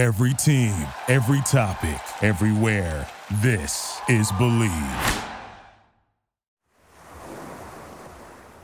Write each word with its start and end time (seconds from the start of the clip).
Every 0.00 0.32
team, 0.32 0.72
every 1.08 1.42
topic, 1.42 2.00
everywhere. 2.22 3.06
This 3.42 4.00
is 4.08 4.32
Believe. 4.38 4.70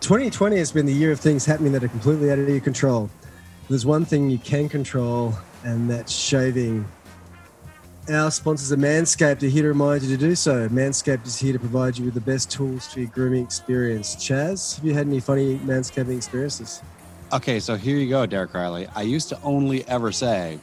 2020 0.01 0.57
has 0.57 0.72
been 0.72 0.87
the 0.87 0.95
year 0.95 1.12
of 1.12 1.21
things 1.21 1.45
happening 1.45 1.72
that 1.72 1.85
are 1.85 1.88
completely 1.88 2.30
out 2.33 2.38
of 2.38 2.49
your 2.49 2.61
control. 2.61 3.11
There's 3.69 3.85
one 3.85 4.07
thing 4.07 4.30
you 4.30 4.38
can 4.38 4.71
control, 4.71 5.35
and 5.62 5.91
that's 5.91 6.11
shaving. 6.11 6.87
Our 8.08 8.30
sponsors 8.30 8.72
are 8.72 8.78
Manscaped 8.78 9.42
are 9.42 9.46
here 9.46 9.64
to 9.64 9.68
remind 9.68 10.04
you 10.04 10.16
to 10.16 10.16
do 10.16 10.34
so. 10.34 10.71
Manscaped 10.71 11.26
is 11.26 11.37
here 11.37 11.53
to 11.53 11.58
provide 11.58 11.98
you 11.98 12.06
with 12.06 12.14
the 12.14 12.21
best 12.22 12.50
tools 12.50 12.87
for 12.87 13.00
your 13.00 13.10
grooming 13.10 13.44
experience. 13.44 14.14
Chas, 14.14 14.76
have 14.76 14.87
you 14.87 14.94
had 14.94 15.06
any 15.06 15.21
funny 15.21 15.58
manscaping 15.58 16.16
experiences? 16.16 16.80
Okay, 17.32 17.59
so 17.59 17.74
here 17.74 17.98
you 17.98 18.09
go, 18.09 18.24
Derek 18.24 18.52
Rielly. 18.52 18.88
I 18.95 19.02
used 19.02 19.28
to 19.30 19.42
only 19.42 19.87
ever 19.88 20.12
say, 20.12 20.60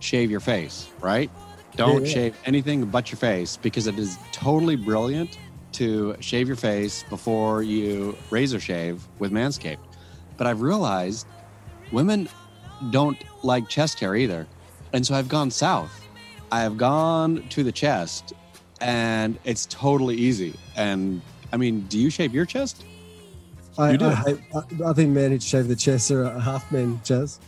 shave 0.00 0.30
your 0.30 0.40
face, 0.40 0.88
right? 1.00 1.30
Don't 1.76 2.02
Yeah, 2.02 2.08
yeah. 2.08 2.14
shave 2.14 2.36
anything 2.44 2.86
but 2.86 3.10
your 3.10 3.18
face 3.18 3.56
because 3.56 3.86
it 3.86 3.98
is 3.98 4.18
totally 4.32 4.76
brilliant 4.76 5.38
to 5.72 6.16
shave 6.20 6.48
your 6.48 6.56
face 6.56 7.04
before 7.04 7.62
you 7.62 8.16
razor 8.30 8.58
shave 8.60 9.02
with 9.18 9.30
Manscaped. 9.32 9.78
But 10.36 10.46
I've 10.46 10.60
realized 10.62 11.26
women 11.92 12.28
don't 12.90 13.18
like 13.44 13.68
chest 13.68 14.00
hair 14.00 14.14
either. 14.16 14.46
And 14.92 15.06
so 15.06 15.14
I've 15.14 15.28
gone 15.28 15.50
south. 15.50 16.06
I 16.50 16.60
have 16.60 16.76
gone 16.78 17.46
to 17.50 17.62
the 17.62 17.72
chest 17.72 18.32
and 18.80 19.38
it's 19.44 19.66
totally 19.66 20.16
easy. 20.16 20.54
And 20.76 21.20
I 21.52 21.56
mean, 21.56 21.82
do 21.82 21.98
you 21.98 22.10
shave 22.10 22.32
your 22.34 22.46
chest? 22.46 22.84
I, 23.76 23.92
You 23.92 23.98
do? 23.98 24.06
I, 24.06 24.36
I, 24.54 24.90
I 24.90 24.92
think 24.94 25.10
men 25.10 25.30
who 25.32 25.40
shave 25.40 25.68
the 25.68 25.76
chest 25.76 26.10
are 26.10 26.24
a 26.24 26.40
half 26.40 26.70
men, 26.72 27.00
Chas. 27.04 27.38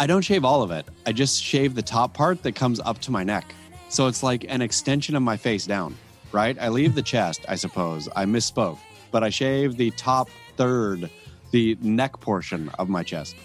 I 0.00 0.06
don't 0.06 0.22
shave 0.22 0.46
all 0.46 0.62
of 0.62 0.70
it. 0.70 0.86
I 1.04 1.12
just 1.12 1.42
shave 1.42 1.74
the 1.74 1.82
top 1.82 2.14
part 2.14 2.42
that 2.44 2.52
comes 2.52 2.80
up 2.80 3.00
to 3.00 3.10
my 3.10 3.22
neck. 3.22 3.54
So 3.90 4.06
it's 4.06 4.22
like 4.22 4.46
an 4.48 4.62
extension 4.62 5.14
of 5.14 5.22
my 5.22 5.36
face 5.36 5.66
down, 5.66 5.94
right? 6.32 6.56
I 6.58 6.70
leave 6.70 6.94
the 6.94 7.02
chest, 7.02 7.44
I 7.50 7.56
suppose. 7.56 8.08
I 8.16 8.24
misspoke, 8.24 8.78
but 9.10 9.22
I 9.22 9.28
shave 9.28 9.76
the 9.76 9.90
top 9.90 10.30
third, 10.56 11.10
the 11.50 11.76
neck 11.82 12.18
portion 12.18 12.70
of 12.78 12.88
my 12.88 13.02
chest. 13.02 13.36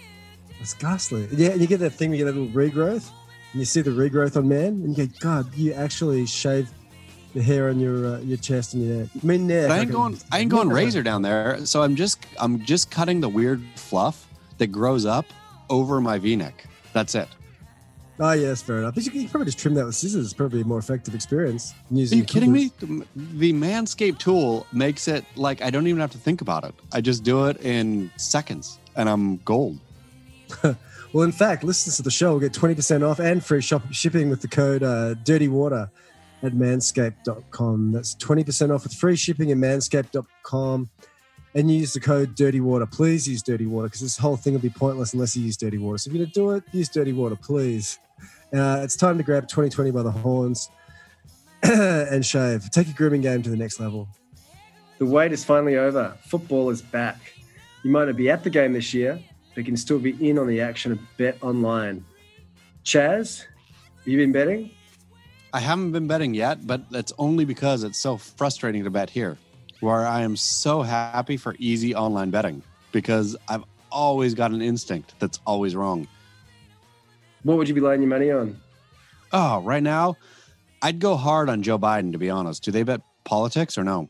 It's 0.62 0.74
ghastly. 0.74 1.28
Yeah, 1.34 1.56
you 1.56 1.68
get 1.68 1.82
that 1.82 1.90
thing, 1.90 2.14
you 2.14 2.20
get 2.20 2.34
that 2.34 2.38
little 2.38 2.54
regrowth, 2.54 3.12
and 3.52 3.60
you 3.60 3.66
see 3.66 3.82
the 3.82 3.92
regrowth 3.92 4.38
on 4.38 4.48
man, 4.48 4.68
and 4.68 4.98
you 4.98 5.08
go, 5.08 5.14
God, 5.20 5.54
you 5.56 5.74
actually 5.74 6.26
shave 6.26 6.72
the 7.34 7.44
hair 7.44 7.68
on 7.68 7.82
your 7.82 8.16
uh, 8.16 8.20
your 8.20 8.38
chest 8.38 8.76
and 8.76 8.88
your 8.88 8.98
neck. 9.00 9.10
I 9.22 9.28
mean. 9.28 9.48
But 9.50 9.72
I 9.72 9.80
ain't 9.80 9.92
going 9.92 10.18
I 10.32 10.40
ain't 10.40 10.52
going 10.52 10.70
razor 10.70 11.04
down 11.04 11.22
there. 11.22 11.66
So 11.66 11.84
I'm 11.84 11.96
just 11.96 12.26
I'm 12.40 12.64
just 12.64 12.92
cutting 12.92 13.20
the 13.20 13.28
weird 13.28 13.62
fluff 13.76 14.26
that 14.58 14.68
grows 14.68 15.06
up 15.06 15.26
over 15.70 16.02
my 16.02 16.18
V-neck. 16.18 16.66
That's 16.94 17.16
it. 17.16 17.28
Oh, 18.18 18.32
yeah, 18.32 18.48
that's 18.48 18.62
fair 18.62 18.78
enough. 18.78 18.96
You 18.96 19.12
can, 19.12 19.28
probably 19.28 19.46
just 19.46 19.60
trim 19.60 19.74
that 19.74 19.86
with 19.86 19.96
scissors. 19.96 20.24
It's 20.24 20.34
probably 20.34 20.62
a 20.62 20.66
more 20.66 20.80
effective 20.80 21.14
experience. 21.14 21.74
Are 21.92 21.98
you 21.98 22.24
kidding 22.24 22.52
me? 22.52 22.72
The 22.80 23.52
Manscaped 23.52 24.20
tool 24.20 24.66
makes 24.72 25.10
it 25.10 25.26
like 25.36 25.62
I 25.62 25.70
don't 25.70 25.88
even 25.88 26.00
have 26.00 26.12
to 26.12 26.18
think 26.18 26.40
about 26.40 26.64
it. 26.64 26.74
I 26.94 27.02
just 27.02 27.24
do 27.24 27.48
it 27.48 27.60
in 27.62 28.10
seconds 28.16 28.80
and 28.96 29.10
I'm 29.10 29.38
gold. 29.38 29.80
Well, 31.16 31.24
in 31.24 31.32
fact, 31.32 31.64
listeners 31.64 31.96
to 31.96 32.04
the 32.04 32.12
show 32.12 32.34
will 32.34 32.42
get 32.42 32.52
20% 32.52 33.10
off 33.10 33.20
and 33.20 33.42
free 33.42 33.62
shop, 33.62 33.84
shipping 33.92 34.30
with 34.30 34.42
the 34.42 34.50
code 34.50 34.84
uh, 34.84 35.14
Dirty 35.14 35.48
Water 35.48 35.90
at 36.44 36.52
manscaped.com. 36.52 37.94
That's 37.94 38.16
20% 38.16 38.76
off 38.76 38.84
with 38.84 38.94
free 38.94 39.16
shipping 39.16 39.50
at 39.50 39.56
manscaped.com. 39.58 40.90
And 41.56 41.72
use 41.72 41.94
the 41.94 42.02
code 42.02 42.36
Dirty 42.36 42.60
Water. 42.60 42.86
Please 42.86 43.28
use 43.28 43.42
Dirty 43.42 43.66
Water 43.66 43.88
because 43.88 44.02
this 44.02 44.18
whole 44.18 44.36
thing 44.36 44.54
will 44.54 44.60
be 44.60 44.70
pointless 44.70 45.14
unless 45.14 45.36
you 45.36 45.44
use 45.44 45.58
Dirty 45.58 45.78
Water. 45.78 45.98
So 45.98 46.10
if 46.10 46.14
you're 46.14 46.26
going 46.26 46.32
to 46.32 46.40
do 46.40 46.52
it, 46.52 46.64
use 46.74 46.90
Dirty 46.90 47.14
Water, 47.14 47.38
please. 47.38 47.98
Uh, 48.54 48.82
it's 48.84 48.96
time 48.96 49.18
to 49.18 49.24
grab 49.24 49.48
2020 49.48 49.92
by 49.92 50.04
the 50.04 50.12
horns 50.12 50.70
and 51.64 52.26
shave. 52.26 52.70
Take 52.72 52.88
your 52.88 52.96
grooming 52.96 53.22
game 53.22 53.42
to 53.42 53.50
the 53.50 53.58
next 53.58 53.80
level. 53.80 54.08
The 54.98 55.06
wait 55.06 55.32
is 55.32 55.44
finally 55.44 55.78
over. 55.78 56.18
Football 56.26 56.70
is 56.70 56.82
back. 56.82 57.34
You 57.84 57.92
might 57.92 58.06
not 58.06 58.16
be 58.16 58.30
at 58.30 58.44
the 58.44 58.50
game 58.50 58.74
this 58.74 58.94
year, 58.94 59.20
but 59.50 59.58
you 59.58 59.64
can 59.64 59.78
still 59.78 60.00
be 60.00 60.30
in 60.30 60.38
on 60.38 60.48
the 60.48 60.62
action 60.62 60.92
of 60.92 61.00
Bet 61.18 61.38
Online. 61.42 62.06
Chas, 62.84 63.40
have 63.40 64.08
you 64.08 64.18
been 64.18 64.32
betting? 64.32 64.70
I 65.54 65.60
haven't 65.60 65.92
been 65.92 66.08
betting 66.08 66.34
yet, 66.34 66.68
but 66.68 66.90
that's 66.92 67.14
only 67.18 67.46
because 67.46 67.84
it's 67.84 67.98
so 67.98 68.18
frustrating 68.18 68.84
to 68.84 68.90
bet 68.90 69.10
here, 69.10 69.38
where 69.80 70.06
I 70.06 70.22
am 70.22 70.36
so 70.36 70.82
happy 70.82 71.38
for 71.38 71.56
easy 71.60 71.96
online 71.96 72.30
betting 72.30 72.64
because 72.92 73.36
I've 73.48 73.64
always 73.92 74.34
got 74.34 74.52
an 74.52 74.62
instinct 74.62 75.16
that's 75.20 75.40
always 75.46 75.76
wrong. 75.76 76.08
What 77.44 77.58
would 77.58 77.68
you 77.68 77.76
be 77.76 77.82
laying 77.82 78.02
your 78.02 78.10
money 78.10 78.32
on? 78.32 78.60
Oh, 79.32 79.62
right 79.62 79.84
now, 79.84 80.18
I'd 80.82 81.00
go 81.00 81.16
hard 81.16 81.50
on 81.50 81.62
Joe 81.62 81.78
Biden, 81.78 82.12
to 82.12 82.18
be 82.18 82.30
honest. 82.30 82.64
Do 82.64 82.72
they 82.72 82.84
bet 82.84 83.02
politics 83.24 83.78
or 83.78 83.84
no? 83.84 84.10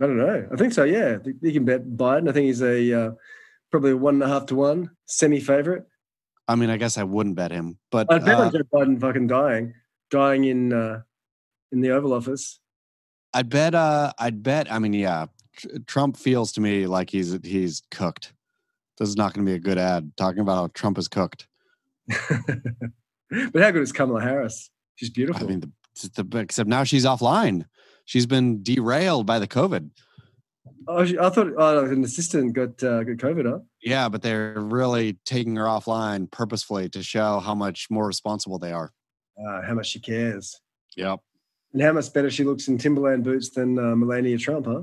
I 0.00 0.06
don't 0.06 0.16
know. 0.16 0.48
I 0.52 0.56
think 0.56 0.72
so. 0.72 0.84
Yeah, 0.84 1.18
you 1.42 1.52
can 1.52 1.64
bet 1.64 1.84
Biden. 1.84 2.28
I 2.28 2.32
think 2.32 2.46
he's 2.46 2.62
a 2.62 2.92
uh, 2.92 3.10
probably 3.70 3.92
a 3.92 3.96
one 3.96 4.14
and 4.14 4.22
a 4.22 4.28
half 4.28 4.46
to 4.46 4.54
one 4.54 4.90
semi 5.06 5.40
favorite. 5.40 5.86
I 6.46 6.54
mean, 6.54 6.70
I 6.70 6.76
guess 6.76 6.96
I 6.96 7.02
wouldn't 7.02 7.36
bet 7.36 7.50
him, 7.50 7.78
but 7.90 8.06
I'd 8.10 8.24
bet 8.24 8.38
uh, 8.38 8.42
on 8.42 8.52
Joe 8.52 8.62
Biden 8.72 9.00
fucking 9.00 9.26
dying, 9.26 9.74
dying 10.10 10.44
in 10.44 10.72
uh, 10.72 11.02
in 11.72 11.80
the 11.80 11.90
Oval 11.90 12.12
Office. 12.12 12.60
I'd 13.38 13.48
bet. 13.48 13.72
Uh, 13.72 14.12
I'd 14.18 14.42
bet. 14.42 14.70
I 14.70 14.80
mean, 14.80 14.92
yeah, 14.92 15.26
Tr- 15.56 15.78
Trump 15.86 16.16
feels 16.16 16.50
to 16.54 16.60
me 16.60 16.88
like 16.88 17.08
he's 17.08 17.38
he's 17.44 17.82
cooked. 17.92 18.32
This 18.98 19.08
is 19.08 19.16
not 19.16 19.32
going 19.32 19.46
to 19.46 19.52
be 19.52 19.54
a 19.54 19.60
good 19.60 19.78
ad 19.78 20.10
talking 20.16 20.40
about 20.40 20.56
how 20.56 20.66
Trump 20.74 20.98
is 20.98 21.06
cooked. 21.06 21.46
but 22.08 23.62
how 23.62 23.70
good 23.70 23.82
is 23.82 23.92
Kamala 23.92 24.22
Harris? 24.22 24.70
She's 24.96 25.10
beautiful. 25.10 25.46
I 25.46 25.50
mean, 25.50 25.60
the, 25.60 26.24
the 26.24 26.38
except 26.38 26.68
now 26.68 26.82
she's 26.82 27.04
offline. 27.04 27.64
She's 28.06 28.26
been 28.26 28.60
derailed 28.64 29.24
by 29.24 29.38
the 29.38 29.46
COVID. 29.46 29.88
oh, 30.88 31.04
she, 31.04 31.16
I 31.16 31.30
thought 31.30 31.52
oh, 31.56 31.84
an 31.84 32.02
assistant 32.02 32.54
got 32.54 32.82
uh, 32.82 33.04
got 33.04 33.18
COVID. 33.18 33.48
Huh? 33.48 33.60
Yeah, 33.80 34.08
but 34.08 34.22
they're 34.22 34.58
really 34.58 35.16
taking 35.24 35.54
her 35.54 35.66
offline 35.66 36.28
purposefully 36.28 36.88
to 36.88 37.04
show 37.04 37.38
how 37.38 37.54
much 37.54 37.86
more 37.88 38.04
responsible 38.04 38.58
they 38.58 38.72
are. 38.72 38.92
Uh, 39.38 39.62
how 39.62 39.74
much 39.74 39.90
she 39.90 40.00
cares, 40.00 40.60
Yep. 40.96 41.20
And 41.72 41.82
how 41.82 41.92
much 41.92 42.12
better 42.12 42.30
she 42.30 42.44
looks 42.44 42.68
in 42.68 42.78
Timberland 42.78 43.24
boots 43.24 43.50
than 43.50 43.78
uh, 43.78 43.94
Melania 43.94 44.38
Trump, 44.38 44.66
huh? 44.66 44.82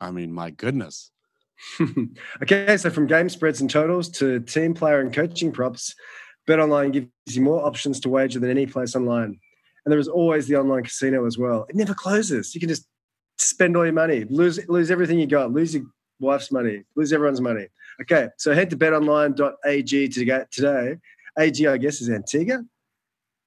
I 0.00 0.10
mean, 0.10 0.32
my 0.32 0.50
goodness. 0.50 1.10
okay, 2.42 2.76
so 2.76 2.90
from 2.90 3.06
game 3.06 3.28
spreads 3.28 3.60
and 3.60 3.70
totals 3.70 4.08
to 4.10 4.40
team 4.40 4.74
player 4.74 5.00
and 5.00 5.12
coaching 5.12 5.52
props, 5.52 5.94
BetOnline 6.46 6.92
gives 6.92 7.36
you 7.36 7.42
more 7.42 7.64
options 7.64 8.00
to 8.00 8.08
wager 8.08 8.38
than 8.38 8.50
any 8.50 8.66
place 8.66 8.94
online. 8.94 9.38
And 9.84 9.92
there 9.92 9.98
is 9.98 10.08
always 10.08 10.48
the 10.48 10.56
online 10.56 10.84
casino 10.84 11.26
as 11.26 11.38
well. 11.38 11.66
It 11.68 11.76
never 11.76 11.94
closes. 11.94 12.54
You 12.54 12.60
can 12.60 12.68
just 12.68 12.86
spend 13.38 13.76
all 13.76 13.84
your 13.84 13.94
money, 13.94 14.24
lose 14.24 14.58
lose 14.68 14.90
everything 14.90 15.18
you 15.18 15.26
got, 15.26 15.52
lose 15.52 15.74
your 15.74 15.84
wife's 16.20 16.50
money, 16.50 16.84
lose 16.96 17.12
everyone's 17.12 17.40
money. 17.40 17.68
Okay, 18.02 18.28
so 18.36 18.52
head 18.52 18.70
to 18.70 18.76
betonline.ag 18.76 20.08
to 20.08 20.24
get 20.24 20.50
today. 20.50 20.96
AG, 21.38 21.66
I 21.66 21.76
guess, 21.76 22.00
is 22.00 22.10
Antigua. 22.10 22.64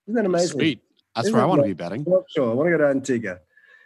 Isn't 0.08 0.16
that 0.16 0.26
amazing? 0.26 0.60
Sweet. 0.60 0.82
That's 1.24 1.34
where 1.34 1.42
I 1.42 1.46
want 1.46 1.62
to 1.62 1.68
be 1.68 1.74
betting. 1.74 2.06
Sure. 2.30 2.52
I 2.52 2.54
want 2.54 2.68
to 2.68 2.72
go 2.72 2.78
to 2.78 2.90
Antigua. 2.90 3.40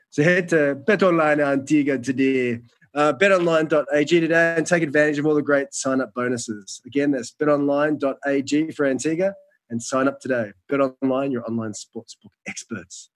So 0.10 0.24
head 0.24 0.50
to 0.50 0.76
BetOnline 0.76 1.46
Antigua 1.46 1.98
today. 1.98 2.62
Uh, 2.96 3.12
betonline.ag 3.12 4.20
today 4.20 4.54
and 4.56 4.68
take 4.68 4.84
advantage 4.84 5.18
of 5.18 5.26
all 5.26 5.34
the 5.34 5.42
great 5.42 5.74
sign 5.74 6.00
up 6.00 6.14
bonuses. 6.14 6.80
Again, 6.86 7.10
that's 7.10 7.32
betonline.ag 7.32 8.72
for 8.74 8.86
Antigua 8.86 9.34
and 9.72 9.82
sign 9.82 10.08
up 10.08 10.20
today. 10.20 10.52
BetOnline, 10.72 11.32
your 11.32 11.44
online 11.48 11.72
sportsbook 11.72 12.30
experts. 12.48 13.10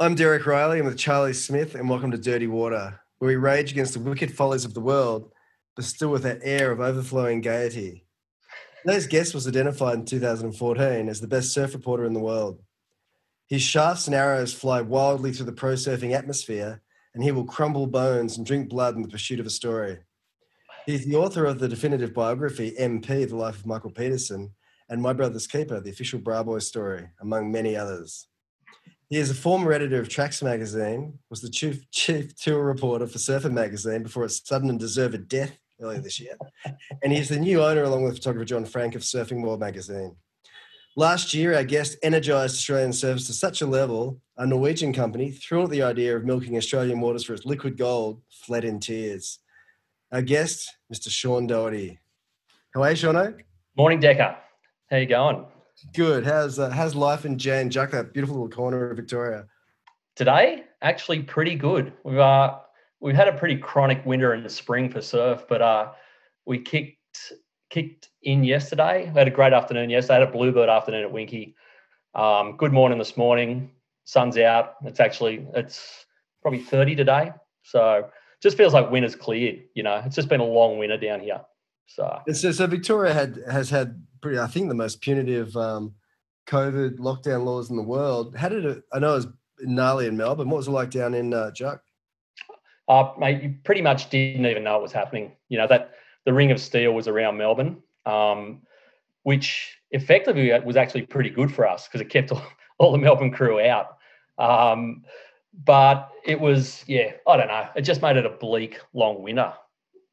I'm 0.00 0.16
Derek 0.16 0.42
Rielly. 0.42 0.80
I'm 0.80 0.86
with 0.86 0.98
Charlie 0.98 1.32
Smith, 1.32 1.76
and 1.76 1.88
welcome 1.88 2.10
to 2.10 2.18
Dirty 2.18 2.48
Water, 2.48 2.98
where 3.18 3.28
we 3.28 3.36
rage 3.36 3.70
against 3.70 3.94
the 3.94 4.00
wicked 4.00 4.34
follies 4.34 4.64
of 4.64 4.74
the 4.74 4.80
world, 4.80 5.30
but 5.76 5.84
still 5.84 6.08
with 6.08 6.24
that 6.24 6.40
air 6.42 6.72
of 6.72 6.80
overflowing 6.80 7.40
gaiety. 7.40 8.04
Today's 8.84 9.06
guest 9.06 9.32
was 9.32 9.46
identified 9.46 9.94
in 9.94 10.04
2014 10.04 11.08
as 11.08 11.20
the 11.20 11.28
best 11.28 11.52
surf 11.52 11.72
reporter 11.72 12.04
in 12.04 12.14
the 12.14 12.18
world. 12.18 12.60
His 13.52 13.60
shafts 13.60 14.06
and 14.06 14.16
arrows 14.16 14.54
fly 14.54 14.80
wildly 14.80 15.30
through 15.30 15.44
the 15.44 15.52
pro 15.52 15.74
surfing 15.74 16.14
atmosphere, 16.14 16.80
and 17.12 17.22
he 17.22 17.32
will 17.32 17.44
crumble 17.44 17.86
bones 17.86 18.38
and 18.38 18.46
drink 18.46 18.70
blood 18.70 18.96
in 18.96 19.02
the 19.02 19.10
pursuit 19.10 19.40
of 19.40 19.44
a 19.44 19.50
story. 19.50 19.98
He's 20.86 21.04
the 21.04 21.16
author 21.16 21.44
of 21.44 21.58
the 21.58 21.68
definitive 21.68 22.14
biography, 22.14 22.72
MP, 22.80 23.28
The 23.28 23.36
Life 23.36 23.56
of 23.56 23.66
Michael 23.66 23.90
Peterson, 23.90 24.54
and 24.88 25.02
My 25.02 25.12
Brother's 25.12 25.46
Keeper, 25.46 25.80
The 25.80 25.90
Official 25.90 26.18
Bra 26.18 26.42
Boys 26.42 26.66
Story, 26.66 27.06
among 27.20 27.52
many 27.52 27.76
others. 27.76 28.26
He 29.10 29.18
is 29.18 29.30
a 29.30 29.34
former 29.34 29.74
editor 29.74 30.00
of 30.00 30.08
Tracks 30.08 30.42
magazine, 30.42 31.18
was 31.28 31.42
the 31.42 31.50
chief, 31.50 31.90
chief 31.90 32.34
tour 32.34 32.64
reporter 32.64 33.06
for 33.06 33.18
Surfer 33.18 33.50
magazine 33.50 34.02
before 34.02 34.24
its 34.24 34.40
sudden 34.42 34.70
and 34.70 34.80
deserved 34.80 35.28
death 35.28 35.58
earlier 35.78 36.00
this 36.00 36.18
year. 36.18 36.38
And 37.02 37.12
he's 37.12 37.28
the 37.28 37.38
new 37.38 37.62
owner, 37.62 37.82
along 37.82 38.04
with 38.04 38.14
photographer 38.14 38.46
John 38.46 38.64
Frank, 38.64 38.94
of 38.94 39.02
Surfing 39.02 39.42
World 39.42 39.60
magazine. 39.60 40.16
Last 40.94 41.32
year, 41.32 41.54
our 41.54 41.64
guest 41.64 41.96
energized 42.02 42.54
Australian 42.54 42.90
surfers 42.90 43.26
to 43.26 43.32
such 43.32 43.62
a 43.62 43.66
level, 43.66 44.20
a 44.36 44.46
Norwegian 44.46 44.92
company, 44.92 45.30
thrilled 45.30 45.66
at 45.66 45.70
the 45.70 45.82
idea 45.82 46.14
of 46.14 46.24
milking 46.24 46.54
Australian 46.58 47.00
waters 47.00 47.24
for 47.24 47.32
its 47.32 47.46
liquid 47.46 47.78
gold, 47.78 48.20
fled 48.28 48.62
in 48.62 48.78
tears. 48.78 49.38
Our 50.12 50.20
guest, 50.20 50.70
Mr. 50.92 51.08
Sean 51.08 51.46
Doherty. 51.46 51.98
How 52.74 52.82
are 52.82 52.90
you, 52.90 52.96
Sean? 52.96 53.42
Morning, 53.74 54.00
Decker. 54.00 54.36
How 54.90 54.98
you 54.98 55.06
going? 55.06 55.46
Good. 55.94 56.26
How's 56.26 56.58
uh, 56.58 56.68
how's 56.68 56.94
life 56.94 57.24
in 57.24 57.38
Jan 57.38 57.70
Juc, 57.70 57.92
that 57.92 58.12
beautiful 58.12 58.36
little 58.36 58.50
corner 58.50 58.90
of 58.90 58.96
Victoria? 58.98 59.46
Today, 60.14 60.64
actually, 60.82 61.22
pretty 61.22 61.54
good. 61.54 61.94
We've 62.04 62.18
uh, 62.18 62.58
we've 63.00 63.16
had 63.16 63.28
a 63.28 63.32
pretty 63.32 63.56
chronic 63.56 64.04
winter 64.04 64.34
in 64.34 64.42
the 64.42 64.50
spring 64.50 64.90
for 64.90 65.00
surf, 65.00 65.46
but 65.48 65.62
uh, 65.62 65.92
we 66.44 66.58
kicked 66.58 67.32
kicked 67.72 68.10
in 68.22 68.44
yesterday. 68.44 69.10
We 69.12 69.18
had 69.18 69.28
a 69.28 69.32
great 69.32 69.54
afternoon 69.54 69.88
yesterday. 69.88 70.16
I 70.16 70.20
had 70.20 70.28
a 70.28 70.32
bluebird 70.32 70.68
afternoon 70.68 71.04
at 71.04 71.10
Winky. 71.10 71.56
Um, 72.14 72.56
good 72.58 72.72
morning 72.72 72.98
this 72.98 73.16
morning. 73.16 73.70
Sun's 74.04 74.36
out. 74.36 74.74
It's 74.84 75.00
actually 75.00 75.46
it's 75.54 76.04
probably 76.42 76.60
30 76.60 76.96
today. 76.96 77.32
So 77.62 78.10
just 78.42 78.58
feels 78.58 78.74
like 78.74 78.90
winter's 78.90 79.16
cleared. 79.16 79.62
You 79.74 79.84
know, 79.84 80.02
it's 80.04 80.14
just 80.14 80.28
been 80.28 80.40
a 80.40 80.44
long 80.44 80.78
winter 80.78 80.98
down 80.98 81.20
here. 81.20 81.40
So, 81.86 82.20
so, 82.32 82.52
so 82.52 82.66
Victoria 82.66 83.14
had 83.14 83.38
has 83.50 83.70
had 83.70 84.04
pretty, 84.20 84.38
I 84.38 84.48
think, 84.48 84.68
the 84.68 84.74
most 84.74 85.00
punitive 85.00 85.56
um, 85.56 85.94
COVID 86.48 86.98
lockdown 86.98 87.44
laws 87.44 87.70
in 87.70 87.76
the 87.76 87.82
world. 87.82 88.36
How 88.36 88.50
did 88.50 88.66
it? 88.66 88.82
I 88.92 88.98
know 88.98 89.12
it 89.12 89.16
was 89.16 89.26
gnarly 89.60 90.06
in 90.06 90.16
Melbourne. 90.16 90.50
What 90.50 90.58
was 90.58 90.68
it 90.68 90.72
like 90.72 90.90
down 90.90 91.14
in 91.14 91.32
uh, 91.32 91.50
Juc? 91.54 91.80
Uh, 92.88 93.12
mate, 93.18 93.42
you 93.42 93.54
pretty 93.64 93.80
much 93.80 94.10
didn't 94.10 94.44
even 94.44 94.64
know 94.64 94.78
it 94.78 94.82
was 94.82 94.92
happening. 94.92 95.32
You 95.48 95.58
know 95.58 95.66
that 95.68 95.92
the 96.24 96.32
Ring 96.32 96.50
of 96.50 96.60
Steel 96.60 96.92
was 96.92 97.08
around 97.08 97.36
Melbourne, 97.36 97.82
um, 98.06 98.62
which 99.22 99.78
effectively 99.90 100.52
was 100.64 100.76
actually 100.76 101.02
pretty 101.02 101.30
good 101.30 101.52
for 101.52 101.66
us 101.66 101.86
because 101.86 102.00
it 102.00 102.08
kept 102.08 102.32
all, 102.32 102.42
all, 102.78 102.92
the 102.92 102.98
Melbourne 102.98 103.30
crew 103.30 103.60
out. 103.60 103.98
Um, 104.38 105.02
but 105.64 106.10
it 106.24 106.40
was, 106.40 106.84
yeah, 106.86 107.12
I 107.28 107.36
don't 107.36 107.48
know. 107.48 107.68
It 107.76 107.82
just 107.82 108.02
made 108.02 108.16
it 108.16 108.26
a 108.26 108.30
bleak, 108.30 108.80
long 108.94 109.22
winter. 109.22 109.52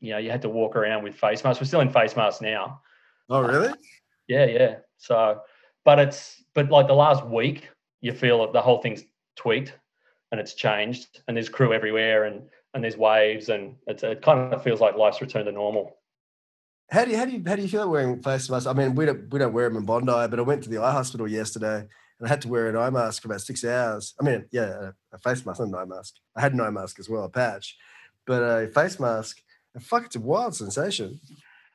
You 0.02 0.12
know, 0.12 0.18
you 0.18 0.32
had 0.32 0.42
to 0.44 0.50
walk 0.50 0.76
around 0.76 1.04
with 1.04 1.16
face 1.16 1.44
masks. 1.44 1.62
We're 1.62 1.68
still 1.68 1.82
in 1.82 1.92
face 1.92 2.16
masks 2.16 2.42
now. 2.42 2.82
Oh, 3.30 3.42
really? 3.42 3.74
Yeah, 4.28 4.46
yeah. 4.46 4.76
So, 4.98 5.42
but 5.86 6.00
it's, 6.00 6.44
but 6.54 6.70
like 6.70 6.88
the 6.88 6.94
last 6.94 7.26
week, 7.26 7.70
you 8.02 8.14
feel 8.14 8.40
that 8.42 8.54
the 8.54 8.62
whole 8.62 8.82
thing's 8.82 9.04
tweaked 9.36 9.74
and 10.32 10.40
it's 10.40 10.54
changed 10.54 11.22
and 11.28 11.36
there's 11.36 11.50
crew 11.50 11.74
everywhere 11.74 12.26
and, 12.26 12.44
and 12.74 12.84
there's 12.84 12.98
waves 12.98 13.50
and 13.50 13.76
it's, 13.88 14.04
it 14.04 14.22
kind 14.22 14.54
of 14.54 14.64
feels 14.64 14.80
like 14.80 14.96
life's 14.96 15.22
returned 15.22 15.46
to 15.46 15.52
normal. 15.52 15.99
How 16.92 17.06
do 17.06 17.12
you 17.12 17.18
how 17.18 17.26
do 17.26 17.32
you 17.32 17.44
how 17.46 17.56
do 17.56 17.62
you 17.62 17.68
feel 17.68 17.90
wearing 17.90 18.22
face 18.22 18.50
masks? 18.50 18.66
I 18.66 18.74
mean, 18.74 18.96
we 18.96 19.06
don't 19.06 19.32
we 19.32 19.38
don't 19.38 19.54
wear 19.54 19.70
them 19.70 19.78
in 19.78 19.86
Bondi, 19.86 20.28
but 20.28 20.40
I 20.40 20.42
went 20.42 20.64
to 20.64 20.70
the 20.70 20.82
eye 20.82 20.92
hospital 20.92 21.28
yesterday 21.28 21.78
and 21.78 22.28
I 22.28 22.28
had 22.28 22.42
to 22.42 22.48
wear 22.48 22.68
an 22.68 22.76
eye 22.76 22.90
mask 22.90 23.22
for 23.22 23.28
about 23.28 23.42
six 23.42 23.64
hours. 23.64 24.16
I 24.20 24.24
mean, 24.24 24.46
yeah, 24.52 24.92
a 25.12 25.18
face 25.20 25.46
mask, 25.46 25.60
not 25.60 25.68
an 25.68 25.76
eye 25.76 25.86
mask. 25.86 26.16
I 26.36 26.42
had 26.42 26.54
an 26.54 26.62
eye 26.62 26.72
mask 26.72 27.00
as 27.00 27.08
well, 27.08 27.26
a 27.26 27.30
patch, 27.30 27.78
but 28.26 28.42
a 28.42 28.68
face 28.70 29.00
mask. 29.00 29.40
And 29.76 29.84
fuck, 29.84 30.06
it's 30.06 30.16
a 30.16 30.20
wild 30.20 30.56
sensation. 30.56 31.20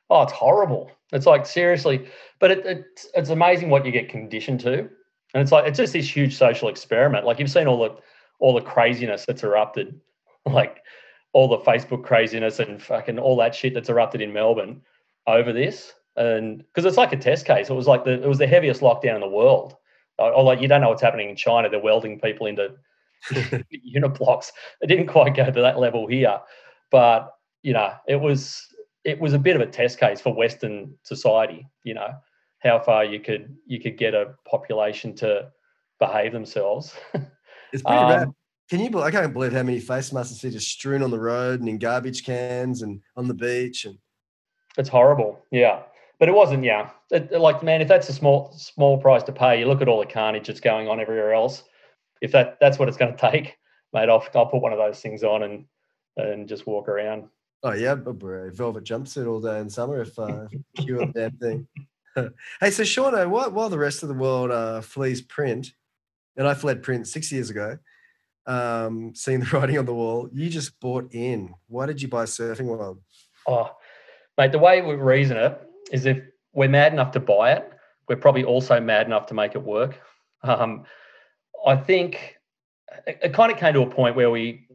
Oh, 0.09 0.23
it's 0.23 0.33
horrible. 0.33 0.91
It's 1.13 1.25
like 1.25 1.45
seriously, 1.45 2.07
but 2.39 2.51
it, 2.51 2.65
it, 2.65 2.85
it's 3.13 3.29
amazing 3.29 3.69
what 3.69 3.85
you 3.85 3.91
get 3.91 4.09
conditioned 4.09 4.59
to, 4.61 4.79
and 4.79 4.89
it's 5.41 5.51
like 5.51 5.65
it's 5.65 5.77
just 5.77 5.93
this 5.93 6.13
huge 6.13 6.35
social 6.35 6.67
experiment. 6.67 7.25
Like 7.25 7.39
you've 7.39 7.49
seen 7.49 7.67
all 7.67 7.79
the 7.79 7.95
all 8.39 8.53
the 8.53 8.61
craziness 8.61 9.25
that's 9.25 9.43
erupted, 9.43 9.99
like 10.45 10.83
all 11.31 11.47
the 11.47 11.59
Facebook 11.59 12.03
craziness 12.03 12.59
and 12.59 12.81
fucking 12.81 13.17
all 13.17 13.37
that 13.37 13.55
shit 13.55 13.73
that's 13.73 13.89
erupted 13.89 14.19
in 14.19 14.33
Melbourne 14.33 14.81
over 15.27 15.51
this, 15.53 15.93
and 16.15 16.59
because 16.59 16.85
it's 16.85 16.97
like 16.97 17.13
a 17.13 17.17
test 17.17 17.45
case. 17.45 17.69
It 17.69 17.73
was 17.73 17.87
like 17.87 18.05
the 18.05 18.21
it 18.21 18.27
was 18.27 18.37
the 18.37 18.47
heaviest 18.47 18.81
lockdown 18.81 19.15
in 19.15 19.21
the 19.21 19.27
world 19.27 19.75
or 20.17 20.43
like 20.43 20.61
you 20.61 20.67
don't 20.67 20.81
know 20.81 20.89
what's 20.89 21.01
happening 21.01 21.29
in 21.29 21.35
China. 21.35 21.69
They're 21.69 21.79
welding 21.79 22.19
people 22.19 22.47
into 22.47 22.75
unit 23.69 24.13
blocks. 24.15 24.51
It 24.81 24.87
didn't 24.87 25.07
quite 25.07 25.35
go 25.35 25.49
to 25.49 25.61
that 25.61 25.79
level 25.79 26.07
here, 26.07 26.39
but 26.91 27.31
you 27.63 27.73
know, 27.73 27.93
it 28.07 28.17
was 28.17 28.65
it 29.03 29.19
was 29.19 29.33
a 29.33 29.39
bit 29.39 29.55
of 29.55 29.61
a 29.61 29.67
test 29.67 29.99
case 29.99 30.21
for 30.21 30.33
Western 30.33 30.95
society. 31.03 31.67
You 31.83 31.95
know, 31.95 32.09
how 32.59 32.79
far 32.79 33.05
you 33.05 33.19
could 33.19 33.55
you 33.65 33.79
could 33.79 33.97
get 33.97 34.13
a 34.13 34.35
population 34.49 35.15
to 35.15 35.49
behave 35.99 36.31
themselves. 36.31 36.93
it's 37.73 37.83
pretty 37.83 37.97
um, 37.97 38.09
bad. 38.09 38.31
Can 38.69 38.79
you? 38.79 39.01
I 39.01 39.11
can't 39.11 39.33
believe 39.33 39.53
how 39.53 39.63
many 39.63 39.79
face 39.79 40.11
masks 40.11 40.39
see 40.39 40.49
just 40.49 40.69
strewn 40.69 41.03
on 41.03 41.11
the 41.11 41.19
road 41.19 41.59
and 41.59 41.69
in 41.69 41.77
garbage 41.77 42.23
cans 42.23 42.81
and 42.81 43.01
on 43.15 43.27
the 43.27 43.33
beach. 43.33 43.85
And 43.85 43.97
it's 44.77 44.89
horrible. 44.89 45.43
Yeah, 45.51 45.83
but 46.19 46.29
it 46.29 46.33
wasn't. 46.33 46.63
Yeah, 46.63 46.89
it, 47.11 47.31
like 47.31 47.63
man, 47.63 47.81
if 47.81 47.87
that's 47.87 48.09
a 48.09 48.13
small 48.13 48.53
small 48.57 48.97
price 48.97 49.23
to 49.23 49.31
pay, 49.31 49.59
you 49.59 49.67
look 49.67 49.81
at 49.81 49.87
all 49.87 49.99
the 49.99 50.11
carnage 50.11 50.47
that's 50.47 50.59
going 50.59 50.87
on 50.87 50.99
everywhere 50.99 51.33
else. 51.33 51.63
If 52.21 52.31
that 52.31 52.57
that's 52.59 52.79
what 52.79 52.87
it's 52.87 52.97
going 52.97 53.15
to 53.17 53.31
take, 53.31 53.57
mate, 53.93 54.09
I'll 54.09 54.25
I'll 54.35 54.47
put 54.47 54.61
one 54.61 54.73
of 54.73 54.79
those 54.79 54.99
things 54.99 55.23
on 55.23 55.43
and 55.43 55.65
and 56.17 56.47
just 56.47 56.67
walk 56.67 56.87
around. 56.87 57.25
Oh 57.63 57.73
yeah, 57.73 57.93
a 57.93 58.51
velvet 58.51 58.83
jumpsuit 58.83 59.27
all 59.27 59.41
day 59.41 59.59
in 59.59 59.69
summer 59.69 60.01
if 60.01 60.17
uh, 60.19 60.47
cure 60.77 60.99
the 60.99 61.11
damn 61.13 61.31
thing. 61.37 61.67
hey, 62.59 62.71
so 62.71 62.83
Sean, 62.83 63.13
while, 63.29 63.51
while 63.51 63.69
the 63.69 63.79
rest 63.79 64.03
of 64.03 64.09
the 64.09 64.15
world 64.15 64.51
uh, 64.51 64.81
flees 64.81 65.21
print, 65.21 65.73
and 66.37 66.47
I 66.47 66.53
fled 66.53 66.83
print 66.83 67.07
six 67.07 67.31
years 67.31 67.49
ago, 67.49 67.77
um, 68.45 69.13
seeing 69.15 69.39
the 69.39 69.45
writing 69.53 69.77
on 69.77 69.85
the 69.85 69.93
wall, 69.93 70.29
you 70.31 70.49
just 70.49 70.79
bought 70.79 71.13
in. 71.13 71.53
Why 71.67 71.85
did 71.85 72.01
you 72.01 72.07
buy 72.07 72.25
Surfing 72.25 72.65
World? 72.65 73.01
Oh, 73.47 73.71
mate, 74.37 74.51
the 74.51 74.59
way 74.59 74.81
we 74.81 74.95
reason 74.95 75.37
it 75.37 75.59
is 75.91 76.05
if 76.05 76.19
we're 76.53 76.69
mad 76.69 76.93
enough 76.93 77.11
to 77.11 77.19
buy 77.19 77.53
it, 77.53 77.71
we're 78.07 78.15
probably 78.15 78.43
also 78.43 78.79
mad 78.79 79.07
enough 79.07 79.27
to 79.27 79.33
make 79.33 79.55
it 79.55 79.63
work. 79.63 79.99
Um, 80.43 80.85
I 81.65 81.75
think 81.75 82.37
it, 83.07 83.19
it 83.23 83.33
kind 83.33 83.51
of 83.51 83.57
came 83.57 83.73
to 83.73 83.81
a 83.81 83.89
point 83.89 84.15
where 84.15 84.29
we, 84.29 84.67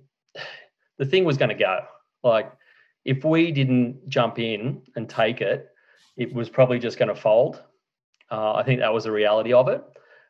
the 0.99 1.07
thing 1.07 1.25
was 1.25 1.37
going 1.37 1.51
to 1.51 1.55
go. 1.55 1.85
Like, 2.23 2.53
if 3.05 3.25
we 3.25 3.51
didn't 3.53 4.09
jump 4.09 4.39
in 4.39 4.83
and 4.97 5.09
take 5.09 5.41
it, 5.41 5.69
it 6.17 6.35
was 6.35 6.49
probably 6.49 6.79
just 6.79 6.99
going 6.99 7.09
to 7.09 7.15
fold. 7.15 7.63
Uh, 8.31 8.55
I 8.55 8.63
think 8.63 8.81
that 8.81 8.93
was 8.93 9.05
the 9.05 9.13
reality 9.13 9.53
of 9.53 9.69
it, 9.69 9.83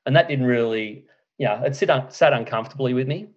and 0.07 0.15
that 0.15 0.29
didn't 0.29 0.47
really, 0.47 1.07
yeah, 1.39 1.63
it 1.63 1.75
sat, 1.75 1.91
un- 1.91 2.11
sat 2.11 2.33
uncomfortably 2.33 2.95
with 2.95 3.09
me 3.09 3.29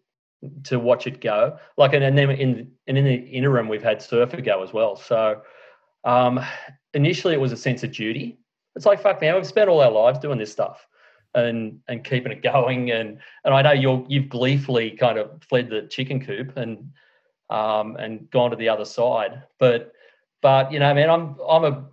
to 0.65 0.79
watch 0.79 1.07
it 1.07 1.19
go. 1.19 1.57
Like, 1.77 1.93
and 1.93 2.17
then 2.17 2.29
in 2.29 2.71
and 2.87 2.97
in 2.97 3.05
the 3.05 3.15
interim, 3.15 3.67
we've 3.67 3.83
had 3.83 4.01
Surfer 4.01 4.41
go 4.41 4.61
as 4.61 4.71
well. 4.71 4.95
So, 4.95 5.41
um, 6.03 6.39
initially 6.94 7.33
it 7.33 7.39
was 7.39 7.51
a 7.51 7.57
sense 7.57 7.83
of 7.83 7.91
duty. 7.91 8.39
It's 8.75 8.85
like, 8.85 9.01
fuck 9.01 9.21
man, 9.21 9.35
we've 9.35 9.47
spent 9.47 9.69
all 9.69 9.81
our 9.81 9.91
lives 9.91 10.19
doing 10.19 10.38
this 10.38 10.51
stuff 10.51 10.88
and 11.35 11.79
and 11.88 12.03
keeping 12.03 12.31
it 12.31 12.44
going. 12.44 12.91
And 12.91 13.19
and 13.44 13.53
I 13.53 13.61
know 13.61 13.71
you're 13.71 14.05
you've 14.07 14.29
gleefully 14.29 14.91
kind 14.91 15.17
of 15.17 15.41
fled 15.44 15.69
the 15.69 15.83
chicken 15.83 16.23
coop 16.23 16.57
and 16.57 16.91
um 17.50 17.95
and 17.97 18.29
gone 18.31 18.51
to 18.51 18.55
the 18.55 18.69
other 18.69 18.85
side. 18.85 19.44
But 19.59 19.94
but 20.41 20.71
you 20.71 20.79
know, 20.79 20.94
man, 20.94 21.09
I'm 21.09 21.35
I'm 21.47 21.63
a 21.63 21.85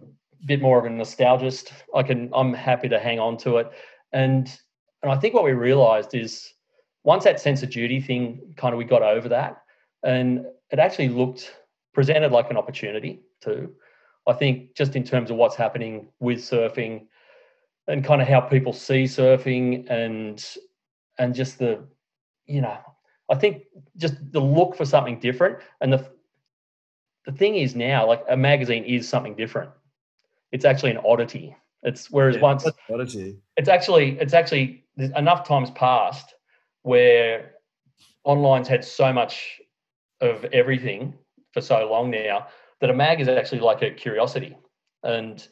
bit 0.46 0.60
more 0.60 0.78
of 0.78 0.84
a 0.84 0.88
nostalgist. 0.88 1.72
I 1.94 2.02
can 2.02 2.30
I'm 2.32 2.54
happy 2.54 2.88
to 2.88 2.98
hang 2.98 3.18
on 3.18 3.36
to 3.38 3.58
it. 3.58 3.70
And 4.12 4.50
and 5.02 5.12
I 5.12 5.16
think 5.16 5.34
what 5.34 5.44
we 5.44 5.52
realized 5.52 6.14
is 6.14 6.52
once 7.04 7.24
that 7.24 7.40
sense 7.40 7.62
of 7.62 7.70
duty 7.70 8.00
thing 8.00 8.54
kind 8.56 8.74
of 8.74 8.78
we 8.78 8.84
got 8.84 9.02
over 9.02 9.28
that 9.28 9.62
and 10.02 10.44
it 10.70 10.78
actually 10.78 11.08
looked 11.08 11.54
presented 11.94 12.30
like 12.30 12.50
an 12.50 12.56
opportunity 12.56 13.20
too 13.40 13.74
I 14.26 14.32
think 14.32 14.74
just 14.74 14.96
in 14.96 15.04
terms 15.04 15.30
of 15.30 15.36
what's 15.36 15.56
happening 15.56 16.08
with 16.20 16.38
surfing 16.38 17.06
and 17.86 18.04
kind 18.04 18.22
of 18.22 18.28
how 18.28 18.40
people 18.40 18.72
see 18.72 19.04
surfing 19.04 19.90
and 19.90 20.44
and 21.18 21.34
just 21.34 21.58
the 21.58 21.84
you 22.46 22.60
know 22.60 22.78
I 23.30 23.34
think 23.36 23.64
just 23.96 24.14
the 24.32 24.40
look 24.40 24.76
for 24.76 24.84
something 24.84 25.20
different 25.20 25.58
and 25.80 25.92
the 25.92 26.06
the 27.26 27.32
thing 27.32 27.56
is 27.56 27.74
now 27.74 28.06
like 28.06 28.24
a 28.28 28.36
magazine 28.36 28.84
is 28.84 29.08
something 29.08 29.36
different. 29.36 29.70
It's 30.52 30.64
actually 30.64 30.92
an 30.92 31.00
oddity. 31.04 31.54
It's 31.82 32.10
whereas 32.10 32.36
yeah, 32.36 32.42
once 32.42 32.66
oddity. 32.90 33.38
It's 33.56 33.68
actually 33.68 34.18
it's 34.18 34.34
actually 34.34 34.84
enough 34.96 35.46
times 35.46 35.70
past 35.72 36.34
where 36.82 37.52
online's 38.24 38.68
had 38.68 38.84
so 38.84 39.12
much 39.12 39.60
of 40.20 40.44
everything 40.46 41.14
for 41.52 41.60
so 41.60 41.90
long 41.90 42.10
now 42.10 42.46
that 42.80 42.90
a 42.90 42.94
mag 42.94 43.20
is 43.20 43.28
actually 43.28 43.60
like 43.60 43.82
a 43.82 43.90
curiosity, 43.90 44.56
and 45.02 45.46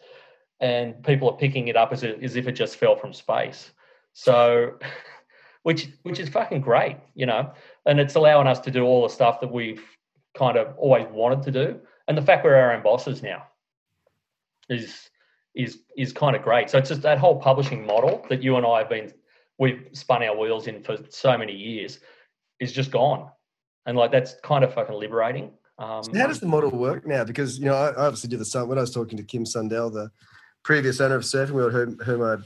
and 0.60 1.02
people 1.04 1.30
are 1.30 1.36
picking 1.36 1.68
it 1.68 1.76
up 1.76 1.92
as, 1.92 2.02
a, 2.02 2.16
as 2.18 2.36
if 2.36 2.48
it 2.48 2.52
just 2.52 2.76
fell 2.76 2.96
from 2.96 3.12
space. 3.12 3.70
So, 4.12 4.78
which 5.62 5.88
which 6.02 6.18
is 6.18 6.28
fucking 6.28 6.60
great, 6.60 6.96
you 7.14 7.26
know, 7.26 7.52
and 7.86 8.00
it's 8.00 8.14
allowing 8.14 8.46
us 8.46 8.60
to 8.60 8.70
do 8.70 8.84
all 8.84 9.02
the 9.02 9.12
stuff 9.12 9.40
that 9.40 9.52
we've 9.52 9.84
kind 10.36 10.56
of 10.56 10.76
always 10.76 11.06
wanted 11.10 11.42
to 11.42 11.50
do, 11.50 11.80
and 12.06 12.16
the 12.16 12.22
fact 12.22 12.44
we're 12.44 12.56
our 12.56 12.72
own 12.72 12.82
bosses 12.82 13.22
now 13.22 13.44
is 14.68 15.10
is 15.54 15.78
is 15.96 16.12
kind 16.12 16.36
of 16.36 16.42
great. 16.42 16.70
So 16.70 16.78
it's 16.78 16.88
just 16.88 17.02
that 17.02 17.18
whole 17.18 17.40
publishing 17.40 17.84
model 17.86 18.24
that 18.28 18.42
you 18.42 18.56
and 18.56 18.66
I 18.66 18.78
have 18.78 18.88
been 18.88 19.12
we've 19.58 19.88
spun 19.92 20.22
our 20.22 20.36
wheels 20.36 20.66
in 20.66 20.82
for 20.82 20.96
so 21.10 21.36
many 21.36 21.52
years 21.52 21.98
is 22.60 22.72
just 22.72 22.90
gone, 22.90 23.30
and 23.86 23.96
like 23.96 24.12
that's 24.12 24.34
kind 24.42 24.64
of 24.64 24.72
fucking 24.72 24.94
liberating. 24.94 25.50
Um, 25.78 26.02
so 26.02 26.16
how 26.16 26.26
does 26.26 26.40
the 26.40 26.46
model 26.46 26.70
work 26.70 27.06
now? 27.06 27.24
Because 27.24 27.58
you 27.58 27.66
know, 27.66 27.74
I, 27.74 27.94
obviously 27.94 28.28
did 28.28 28.40
the 28.40 28.44
sun 28.44 28.68
when 28.68 28.78
I 28.78 28.80
was 28.80 28.92
talking 28.92 29.16
to 29.16 29.22
Kim 29.22 29.44
Sundell, 29.44 29.92
the 29.92 30.10
previous 30.64 31.00
owner 31.00 31.14
of 31.14 31.22
Surfing 31.22 31.50
World, 31.50 31.72
whom, 31.72 31.98
whom 31.98 32.22
I 32.22 32.36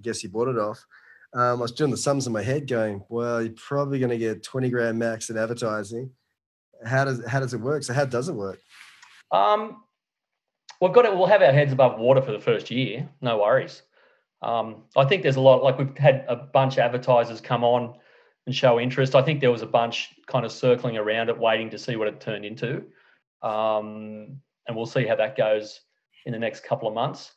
guess 0.00 0.20
he 0.20 0.28
bought 0.28 0.48
it 0.48 0.58
off. 0.58 0.84
Um, 1.32 1.58
I 1.58 1.62
was 1.62 1.72
doing 1.72 1.90
the 1.90 1.96
sums 1.96 2.26
in 2.26 2.32
my 2.32 2.42
head, 2.42 2.68
going, 2.68 3.04
"Well, 3.08 3.42
you're 3.42 3.52
probably 3.52 3.98
going 3.98 4.10
to 4.10 4.18
get 4.18 4.42
20 4.42 4.70
grand 4.70 4.98
max 4.98 5.30
in 5.30 5.36
advertising. 5.36 6.10
How 6.84 7.04
does 7.04 7.24
how 7.26 7.40
does 7.40 7.54
it 7.54 7.60
work? 7.60 7.82
So 7.82 7.92
how 7.92 8.04
does 8.04 8.28
it 8.28 8.34
work?" 8.34 8.58
Um, 9.32 9.82
we've 10.80 10.92
got 10.92 11.04
it. 11.04 11.16
We'll 11.16 11.26
have 11.26 11.42
our 11.42 11.52
heads 11.52 11.72
above 11.72 11.98
water 11.98 12.22
for 12.22 12.32
the 12.32 12.40
first 12.40 12.70
year. 12.70 13.08
No 13.20 13.38
worries. 13.38 13.82
Um, 14.42 14.84
I 14.96 15.04
think 15.04 15.22
there's 15.22 15.36
a 15.36 15.40
lot, 15.40 15.62
like 15.62 15.78
we've 15.78 15.96
had 15.98 16.24
a 16.26 16.34
bunch 16.34 16.74
of 16.74 16.78
advertisers 16.78 17.40
come 17.40 17.62
on 17.62 17.94
and 18.46 18.54
show 18.54 18.80
interest. 18.80 19.14
I 19.14 19.22
think 19.22 19.40
there 19.40 19.50
was 19.50 19.62
a 19.62 19.66
bunch 19.66 20.14
kind 20.26 20.44
of 20.44 20.52
circling 20.52 20.96
around 20.96 21.28
it, 21.28 21.38
waiting 21.38 21.70
to 21.70 21.78
see 21.78 21.96
what 21.96 22.08
it 22.08 22.20
turned 22.20 22.44
into. 22.44 22.84
Um, 23.42 24.40
and 24.66 24.76
we'll 24.76 24.86
see 24.86 25.06
how 25.06 25.16
that 25.16 25.36
goes 25.36 25.80
in 26.26 26.32
the 26.32 26.38
next 26.38 26.64
couple 26.64 26.88
of 26.88 26.94
months. 26.94 27.32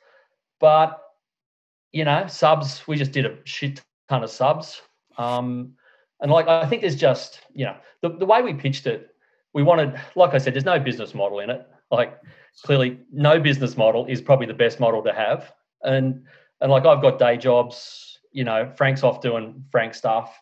But, 0.59 1.01
you 1.91 2.05
know, 2.05 2.27
subs, 2.27 2.87
we 2.87 2.95
just 2.95 3.11
did 3.11 3.25
a 3.25 3.37
shit 3.45 3.81
ton 4.09 4.23
of 4.23 4.29
subs. 4.29 4.81
Um, 5.17 5.73
and 6.21 6.31
like, 6.31 6.47
I 6.47 6.65
think 6.65 6.81
there's 6.81 6.95
just, 6.95 7.41
you 7.53 7.65
know, 7.65 7.75
the, 8.01 8.09
the 8.09 8.25
way 8.25 8.41
we 8.41 8.53
pitched 8.53 8.87
it, 8.87 9.09
we 9.53 9.63
wanted, 9.63 9.99
like 10.15 10.33
I 10.33 10.37
said, 10.37 10.53
there's 10.53 10.65
no 10.65 10.79
business 10.79 11.13
model 11.13 11.39
in 11.39 11.49
it. 11.49 11.67
Like, 11.91 12.19
clearly, 12.63 12.99
no 13.11 13.39
business 13.39 13.77
model 13.77 14.05
is 14.07 14.21
probably 14.21 14.47
the 14.47 14.53
best 14.53 14.79
model 14.79 15.03
to 15.03 15.13
have. 15.13 15.53
And, 15.83 16.23
and 16.61 16.71
like, 16.71 16.85
I've 16.85 17.01
got 17.01 17.19
day 17.19 17.37
jobs, 17.37 18.19
you 18.31 18.43
know, 18.43 18.71
Frank's 18.75 19.03
off 19.03 19.21
doing 19.21 19.63
Frank 19.69 19.93
stuff. 19.93 20.41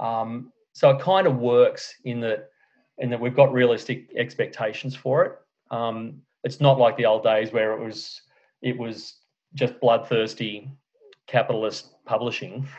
Um, 0.00 0.52
so 0.72 0.90
it 0.90 1.00
kind 1.00 1.26
of 1.26 1.36
works 1.36 1.94
in 2.04 2.20
that, 2.20 2.50
in 2.98 3.10
that 3.10 3.20
we've 3.20 3.36
got 3.36 3.52
realistic 3.52 4.10
expectations 4.16 4.96
for 4.96 5.24
it. 5.24 5.32
Um, 5.70 6.22
it's 6.42 6.60
not 6.60 6.78
like 6.78 6.96
the 6.96 7.06
old 7.06 7.22
days 7.22 7.52
where 7.52 7.72
it 7.72 7.84
was, 7.84 8.22
it 8.62 8.76
was 8.76 9.20
just 9.54 9.78
bloodthirsty 9.80 10.70
capitalist 11.26 11.94
publishing. 12.04 12.66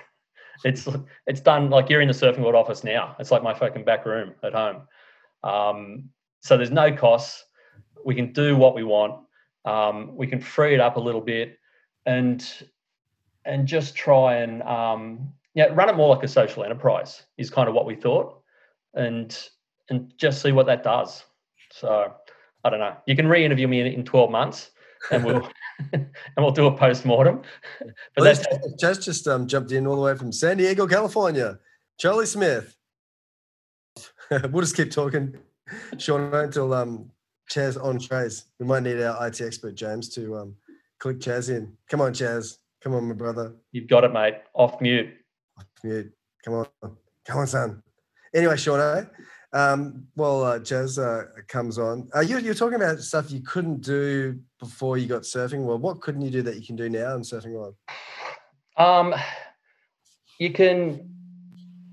It's 0.63 0.87
it's 1.25 1.41
done 1.41 1.71
like 1.71 1.89
you're 1.89 2.01
in 2.01 2.07
the 2.07 2.13
surfing 2.13 2.41
world 2.41 2.53
office 2.53 2.83
now. 2.83 3.15
It's 3.17 3.31
like 3.31 3.41
my 3.41 3.51
fucking 3.51 3.83
back 3.83 4.05
room 4.05 4.35
at 4.43 4.53
home. 4.53 4.83
Um, 5.43 6.09
so 6.41 6.55
there's 6.55 6.69
no 6.69 6.95
costs. 6.95 7.45
We 8.05 8.13
can 8.13 8.31
do 8.31 8.55
what 8.55 8.75
we 8.75 8.83
want. 8.83 9.21
Um, 9.65 10.15
we 10.15 10.27
can 10.27 10.39
free 10.39 10.75
it 10.75 10.79
up 10.79 10.97
a 10.97 10.99
little 10.99 11.21
bit, 11.21 11.57
and 12.05 12.47
and 13.45 13.65
just 13.65 13.95
try 13.95 14.35
and 14.35 14.61
um, 14.63 15.33
yeah, 15.53 15.65
run 15.73 15.89
it 15.89 15.95
more 15.95 16.13
like 16.13 16.23
a 16.23 16.27
social 16.27 16.63
enterprise 16.63 17.23
is 17.37 17.49
kind 17.49 17.67
of 17.67 17.75
what 17.75 17.85
we 17.85 17.95
thought, 17.95 18.41
and 18.93 19.37
and 19.89 20.13
just 20.17 20.41
see 20.41 20.51
what 20.51 20.65
that 20.67 20.83
does. 20.83 21.23
So 21.71 22.13
I 22.63 22.69
don't 22.69 22.79
know. 22.79 22.95
You 23.05 23.15
can 23.15 23.27
re-interview 23.27 23.67
me 23.67 23.81
in, 23.81 23.87
in 23.87 24.05
12 24.05 24.31
months, 24.31 24.71
and 25.11 25.23
we'll 25.25 25.49
and 25.93 26.09
we'll 26.37 26.51
do 26.51 26.67
a 26.67 26.77
post-mortem. 26.77 27.41
But 27.79 27.93
well, 28.17 28.25
that's 28.25 28.45
just 28.79 29.01
just 29.03 29.27
um, 29.27 29.47
jumped 29.47 29.71
in 29.71 29.87
all 29.87 29.95
the 29.95 30.01
way 30.01 30.15
from 30.15 30.31
San 30.31 30.57
Diego, 30.57 30.87
California. 30.87 31.59
Charlie 31.97 32.25
Smith. 32.25 32.75
we'll 34.31 34.61
just 34.61 34.75
keep 34.75 34.91
talking, 34.91 35.35
Sean, 35.97 36.33
until 36.33 36.73
um, 36.73 37.11
Chas 37.49 37.77
on 37.77 37.99
trace. 37.99 38.45
We 38.59 38.65
might 38.65 38.83
need 38.83 39.01
our 39.01 39.27
IT 39.27 39.41
expert 39.41 39.75
James 39.75 40.09
to 40.09 40.37
um, 40.37 40.55
click 40.99 41.19
Chas 41.19 41.49
in. 41.49 41.75
Come 41.89 42.01
on, 42.01 42.13
Chas. 42.13 42.59
Come 42.81 42.95
on, 42.95 43.07
my 43.07 43.13
brother. 43.13 43.53
You've 43.71 43.87
got 43.87 44.03
it, 44.03 44.13
mate. 44.13 44.35
Off 44.53 44.79
mute. 44.81 45.09
Mute. 45.83 46.11
Come 46.43 46.53
on. 46.55 46.67
Come 47.25 47.37
on, 47.37 47.47
son. 47.47 47.83
Anyway, 48.33 48.57
Sean, 48.57 49.07
um, 49.53 50.07
well, 50.15 50.43
uh, 50.43 50.59
Chas 50.59 50.97
uh, 50.97 51.25
comes 51.47 51.77
on. 51.77 52.09
Uh, 52.15 52.21
you, 52.21 52.39
you're 52.39 52.53
talking 52.53 52.75
about 52.75 52.99
stuff 52.99 53.31
you 53.31 53.41
couldn't 53.41 53.81
do 53.81 54.39
before 54.59 54.97
you 54.97 55.07
got 55.07 55.23
surfing 55.23 55.65
Well, 55.65 55.77
What 55.77 56.01
couldn't 56.01 56.21
you 56.21 56.31
do 56.31 56.41
that 56.43 56.55
you 56.55 56.65
can 56.65 56.75
do 56.75 56.89
now 56.89 57.15
in 57.15 57.21
surfing 57.21 57.51
world? 57.51 57.75
Um, 58.77 59.13
you 60.39 60.51
can 60.51 61.09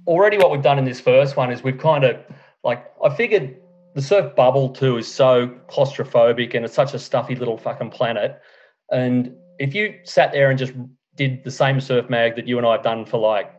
already 0.07 0.39
what 0.39 0.51
we've 0.51 0.63
done 0.63 0.79
in 0.79 0.85
this 0.85 1.01
first 1.01 1.37
one 1.37 1.51
is 1.51 1.63
we've 1.63 1.79
kind 1.79 2.05
of 2.05 2.17
like 2.65 2.91
I 3.05 3.15
figured 3.15 3.57
the 3.95 4.03
surf 4.03 4.35
bubble 4.37 4.71
too 4.71 4.97
is 4.97 5.13
so 5.13 5.49
claustrophobic 5.69 6.55
and 6.55 6.65
it's 6.65 6.75
such 6.75 6.95
a 6.95 6.99
stuffy 6.99 7.35
little 7.35 7.59
fucking 7.59 7.91
planet. 7.91 8.41
And 8.91 9.35
if 9.59 9.75
you 9.75 9.99
sat 10.05 10.33
there 10.33 10.51
and 10.51 10.59
just 10.59 10.73
did 11.17 11.43
the 11.43 11.51
same 11.51 11.81
surf 11.81 12.09
mag 12.09 12.37
that 12.37 12.47
you 12.47 12.57
and 12.59 12.67
I 12.67 12.73
have 12.73 12.85
done 12.85 13.05
for 13.05 13.19
like 13.19 13.53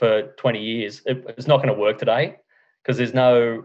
for 0.00 0.22
20 0.38 0.58
years, 0.58 1.02
it, 1.04 1.22
it's 1.36 1.46
not 1.46 1.58
going 1.58 1.68
to 1.68 1.78
work 1.78 1.98
today 1.98 2.36
because 2.82 2.96
there's 2.96 3.12
no 3.12 3.62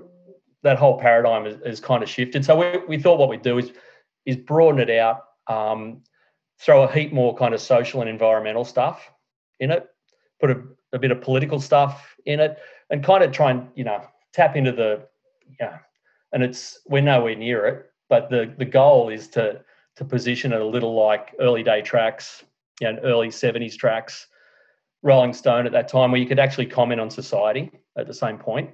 that 0.63 0.77
whole 0.77 0.99
paradigm 0.99 1.45
is, 1.45 1.55
is 1.63 1.79
kind 1.79 2.03
of 2.03 2.09
shifted. 2.09 2.43
So 2.43 2.57
we, 2.57 2.79
we 2.89 3.01
thought 3.01 3.19
what 3.19 3.29
we'd 3.29 3.41
do 3.41 3.57
is 3.57 3.71
is 4.25 4.35
broaden 4.35 4.81
it 4.81 4.89
out, 4.89 5.23
um, 5.47 6.01
throw 6.59 6.83
a 6.83 6.91
heap 6.91 7.13
more 7.13 7.33
kind 7.37 7.53
of 7.53 7.61
social 7.61 8.01
and 8.01 8.09
environmental 8.09 8.65
stuff 8.65 9.09
in 9.61 9.71
it, 9.71 9.87
put 10.41 10.51
a, 10.51 10.61
a 10.91 10.99
bit 10.99 11.11
of 11.11 11.21
political 11.21 11.61
stuff 11.61 12.15
in 12.25 12.41
it, 12.41 12.57
and 12.89 13.01
kind 13.01 13.23
of 13.23 13.31
try 13.31 13.51
and 13.51 13.69
you 13.75 13.85
know 13.85 14.03
tap 14.33 14.57
into 14.57 14.73
the 14.73 15.07
yeah. 15.57 15.77
And 16.33 16.43
it's 16.43 16.79
we're 16.85 17.01
nowhere 17.01 17.35
near 17.35 17.65
it, 17.65 17.91
but 18.09 18.29
the 18.29 18.53
the 18.57 18.65
goal 18.65 19.07
is 19.07 19.29
to 19.29 19.61
to 19.95 20.03
position 20.03 20.51
it 20.51 20.59
a 20.59 20.65
little 20.65 20.95
like 20.95 21.33
early 21.39 21.63
day 21.63 21.81
tracks, 21.81 22.43
you 22.81 22.91
know, 22.91 22.99
early 23.03 23.29
'70s 23.29 23.77
tracks, 23.77 24.27
Rolling 25.05 25.33
Stone 25.33 25.67
at 25.67 25.71
that 25.71 25.87
time, 25.87 26.11
where 26.11 26.19
you 26.19 26.25
could 26.25 26.39
actually 26.39 26.65
comment 26.65 26.99
on 26.99 27.11
society 27.11 27.71
at 27.95 28.07
the 28.07 28.13
same 28.13 28.39
point. 28.39 28.71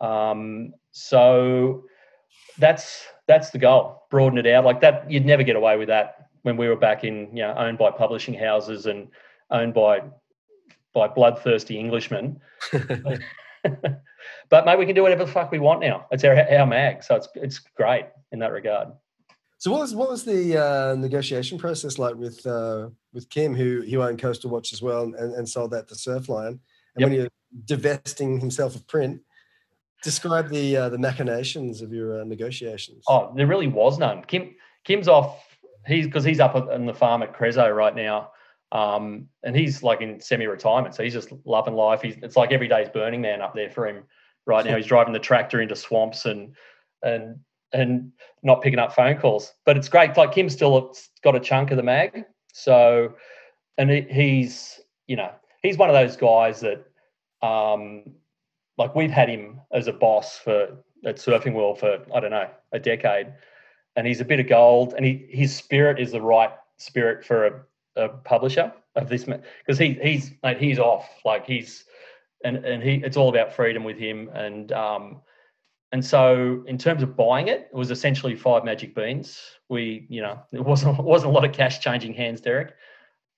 Um, 0.00 0.72
so 0.92 1.84
that's 2.58 3.04
that's 3.26 3.50
the 3.50 3.58
goal. 3.58 4.04
Broaden 4.08 4.38
it 4.38 4.46
out 4.46 4.64
like 4.64 4.80
that. 4.82 5.10
You'd 5.10 5.26
never 5.26 5.42
get 5.42 5.56
away 5.56 5.76
with 5.76 5.88
that 5.88 6.28
when 6.42 6.56
we 6.56 6.68
were 6.68 6.76
back 6.76 7.02
in, 7.02 7.28
you 7.36 7.42
know, 7.42 7.54
owned 7.58 7.76
by 7.76 7.90
publishing 7.90 8.34
houses 8.34 8.86
and 8.86 9.08
owned 9.50 9.74
by 9.74 10.02
by 10.94 11.08
bloodthirsty 11.08 11.78
Englishmen. 11.78 12.40
but 12.72 14.64
mate, 14.64 14.78
we 14.78 14.86
can 14.86 14.94
do 14.94 15.02
whatever 15.02 15.24
the 15.24 15.32
fuck 15.32 15.50
we 15.50 15.58
want 15.58 15.80
now. 15.80 16.06
It's 16.12 16.22
our 16.22 16.36
our 16.36 16.66
mag, 16.66 17.02
so 17.02 17.16
it's 17.16 17.28
it's 17.34 17.58
great 17.58 18.06
in 18.30 18.38
that 18.38 18.52
regard. 18.52 18.90
So 19.58 19.72
what 19.72 19.80
was 19.80 19.92
what 19.96 20.08
was 20.08 20.24
the 20.24 20.56
uh, 20.56 20.94
negotiation 20.94 21.58
process 21.58 21.98
like 21.98 22.14
with 22.14 22.46
uh, 22.46 22.90
with 23.12 23.28
Kim, 23.30 23.54
who 23.54 23.82
who 23.82 24.02
owned 24.02 24.20
Coastal 24.20 24.50
Watch 24.50 24.72
as 24.72 24.82
well, 24.82 25.02
and, 25.02 25.14
and 25.14 25.48
sold 25.48 25.70
that 25.72 25.88
to 25.88 25.94
Surfline, 25.94 26.48
and 26.48 26.60
yep. 26.98 27.08
when 27.08 27.12
you're 27.12 27.28
divesting 27.64 28.40
himself 28.40 28.74
of 28.74 28.86
print, 28.86 29.20
Describe 30.02 30.48
the 30.48 30.76
uh, 30.76 30.88
the 30.90 30.98
machinations 30.98 31.82
of 31.82 31.92
your 31.92 32.20
uh, 32.20 32.24
negotiations. 32.24 33.02
Oh, 33.08 33.32
there 33.34 33.48
really 33.48 33.66
was 33.66 33.98
none. 33.98 34.22
Kim 34.22 34.54
Kim's 34.84 35.08
off. 35.08 35.44
He's 35.86 36.06
because 36.06 36.22
he's 36.22 36.38
up 36.38 36.54
on 36.54 36.86
the 36.86 36.94
farm 36.94 37.22
at 37.22 37.34
Crezo 37.34 37.74
right 37.74 37.94
now, 37.94 38.30
um, 38.70 39.28
and 39.42 39.56
he's 39.56 39.82
like 39.82 40.00
in 40.00 40.20
semi-retirement, 40.20 40.94
so 40.94 41.02
he's 41.02 41.14
just 41.14 41.32
loving 41.44 41.74
life. 41.74 42.00
He's 42.00 42.16
it's 42.22 42.36
like 42.36 42.52
every 42.52 42.68
day's 42.68 42.88
Burning 42.88 43.20
Man 43.20 43.42
up 43.42 43.56
there 43.56 43.70
for 43.70 43.88
him 43.88 44.04
right 44.46 44.64
now. 44.64 44.76
He's 44.76 44.86
driving 44.86 45.12
the 45.12 45.18
tractor 45.18 45.60
into 45.60 45.74
swamps 45.74 46.26
and 46.26 46.54
and 47.02 47.40
and 47.72 48.12
not 48.44 48.62
picking 48.62 48.78
up 48.78 48.94
phone 48.94 49.18
calls. 49.18 49.52
But 49.66 49.76
it's 49.76 49.88
great. 49.88 50.16
Like 50.16 50.30
Kim's 50.30 50.52
still 50.52 50.94
got 51.24 51.34
a 51.34 51.40
chunk 51.40 51.72
of 51.72 51.76
the 51.76 51.82
mag, 51.82 52.24
so 52.58 53.14
and 53.76 53.90
he's 53.90 54.80
you 55.06 55.16
know 55.16 55.30
he's 55.62 55.78
one 55.78 55.88
of 55.88 55.94
those 55.94 56.16
guys 56.16 56.60
that 56.60 56.84
um, 57.46 58.02
like 58.76 58.94
we've 58.94 59.10
had 59.10 59.28
him 59.28 59.60
as 59.72 59.86
a 59.86 59.92
boss 59.92 60.38
for 60.38 60.76
at 61.04 61.16
Surfing 61.16 61.54
World 61.54 61.78
for 61.78 61.98
I 62.14 62.20
don't 62.20 62.30
know 62.30 62.48
a 62.72 62.78
decade, 62.78 63.32
and 63.96 64.06
he's 64.06 64.20
a 64.20 64.24
bit 64.24 64.40
of 64.40 64.48
gold, 64.48 64.94
and 64.96 65.04
he 65.04 65.26
his 65.30 65.54
spirit 65.54 66.00
is 66.00 66.12
the 66.12 66.20
right 66.20 66.50
spirit 66.76 67.24
for 67.24 67.46
a, 67.46 68.04
a 68.04 68.08
publisher 68.08 68.72
of 68.96 69.08
this 69.08 69.24
because 69.24 69.78
he 69.78 69.98
he's 70.02 70.32
like 70.42 70.58
he's 70.58 70.78
off. 70.78 71.08
Like 71.24 71.46
he's 71.46 71.84
and 72.44 72.56
and 72.64 72.82
he 72.82 72.96
it's 73.04 73.16
all 73.16 73.28
about 73.28 73.54
freedom 73.54 73.84
with 73.84 73.98
him. 73.98 74.28
And 74.34 74.72
um 74.72 75.20
and 75.92 76.04
so 76.04 76.62
in 76.66 76.76
terms 76.76 77.02
of 77.02 77.16
buying 77.16 77.48
it 77.48 77.68
it 77.72 77.76
was 77.76 77.90
essentially 77.90 78.36
five 78.36 78.64
magic 78.64 78.94
beans 78.94 79.40
we 79.68 80.06
you 80.08 80.20
know 80.20 80.38
it 80.52 80.64
wasn't 80.64 80.96
wasn't 81.02 81.30
a 81.30 81.34
lot 81.34 81.44
of 81.44 81.52
cash 81.52 81.80
changing 81.80 82.14
hands 82.14 82.40
derek 82.40 82.74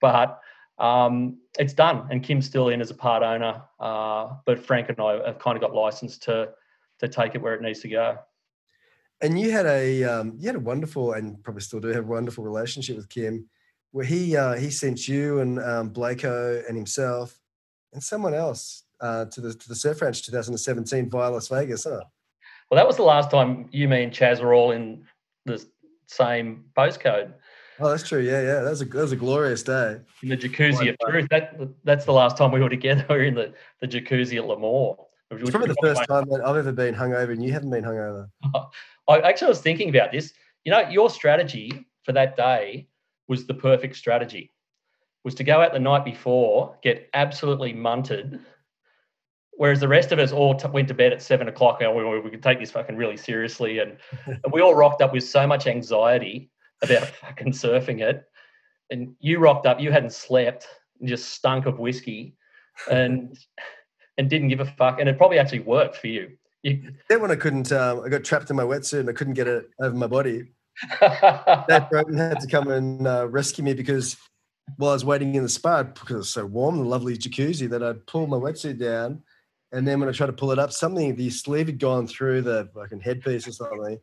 but 0.01 0.41
um, 0.81 1.37
it's 1.59 1.75
done, 1.75 2.09
and 2.11 2.23
Kim's 2.23 2.47
still 2.47 2.71
in 2.71 2.81
as 2.81 2.91
a 2.91 2.95
part 2.95 3.23
owner. 3.23 3.63
Uh, 3.79 4.35
but 4.47 4.59
Frank 4.59 4.89
and 4.89 4.99
I 4.99 5.27
have 5.27 5.39
kind 5.39 5.57
of 5.57 5.61
got 5.61 5.75
licensed 5.75 6.23
to 6.25 6.51
to 6.99 7.09
take 7.09 7.35
it 7.35 7.43
where 7.43 7.55
it 7.55 7.63
needs 7.63 7.81
to 7.81 7.89
go. 7.89 8.19
And 9.21 9.39
you 9.39 9.53
had 9.53 9.67
a 9.67 10.05
um, 10.05 10.35
you 10.39 10.47
had 10.47 10.57
a 10.57 10.61
wonderful 10.61 11.13
and 11.13 11.43
probably 11.45 11.61
still 11.61 11.81
do 11.81 11.89
have 11.89 12.05
a 12.05 12.09
wonderful 12.09 12.43
relationship 12.43 12.97
with 12.97 13.11
Kim, 13.11 13.47
where 13.93 14.07
he 14.07 14.37
uh, 14.37 14.55
he 14.55 14.71
sent 14.71 15.07
you 15.07 15.41
and 15.41 15.59
um, 15.61 15.91
Blakeo 15.93 16.67
and 16.67 16.77
himself 16.77 17.39
and 17.93 18.03
someone 18.03 18.33
else 18.33 18.85
uh, 19.03 19.27
to 19.27 19.41
the 19.43 19.53
to 19.53 19.69
the 19.69 19.75
Surf 19.75 20.01
Ranch 20.01 20.25
2017 20.25 21.11
via 21.11 21.31
Las 21.31 21.49
Vegas, 21.49 21.85
huh? 21.85 22.01
Well, 22.71 22.77
that 22.77 22.87
was 22.87 22.97
the 22.97 23.03
last 23.03 23.31
time 23.31 23.69
you, 23.73 23.89
me, 23.89 24.05
and 24.05 24.13
Chaz 24.13 24.41
were 24.41 24.55
all 24.55 24.71
in 24.71 25.05
the 25.45 25.65
same 26.07 26.65
postcode. 26.77 27.33
Oh, 27.81 27.89
that's 27.89 28.07
true. 28.07 28.21
Yeah, 28.21 28.43
yeah. 28.43 28.61
That 28.61 28.71
was 28.71 28.83
a 28.83 28.85
that 28.85 29.03
was 29.03 29.13
a 29.13 29.17
glorious 29.17 29.63
day. 29.63 30.01
In 30.23 30.29
the 30.29 30.37
jacuzzi 30.37 30.91
of 30.91 30.97
truth. 31.09 31.27
That 31.31 31.59
that's 31.83 32.05
the 32.05 32.13
last 32.13 32.37
time 32.37 32.53
we 32.53 32.61
were 32.61 32.69
together. 32.79 33.05
We 33.09 33.15
were 33.17 33.23
in 33.25 33.35
the, 33.35 33.55
the 33.81 33.89
jacuzzi 33.89 34.37
at 34.37 34.45
Lemoore. 34.45 34.97
It's 35.33 35.51
probably 35.51 35.69
the 35.69 35.77
first 35.81 36.05
time 36.09 36.29
that 36.31 36.43
I've 36.45 36.57
ever 36.57 36.73
been 36.73 36.95
hungover, 36.95 37.31
and 37.33 37.43
you 37.43 37.53
haven't 37.53 37.71
been 37.71 37.85
hungover. 37.85 38.29
I 39.09 39.21
actually 39.21 39.49
was 39.49 39.61
thinking 39.61 39.89
about 39.89 40.13
this. 40.13 40.33
You 40.65 40.73
know, 40.73 40.89
your 40.89 41.09
strategy 41.09 41.87
for 42.05 42.13
that 42.13 42.37
day 42.37 42.89
was 43.29 43.47
the 43.47 43.55
perfect 43.55 43.97
strategy. 43.97 44.53
Was 45.25 45.35
to 45.37 45.45
go 45.45 45.61
out 45.61 45.73
the 45.73 45.79
night 45.79 46.05
before, 46.05 46.77
get 46.83 47.09
absolutely 47.15 47.73
munted, 47.73 48.41
whereas 49.61 49.79
the 49.79 49.87
rest 49.87 50.11
of 50.11 50.19
us 50.19 50.33
all 50.33 50.55
t- 50.55 50.67
went 50.69 50.89
to 50.89 50.95
bed 50.95 51.13
at 51.13 51.21
seven 51.21 51.47
o'clock. 51.47 51.83
And 51.83 51.95
we, 51.95 52.19
we 52.19 52.31
could 52.31 52.43
take 52.43 52.59
this 52.59 52.71
fucking 52.71 52.97
really 52.97 53.19
seriously, 53.19 53.81
and, 53.81 53.99
and 54.25 54.51
we 54.55 54.63
all 54.63 54.75
rocked 54.75 55.03
up 55.03 55.13
with 55.13 55.23
so 55.23 55.47
much 55.47 55.67
anxiety 55.67 56.51
about 56.81 57.07
fucking 57.21 57.53
surfing 57.53 58.01
it. 58.01 58.25
and 58.91 59.15
you 59.21 59.39
rocked 59.39 59.67
up. 59.67 59.79
You 59.79 59.93
hadn't 59.93 60.15
slept 60.15 60.67
and 60.99 61.07
just 61.07 61.33
stunk 61.33 61.67
of 61.67 61.79
whiskey, 61.79 62.37
and 62.91 63.39
and 64.17 64.31
didn't 64.31 64.49
give 64.49 64.61
a 64.61 64.65
fuck. 64.65 64.99
And 64.99 65.11
it 65.11 65.19
probably 65.19 65.39
actually 65.39 65.61
worked 65.61 65.97
for 65.97 66.07
you. 66.07 66.39
you 66.63 66.95
Then 67.11 67.21
when 67.21 67.31
I 67.31 67.37
couldn't, 67.37 67.71
um, 67.71 68.01
I 68.01 68.09
got 68.09 68.25
trapped 68.25 68.49
in 68.49 68.57
my 68.57 68.63
wetsuit 68.63 69.01
and 69.01 69.11
I 69.11 69.13
couldn't 69.13 69.35
get 69.35 69.47
it 69.47 69.69
over 69.79 69.95
my 69.95 70.07
body. 70.07 70.53
Dave 71.01 71.89
Broden 71.93 72.17
had 72.17 72.41
to 72.41 72.47
come 72.47 72.71
and 72.71 73.07
uh, 73.07 73.29
rescue 73.29 73.63
me 73.63 73.75
because 73.75 74.17
while 74.79 74.93
I 74.93 74.95
was 74.95 75.05
waiting 75.05 75.35
in 75.35 75.43
the 75.43 75.51
spa, 75.51 75.83
because 75.83 76.15
it 76.15 76.17
was 76.17 76.31
so 76.31 76.47
warm, 76.47 76.79
the 76.79 76.85
lovely 76.85 77.19
jacuzzi, 77.19 77.69
that 77.69 77.83
I'd 77.83 78.07
pull 78.07 78.27
my 78.27 78.39
wetsuit 78.39 78.79
down. 78.79 79.23
And 79.73 79.87
then 79.87 80.01
when 80.01 80.09
I 80.09 80.13
tried 80.13 80.27
to 80.27 80.33
pull 80.33 80.51
it 80.51 80.59
up, 80.59 80.73
something, 80.73 81.15
the 81.15 81.31
sleeve 81.31 81.67
had 81.67 81.79
gone 81.79 82.07
through 82.07 82.43
the 82.43 82.69
fucking 82.75 83.01
headpiece 83.01 83.47
or 83.47 83.53
something. 83.53 83.99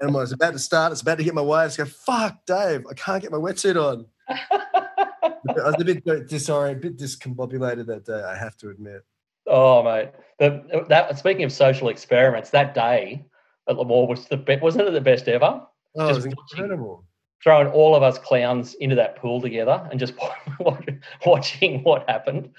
And 0.00 0.08
when 0.12 0.16
I 0.16 0.20
was 0.22 0.32
about 0.32 0.52
to 0.52 0.58
start, 0.58 0.92
it's 0.92 1.00
about 1.00 1.18
to 1.18 1.24
hit 1.24 1.32
my 1.34 1.42
waves. 1.42 1.76
Go, 1.76 1.84
fuck, 1.84 2.44
Dave, 2.46 2.84
I 2.90 2.94
can't 2.94 3.22
get 3.22 3.30
my 3.30 3.38
wetsuit 3.38 3.76
on. 3.82 4.06
I 4.28 5.34
was 5.48 5.76
a 5.80 5.84
bit 5.84 6.04
disoriented, 6.28 6.84
a 6.84 6.88
bit 6.90 6.98
discombobulated 6.98 7.86
that 7.86 8.04
day, 8.04 8.20
I 8.22 8.36
have 8.36 8.56
to 8.58 8.70
admit. 8.70 9.02
oh 9.46 9.82
mate, 9.82 10.10
the, 10.40 10.84
that 10.88 11.16
speaking 11.18 11.44
of 11.44 11.52
social 11.52 11.88
experiments, 11.88 12.50
that 12.50 12.74
day 12.74 13.24
at 13.68 13.76
Lemoore 13.76 14.08
was 14.08 14.26
the 14.26 14.36
be- 14.36 14.56
wasn't 14.56 14.88
it 14.88 14.90
the 14.90 15.00
best 15.00 15.28
ever? 15.28 15.62
Oh, 15.96 16.04
it 16.04 16.14
was 16.14 16.24
Just 16.24 16.36
watching- 16.36 16.64
incredible. 16.64 17.04
Throwing 17.42 17.68
all 17.68 17.94
of 17.94 18.02
us 18.02 18.18
clowns 18.18 18.74
into 18.74 18.96
that 18.96 19.16
pool 19.16 19.40
together 19.40 19.86
and 19.90 20.00
just 20.00 20.14
watching 21.26 21.82
what 21.84 22.08
happened. 22.08 22.50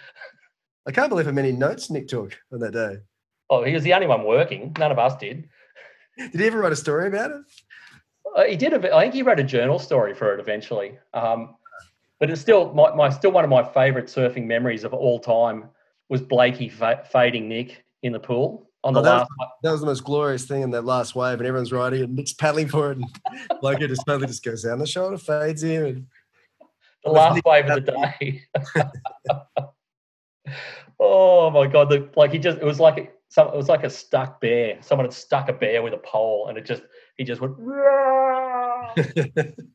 I 0.87 0.91
can't 0.91 1.09
believe 1.09 1.25
how 1.25 1.31
many 1.33 1.51
notes 1.51 1.89
Nick 1.89 2.07
took 2.07 2.33
on 2.51 2.59
that 2.59 2.71
day. 2.71 2.97
Oh, 3.49 3.63
he 3.63 3.73
was 3.73 3.83
the 3.83 3.93
only 3.93 4.07
one 4.07 4.23
working. 4.23 4.73
None 4.79 4.91
of 4.91 4.97
us 4.99 5.15
did. 5.17 5.47
Did 6.17 6.39
he 6.39 6.47
ever 6.47 6.59
write 6.59 6.71
a 6.71 6.75
story 6.77 7.07
about 7.07 7.31
it? 7.31 7.37
Uh, 8.35 8.43
he 8.45 8.55
did. 8.55 8.73
A, 8.73 8.95
I 8.95 9.01
think 9.03 9.13
he 9.13 9.21
wrote 9.21 9.39
a 9.39 9.43
journal 9.43 9.79
story 9.79 10.13
for 10.13 10.33
it 10.33 10.39
eventually. 10.39 10.97
Um, 11.13 11.55
but 12.19 12.29
it's 12.29 12.41
still 12.41 12.73
my, 12.73 12.93
my 12.95 13.09
still 13.09 13.31
one 13.31 13.43
of 13.43 13.49
my 13.49 13.63
favourite 13.63 14.07
surfing 14.07 14.45
memories 14.45 14.83
of 14.83 14.93
all 14.93 15.19
time 15.19 15.65
was 16.09 16.21
Blakey 16.21 16.69
fa- 16.69 17.03
fading 17.11 17.47
Nick 17.47 17.83
in 18.03 18.11
the 18.13 18.19
pool 18.19 18.69
on 18.83 18.93
the 18.93 19.01
Oh, 19.01 19.03
that 19.03 19.19
was- 19.19 19.27
last. 19.39 19.51
That 19.63 19.71
was 19.71 19.79
the 19.81 19.85
most 19.87 20.03
glorious 20.03 20.45
thing 20.45 20.61
in 20.61 20.71
that 20.71 20.83
last 20.85 21.15
wave, 21.15 21.37
and 21.39 21.47
everyone's 21.47 21.71
riding 21.71 22.03
and 22.03 22.15
Nick's 22.15 22.33
paddling 22.33 22.67
for 22.69 22.91
it, 22.91 22.97
and 22.97 23.05
like 23.61 23.81
it 23.81 23.89
just 23.89 24.03
totally 24.07 24.27
just 24.27 24.43
goes 24.43 24.63
down 24.63 24.79
the 24.79 24.87
shoulder, 24.87 25.17
fades 25.17 25.63
him, 25.63 25.85
and 25.85 26.05
the 27.03 27.11
last 27.11 27.41
wave 27.45 27.65
of 27.69 27.85
the 27.85 27.91
day. 28.19 28.43
oh 30.99 31.49
my 31.49 31.67
god! 31.67 31.89
The, 31.89 32.09
like 32.15 32.31
he 32.31 32.39
just 32.39 32.59
it 32.59 32.63
was 32.63 32.79
like 32.79 32.97
a, 32.97 33.07
some, 33.29 33.47
it 33.47 33.55
was 33.55 33.69
like 33.69 33.83
a 33.83 33.89
stuck 33.89 34.41
bear. 34.41 34.77
Someone 34.81 35.05
had 35.05 35.13
stuck 35.13 35.49
a 35.49 35.53
bear 35.53 35.81
with 35.81 35.93
a 35.93 35.97
pole, 35.97 36.47
and 36.47 36.57
it 36.57 36.65
just 36.65 36.83
he 37.17 37.23
just 37.23 37.41
went. 37.41 37.57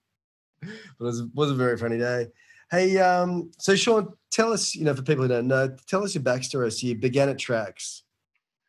But 0.62 0.70
it 0.98 0.98
was, 0.98 1.22
was 1.34 1.50
a 1.50 1.54
very 1.54 1.76
funny 1.76 1.98
day. 1.98 2.28
Hey, 2.70 2.96
um, 2.98 3.50
so 3.58 3.74
Sean, 3.74 4.12
tell 4.30 4.52
us, 4.52 4.74
you 4.74 4.84
know, 4.84 4.94
for 4.94 5.02
people 5.02 5.24
who 5.24 5.28
don't 5.28 5.48
know, 5.48 5.74
tell 5.88 6.04
us 6.04 6.14
your 6.14 6.22
backstory. 6.22 6.72
So 6.72 6.86
you 6.86 6.94
began 6.94 7.28
at 7.28 7.38
tracks 7.38 8.04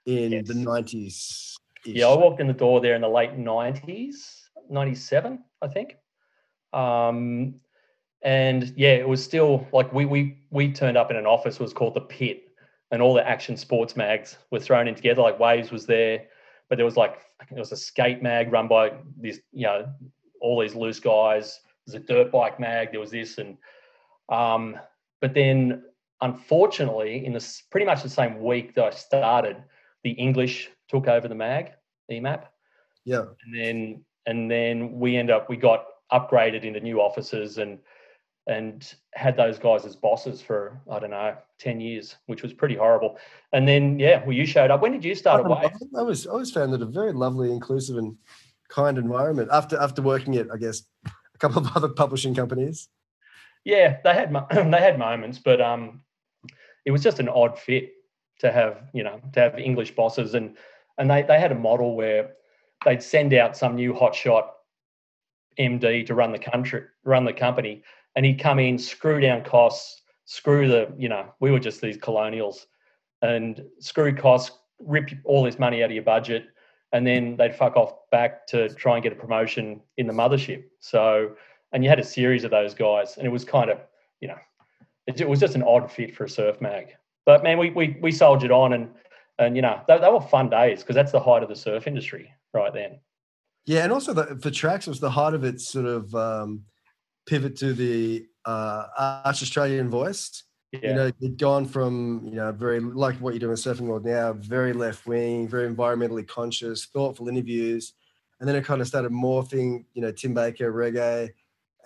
in 0.06 0.32
Yes. 0.32 0.48
the 0.48 0.56
nineties. 0.56 1.56
Yeah, 1.86 2.08
I 2.08 2.18
walked 2.18 2.42
in 2.42 2.48
the 2.48 2.54
door 2.54 2.82
there 2.82 2.96
in 2.96 3.02
the 3.02 3.10
late 3.10 3.38
nineties, 3.38 4.50
ninety 4.70 4.96
seven, 4.96 5.44
I 5.62 5.68
think. 5.68 5.98
Um, 6.74 7.56
and 8.24 8.74
yeah, 8.76 8.94
it 8.94 9.08
was 9.08 9.24
still 9.24 9.68
like 9.72 9.92
we 9.94 10.06
we 10.06 10.38
we 10.50 10.72
turned 10.72 10.98
up 10.98 11.12
in 11.12 11.18
an 11.18 11.26
office 11.26 11.60
was 11.60 11.74
called 11.74 11.94
the 11.94 12.02
Pit, 12.02 12.44
and 12.92 13.02
all 13.02 13.14
the 13.14 13.28
action 13.28 13.58
sports 13.58 13.96
mags 13.96 14.38
were 14.50 14.60
thrown 14.60 14.88
in 14.88 14.96
together. 14.96 15.22
Like 15.22 15.40
Waves 15.40 15.72
was 15.72 15.86
there, 15.86 16.26
but 16.70 16.78
there 16.78 16.86
was 16.86 16.98
like 16.98 17.20
there 17.50 17.60
was 17.60 17.72
a 17.72 17.78
skate 17.78 18.24
mag 18.24 18.52
run 18.52 18.68
by 18.68 18.94
this, 19.18 19.40
you 19.52 19.66
know, 19.68 19.88
all 20.40 20.60
these 20.62 20.76
loose 20.76 21.00
guys. 21.00 21.60
There's 21.86 22.02
a 22.02 22.06
dirt 22.06 22.32
bike 22.32 22.60
mag. 22.60 22.92
There 22.92 23.02
was 23.02 23.12
this, 23.12 23.38
and 23.38 23.58
um, 24.30 24.78
but 25.20 25.34
then 25.34 25.84
unfortunately, 26.22 27.26
in 27.26 27.34
this 27.34 27.64
pretty 27.70 27.86
much 27.86 28.04
the 28.04 28.10
same 28.10 28.42
week 28.42 28.74
that 28.76 28.86
I 28.86 28.90
started, 28.92 29.58
the 30.04 30.12
English 30.12 30.70
took 30.88 31.08
over 31.10 31.28
the 31.28 31.36
mag, 31.36 31.72
EMAP, 32.10 32.46
Yeah. 33.04 33.24
and 33.46 33.54
then 33.54 34.06
and 34.26 34.50
then 34.50 34.98
we 34.98 35.18
end 35.18 35.30
up 35.30 35.50
we 35.50 35.58
got 35.58 35.86
upgraded 36.14 36.64
into 36.64 36.80
new 36.80 37.02
offices 37.02 37.58
and 37.58 37.80
and 38.48 38.94
had 39.14 39.38
those 39.38 39.58
guys 39.58 39.86
as 39.86 39.96
bosses 39.96 40.42
for 40.42 40.80
I 40.90 41.00
don't 41.00 41.12
know 41.12 41.36
ten 41.60 41.80
years, 41.80 42.16
which 42.26 42.44
was 42.44 42.54
pretty 42.54 42.76
horrible. 42.76 43.18
And 43.54 43.68
then 43.68 44.00
yeah, 44.00 44.24
well 44.24 44.34
you 44.34 44.46
showed 44.46 44.72
up. 44.72 44.82
When 44.82 44.92
did 44.92 45.06
you 45.06 45.16
start 45.16 45.48
Waves? 45.48 45.86
I 45.98 46.02
was 46.02 46.28
I 46.28 46.32
always 46.32 46.52
found 46.52 46.74
it 46.74 46.82
a 46.82 46.86
very 46.86 47.14
lovely, 47.14 47.52
inclusive, 47.52 47.98
and 47.98 48.18
kind 48.70 48.98
environment. 48.98 49.50
After 49.52 49.78
after 49.78 50.02
working 50.02 50.36
at, 50.38 50.48
I 50.52 50.58
guess, 50.58 50.84
a 51.06 51.38
couple 51.40 51.60
of 51.60 51.72
other 51.76 51.90
publishing 51.90 52.36
companies. 52.36 52.90
Yeah, 53.64 53.98
they 54.04 54.14
had 54.14 54.34
they 54.52 54.80
had 54.80 55.00
moments, 55.00 55.40
but 55.40 55.62
um, 55.62 56.02
it 56.86 56.92
was 56.92 57.04
just 57.04 57.20
an 57.20 57.30
odd 57.30 57.58
fit 57.58 57.92
to 58.40 58.52
have 58.52 58.90
you 58.94 59.04
know 59.04 59.22
to 59.34 59.40
have 59.40 59.58
English 59.58 59.96
bosses 59.96 60.34
and 60.34 60.58
and 60.98 61.10
they 61.10 61.22
they 61.22 61.40
had 61.40 61.52
a 61.52 61.56
model 61.56 61.96
where 61.96 62.32
they'd 62.84 63.02
send 63.02 63.34
out 63.34 63.56
some 63.56 63.76
new 63.76 63.94
hotshot 63.94 64.50
MD 65.58 66.06
to 66.06 66.14
run 66.14 66.32
the 66.32 66.40
country 66.40 66.84
run 67.04 67.26
the 67.26 67.34
company, 67.34 67.84
and 68.16 68.26
he'd 68.26 68.40
come 68.40 68.60
in, 68.60 68.78
screw 68.78 69.20
down 69.20 69.44
costs, 69.44 70.02
screw 70.26 70.68
the 70.68 70.94
you 70.98 71.10
know 71.10 71.34
we 71.40 71.52
were 71.52 71.60
just 71.60 71.82
these 71.82 71.98
colonials, 71.98 72.68
and 73.22 73.64
screw 73.80 74.14
costs, 74.16 74.58
rip 74.80 75.10
all 75.26 75.44
this 75.44 75.60
money 75.60 75.84
out 75.84 75.90
of 75.90 75.96
your 75.96 76.04
budget, 76.04 76.48
and 76.92 77.06
then 77.06 77.36
they'd 77.38 77.56
fuck 77.56 77.76
off 77.76 78.10
back 78.12 78.46
to 78.48 78.70
try 78.70 78.96
and 78.96 79.04
get 79.04 79.14
a 79.14 79.16
promotion 79.16 79.82
in 79.98 80.08
the 80.08 80.14
mothership. 80.14 80.64
So 80.80 81.36
and 81.74 81.84
you 81.84 81.90
had 81.90 82.00
a 82.00 82.04
series 82.04 82.44
of 82.44 82.52
those 82.52 82.74
guys, 82.74 83.18
and 83.18 83.26
it 83.26 83.32
was 83.32 83.44
kind 83.44 83.70
of, 83.70 83.80
you 84.22 84.28
know, 84.28 84.38
it, 85.08 85.20
it 85.20 85.28
was 85.28 85.40
just 85.40 85.56
an 85.56 85.64
odd 85.64 85.92
fit 85.92 86.16
for 86.16 86.24
a 86.24 86.30
surf 86.30 86.62
mag. 86.62 86.96
But 87.26 87.44
man, 87.44 87.58
we 87.58 87.72
we 87.72 87.98
we 88.02 88.12
soldiered 88.12 88.52
on, 88.52 88.74
and 88.74 88.90
and 89.40 89.56
you 89.56 89.62
know, 89.62 89.82
they, 89.88 89.98
they 89.98 90.10
were 90.10 90.22
fun 90.22 90.50
days 90.50 90.82
because 90.82 90.96
that's 90.96 91.12
the 91.12 91.20
height 91.20 91.44
of 91.44 91.50
the 91.50 91.56
surf 91.56 91.88
industry 91.88 92.32
right 92.54 92.74
then. 92.74 93.00
Yeah, 93.66 93.84
and 93.84 93.92
also 93.92 94.14
the, 94.14 94.40
for 94.42 94.52
tracks, 94.52 94.88
it 94.88 94.92
was 94.92 95.00
the 95.00 95.10
height 95.10 95.34
of 95.34 95.44
its 95.44 95.68
sort 95.68 95.86
of 95.86 96.14
um, 96.14 96.64
pivot 97.26 97.56
to 97.58 97.74
the 97.74 98.26
uh, 98.46 98.86
Arch 99.26 99.42
Australian 99.42 99.90
voice. 99.90 100.44
Yeah, 100.72 100.80
You 100.82 100.94
know, 100.96 101.12
it'd 101.22 101.38
gone 101.38 101.66
from 101.66 102.22
you 102.26 102.36
know 102.36 102.52
very 102.52 102.80
like 102.80 103.16
what 103.18 103.34
you're 103.34 103.40
doing 103.40 103.52
in 103.52 103.58
surfing 103.58 103.82
world 103.82 104.06
now, 104.06 104.34
very 104.34 104.74
left 104.74 105.06
wing, 105.06 105.48
very 105.48 105.70
environmentally 105.70 106.28
conscious, 106.28 106.86
thoughtful 106.86 107.28
interviews, 107.28 107.94
and 108.40 108.50
then 108.50 108.56
it 108.56 108.66
kind 108.66 108.82
of 108.82 108.88
started 108.88 109.12
morphing. 109.12 109.86
You 109.94 110.02
know, 110.02 110.12
Tim 110.12 110.34
Baker, 110.34 110.74
reggae, 110.74 111.30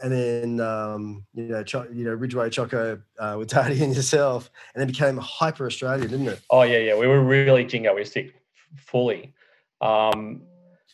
and 0.01 0.11
then 0.11 0.59
um, 0.61 1.25
you 1.33 1.43
know, 1.43 1.63
Cho- 1.63 1.87
you 1.91 2.05
know, 2.05 2.13
Ridgeway 2.13 2.49
Choco 2.49 3.01
uh, 3.19 3.35
with 3.37 3.49
Darty 3.49 3.81
and 3.81 3.93
yourself, 3.93 4.49
and 4.73 4.81
then 4.81 4.87
became 4.87 5.17
hyper 5.17 5.65
Australian, 5.65 6.09
didn't 6.09 6.27
it? 6.27 6.41
Oh 6.49 6.63
yeah, 6.63 6.77
yeah, 6.77 6.97
we 6.97 7.07
were 7.07 7.21
really 7.21 7.65
jingoistic, 7.65 8.31
fully. 8.77 9.33
Um, 9.81 10.43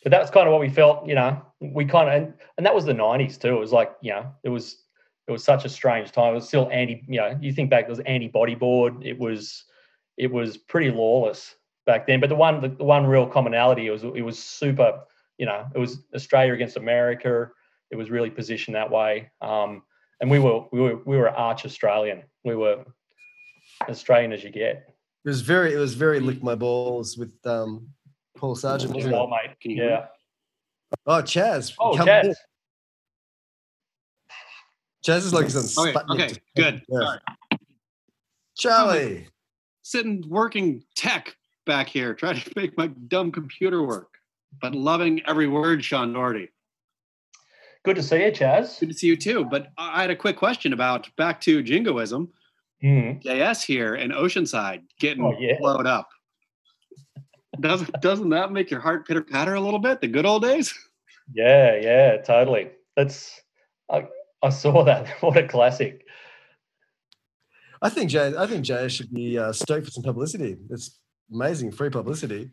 but 0.02 0.10
that's 0.10 0.30
kind 0.30 0.46
of 0.46 0.52
what 0.52 0.60
we 0.60 0.68
felt. 0.68 1.06
You 1.06 1.14
know, 1.14 1.42
we 1.72 1.84
kind 1.84 2.08
of, 2.08 2.14
and, 2.14 2.34
and 2.56 2.66
that 2.66 2.74
was 2.74 2.84
the 2.84 2.92
'90s 2.92 3.40
too. 3.40 3.56
It 3.56 3.60
was 3.60 3.72
like, 3.72 3.92
you 4.00 4.12
know, 4.12 4.32
it 4.42 4.48
was 4.48 4.82
it 5.26 5.32
was 5.32 5.44
such 5.44 5.64
a 5.64 5.68
strange 5.68 6.12
time. 6.12 6.32
It 6.32 6.36
was 6.36 6.48
still 6.48 6.68
anti. 6.70 7.02
You 7.08 7.20
know, 7.20 7.38
you 7.40 7.52
think 7.52 7.70
back, 7.70 7.84
there 7.86 7.90
was 7.90 8.00
anti 8.00 8.28
bodyboard. 8.28 9.04
It 9.04 9.18
was 9.18 9.64
it 10.16 10.30
was 10.30 10.56
pretty 10.56 10.90
lawless 10.90 11.54
back 11.86 12.06
then. 12.06 12.20
But 12.20 12.28
the 12.28 12.36
one 12.36 12.60
the, 12.60 12.68
the 12.68 12.84
one 12.84 13.06
real 13.06 13.26
commonality 13.26 13.88
was 13.90 14.04
it 14.04 14.24
was 14.24 14.38
super. 14.38 15.00
You 15.38 15.46
know, 15.46 15.66
it 15.74 15.78
was 15.78 15.98
Australia 16.14 16.52
against 16.52 16.76
America. 16.76 17.50
It 17.90 17.96
was 17.96 18.10
really 18.10 18.30
positioned 18.30 18.76
that 18.76 18.90
way. 18.90 19.30
Um, 19.40 19.82
and 20.20 20.30
we 20.30 20.38
were 20.38 20.64
we 20.72 20.80
were 20.80 20.96
we 21.04 21.16
were 21.16 21.30
arch 21.30 21.64
Australian. 21.64 22.22
We 22.44 22.54
were 22.54 22.84
Australian 23.88 24.32
as 24.32 24.44
you 24.44 24.50
get. 24.50 24.94
It 25.24 25.28
was 25.28 25.40
very, 25.40 25.72
it 25.72 25.78
was 25.78 25.94
very 25.94 26.20
lick 26.20 26.42
my 26.42 26.54
balls 26.54 27.16
with 27.16 27.32
um, 27.46 27.88
Paul 28.36 28.54
Sargent, 28.54 28.94
wasn't 28.94 29.14
it? 29.14 29.30
mate. 29.30 29.60
Can 29.60 29.70
you 29.70 29.82
hear? 29.82 29.90
Yeah. 29.90 30.06
Oh, 31.06 31.20
Chas. 31.22 31.72
Oh, 31.78 31.96
come 31.96 32.06
Chas. 32.06 32.26
in. 32.26 32.34
Chas 35.04 35.24
is 35.24 35.34
like 35.34 35.44
he's 35.44 35.76
on 35.78 35.88
Okay, 36.10 36.24
okay, 36.24 36.34
good. 36.56 36.82
Yeah. 36.88 36.98
Sorry. 37.00 37.18
Charlie. 38.56 39.28
Sitting 39.82 40.24
working 40.28 40.82
tech 40.96 41.36
back 41.66 41.88
here, 41.88 42.14
trying 42.14 42.40
to 42.40 42.50
make 42.56 42.76
my 42.78 42.86
dumb 43.08 43.30
computer 43.30 43.82
work, 43.82 44.14
but 44.62 44.74
loving 44.74 45.20
every 45.26 45.46
word, 45.46 45.84
Sean 45.84 46.12
Doherty. 46.14 46.48
Good 47.84 47.96
to 47.96 48.02
see 48.02 48.24
you, 48.24 48.30
Chas. 48.30 48.78
Good 48.80 48.88
to 48.88 48.94
see 48.94 49.08
you 49.08 49.16
too. 49.16 49.44
But 49.44 49.68
I 49.76 49.98
I 49.98 50.00
had 50.02 50.10
a 50.10 50.16
quick 50.16 50.36
question 50.36 50.72
about 50.72 51.14
back 51.16 51.40
to 51.42 51.62
jingoism. 51.62 52.28
Mm. 52.82 53.22
JS 53.22 53.64
here 53.64 53.94
in 53.94 54.10
Oceanside 54.10 54.82
getting 54.98 55.24
Oh, 55.24 55.34
yeah. 55.38 55.56
blowed 55.58 55.86
up. 55.86 56.08
Doesn't 57.60 58.00
doesn't 58.00 58.30
that 58.30 58.52
make 58.52 58.70
your 58.70 58.80
heart 58.80 59.06
pitter 59.06 59.22
patter 59.22 59.54
a 59.54 59.60
little 59.60 59.78
bit? 59.78 60.00
The 60.00 60.08
good 60.08 60.26
old 60.26 60.42
days. 60.42 60.72
Yeah, 61.32 61.78
yeah, 61.80 62.16
totally. 62.18 62.70
That's 62.96 63.40
I, 63.90 64.06
I 64.42 64.50
saw 64.50 64.84
that. 64.84 65.08
what 65.20 65.36
a 65.36 65.46
classic. 65.46 66.04
I 67.82 67.88
think 67.88 68.10
Jay. 68.10 68.34
I 68.36 68.46
think 68.46 68.64
Jay 68.64 68.88
should 68.88 69.12
be 69.12 69.38
uh, 69.38 69.52
stoked 69.52 69.86
for 69.86 69.92
some 69.92 70.02
publicity. 70.02 70.56
It's 70.70 70.98
amazing, 71.32 71.72
free 71.72 71.90
publicity. 71.90 72.50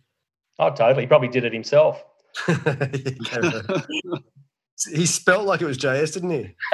Oh, 0.59 0.69
totally. 0.69 1.03
He 1.03 1.07
probably 1.07 1.29
did 1.29 1.45
it 1.45 1.53
himself. 1.53 2.03
He 4.89 5.05
spelt 5.05 5.45
like 5.45 5.61
it 5.61 5.65
was 5.65 5.77
JS, 5.77 6.13
didn't 6.13 6.31
he? 6.31 6.55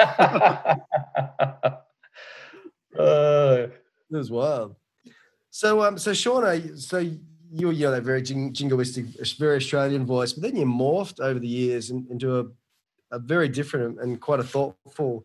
uh, 2.98 3.66
It 4.10 4.16
was 4.16 4.30
wild. 4.30 4.76
So, 5.50 5.82
um, 5.82 5.98
so 5.98 6.12
Shauna, 6.12 6.78
so 6.78 7.04
you 7.50 7.70
you 7.70 7.86
know, 7.86 7.92
that 7.92 8.02
very 8.02 8.22
jing- 8.22 8.52
jingoistic, 8.52 9.36
very 9.38 9.56
Australian 9.56 10.04
voice, 10.06 10.32
but 10.32 10.42
then 10.42 10.56
you 10.56 10.66
morphed 10.66 11.20
over 11.20 11.38
the 11.38 11.48
years 11.48 11.90
in, 11.90 12.06
into 12.10 12.38
a, 12.40 12.46
a 13.10 13.18
very 13.18 13.48
different 13.48 14.00
and 14.00 14.20
quite 14.20 14.40
a 14.40 14.44
thoughtful 14.44 15.24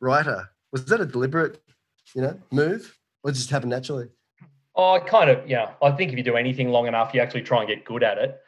writer. 0.00 0.48
Was 0.72 0.84
that 0.86 1.00
a 1.00 1.06
deliberate, 1.06 1.62
you 2.14 2.22
know, 2.22 2.38
move, 2.50 2.98
or 3.22 3.30
just 3.32 3.50
happened 3.50 3.70
naturally? 3.70 4.08
Oh, 4.74 4.92
I 4.92 4.98
kind 5.00 5.30
of, 5.30 5.48
yeah. 5.48 5.72
I 5.82 5.90
think 5.90 6.12
if 6.12 6.18
you 6.18 6.24
do 6.24 6.36
anything 6.36 6.68
long 6.68 6.86
enough, 6.86 7.14
you 7.14 7.20
actually 7.20 7.42
try 7.42 7.60
and 7.60 7.68
get 7.68 7.84
good 7.84 8.02
at 8.02 8.18
it. 8.18 8.40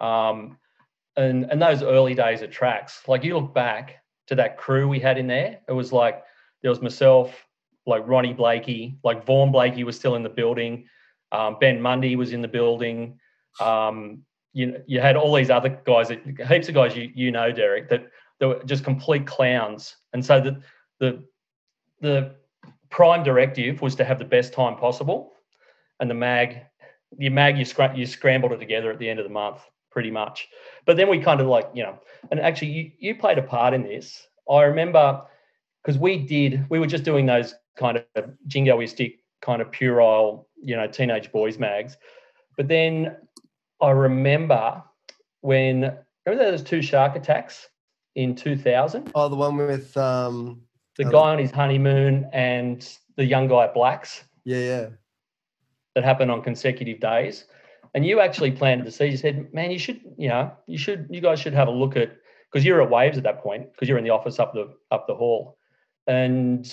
Um, 0.00 0.58
and 1.16 1.50
and 1.50 1.62
those 1.62 1.82
early 1.82 2.14
days 2.14 2.42
of 2.42 2.50
tracks, 2.50 3.02
like 3.06 3.24
you 3.24 3.38
look 3.38 3.54
back 3.54 4.02
to 4.26 4.34
that 4.34 4.58
crew 4.58 4.88
we 4.88 5.00
had 5.00 5.16
in 5.16 5.26
there, 5.26 5.60
it 5.68 5.72
was 5.72 5.92
like 5.92 6.24
there 6.62 6.70
was 6.70 6.82
myself, 6.82 7.46
like 7.86 8.06
Ronnie 8.06 8.34
Blakey, 8.34 8.98
like 9.04 9.24
Vaughan 9.24 9.52
Blakey 9.52 9.84
was 9.84 9.96
still 9.96 10.16
in 10.16 10.22
the 10.22 10.28
building, 10.28 10.88
um, 11.32 11.56
Ben 11.60 11.80
Mondy 11.80 12.16
was 12.16 12.32
in 12.32 12.42
the 12.42 12.48
building. 12.48 13.18
Um, 13.60 14.22
you 14.52 14.82
you 14.86 15.00
had 15.00 15.16
all 15.16 15.34
these 15.34 15.50
other 15.50 15.80
guys, 15.84 16.08
that, 16.08 16.22
heaps 16.48 16.68
of 16.68 16.74
guys 16.74 16.96
you 16.96 17.10
you 17.14 17.30
know, 17.30 17.52
Derek, 17.52 17.88
that 17.90 18.06
that 18.40 18.48
were 18.48 18.62
just 18.64 18.84
complete 18.84 19.26
clowns. 19.26 19.96
And 20.12 20.24
so 20.24 20.40
the 20.40 20.62
the 20.98 21.24
the 22.00 22.34
prime 22.90 23.22
directive 23.22 23.82
was 23.82 23.94
to 23.96 24.04
have 24.04 24.18
the 24.18 24.24
best 24.24 24.52
time 24.52 24.76
possible, 24.76 25.32
and 26.00 26.08
the 26.08 26.14
mag, 26.14 26.58
the 27.18 27.28
mag 27.28 27.58
you 27.58 27.64
scra- 27.64 27.96
you 27.96 28.06
scrambled 28.06 28.52
it 28.52 28.58
together 28.58 28.90
at 28.90 28.98
the 28.98 29.08
end 29.08 29.18
of 29.18 29.24
the 29.24 29.32
month, 29.32 29.60
pretty 29.90 30.10
much. 30.10 30.48
But 30.84 30.96
then 30.96 31.08
we 31.08 31.18
kind 31.18 31.40
of 31.40 31.46
like 31.46 31.68
you 31.74 31.82
know, 31.82 31.98
and 32.30 32.40
actually 32.40 32.70
you 32.70 32.90
you 32.98 33.16
played 33.16 33.38
a 33.38 33.42
part 33.42 33.74
in 33.74 33.82
this. 33.82 34.26
I 34.48 34.62
remember 34.62 35.22
because 35.82 35.98
we 35.98 36.18
did 36.18 36.64
we 36.70 36.78
were 36.78 36.86
just 36.86 37.04
doing 37.04 37.26
those 37.26 37.54
kind 37.76 38.02
of 38.14 38.30
jingoistic 38.48 39.18
kind 39.42 39.60
of 39.60 39.70
puerile 39.70 40.45
you 40.62 40.76
know 40.76 40.86
teenage 40.86 41.30
boys 41.32 41.58
mags, 41.58 41.96
but 42.56 42.68
then 42.68 43.16
I 43.80 43.90
remember 43.90 44.82
when 45.42 45.96
remember 46.26 46.50
those 46.50 46.62
two 46.62 46.82
shark 46.82 47.16
attacks 47.16 47.68
in 48.14 48.34
2000 48.34 49.12
Oh, 49.14 49.28
the 49.28 49.36
one 49.36 49.56
with, 49.56 49.96
um, 49.96 50.62
the 50.96 51.04
Um, 51.04 51.10
guy 51.12 51.32
on 51.32 51.38
his 51.38 51.50
honeymoon 51.50 52.28
and 52.32 52.88
the 53.16 53.24
young 53.24 53.46
guy 53.48 53.64
at 53.64 53.74
blacks. 53.74 54.24
Yeah, 54.44 54.58
yeah. 54.58 54.86
that 55.94 56.04
happened 56.04 56.30
on 56.30 56.42
consecutive 56.42 57.00
days. 57.00 57.46
And 57.94 58.04
you 58.04 58.20
actually 58.20 58.50
planted 58.52 58.86
the 58.86 58.90
seed. 58.90 59.12
You 59.12 59.16
said 59.16 59.52
man 59.54 59.70
you 59.70 59.78
should 59.78 60.00
you 60.18 60.28
know 60.28 60.52
you 60.66 60.78
should 60.78 61.06
you 61.10 61.20
guys 61.20 61.40
should 61.40 61.54
have 61.54 61.68
a 61.68 61.70
look 61.70 61.96
at 61.96 62.16
because 62.50 62.64
you're 62.64 62.82
at 62.82 62.90
waves 62.90 63.16
at 63.18 63.24
that 63.24 63.42
point 63.42 63.72
because 63.72 63.88
you're 63.88 63.98
in 63.98 64.04
the 64.04 64.10
office 64.10 64.38
up 64.38 64.52
the 64.52 64.74
up 64.90 65.06
the 65.06 65.14
hall. 65.14 65.56
And 66.06 66.66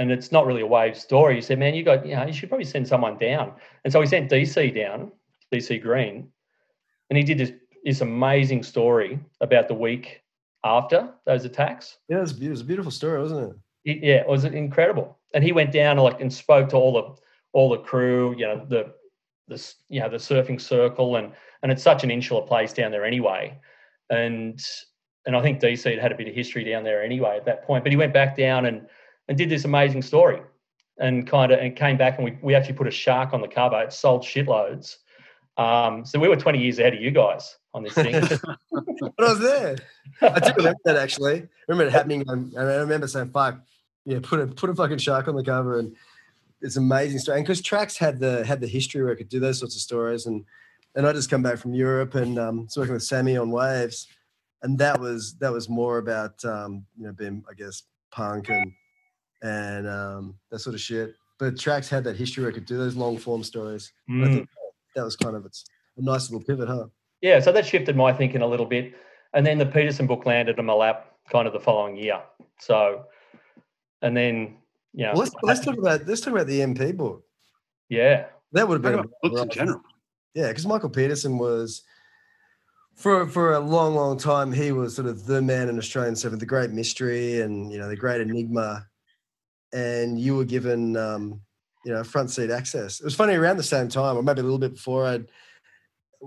and 0.00 0.10
it's 0.10 0.32
not 0.32 0.46
really 0.46 0.62
a 0.62 0.66
wave 0.66 0.96
story 0.96 1.36
you 1.36 1.42
said 1.42 1.58
man 1.58 1.74
you 1.74 1.82
got 1.84 2.04
you 2.06 2.16
know 2.16 2.24
you 2.26 2.32
should 2.32 2.48
probably 2.48 2.64
send 2.64 2.88
someone 2.88 3.16
down 3.18 3.52
and 3.84 3.92
so 3.92 4.00
he 4.00 4.06
sent 4.06 4.30
dc 4.30 4.74
down 4.74 5.12
dc 5.52 5.80
green 5.82 6.26
and 7.10 7.16
he 7.16 7.22
did 7.22 7.38
this 7.38 7.52
this 7.84 8.00
amazing 8.00 8.62
story 8.62 9.18
about 9.40 9.68
the 9.68 9.74
week 9.74 10.22
after 10.64 11.12
those 11.26 11.44
attacks 11.44 11.98
Yeah, 12.08 12.18
it 12.18 12.20
was, 12.20 12.40
it 12.40 12.50
was 12.50 12.60
a 12.60 12.64
beautiful 12.64 12.92
story, 12.92 13.20
wasn't 13.20 13.50
it? 13.50 13.56
it- 13.90 14.02
yeah, 14.04 14.16
it 14.16 14.28
was 14.28 14.44
incredible. 14.44 15.18
And 15.32 15.42
he 15.44 15.52
went 15.52 15.72
down 15.72 15.96
like 15.96 16.20
and 16.20 16.32
spoke 16.32 16.68
to 16.70 16.76
all 16.76 16.92
the 16.92 17.22
all 17.52 17.70
the 17.70 17.78
crew, 17.78 18.34
you 18.36 18.46
know, 18.46 18.64
the 18.68 18.92
the 19.48 19.74
you 19.88 20.00
know 20.00 20.08
the 20.08 20.16
surfing 20.18 20.60
circle, 20.60 21.16
and 21.16 21.32
and 21.62 21.72
it's 21.72 21.82
such 21.82 22.04
an 22.04 22.10
insular 22.10 22.42
place 22.42 22.72
down 22.72 22.90
there 22.90 23.04
anyway. 23.04 23.58
And 24.10 24.60
and 25.26 25.36
I 25.36 25.42
think 25.42 25.60
DC 25.60 25.88
had 25.88 25.98
had 25.98 26.12
a 26.12 26.16
bit 26.16 26.28
of 26.28 26.34
history 26.34 26.64
down 26.64 26.84
there 26.84 27.02
anyway 27.02 27.36
at 27.36 27.44
that 27.46 27.64
point. 27.64 27.84
But 27.84 27.92
he 27.92 27.96
went 27.96 28.12
back 28.12 28.36
down 28.36 28.66
and 28.66 28.86
and 29.30 29.38
did 29.38 29.48
this 29.48 29.64
amazing 29.64 30.02
story, 30.02 30.42
and 30.98 31.24
kind 31.26 31.52
of 31.52 31.60
and 31.60 31.74
came 31.76 31.96
back 31.96 32.18
and 32.18 32.24
we 32.24 32.36
we 32.42 32.54
actually 32.54 32.74
put 32.74 32.88
a 32.88 32.90
shark 32.90 33.32
on 33.32 33.40
the 33.40 33.48
cover. 33.48 33.80
It 33.80 33.92
sold 33.92 34.22
shitloads. 34.22 34.96
Um, 35.56 36.04
so 36.04 36.18
we 36.18 36.28
were 36.28 36.36
20 36.36 36.58
years 36.58 36.78
ahead 36.78 36.94
of 36.94 37.00
you 37.00 37.10
guys 37.10 37.56
on 37.72 37.82
this 37.84 37.94
thing. 37.94 38.14
But 39.00 39.26
I 39.26 39.32
was 39.32 39.40
there. 39.40 39.76
I 40.20 40.40
do 40.40 40.52
remember 40.56 40.78
that 40.84 40.96
actually. 40.96 41.42
I 41.42 41.48
remember 41.68 41.88
it 41.88 41.92
happening, 41.92 42.24
and 42.28 42.54
I 42.58 42.76
remember 42.76 43.06
saying, 43.06 43.30
"Fuck, 43.30 43.60
yeah, 44.04 44.18
put 44.22 44.40
a 44.40 44.46
put 44.46 44.68
a 44.68 44.74
fucking 44.74 44.98
shark 44.98 45.26
on 45.26 45.36
the 45.36 45.42
cover." 45.42 45.78
And 45.78 45.96
it's 46.60 46.76
an 46.76 46.84
amazing 46.84 47.18
story. 47.18 47.38
And 47.38 47.46
because 47.46 47.62
Tracks 47.62 47.96
had 47.96 48.20
the 48.20 48.44
had 48.44 48.60
the 48.60 48.66
history 48.66 49.02
where 49.02 49.12
it 49.12 49.16
could 49.16 49.30
do 49.30 49.40
those 49.40 49.58
sorts 49.58 49.74
of 49.74 49.80
stories, 49.80 50.26
and 50.26 50.44
and 50.94 51.06
I 51.06 51.12
just 51.14 51.30
come 51.30 51.42
back 51.42 51.58
from 51.58 51.72
Europe 51.72 52.14
and 52.14 52.38
um, 52.38 52.64
was 52.64 52.76
working 52.76 52.92
with 52.92 53.02
Sammy 53.02 53.38
on 53.38 53.50
Waves, 53.50 54.06
and 54.62 54.78
that 54.78 55.00
was 55.00 55.34
that 55.36 55.52
was 55.52 55.68
more 55.68 55.96
about 55.98 56.44
um, 56.44 56.84
you 56.98 57.06
know 57.06 57.12
being 57.12 57.42
I 57.50 57.54
guess 57.54 57.84
punk 58.10 58.50
and 58.50 58.72
and 59.42 59.88
um, 59.88 60.34
that 60.50 60.58
sort 60.60 60.74
of 60.74 60.80
shit. 60.80 61.14
But 61.38 61.58
tracks 61.58 61.88
had 61.88 62.04
that 62.04 62.16
history 62.16 62.42
where 62.42 62.50
it 62.50 62.54
could 62.54 62.66
do 62.66 62.76
those 62.76 62.96
long 62.96 63.16
form 63.16 63.42
stories. 63.42 63.92
And 64.08 64.24
I 64.24 64.28
Mm. 64.28 64.32
think 64.34 64.48
that 64.94 65.04
was 65.04 65.16
kind 65.16 65.36
of 65.36 65.46
its 65.46 65.64
a 65.96 66.02
nice 66.02 66.30
little 66.30 66.44
pivot, 66.46 66.68
huh? 66.68 66.86
Yeah, 67.22 67.40
so 67.40 67.52
that 67.52 67.66
shifted 67.66 67.96
my 67.96 68.12
thinking 68.12 68.42
a 68.42 68.46
little 68.46 68.66
bit. 68.66 68.94
And 69.32 69.46
then 69.46 69.58
the 69.58 69.66
Peterson 69.66 70.06
book 70.06 70.26
landed 70.26 70.58
in 70.58 70.64
my 70.66 70.72
lap 70.72 71.06
kind 71.30 71.46
of 71.46 71.52
the 71.52 71.60
following 71.60 71.96
year. 71.96 72.20
So, 72.58 73.06
and 74.02 74.16
then, 74.16 74.56
you 74.92 75.04
know, 75.04 75.12
Well, 75.12 75.20
let's 75.20 75.34
let's 75.42 75.60
talk 75.64 75.78
about 75.78 76.06
let's 76.06 76.20
talk 76.20 76.32
about 76.34 76.46
the 76.46 76.60
MP 76.60 76.96
book. 76.96 77.24
yeah, 77.88 78.26
That 78.52 78.66
would 78.68 78.76
have 78.76 78.82
been 78.82 78.94
about 78.94 79.10
books 79.22 79.42
in 79.42 79.50
general. 79.50 79.80
Yeah, 80.34 80.48
because 80.48 80.66
Michael 80.66 80.90
Peterson 80.90 81.38
was 81.38 81.82
for 82.96 83.26
for 83.26 83.54
a 83.54 83.60
long, 83.60 83.94
long 83.94 84.18
time. 84.18 84.52
He 84.52 84.72
was 84.72 84.94
sort 84.96 85.08
of 85.08 85.26
the 85.26 85.40
man 85.42 85.68
in 85.68 85.78
Australian 85.78 86.16
seven, 86.16 86.38
the 86.38 86.46
great 86.46 86.70
mystery, 86.70 87.40
and 87.40 87.72
you 87.72 87.78
know 87.78 87.88
the 87.88 87.96
great 87.96 88.20
enigma. 88.20 88.86
And 89.72 90.18
you 90.18 90.36
were 90.36 90.44
given, 90.44 90.96
um, 90.96 91.40
you 91.84 91.92
know, 91.92 92.02
front 92.02 92.30
seat 92.30 92.50
access. 92.50 93.00
It 93.00 93.04
was 93.04 93.14
funny 93.14 93.34
around 93.34 93.56
the 93.56 93.62
same 93.62 93.88
time, 93.88 94.16
or 94.16 94.22
maybe 94.22 94.40
a 94.40 94.44
little 94.44 94.58
bit 94.58 94.74
before. 94.74 95.06
I'd 95.06 95.26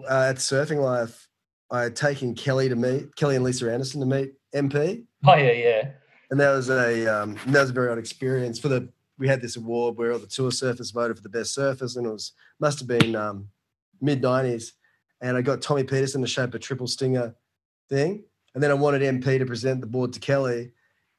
uh, 0.09 0.27
at 0.29 0.37
Surfing 0.37 0.81
Life, 0.81 1.27
I 1.71 1.81
had 1.81 1.95
taken 1.95 2.35
Kelly 2.35 2.69
to 2.69 2.75
meet 2.75 3.15
Kelly 3.15 3.35
and 3.35 3.43
Lisa 3.43 3.71
Andersen 3.71 3.99
to 3.99 4.05
meet 4.05 4.33
MP, 4.53 5.05
oh 5.25 5.35
yeah, 5.35 5.51
yeah, 5.51 5.89
and 6.29 6.39
that 6.39 6.51
was 6.51 6.69
a 6.69 7.07
um, 7.07 7.37
that 7.47 7.61
was 7.61 7.69
a 7.69 7.73
very 7.73 7.89
odd 7.89 7.97
experience. 7.97 8.59
For 8.59 8.67
the 8.67 8.89
we 9.17 9.27
had 9.27 9.41
this 9.41 9.55
award 9.55 9.97
where 9.97 10.11
all 10.11 10.19
the 10.19 10.27
tour 10.27 10.51
surfers 10.51 10.93
voted 10.93 11.17
for 11.17 11.23
the 11.23 11.29
best 11.29 11.57
surfers, 11.57 11.97
and 11.97 12.05
it 12.05 12.11
was 12.11 12.33
must 12.59 12.79
have 12.79 12.87
been 12.87 13.15
um, 13.15 13.47
mid 14.01 14.21
'90s. 14.21 14.71
And 15.21 15.37
I 15.37 15.41
got 15.41 15.61
Tommy 15.61 15.83
Peterson 15.83 16.21
to 16.21 16.27
shape 16.27 16.53
a 16.53 16.59
triple 16.59 16.87
stinger 16.87 17.35
thing, 17.89 18.23
and 18.53 18.61
then 18.61 18.71
I 18.71 18.75
wanted 18.75 19.01
MP 19.01 19.39
to 19.39 19.45
present 19.45 19.81
the 19.81 19.87
board 19.87 20.13
to 20.13 20.19
Kelly. 20.19 20.72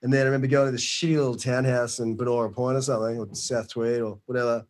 And 0.04 0.12
then 0.12 0.20
I 0.20 0.24
remember 0.26 0.46
going 0.46 0.66
to 0.66 0.72
this 0.72 0.84
shitty 0.84 1.16
little 1.16 1.34
townhouse 1.34 1.98
in 1.98 2.14
Banora 2.14 2.52
Point 2.52 2.76
or 2.76 2.82
something, 2.82 3.18
or 3.18 3.26
South 3.34 3.70
Tweed 3.70 4.02
or 4.02 4.20
whatever. 4.26 4.66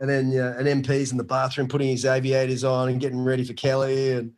And 0.00 0.10
then 0.10 0.32
yeah, 0.32 0.58
an 0.58 0.66
MP's 0.66 1.12
in 1.12 1.18
the 1.18 1.24
bathroom 1.24 1.68
putting 1.68 1.88
his 1.88 2.04
aviators 2.04 2.64
on 2.64 2.88
and 2.88 3.00
getting 3.00 3.22
ready 3.22 3.44
for 3.44 3.52
Kelly, 3.52 4.10
and 4.10 4.32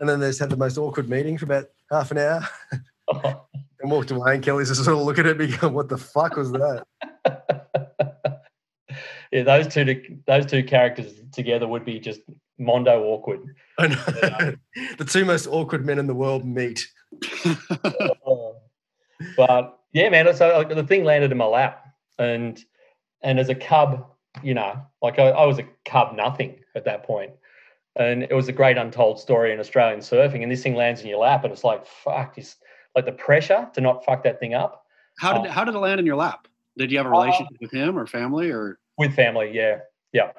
and 0.00 0.08
then 0.08 0.18
they 0.18 0.26
just 0.26 0.40
had 0.40 0.50
the 0.50 0.56
most 0.56 0.76
awkward 0.76 1.08
meeting 1.08 1.38
for 1.38 1.44
about 1.44 1.66
half 1.92 2.10
an 2.10 2.18
hour. 2.18 2.48
and 3.80 3.88
walked 3.88 4.10
away, 4.10 4.34
and 4.34 4.42
Kelly's 4.42 4.70
just 4.70 4.82
sort 4.82 4.98
of 4.98 5.04
looking 5.04 5.24
at 5.24 5.38
me, 5.38 5.56
going, 5.56 5.72
"What 5.72 5.88
the 5.88 5.98
fuck 5.98 6.34
was 6.34 6.50
that?" 6.50 6.84
yeah. 9.30 9.44
Those 9.44 9.68
two, 9.68 10.18
those 10.26 10.46
two 10.46 10.64
characters 10.64 11.12
together 11.30 11.68
would 11.68 11.84
be 11.84 12.00
just 12.00 12.22
mondo 12.58 13.04
awkward. 13.04 13.54
I 13.78 13.86
know. 13.86 14.54
the 14.98 15.04
two 15.04 15.24
most 15.24 15.46
awkward 15.46 15.86
men 15.86 16.00
in 16.00 16.08
the 16.08 16.14
world 16.14 16.44
meet. 16.44 16.88
But 19.36 19.78
yeah, 19.92 20.08
man. 20.10 20.32
So 20.34 20.56
like, 20.56 20.68
the 20.68 20.82
thing 20.84 21.04
landed 21.04 21.32
in 21.32 21.38
my 21.38 21.46
lap, 21.46 21.86
and 22.18 22.58
and 23.22 23.38
as 23.38 23.48
a 23.48 23.54
cub, 23.54 24.06
you 24.42 24.54
know, 24.54 24.80
like 25.02 25.18
I, 25.18 25.28
I 25.28 25.46
was 25.46 25.58
a 25.58 25.66
cub 25.84 26.14
nothing 26.16 26.58
at 26.74 26.84
that 26.84 27.04
point, 27.04 27.32
and 27.96 28.22
it 28.24 28.32
was 28.34 28.48
a 28.48 28.52
great 28.52 28.76
untold 28.76 29.18
story 29.20 29.52
in 29.52 29.60
Australian 29.60 30.00
surfing. 30.00 30.42
And 30.42 30.50
this 30.52 30.62
thing 30.62 30.74
lands 30.74 31.00
in 31.00 31.08
your 31.08 31.18
lap, 31.18 31.44
and 31.44 31.52
it's 31.52 31.64
like 31.64 31.86
fuck, 31.86 32.34
this 32.36 32.56
like 32.94 33.04
the 33.04 33.12
pressure 33.12 33.68
to 33.74 33.80
not 33.80 34.04
fuck 34.04 34.22
that 34.24 34.40
thing 34.40 34.54
up 34.54 34.84
How 35.18 35.32
did 35.34 35.48
Oh. 35.48 35.52
how 35.52 35.64
did 35.64 35.74
it 35.74 35.78
land 35.78 36.00
in 36.00 36.06
your 36.06 36.16
lap? 36.16 36.48
Did 36.78 36.90
you 36.92 36.98
have 36.98 37.06
a 37.06 37.10
Uh, 37.10 37.12
relationship 37.20 37.56
with 37.60 37.72
him 37.72 37.98
or 37.98 38.06
family 38.06 38.50
or? 38.50 38.78
with 38.98 39.14
family. 39.14 39.50
Yeah, 39.52 39.80
yeah. 40.12 40.32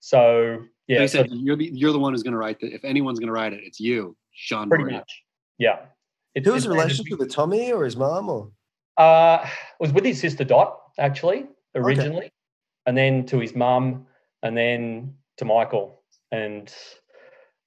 So 0.00 0.62
yeah, 0.86 0.98
they 1.00 1.06
so 1.06 1.18
said 1.22 1.28
you're 1.32 1.56
the 1.56 1.70
you're 1.72 1.92
the 1.92 1.98
one 1.98 2.12
who's 2.12 2.22
going 2.22 2.32
to 2.32 2.38
write 2.38 2.56
it. 2.62 2.72
If 2.72 2.84
anyone's 2.84 3.18
going 3.18 3.28
to 3.28 3.32
write 3.32 3.52
it, 3.52 3.60
it's 3.64 3.80
you, 3.80 4.16
Sean. 4.32 4.68
pretty 4.68 4.84
Murray. 4.84 4.94
much. 4.94 5.22
Yeah. 5.58 5.80
It, 6.34 6.44
Who 6.44 6.52
was 6.52 6.64
it 6.64 6.68
the 6.68 6.74
landed- 6.74 6.84
relationship 6.92 7.18
with 7.18 7.32
Tommy 7.32 7.72
or 7.72 7.84
his 7.84 7.96
mom? 7.96 8.28
Or 8.28 8.50
Uh, 8.96 9.40
it 9.44 9.80
was 9.82 9.92
with 9.92 10.04
his 10.04 10.20
sister 10.20 10.44
Dot 10.44 10.78
actually 10.98 11.46
originally, 11.74 12.30
and 12.86 12.96
then 12.96 13.24
to 13.26 13.38
his 13.38 13.54
mum, 13.54 14.06
and 14.42 14.56
then 14.56 15.14
to 15.38 15.44
Michael, 15.44 16.02
and 16.32 16.72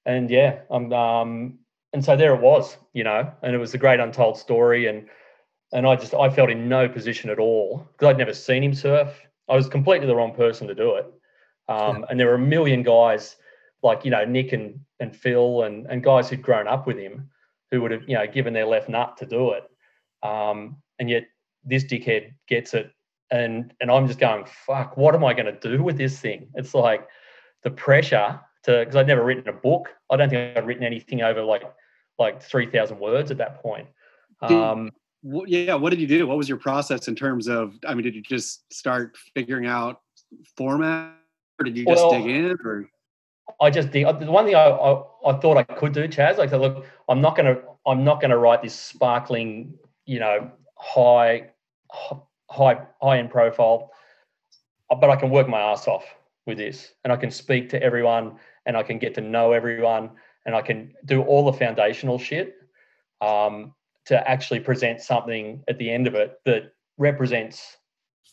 and 0.06 0.30
yeah, 0.30 0.60
um, 0.70 0.92
um, 0.92 1.58
and 1.92 2.04
so 2.04 2.16
there 2.16 2.34
it 2.34 2.40
was, 2.40 2.76
you 2.92 3.04
know, 3.04 3.30
and 3.42 3.54
it 3.54 3.58
was 3.58 3.74
a 3.74 3.78
great 3.78 4.00
untold 4.00 4.36
story, 4.38 4.86
and 4.86 5.08
and 5.72 5.86
I 5.86 5.96
just 5.96 6.14
I 6.14 6.28
felt 6.30 6.50
in 6.50 6.68
no 6.68 6.88
position 6.88 7.30
at 7.30 7.38
all 7.38 7.86
because 7.92 8.08
I'd 8.08 8.18
never 8.18 8.34
seen 8.34 8.62
him 8.62 8.74
surf. 8.74 9.08
I 9.48 9.56
was 9.56 9.68
completely 9.68 10.06
the 10.06 10.14
wrong 10.16 10.34
person 10.34 10.66
to 10.68 10.74
do 10.74 10.96
it, 10.96 11.06
um, 11.68 12.04
and 12.08 12.18
there 12.18 12.26
were 12.28 12.34
a 12.34 12.38
million 12.38 12.82
guys 12.82 13.36
like 13.82 14.04
you 14.04 14.10
know 14.10 14.24
Nick 14.24 14.52
and 14.52 14.80
and 15.00 15.14
Phil 15.16 15.62
and 15.62 15.86
and 15.86 16.02
guys 16.02 16.28
who'd 16.28 16.42
grown 16.42 16.68
up 16.68 16.86
with 16.86 16.98
him 16.98 17.28
who 17.72 17.82
would 17.82 17.90
have 17.90 18.02
you 18.06 18.14
know 18.14 18.26
given 18.28 18.52
their 18.52 18.66
left 18.66 18.88
nut 18.88 19.16
to 19.16 19.26
do 19.26 19.50
it 19.50 19.64
um, 20.22 20.76
and 20.98 21.10
yet 21.10 21.24
this 21.64 21.84
dickhead 21.84 22.32
gets 22.48 22.74
it, 22.74 22.90
and 23.30 23.72
and 23.80 23.90
I'm 23.90 24.06
just 24.06 24.18
going, 24.18 24.44
fuck, 24.66 24.96
what 24.96 25.14
am 25.14 25.24
I 25.24 25.34
going 25.34 25.46
to 25.46 25.58
do 25.58 25.82
with 25.82 25.96
this 25.96 26.18
thing? 26.18 26.48
It's 26.54 26.74
like 26.74 27.06
the 27.62 27.70
pressure 27.70 28.40
to 28.64 28.78
because 28.80 28.96
I'd 28.96 29.06
never 29.06 29.24
written 29.24 29.48
a 29.48 29.52
book. 29.52 29.88
I 30.10 30.16
don't 30.16 30.28
think 30.28 30.56
I'd 30.56 30.66
written 30.66 30.84
anything 30.84 31.22
over 31.22 31.42
like 31.42 31.62
like 32.18 32.42
three 32.42 32.70
thousand 32.70 32.98
words 32.98 33.30
at 33.30 33.38
that 33.38 33.62
point. 33.62 33.88
Um, 34.42 34.90
yeah, 35.22 35.74
what 35.74 35.90
did 35.90 36.00
you 36.00 36.06
do? 36.06 36.26
What 36.26 36.36
was 36.36 36.48
your 36.48 36.58
process 36.58 37.08
in 37.08 37.14
terms 37.14 37.48
of? 37.48 37.78
I 37.86 37.94
mean, 37.94 38.04
did 38.04 38.14
you 38.14 38.22
just 38.22 38.72
start 38.72 39.16
figuring 39.34 39.66
out 39.66 40.00
format, 40.56 41.14
or 41.60 41.64
did 41.64 41.76
you 41.76 41.84
just 41.84 42.02
well, 42.02 42.10
dig 42.10 42.26
in? 42.26 42.56
Or 42.64 42.88
I 43.62 43.70
just 43.70 43.92
the, 43.92 44.04
the 44.04 44.30
one 44.30 44.44
thing 44.44 44.56
I, 44.56 44.68
I, 44.68 45.02
I 45.24 45.38
thought 45.38 45.56
I 45.56 45.62
could 45.62 45.92
do, 45.92 46.08
Chas. 46.08 46.36
Like, 46.36 46.50
look, 46.50 46.84
I'm 47.08 47.20
not 47.20 47.36
gonna 47.36 47.56
I'm 47.86 48.04
not 48.04 48.20
gonna 48.20 48.36
write 48.36 48.62
this 48.62 48.74
sparkling, 48.74 49.74
you 50.04 50.18
know, 50.18 50.50
high 50.76 51.50
high 51.90 52.80
high 53.00 53.18
end 53.18 53.30
profile, 53.30 53.92
but 54.90 55.08
I 55.08 55.16
can 55.16 55.30
work 55.30 55.48
my 55.48 55.60
ass 55.60 55.86
off 55.86 56.04
with 56.44 56.58
this, 56.58 56.92
and 57.04 57.12
I 57.12 57.16
can 57.16 57.30
speak 57.30 57.68
to 57.70 57.82
everyone, 57.82 58.38
and 58.66 58.76
I 58.76 58.82
can 58.82 58.98
get 58.98 59.14
to 59.14 59.20
know 59.20 59.52
everyone, 59.52 60.10
and 60.44 60.54
I 60.56 60.62
can 60.62 60.92
do 61.04 61.22
all 61.22 61.44
the 61.44 61.56
foundational 61.56 62.18
shit. 62.18 62.56
Um, 63.20 63.74
to 64.06 64.28
actually 64.28 64.60
present 64.60 65.00
something 65.00 65.62
at 65.68 65.78
the 65.78 65.90
end 65.90 66.06
of 66.06 66.14
it 66.14 66.40
that 66.44 66.72
represents, 66.98 67.76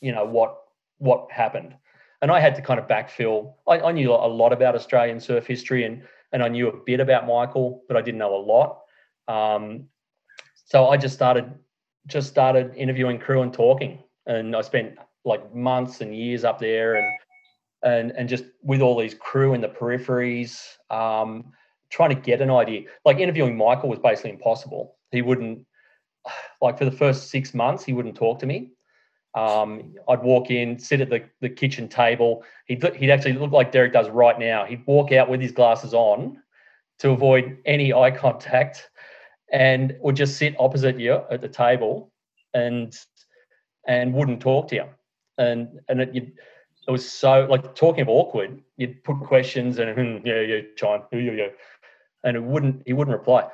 you 0.02 0.12
know, 0.12 0.26
what 0.26 0.58
what 0.98 1.32
happened. 1.32 1.76
And 2.22 2.32
I 2.32 2.40
had 2.40 2.56
to 2.56 2.62
kind 2.62 2.80
of 2.80 2.88
backfill. 2.88 3.54
I, 3.68 3.80
I 3.80 3.92
knew 3.92 4.12
a 4.12 4.28
lot 4.28 4.52
about 4.52 4.76
Australian 4.76 5.20
surf 5.20 5.48
history 5.48 5.86
and 5.86 6.04
and 6.32 6.44
I 6.44 6.48
knew 6.48 6.68
a 6.68 6.78
bit 6.86 7.00
about 7.00 7.26
Michael, 7.26 7.84
but 7.88 7.98
I 7.98 8.02
didn't 8.02 8.20
know 8.20 8.36
a 8.36 8.38
lot. 8.38 8.82
Um, 9.28 9.86
so 10.54 10.90
I 10.90 10.98
just 10.98 11.16
started 11.16 11.54
just 12.08 12.28
started 12.28 12.74
interviewing 12.76 13.20
crew 13.20 13.42
and 13.42 13.54
talking, 13.54 14.04
and 14.26 14.56
I 14.56 14.62
spent 14.62 14.98
like 15.26 15.54
months 15.56 16.02
and 16.02 16.16
years 16.16 16.44
up 16.44 16.60
there 16.60 16.96
and 16.96 17.08
and 17.84 18.12
and 18.12 18.30
just 18.30 18.44
with 18.62 18.82
all 18.82 19.00
these 19.00 19.16
crew 19.16 19.54
in 19.54 19.62
the 19.62 19.70
peripheries, 19.70 20.78
um, 20.90 21.52
trying 21.90 22.10
to 22.10 22.22
get 22.22 22.42
an 22.42 22.52
idea. 22.52 22.84
Like 23.06 23.18
interviewing 23.18 23.58
Michael 23.58 23.90
was 23.90 24.00
basically 24.00 24.32
impossible 24.32 24.96
he 25.12 25.22
wouldn't 25.22 25.66
like 26.62 26.78
for 26.78 26.86
the 26.86 26.92
first 26.92 27.30
six 27.30 27.54
months 27.54 27.84
he 27.84 27.94
wouldn't 27.94 28.16
talk 28.16 28.40
to 28.40 28.46
me 28.46 28.72
um, 29.36 29.96
I'd 30.08 30.22
walk 30.22 30.50
in, 30.50 30.80
sit 30.80 31.02
at 31.02 31.10
the, 31.10 31.24
the 31.42 31.50
kitchen 31.50 31.88
table. 31.88 32.44
He'd, 32.66 32.84
he'd 32.96 33.12
actually 33.12 33.34
look 33.34 33.52
like 33.52 33.72
Derek 33.72 33.94
does 33.94 34.10
right 34.10 34.38
now. 34.40 34.66
He'd 34.66 34.86
walk 34.86 35.12
out 35.12 35.30
with 35.30 35.42
his 35.42 35.52
glasses 35.52 35.94
on 35.94 36.42
to 37.00 37.12
avoid 37.12 37.58
any 37.66 37.94
eye 37.94 38.12
contact 38.12 38.90
and 39.52 39.96
would 40.02 40.16
just 40.16 40.38
sit 40.38 40.56
opposite 40.60 41.00
you 41.00 41.22
at 41.32 41.42
the 41.42 41.48
table 41.48 42.12
and 42.54 42.96
and 43.88 44.14
wouldn't 44.14 44.42
talk 44.42 44.68
to 44.70 44.76
you. 44.76 44.86
And 45.38 45.80
and 45.88 46.02
it, 46.02 46.16
it 46.16 46.92
was 46.92 47.10
so 47.10 47.48
like 47.50 47.76
talking 47.76 48.02
of 48.02 48.10
awkward. 48.10 48.62
You'd 48.78 49.04
put 49.04 49.20
questions 49.22 49.80
and 49.80 49.96
hmm, 49.96 50.28
yeah 50.28 50.42
yeah 50.42 50.62
John 50.78 51.04
yeah 51.12 51.32
yeah, 51.32 51.48
and 52.24 52.36
it 52.36 52.44
wouldn't 52.44 52.84
he 52.86 52.94
wouldn't 52.94 53.18
reply 53.18 53.48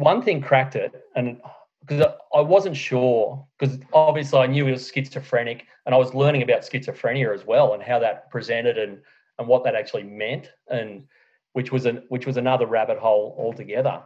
one 0.00 0.22
thing 0.22 0.40
cracked 0.40 0.76
it, 0.76 0.92
and 1.14 1.40
because 1.80 2.06
I 2.34 2.40
wasn't 2.40 2.76
sure, 2.76 3.44
because 3.58 3.78
obviously 3.92 4.38
I 4.38 4.46
knew 4.46 4.66
he 4.66 4.72
was 4.72 4.90
schizophrenic, 4.90 5.66
and 5.86 5.94
I 5.94 5.98
was 5.98 6.14
learning 6.14 6.42
about 6.42 6.62
schizophrenia 6.62 7.34
as 7.34 7.46
well, 7.46 7.74
and 7.74 7.82
how 7.82 7.98
that 8.00 8.30
presented, 8.30 8.78
and 8.78 8.98
and 9.38 9.48
what 9.48 9.64
that 9.64 9.74
actually 9.74 10.02
meant, 10.02 10.50
and 10.68 11.04
which 11.54 11.72
was 11.72 11.86
an 11.86 12.02
which 12.08 12.26
was 12.26 12.36
another 12.36 12.66
rabbit 12.66 12.98
hole 12.98 13.34
altogether. 13.38 14.02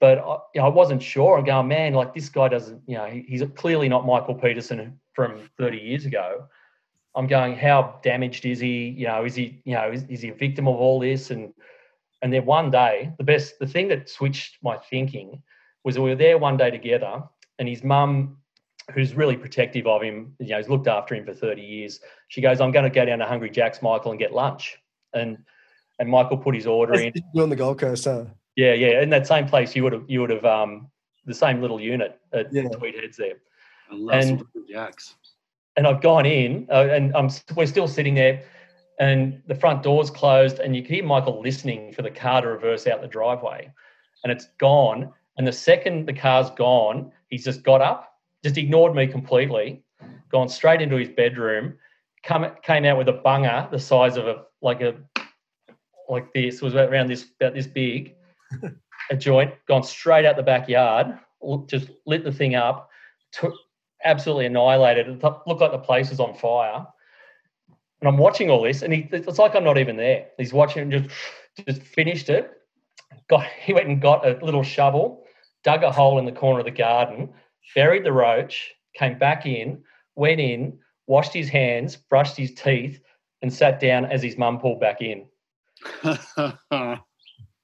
But 0.00 0.18
I, 0.18 0.38
you 0.54 0.60
know, 0.60 0.66
I 0.66 0.70
wasn't 0.70 1.02
sure. 1.02 1.38
I'm 1.38 1.44
going, 1.44 1.68
man, 1.68 1.94
like 1.94 2.12
this 2.12 2.28
guy 2.28 2.48
doesn't, 2.48 2.82
you 2.88 2.96
know, 2.96 3.06
he, 3.06 3.24
he's 3.28 3.42
clearly 3.54 3.88
not 3.88 4.04
Michael 4.04 4.34
Peterson 4.34 4.98
from 5.14 5.48
30 5.58 5.78
years 5.78 6.06
ago. 6.06 6.48
I'm 7.14 7.28
going, 7.28 7.54
how 7.54 8.00
damaged 8.02 8.44
is 8.44 8.58
he? 8.58 8.88
You 8.88 9.06
know, 9.06 9.24
is 9.24 9.36
he, 9.36 9.62
you 9.64 9.74
know, 9.74 9.92
is, 9.92 10.02
is 10.08 10.22
he 10.22 10.30
a 10.30 10.34
victim 10.34 10.66
of 10.66 10.74
all 10.74 10.98
this? 10.98 11.30
And 11.30 11.54
and 12.20 12.32
then 12.32 12.44
one 12.44 12.70
day, 12.70 13.12
the 13.18 13.24
best, 13.24 13.58
the 13.58 13.66
thing 13.66 13.88
that 13.88 14.08
switched 14.08 14.58
my 14.62 14.76
thinking 14.76 15.42
was 15.84 15.98
we 15.98 16.10
were 16.10 16.16
there 16.16 16.38
one 16.38 16.56
day 16.56 16.70
together, 16.70 17.22
and 17.58 17.68
his 17.68 17.82
mum, 17.82 18.38
who's 18.94 19.14
really 19.14 19.36
protective 19.36 19.86
of 19.86 20.02
him, 20.02 20.34
you 20.38 20.48
know, 20.48 20.56
has 20.56 20.68
looked 20.68 20.86
after 20.86 21.14
him 21.14 21.24
for 21.24 21.34
30 21.34 21.62
years. 21.62 22.00
She 22.28 22.40
goes, 22.40 22.60
"I'm 22.60 22.72
going 22.72 22.84
to 22.84 22.90
go 22.90 23.04
down 23.04 23.18
to 23.18 23.26
Hungry 23.26 23.50
Jack's, 23.50 23.82
Michael, 23.82 24.10
and 24.12 24.20
get 24.20 24.32
lunch." 24.32 24.78
And 25.12 25.38
and 25.98 26.08
Michael 26.08 26.38
put 26.38 26.54
his 26.54 26.66
order 26.66 26.94
in. 26.94 27.12
You're 27.34 27.44
on 27.44 27.50
the 27.50 27.56
Gold 27.56 27.78
Coast, 27.78 28.04
huh? 28.04 28.24
Yeah, 28.56 28.74
yeah, 28.74 29.02
in 29.02 29.10
that 29.10 29.26
same 29.26 29.46
place, 29.46 29.74
you 29.74 29.82
would 29.84 29.92
have 29.92 30.04
you 30.08 30.20
would 30.20 30.30
have 30.30 30.44
um 30.44 30.90
the 31.24 31.34
same 31.34 31.60
little 31.60 31.80
unit 31.80 32.20
at 32.32 32.52
yeah. 32.52 32.68
Tweed 32.68 32.94
Heads 32.96 33.16
there. 33.16 33.36
I 33.90 33.94
love 33.94 34.20
and, 34.20 34.44
Jacks. 34.68 35.14
And 35.76 35.86
I've 35.86 36.02
gone 36.02 36.26
in, 36.26 36.66
uh, 36.70 36.88
and 36.90 37.16
I'm 37.16 37.30
we're 37.56 37.66
still 37.66 37.88
sitting 37.88 38.14
there 38.14 38.42
and 39.02 39.42
the 39.48 39.54
front 39.54 39.82
door's 39.82 40.10
closed, 40.10 40.58
and 40.58 40.76
you 40.76 40.82
can 40.82 40.94
hear 40.94 41.04
Michael 41.04 41.40
listening 41.40 41.92
for 41.92 42.02
the 42.02 42.10
car 42.10 42.40
to 42.42 42.48
reverse 42.48 42.86
out 42.86 43.00
the 43.00 43.08
driveway, 43.08 43.72
and 44.22 44.32
it's 44.32 44.46
gone. 44.58 45.12
And 45.36 45.46
the 45.46 45.52
second 45.52 46.06
the 46.06 46.12
car's 46.12 46.50
gone, 46.50 47.12
he's 47.28 47.44
just 47.44 47.62
got 47.62 47.80
up, 47.80 48.18
just 48.42 48.58
ignored 48.58 48.94
me 48.94 49.06
completely, 49.06 49.82
gone 50.30 50.48
straight 50.48 50.82
into 50.82 50.96
his 50.96 51.08
bedroom, 51.08 51.74
come 52.22 52.46
came 52.62 52.84
out 52.84 52.98
with 52.98 53.08
a 53.08 53.12
bunger 53.12 53.66
the 53.70 53.78
size 53.78 54.16
of 54.16 54.26
a 54.26 54.44
like 54.60 54.80
a 54.80 54.94
like 56.08 56.32
this 56.34 56.60
was 56.60 56.74
around 56.74 57.08
this 57.08 57.26
about 57.40 57.54
this 57.54 57.66
big, 57.66 58.14
a 59.10 59.16
joint, 59.16 59.52
gone 59.66 59.82
straight 59.82 60.24
out 60.24 60.36
the 60.36 60.42
backyard, 60.42 61.18
just 61.66 61.90
lit 62.06 62.24
the 62.24 62.32
thing 62.32 62.54
up, 62.54 62.90
took 63.32 63.54
absolutely 64.04 64.46
annihilated. 64.46 65.08
It 65.08 65.22
looked 65.22 65.60
like 65.60 65.72
the 65.72 65.78
place 65.78 66.10
was 66.10 66.20
on 66.20 66.34
fire 66.34 66.86
and 68.02 68.08
I'm 68.08 68.18
watching 68.18 68.50
all 68.50 68.62
this, 68.62 68.82
and 68.82 68.92
he, 68.92 69.08
it's 69.12 69.38
like 69.38 69.54
I'm 69.54 69.62
not 69.62 69.78
even 69.78 69.96
there. 69.96 70.26
He's 70.36 70.52
watching 70.52 70.82
and 70.82 70.90
just 70.90 71.08
just 71.66 71.82
finished 71.82 72.28
it. 72.28 72.50
Got 73.28 73.46
he 73.60 73.72
went 73.72 73.88
and 73.88 74.02
got 74.02 74.26
a 74.26 74.44
little 74.44 74.64
shovel, 74.64 75.21
dug 75.64 75.82
a 75.82 75.92
hole 75.92 76.18
in 76.18 76.24
the 76.24 76.32
corner 76.32 76.60
of 76.60 76.64
the 76.64 76.70
garden, 76.70 77.30
buried 77.74 78.04
the 78.04 78.12
roach, 78.12 78.72
came 78.94 79.18
back 79.18 79.46
in, 79.46 79.82
went 80.14 80.40
in, 80.40 80.78
washed 81.06 81.32
his 81.32 81.48
hands, 81.48 81.96
brushed 81.96 82.36
his 82.36 82.54
teeth, 82.54 83.00
and 83.42 83.52
sat 83.52 83.80
down 83.80 84.04
as 84.04 84.22
his 84.22 84.38
mum 84.38 84.58
pulled 84.58 84.80
back 84.80 85.00
in. 85.00 85.26
and 86.04 86.98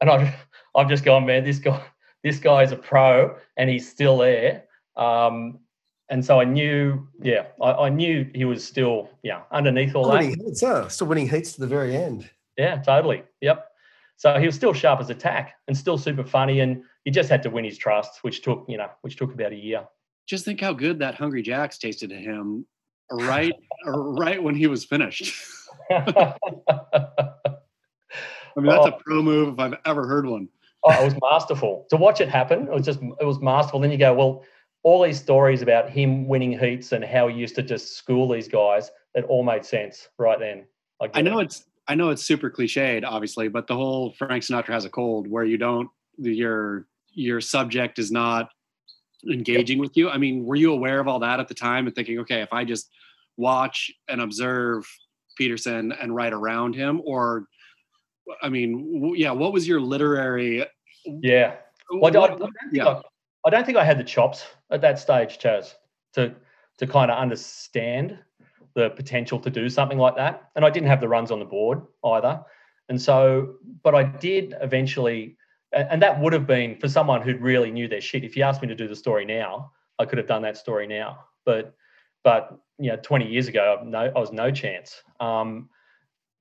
I've 0.00 0.34
I've 0.74 0.88
just 0.88 1.04
gone, 1.04 1.26
man, 1.26 1.44
this 1.44 1.58
guy 1.58 1.82
this 2.24 2.38
guy 2.38 2.62
is 2.62 2.72
a 2.72 2.76
pro, 2.76 3.36
and 3.56 3.70
he's 3.70 3.88
still 3.88 4.18
there. 4.18 4.64
Um, 4.96 5.60
and 6.10 6.24
so 6.24 6.40
I 6.40 6.44
knew, 6.44 7.06
yeah, 7.22 7.46
I, 7.60 7.72
I, 7.72 7.88
knew 7.90 8.28
he 8.34 8.44
was 8.44 8.66
still, 8.66 9.10
yeah, 9.22 9.42
underneath 9.52 9.94
all 9.94 10.10
that. 10.10 10.24
Heats, 10.24 10.62
huh? 10.62 10.88
Still 10.88 11.06
winning 11.06 11.28
heats 11.28 11.52
to 11.52 11.60
the 11.60 11.66
very 11.66 11.94
end. 11.94 12.28
Yeah, 12.56 12.76
totally. 12.78 13.22
Yep. 13.40 13.66
So 14.16 14.38
he 14.38 14.46
was 14.46 14.56
still 14.56 14.72
sharp 14.72 15.00
as 15.00 15.10
a 15.10 15.14
tack 15.14 15.54
and 15.68 15.76
still 15.76 15.98
super 15.98 16.24
funny, 16.24 16.60
and 16.60 16.82
he 17.08 17.10
just 17.10 17.30
had 17.30 17.42
to 17.42 17.48
win 17.48 17.64
his 17.64 17.78
trust, 17.78 18.22
which 18.22 18.42
took, 18.42 18.66
you 18.68 18.76
know, 18.76 18.90
which 19.00 19.16
took 19.16 19.32
about 19.32 19.50
a 19.52 19.56
year. 19.56 19.82
Just 20.26 20.44
think 20.44 20.60
how 20.60 20.74
good 20.74 20.98
that 20.98 21.14
Hungry 21.14 21.40
Jacks 21.40 21.78
tasted 21.78 22.10
to 22.10 22.16
him, 22.16 22.66
right, 23.10 23.54
right 23.86 24.42
when 24.42 24.54
he 24.54 24.66
was 24.66 24.84
finished. 24.84 25.34
I 25.90 26.34
mean, 28.56 28.66
that's 28.66 28.84
oh. 28.84 28.88
a 28.88 28.98
pro 29.02 29.22
move 29.22 29.54
if 29.54 29.58
I've 29.58 29.78
ever 29.86 30.06
heard 30.06 30.26
one. 30.26 30.50
oh, 30.84 31.02
it 31.02 31.02
was 31.02 31.14
masterful 31.22 31.86
to 31.88 31.96
watch 31.96 32.20
it 32.20 32.28
happen. 32.28 32.64
It 32.64 32.72
was 32.72 32.84
just, 32.84 33.00
it 33.00 33.24
was 33.24 33.40
masterful. 33.40 33.80
Then 33.80 33.90
you 33.90 33.96
go, 33.96 34.12
well 34.12 34.44
all 34.82 35.02
these 35.02 35.18
stories 35.18 35.62
about 35.62 35.88
him 35.88 36.28
winning 36.28 36.58
heats 36.58 36.92
and 36.92 37.02
how 37.02 37.28
he 37.28 37.38
used 37.38 37.54
to 37.54 37.62
just 37.62 37.96
school 37.96 38.28
these 38.28 38.48
guys, 38.48 38.90
it 39.14 39.24
all 39.24 39.42
made 39.42 39.64
sense 39.64 40.08
right 40.18 40.38
then. 40.38 40.66
I, 41.00 41.08
I 41.14 41.22
know 41.22 41.38
it. 41.38 41.44
it's 41.44 41.64
I 41.88 41.94
know 41.94 42.10
it's 42.10 42.22
super 42.22 42.50
cliched, 42.50 43.02
obviously, 43.02 43.48
but 43.48 43.66
the 43.66 43.74
whole 43.74 44.12
Frank 44.18 44.44
Sinatra 44.44 44.74
has 44.74 44.84
a 44.84 44.90
cold 44.90 45.26
where 45.26 45.44
you 45.44 45.56
don't 45.56 45.88
your 46.18 46.86
your 47.18 47.40
subject 47.40 47.98
is 47.98 48.10
not 48.10 48.50
engaging 49.30 49.78
with 49.78 49.96
you. 49.96 50.08
I 50.08 50.18
mean, 50.18 50.44
were 50.44 50.56
you 50.56 50.72
aware 50.72 51.00
of 51.00 51.08
all 51.08 51.18
that 51.20 51.40
at 51.40 51.48
the 51.48 51.54
time 51.54 51.86
and 51.86 51.94
thinking, 51.94 52.18
okay, 52.20 52.40
if 52.42 52.52
I 52.52 52.64
just 52.64 52.88
watch 53.36 53.90
and 54.08 54.20
observe 54.20 54.86
Peterson 55.36 55.92
and 55.92 56.14
write 56.14 56.32
around 56.32 56.74
him, 56.74 57.00
or 57.04 57.46
I 58.42 58.48
mean, 58.48 59.14
yeah, 59.16 59.32
what 59.32 59.52
was 59.52 59.66
your 59.66 59.80
literary? 59.80 60.64
Yeah, 61.04 61.56
well, 61.90 62.12
what, 62.12 62.16
I, 62.16 62.44
I, 62.44 62.48
yeah. 62.72 63.00
I 63.44 63.50
don't 63.50 63.64
think 63.64 63.78
I 63.78 63.84
had 63.84 63.98
the 63.98 64.04
chops 64.04 64.44
at 64.70 64.80
that 64.82 64.98
stage, 64.98 65.38
Chas, 65.38 65.74
to 66.12 66.34
to 66.78 66.86
kind 66.86 67.10
of 67.10 67.18
understand 67.18 68.18
the 68.74 68.90
potential 68.90 69.40
to 69.40 69.50
do 69.50 69.68
something 69.68 69.98
like 69.98 70.14
that. 70.14 70.50
And 70.54 70.64
I 70.64 70.70
didn't 70.70 70.88
have 70.88 71.00
the 71.00 71.08
runs 71.08 71.32
on 71.32 71.40
the 71.40 71.44
board 71.44 71.82
either. 72.04 72.40
And 72.88 73.00
so, 73.00 73.56
but 73.82 73.94
I 73.94 74.04
did 74.04 74.54
eventually, 74.60 75.36
and 75.72 76.02
that 76.02 76.20
would 76.20 76.32
have 76.32 76.46
been 76.46 76.76
for 76.78 76.88
someone 76.88 77.22
who 77.22 77.36
really 77.36 77.70
knew 77.70 77.88
their 77.88 78.00
shit. 78.00 78.24
If 78.24 78.36
you 78.36 78.42
asked 78.42 78.62
me 78.62 78.68
to 78.68 78.74
do 78.74 78.88
the 78.88 78.96
story 78.96 79.24
now, 79.24 79.72
I 79.98 80.04
could 80.04 80.18
have 80.18 80.26
done 80.26 80.42
that 80.42 80.56
story 80.56 80.86
now. 80.86 81.18
But, 81.44 81.74
but 82.24 82.58
you 82.78 82.90
know, 82.90 82.96
20 83.02 83.28
years 83.28 83.48
ago, 83.48 83.82
no, 83.84 84.10
I 84.14 84.18
was 84.18 84.32
no 84.32 84.50
chance. 84.50 85.02
Um, 85.20 85.68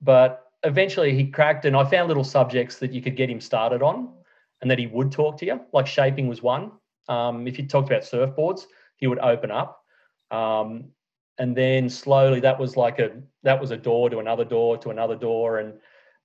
but 0.02 0.46
eventually 0.64 1.14
he 1.14 1.28
cracked, 1.28 1.66
and 1.66 1.76
I 1.76 1.84
found 1.86 2.08
little 2.08 2.24
subjects 2.24 2.78
that 2.80 2.94
you 2.94 3.02
could 3.02 3.16
get 3.16 3.30
him 3.30 3.42
started 3.42 3.82
on, 3.82 4.14
and 4.62 4.72
that 4.72 4.80
he 4.80 4.88
would 4.88 5.12
talk 5.12 5.38
to 5.40 5.46
you. 5.46 5.60
Like 5.74 5.88
shaping 5.88 6.28
was 6.28 6.42
one. 6.42 6.72
Um, 7.10 7.48
if 7.48 7.58
you 7.58 7.68
talked 7.68 7.90
about 7.90 8.04
surfboards, 8.04 8.64
he 8.98 9.08
would 9.08 9.20
open 9.20 9.52
up. 9.52 9.84
Um, 10.32 10.92
and 11.38 11.56
then 11.56 11.90
slowly 11.90 12.40
that 12.40 12.60
was 12.60 12.76
like 12.76 13.00
a 13.00 13.12
that 13.44 13.60
was 13.60 13.72
a 13.72 13.78
door 13.78 14.10
to 14.10 14.20
another 14.20 14.44
door 14.44 14.78
to 14.78 14.90
another 14.90 15.16
door 15.16 15.60
and 15.60 15.74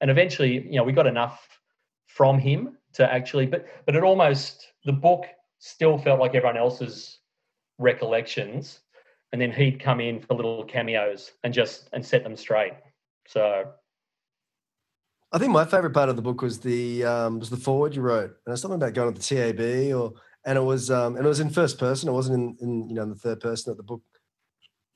and 0.01 0.11
eventually 0.11 0.65
you 0.65 0.77
know 0.77 0.85
we 0.85 0.93
got 0.93 1.07
enough 1.07 1.47
from 2.07 2.39
him 2.39 2.77
to 2.95 3.13
actually 3.13 3.47
but 3.47 3.67
but 3.87 3.97
it 3.97 4.03
almost 4.03 4.73
the 4.85 4.93
book 4.93 5.27
still 5.59 5.99
felt 5.99 6.21
like 6.21 6.35
everyone 6.35 6.57
else's 6.57 7.19
recollections 7.79 8.81
and 9.33 9.41
then 9.41 9.51
he'd 9.51 9.81
come 9.81 10.01
in 10.01 10.21
for 10.21 10.35
little 10.35 10.65
cameos 10.65 11.33
and 11.45 11.55
just 11.55 11.89
and 11.93 12.05
set 12.05 12.23
them 12.23 12.37
straight 12.37 12.75
so 13.27 13.73
I 15.33 15.39
think 15.39 15.51
my 15.51 15.65
favorite 15.65 15.95
part 15.95 16.11
of 16.11 16.17
the 16.17 16.23
book 16.23 16.43
was 16.43 16.61
the 16.61 17.05
um, 17.05 17.39
was 17.39 17.49
the 17.49 17.57
foreword 17.57 17.97
you 17.97 18.03
wrote, 18.03 18.37
and 18.45 18.53
it's 18.53 18.61
something 18.61 18.77
about 18.77 18.93
going 18.93 19.15
to 19.15 19.19
the 19.19 19.27
TAB, 19.27 19.97
or 19.97 20.13
and 20.45 20.59
it 20.59 20.63
was 20.63 20.91
um, 20.91 21.17
and 21.17 21.25
it 21.25 21.29
was 21.29 21.41
in 21.41 21.49
first 21.49 21.79
person. 21.79 22.11
It 22.11 22.13
wasn't 22.13 22.61
in, 22.61 22.69
in 22.69 22.89
you 22.91 22.95
know 22.95 23.03
in 23.03 23.09
the 23.09 23.15
third 23.15 23.41
person 23.41 23.71
of 23.71 23.79
the 23.79 23.83
book. 23.83 24.03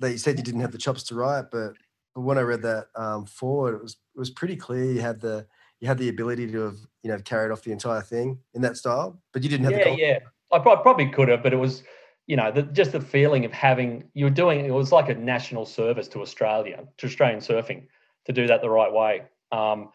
That 0.00 0.12
you 0.12 0.18
said 0.18 0.36
you 0.36 0.44
didn't 0.44 0.60
have 0.60 0.72
the 0.72 0.78
chops 0.78 1.04
to 1.04 1.14
write, 1.14 1.46
but 1.50 1.72
but 2.14 2.20
when 2.20 2.36
I 2.36 2.42
read 2.42 2.60
that 2.62 2.88
um, 2.94 3.24
foreword, 3.24 3.76
it 3.76 3.82
was 3.82 3.96
it 4.14 4.18
was 4.18 4.30
pretty 4.30 4.56
clear 4.56 4.84
you 4.84 5.00
had 5.00 5.20
the 5.20 5.46
you 5.80 5.88
had 5.88 5.98
the 5.98 6.08
ability 6.08 6.50
to 6.52 6.60
have 6.60 6.78
you 7.02 7.10
know 7.10 7.18
carried 7.18 7.52
off 7.52 7.62
the 7.62 7.72
entire 7.72 8.02
thing 8.02 8.38
in 8.54 8.62
that 8.62 8.76
style, 8.76 9.20
but 9.32 9.42
you 9.42 9.48
didn't 9.48 9.64
have. 9.64 9.72
Yeah, 9.72 9.84
the 9.84 9.98
yeah. 9.98 10.18
I 10.52 10.58
probably 10.58 11.08
could 11.08 11.28
have, 11.28 11.42
but 11.42 11.52
it 11.52 11.56
was 11.56 11.82
you 12.26 12.36
know 12.36 12.50
the, 12.50 12.62
just 12.62 12.92
the 12.92 13.00
feeling 13.00 13.44
of 13.44 13.52
having 13.52 14.04
you 14.14 14.24
were 14.24 14.30
doing 14.30 14.64
it 14.64 14.70
was 14.70 14.92
like 14.92 15.08
a 15.08 15.14
national 15.14 15.66
service 15.66 16.08
to 16.08 16.20
Australia 16.20 16.84
to 16.98 17.06
Australian 17.06 17.40
surfing 17.40 17.86
to 18.26 18.32
do 18.32 18.46
that 18.46 18.60
the 18.62 18.70
right 18.70 18.92
way. 18.92 19.22
Um, 19.52 19.90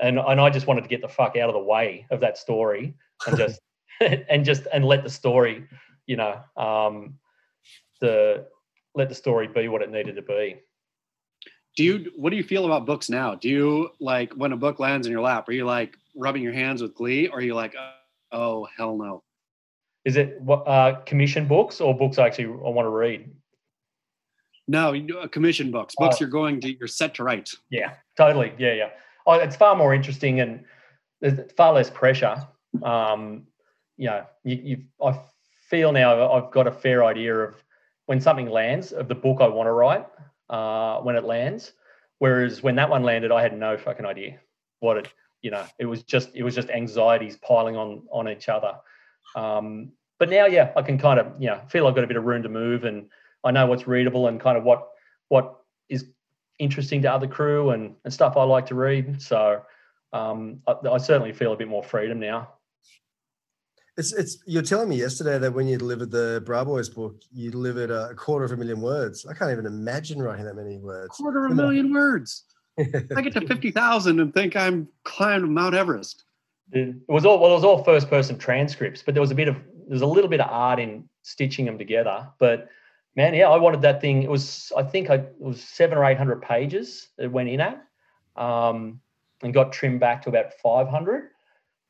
and 0.00 0.18
and 0.18 0.40
I 0.40 0.50
just 0.50 0.66
wanted 0.66 0.82
to 0.82 0.88
get 0.88 1.00
the 1.00 1.08
fuck 1.08 1.36
out 1.36 1.48
of 1.48 1.54
the 1.54 1.62
way 1.62 2.06
of 2.10 2.20
that 2.20 2.38
story 2.38 2.94
and 3.26 3.36
just 3.36 3.60
and 4.00 4.44
just 4.44 4.66
and 4.72 4.84
let 4.84 5.02
the 5.02 5.10
story, 5.10 5.66
you 6.06 6.16
know, 6.16 6.40
um, 6.56 7.14
the 8.00 8.46
let 8.94 9.08
the 9.08 9.14
story 9.14 9.46
be 9.46 9.68
what 9.68 9.82
it 9.82 9.90
needed 9.90 10.16
to 10.16 10.22
be. 10.22 10.56
Do 11.76 11.84
you 11.84 12.10
what 12.16 12.30
do 12.30 12.36
you 12.36 12.42
feel 12.42 12.66
about 12.66 12.86
books 12.86 13.08
now? 13.08 13.34
Do 13.34 13.48
you 13.48 13.90
like 14.00 14.32
when 14.34 14.52
a 14.52 14.56
book 14.56 14.80
lands 14.80 15.06
in 15.06 15.12
your 15.12 15.22
lap? 15.22 15.48
Are 15.48 15.52
you 15.52 15.64
like 15.64 15.96
rubbing 16.16 16.42
your 16.42 16.52
hands 16.52 16.82
with 16.82 16.94
glee, 16.94 17.28
or 17.28 17.38
are 17.38 17.42
you 17.42 17.54
like, 17.54 17.74
oh 18.32 18.66
hell 18.76 18.96
no? 18.96 19.22
Is 20.04 20.16
it 20.16 20.40
what 20.40 20.66
uh, 20.66 21.00
commission 21.06 21.46
books 21.46 21.80
or 21.80 21.96
books 21.96 22.18
I 22.18 22.26
actually 22.26 22.46
I 22.46 22.70
want 22.70 22.86
to 22.86 22.90
read? 22.90 23.30
No, 24.66 24.94
commission 25.30 25.70
books. 25.70 25.94
Books 25.96 26.16
oh. 26.16 26.20
you're 26.20 26.28
going 26.28 26.60
to 26.62 26.76
you're 26.76 26.88
set 26.88 27.14
to 27.14 27.24
write. 27.24 27.50
Yeah, 27.70 27.94
totally. 28.16 28.52
Yeah, 28.58 28.74
yeah 28.74 28.90
oh, 29.26 29.34
it's 29.34 29.56
far 29.56 29.76
more 29.76 29.94
interesting 29.94 30.40
and 30.40 30.64
there's 31.20 31.52
far 31.52 31.72
less 31.72 31.90
pressure. 31.90 32.36
Um, 32.82 33.46
you 33.96 34.06
know, 34.06 34.24
you, 34.44 34.56
you, 34.62 34.84
I 35.04 35.20
feel 35.68 35.92
now 35.92 36.32
I've 36.32 36.50
got 36.50 36.66
a 36.66 36.72
fair 36.72 37.04
idea 37.04 37.36
of 37.36 37.54
when 38.06 38.20
something 38.20 38.48
lands 38.48 38.92
of 38.92 39.08
the 39.08 39.14
book 39.14 39.40
I 39.40 39.48
want 39.48 39.66
to 39.66 39.72
write 39.72 40.06
uh, 40.50 41.00
when 41.00 41.16
it 41.16 41.24
lands. 41.24 41.72
Whereas 42.18 42.62
when 42.62 42.76
that 42.76 42.90
one 42.90 43.02
landed, 43.02 43.32
I 43.32 43.40
had 43.40 43.58
no 43.58 43.78
fucking 43.78 44.04
idea 44.04 44.38
what 44.80 44.98
it. 44.98 45.08
You 45.40 45.50
know, 45.50 45.64
it 45.78 45.86
was 45.86 46.02
just 46.02 46.28
it 46.34 46.42
was 46.42 46.54
just 46.54 46.68
anxieties 46.68 47.38
piling 47.38 47.76
on 47.76 48.02
on 48.12 48.28
each 48.28 48.50
other. 48.50 48.74
Um, 49.34 49.92
but 50.18 50.28
now, 50.28 50.44
yeah, 50.44 50.72
I 50.76 50.82
can 50.82 50.98
kind 50.98 51.18
of 51.18 51.32
you 51.38 51.48
know 51.48 51.62
feel 51.68 51.86
I've 51.86 51.94
got 51.94 52.04
a 52.04 52.06
bit 52.06 52.18
of 52.18 52.24
room 52.24 52.42
to 52.42 52.50
move, 52.50 52.84
and 52.84 53.08
I 53.42 53.50
know 53.50 53.66
what's 53.66 53.86
readable 53.86 54.28
and 54.28 54.38
kind 54.38 54.58
of 54.58 54.64
what 54.64 54.88
what 55.28 55.60
is 55.88 56.04
interesting 56.58 57.00
to 57.02 57.12
other 57.12 57.26
crew 57.26 57.70
and, 57.70 57.94
and 58.04 58.12
stuff 58.12 58.36
I 58.36 58.44
like 58.44 58.66
to 58.66 58.74
read. 58.74 59.20
So 59.20 59.62
um, 60.12 60.60
I, 60.66 60.74
I, 60.88 60.98
certainly 60.98 61.32
feel 61.32 61.52
a 61.52 61.56
bit 61.56 61.68
more 61.68 61.82
freedom 61.82 62.20
now. 62.20 62.52
It's 64.00 64.14
it's 64.14 64.38
you're 64.46 64.62
telling 64.62 64.88
me 64.88 64.96
yesterday 64.96 65.36
that 65.36 65.52
when 65.52 65.68
you 65.68 65.76
delivered 65.76 66.10
the 66.10 66.42
Bra 66.46 66.64
Boys 66.64 66.88
book, 66.88 67.20
you 67.30 67.50
delivered 67.50 67.90
a 67.90 68.14
quarter 68.14 68.46
of 68.46 68.52
a 68.52 68.56
million 68.56 68.80
words. 68.80 69.26
I 69.26 69.34
can't 69.34 69.50
even 69.50 69.66
imagine 69.66 70.22
writing 70.22 70.46
that 70.46 70.54
many 70.56 70.78
words. 70.78 71.10
Quarter 71.10 71.44
of 71.44 71.52
a 71.52 71.54
million 71.54 71.92
words. 71.92 72.44
I 72.78 73.20
get 73.20 73.34
to 73.34 73.46
fifty 73.46 73.70
thousand 73.70 74.18
and 74.18 74.32
think 74.32 74.56
I'm 74.56 74.88
climbing 75.04 75.52
Mount 75.52 75.74
Everest. 75.74 76.24
It 76.72 76.96
was 77.08 77.26
all 77.26 77.38
well. 77.40 77.50
It 77.50 77.56
was 77.56 77.64
all 77.64 77.84
first 77.84 78.08
person 78.08 78.38
transcripts, 78.38 79.02
but 79.02 79.12
there 79.12 79.20
was 79.20 79.32
a 79.32 79.34
bit 79.34 79.48
of 79.48 79.56
there's 79.86 80.00
a 80.00 80.06
little 80.06 80.30
bit 80.30 80.40
of 80.40 80.48
art 80.50 80.80
in 80.80 81.06
stitching 81.20 81.66
them 81.66 81.76
together. 81.76 82.26
But 82.38 82.70
man, 83.16 83.34
yeah, 83.34 83.50
I 83.50 83.58
wanted 83.58 83.82
that 83.82 84.00
thing. 84.00 84.22
It 84.22 84.30
was, 84.30 84.72
I 84.78 84.82
think, 84.82 85.10
I, 85.10 85.16
it 85.16 85.34
was 85.40 85.62
seven 85.62 85.98
or 85.98 86.06
eight 86.06 86.16
hundred 86.16 86.40
pages 86.40 87.08
it 87.18 87.30
went 87.30 87.50
in 87.50 87.60
at, 87.60 87.84
um, 88.34 89.02
and 89.42 89.52
got 89.52 89.74
trimmed 89.74 90.00
back 90.00 90.22
to 90.22 90.30
about 90.30 90.54
five 90.54 90.88
hundred. 90.88 91.32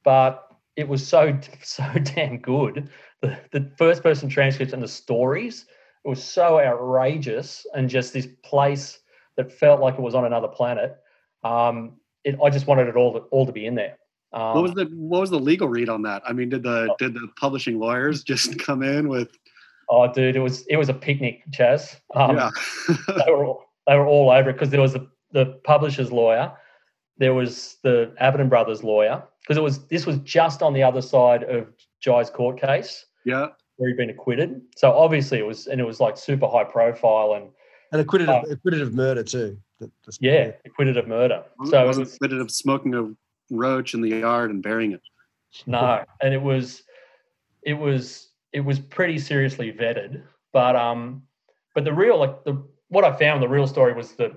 But 0.03 0.50
it 0.77 0.89
was 0.89 1.07
so 1.07 1.39
so 1.63 1.85
damn 2.03 2.39
good. 2.39 2.89
The, 3.23 3.39
the 3.53 3.71
first 3.77 4.03
person 4.03 4.29
transcripts 4.29 4.73
and 4.73 4.83
the 4.83 4.89
stories 4.89 5.67
it 6.05 6.09
was 6.09 6.23
so 6.23 6.59
outrageous, 6.59 7.67
and 7.75 7.89
just 7.89 8.15
this 8.15 8.27
place 8.43 9.01
that 9.37 9.53
felt 9.53 9.81
like 9.81 9.95
it 9.95 10.01
was 10.01 10.15
on 10.15 10.25
another 10.25 10.49
planet. 10.49 10.97
Um, 11.45 11.97
it, 12.25 12.39
I 12.43 12.49
just 12.49 12.67
wanted 12.67 12.89
it 12.89 12.97
all 12.97 13.13
to, 13.13 13.19
all 13.31 13.45
to 13.45 13.53
be 13.53 13.67
in 13.67 13.75
there. 13.75 13.99
Um, 14.33 14.55
what 14.55 14.63
was 14.63 14.73
the 14.73 14.85
what 14.95 15.21
was 15.21 15.31
the 15.31 15.39
legal 15.39 15.69
read 15.69 15.89
on 15.89 16.03
that? 16.03 16.23
I 16.27 16.33
mean, 16.33 16.49
did 16.49 16.63
the 16.63 16.89
oh. 16.91 16.97
did 16.99 17.15
the 17.15 17.29
publishing 17.37 17.79
lawyers 17.79 18.23
just 18.25 18.59
come 18.59 18.83
in 18.83 19.09
with 19.09 19.29
Oh, 19.91 20.11
dude, 20.11 20.37
it 20.37 20.41
was 20.41 20.65
it 20.69 20.77
was 20.77 20.89
a 20.89 20.95
picnic, 20.95 21.43
Chas. 21.53 21.97
Um, 22.15 22.37
yeah. 22.37 22.51
they 23.09 23.31
were 23.31 23.45
all, 23.45 23.65
they 23.87 23.97
were 23.97 24.07
all 24.07 24.31
over 24.31 24.51
it 24.51 24.53
because 24.53 24.71
there 24.71 24.81
was 24.81 24.93
the, 24.93 25.07
the 25.33 25.61
publisher's 25.65 26.13
lawyer, 26.13 26.53
there 27.19 27.35
was 27.35 27.77
the 27.83 28.15
Abberton 28.23 28.49
Brothers 28.49 28.85
lawyer 28.85 29.25
because 29.43 29.57
it 29.57 29.63
was 29.63 29.87
this 29.87 30.07
was 30.07 30.19
just 30.19 30.63
on 30.63 30.73
the 30.73 30.83
other 30.83 31.03
side 31.03 31.45
of 31.45 31.69
Jai's 32.05 32.31
court 32.31 32.61
case. 32.61 33.07
Yeah, 33.25 33.49
where 33.81 33.89
he'd 33.89 33.97
been 33.97 34.11
acquitted. 34.11 34.61
So 34.77 34.93
obviously 34.93 35.39
it 35.39 35.47
was 35.47 35.67
and 35.67 35.81
it 35.81 35.85
was 35.85 36.01
like 36.01 36.17
super 36.17 36.47
high 36.47 36.65
profile 36.65 37.35
and 37.35 37.51
and 37.93 38.01
acquitted 38.01 38.29
of, 38.29 38.45
um, 38.45 38.51
acquitted 38.51 38.83
of 38.83 38.95
murder 38.95 39.25
too. 39.25 39.59
yeah, 40.21 40.53
acquitted 40.65 40.97
of 40.97 41.09
murder. 41.09 41.43
So 41.65 41.83
it 41.83 41.89
was 41.89 41.99
acquitted 41.99 42.41
of 42.41 42.51
smoking 42.51 42.95
a 42.95 43.11
roach 43.51 43.95
in 43.95 44.03
the 44.03 44.09
yard 44.09 44.51
and 44.51 44.63
burying 44.63 44.93
it. 44.93 45.01
No, 45.67 46.05
and 46.23 46.35
it 46.35 46.43
was 46.43 46.83
it 47.63 47.75
was 47.75 48.29
it 48.53 48.61
was 48.61 48.79
pretty 48.79 49.19
seriously 49.19 49.73
vetted. 49.73 50.23
But 50.53 50.77
um, 50.77 51.23
but 51.75 51.85
the 51.85 51.93
real 51.93 52.19
like 52.19 52.45
the 52.45 52.63
what 52.89 53.05
I 53.05 53.17
found 53.17 53.43
the 53.43 53.49
real 53.49 53.67
story 53.67 53.95
was 53.95 54.13
the 54.13 54.37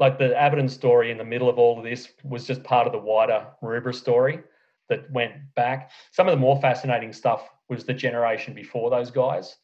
like 0.00 0.18
the 0.18 0.30
Abberton 0.30 0.68
story 0.68 1.10
in 1.10 1.18
the 1.18 1.24
middle 1.24 1.48
of 1.48 1.58
all 1.58 1.78
of 1.78 1.84
this 1.84 2.08
was 2.24 2.46
just 2.46 2.64
part 2.64 2.86
of 2.86 2.92
the 2.92 2.98
wider 2.98 3.46
Maroubra 3.62 3.94
story 3.94 4.40
that 4.88 5.08
went 5.12 5.34
back. 5.54 5.90
Some 6.10 6.26
of 6.26 6.32
the 6.32 6.40
more 6.40 6.60
fascinating 6.60 7.12
stuff 7.12 7.48
was 7.68 7.84
the 7.84 7.92
generation 7.94 8.54
before 8.54 8.90
those 8.90 9.10
guys 9.10 9.56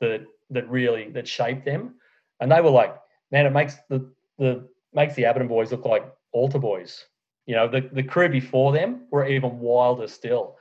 that 0.00 0.24
that 0.50 0.68
really 0.70 1.10
that 1.10 1.26
shaped 1.26 1.64
them, 1.64 1.94
and 2.38 2.52
they 2.52 2.60
were 2.60 2.70
like, 2.70 2.94
man, 3.32 3.46
it 3.46 3.50
makes 3.50 3.76
the 3.88 4.12
the 4.38 4.68
makes 4.92 5.14
the 5.14 5.22
Abberton 5.22 5.48
boys 5.48 5.72
look 5.72 5.86
like 5.86 6.04
altar 6.32 6.58
boys. 6.58 7.06
You 7.46 7.56
know, 7.56 7.66
the 7.66 7.88
the 7.90 8.02
crew 8.02 8.28
before 8.28 8.72
them 8.72 9.06
were 9.10 9.26
even 9.26 9.58
wilder 9.58 10.06
still, 10.06 10.58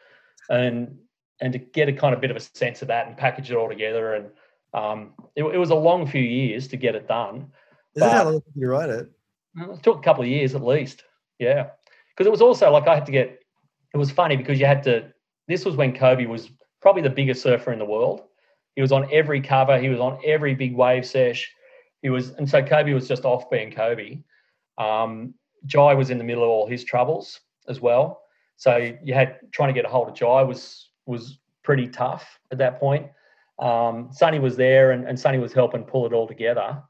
and 0.49 0.97
and 1.41 1.51
to 1.51 1.59
get 1.59 1.89
a 1.89 1.93
kind 1.93 2.15
of 2.15 2.21
bit 2.21 2.31
of 2.31 2.37
a 2.37 2.39
sense 2.39 2.81
of 2.81 2.87
that 2.87 3.07
and 3.07 3.17
package 3.17 3.51
it 3.51 3.57
all 3.57 3.69
together. 3.69 4.15
And 4.15 4.29
um, 4.73 5.13
it, 5.35 5.43
it, 5.43 5.57
was 5.57 5.69
a 5.69 5.75
long 5.75 6.07
few 6.07 6.21
years 6.21 6.67
to 6.69 6.77
get 6.77 6.95
it 6.95 7.07
done. 7.07 7.51
Is 7.95 8.01
that 8.01 8.11
how 8.11 8.23
long 8.23 8.33
did 8.33 8.43
you 8.55 8.67
write 8.67 8.89
it? 8.89 9.11
It 9.57 9.83
took 9.83 9.97
a 9.97 10.01
couple 10.01 10.23
of 10.23 10.29
years 10.29 10.55
at 10.55 10.63
least. 10.63 11.03
Yeah, 11.39 11.69
because 12.09 12.27
it 12.27 12.31
was 12.31 12.41
also 12.41 12.71
like 12.71 12.87
I 12.87 12.95
had 12.95 13.05
to 13.05 13.11
get. 13.11 13.39
It 13.93 13.97
was 13.97 14.11
funny 14.11 14.35
because 14.35 14.59
you 14.59 14.65
had 14.65 14.83
to. 14.83 15.11
This 15.47 15.65
was 15.65 15.75
when 15.75 15.93
Koby 15.93 16.27
was 16.27 16.49
probably 16.81 17.01
the 17.01 17.09
biggest 17.09 17.41
surfer 17.41 17.71
in 17.71 17.79
the 17.79 17.85
world. 17.85 18.23
He 18.75 18.81
was 18.81 18.91
on 18.91 19.07
every 19.11 19.41
cover. 19.41 19.79
He 19.79 19.89
was 19.89 19.99
on 19.99 20.19
every 20.25 20.53
big 20.53 20.75
wave 20.75 21.05
sesh. 21.05 21.51
He 22.01 22.09
was, 22.09 22.31
and 22.31 22.47
so 22.47 22.61
Koby 22.61 22.93
was 22.93 23.07
just 23.07 23.25
off 23.25 23.49
being 23.49 23.71
Koby. 23.71 24.23
Um, 24.77 25.33
Jai 25.65 25.93
was 25.95 26.11
in 26.11 26.17
the 26.17 26.23
middle 26.23 26.43
of 26.43 26.49
all 26.49 26.67
his 26.67 26.83
troubles 26.83 27.39
as 27.67 27.81
well. 27.81 28.21
So 28.57 28.93
you 29.03 29.13
had 29.13 29.39
trying 29.51 29.69
to 29.69 29.73
get 29.73 29.85
a 29.85 29.89
hold 29.89 30.09
of 30.09 30.15
Jai 30.15 30.43
was 30.43 30.89
was 31.05 31.39
pretty 31.63 31.87
tough 31.87 32.39
at 32.51 32.57
that 32.59 32.79
point. 32.79 33.07
Um, 33.59 34.09
Sunny 34.11 34.39
was 34.39 34.55
there 34.55 34.91
and, 34.91 35.07
and 35.07 35.19
Sunny 35.19 35.39
was 35.39 35.53
helping 35.53 35.83
pull 35.83 36.05
it 36.05 36.13
all 36.13 36.27
together. 36.27 36.81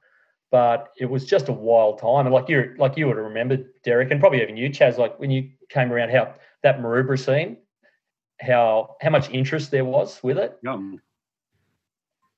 But 0.49 0.89
it 0.97 1.05
was 1.05 1.25
just 1.25 1.49
a 1.49 1.53
wild 1.53 1.99
time. 1.99 2.25
And 2.25 2.33
like 2.33 2.47
you 2.47 2.73
like 2.77 2.97
you 2.97 3.07
would 3.07 3.17
have 3.17 3.25
remembered, 3.25 3.67
Derek, 3.83 4.11
and 4.11 4.19
probably 4.19 4.41
even 4.41 4.57
you, 4.57 4.69
Chas, 4.69 4.97
like 4.97 5.19
when 5.19 5.29
you 5.29 5.49
came 5.69 5.91
around 5.91 6.09
how 6.09 6.35
that 6.63 6.79
Maroubra 6.79 7.19
scene, 7.19 7.57
how 8.39 8.95
how 9.01 9.09
much 9.09 9.29
interest 9.29 9.71
there 9.71 9.85
was 9.85 10.21
with 10.23 10.37
it. 10.37 10.57
Yum. 10.63 11.01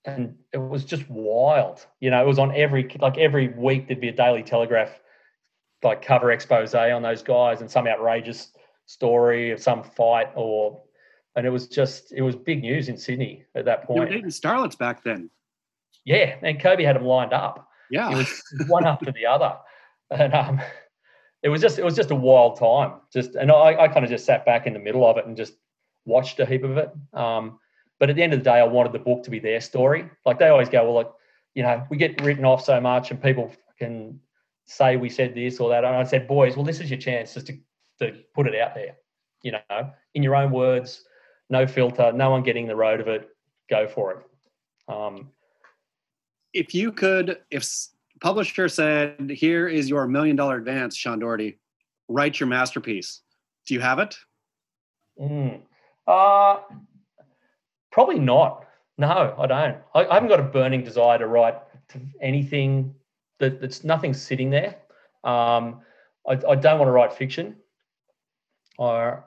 And 0.05 0.36
it 0.53 0.57
was 0.57 0.86
just 0.86 1.07
wild. 1.10 1.86
You 1.99 2.10
know, 2.10 2.24
it 2.24 2.26
was 2.26 2.39
on 2.39 2.55
every 2.55 2.89
like 2.99 3.18
every 3.18 3.49
week 3.49 3.88
there'd 3.88 4.01
be 4.01 4.10
a 4.10 4.14
Daily 4.14 4.43
Telegraph 4.43 4.99
like 5.84 6.01
cover 6.01 6.32
expose 6.32 6.74
on 6.76 7.01
those 7.01 7.22
guys 7.24 7.62
and 7.62 7.72
some 7.72 7.88
outrageous 7.88 8.51
story 8.86 9.51
of 9.51 9.62
some 9.62 9.84
fight 9.84 10.30
or 10.36 10.82
and 11.36 11.45
it 11.45 11.49
was 11.49 11.68
just 11.68 12.12
it 12.12 12.22
was 12.22 12.36
big 12.36 12.62
news 12.62 12.89
in 12.89 12.97
Sydney 12.97 13.45
at 13.55 13.66
that 13.66 13.86
point. 13.86 13.97
You 13.97 14.01
were 14.01 14.10
dating 14.10 14.32
starlets 14.32 14.78
back 14.78 15.03
then. 15.03 15.30
Yeah, 16.05 16.36
and 16.41 16.60
Koby 16.60 16.84
had 16.84 16.95
them 16.95 17.05
lined 17.05 17.34
up. 17.34 17.68
Yeah, 17.90 18.12
it 18.12 18.18
was 18.18 18.42
one 18.68 18.86
after 18.86 19.12
the 19.12 19.26
other, 19.26 19.58
and 20.12 20.34
um, 20.34 20.62
it 21.44 21.50
was 21.50 21.62
just 21.62 21.80
it 21.80 21.86
was 21.86 21.96
just 21.96 22.12
a 22.12 22.16
wild 22.16 22.60
time. 22.60 22.94
Just 23.12 23.36
and 23.36 23.52
I, 23.52 23.82
I 23.84 23.88
kind 23.88 24.04
of 24.04 24.12
just 24.12 24.26
sat 24.26 24.46
back 24.46 24.68
in 24.68 24.74
the 24.74 24.80
middle 24.80 25.06
of 25.06 25.18
it 25.18 25.26
and 25.26 25.38
just 25.38 25.54
watched 26.06 26.40
a 26.40 26.46
heap 26.46 26.64
of 26.64 26.78
it. 26.78 26.92
Um, 27.14 27.60
But 28.00 28.10
at 28.10 28.16
the 28.16 28.24
end 28.24 28.34
of 28.34 28.40
the 28.40 28.46
day, 28.46 28.60
I 28.60 28.64
wanted 28.64 28.94
the 28.94 29.00
book 29.00 29.24
to 29.24 29.30
be 29.30 29.40
their 29.40 29.62
story. 29.62 30.10
Like 30.26 30.40
they 30.40 30.48
always 30.48 30.70
go, 30.70 30.84
well, 30.84 30.94
like, 30.94 31.12
you 31.54 31.64
know, 31.64 31.86
we 31.90 31.98
get 31.98 32.22
written 32.22 32.46
off 32.46 32.64
so 32.64 32.80
much 32.80 33.12
and 33.12 33.22
people 33.22 33.52
can 33.78 34.20
say 34.66 34.96
we 34.96 35.10
said 35.10 35.36
this 35.36 35.60
or 35.60 35.70
that. 35.70 35.84
And 35.84 35.96
I 35.96 36.04
said, 36.04 36.28
boys, 36.28 36.56
well, 36.56 36.66
this 36.66 36.80
is 36.80 36.90
your 36.90 37.00
chance 37.00 37.34
just 37.34 37.48
to, 37.48 37.58
to 38.00 38.18
put 38.34 38.48
it 38.48 38.60
out 38.60 38.74
there, 38.74 38.96
you 39.44 39.52
know, 39.52 39.92
in 40.14 40.24
your 40.24 40.36
own 40.36 40.52
words, 40.52 41.04
no 41.50 41.68
filter, 41.68 42.12
no 42.14 42.30
one 42.30 42.44
getting 42.44 42.68
the 42.68 42.76
road 42.76 43.02
of 43.02 43.08
it. 43.08 43.30
Go 43.70 43.88
for 43.88 44.12
it. 44.14 44.18
Um, 44.88 45.30
if 46.54 46.74
you 46.74 46.91
could, 46.91 47.38
if 47.52 47.68
publisher 48.22 48.68
said, 48.68 49.30
here 49.30 49.68
is 49.68 49.89
your 49.89 50.08
million 50.08 50.36
dollar 50.36 50.58
advance, 50.58 50.95
Sean 50.95 51.20
Doherty, 51.20 51.60
write 52.08 52.39
your 52.39 52.47
masterpiece. 52.47 53.22
Do 53.66 53.74
you 53.74 53.80
have 53.80 54.00
it? 54.00 54.18
Mm. 55.20 55.62
Uh, 56.08 56.60
probably 57.91 58.20
not. 58.20 58.66
No, 58.97 59.36
I 59.38 59.47
don't. 59.47 59.78
I, 59.93 60.06
I, 60.06 60.14
haven't 60.16 60.30
got 60.30 60.39
a 60.39 60.43
burning 60.43 60.84
desire 60.84 61.18
to 61.20 61.28
write 61.28 61.56
anything 62.22 62.93
that, 63.39 63.62
that's 63.62 63.84
nothing 63.84 64.14
sitting 64.14 64.50
there. 64.50 64.76
Um, 65.24 65.82
I, 66.28 66.34
I, 66.34 66.56
don't 66.56 66.80
want 66.80 66.88
to 66.88 66.91
write 66.91 67.14
fiction. 67.14 67.56
I, 68.80 69.18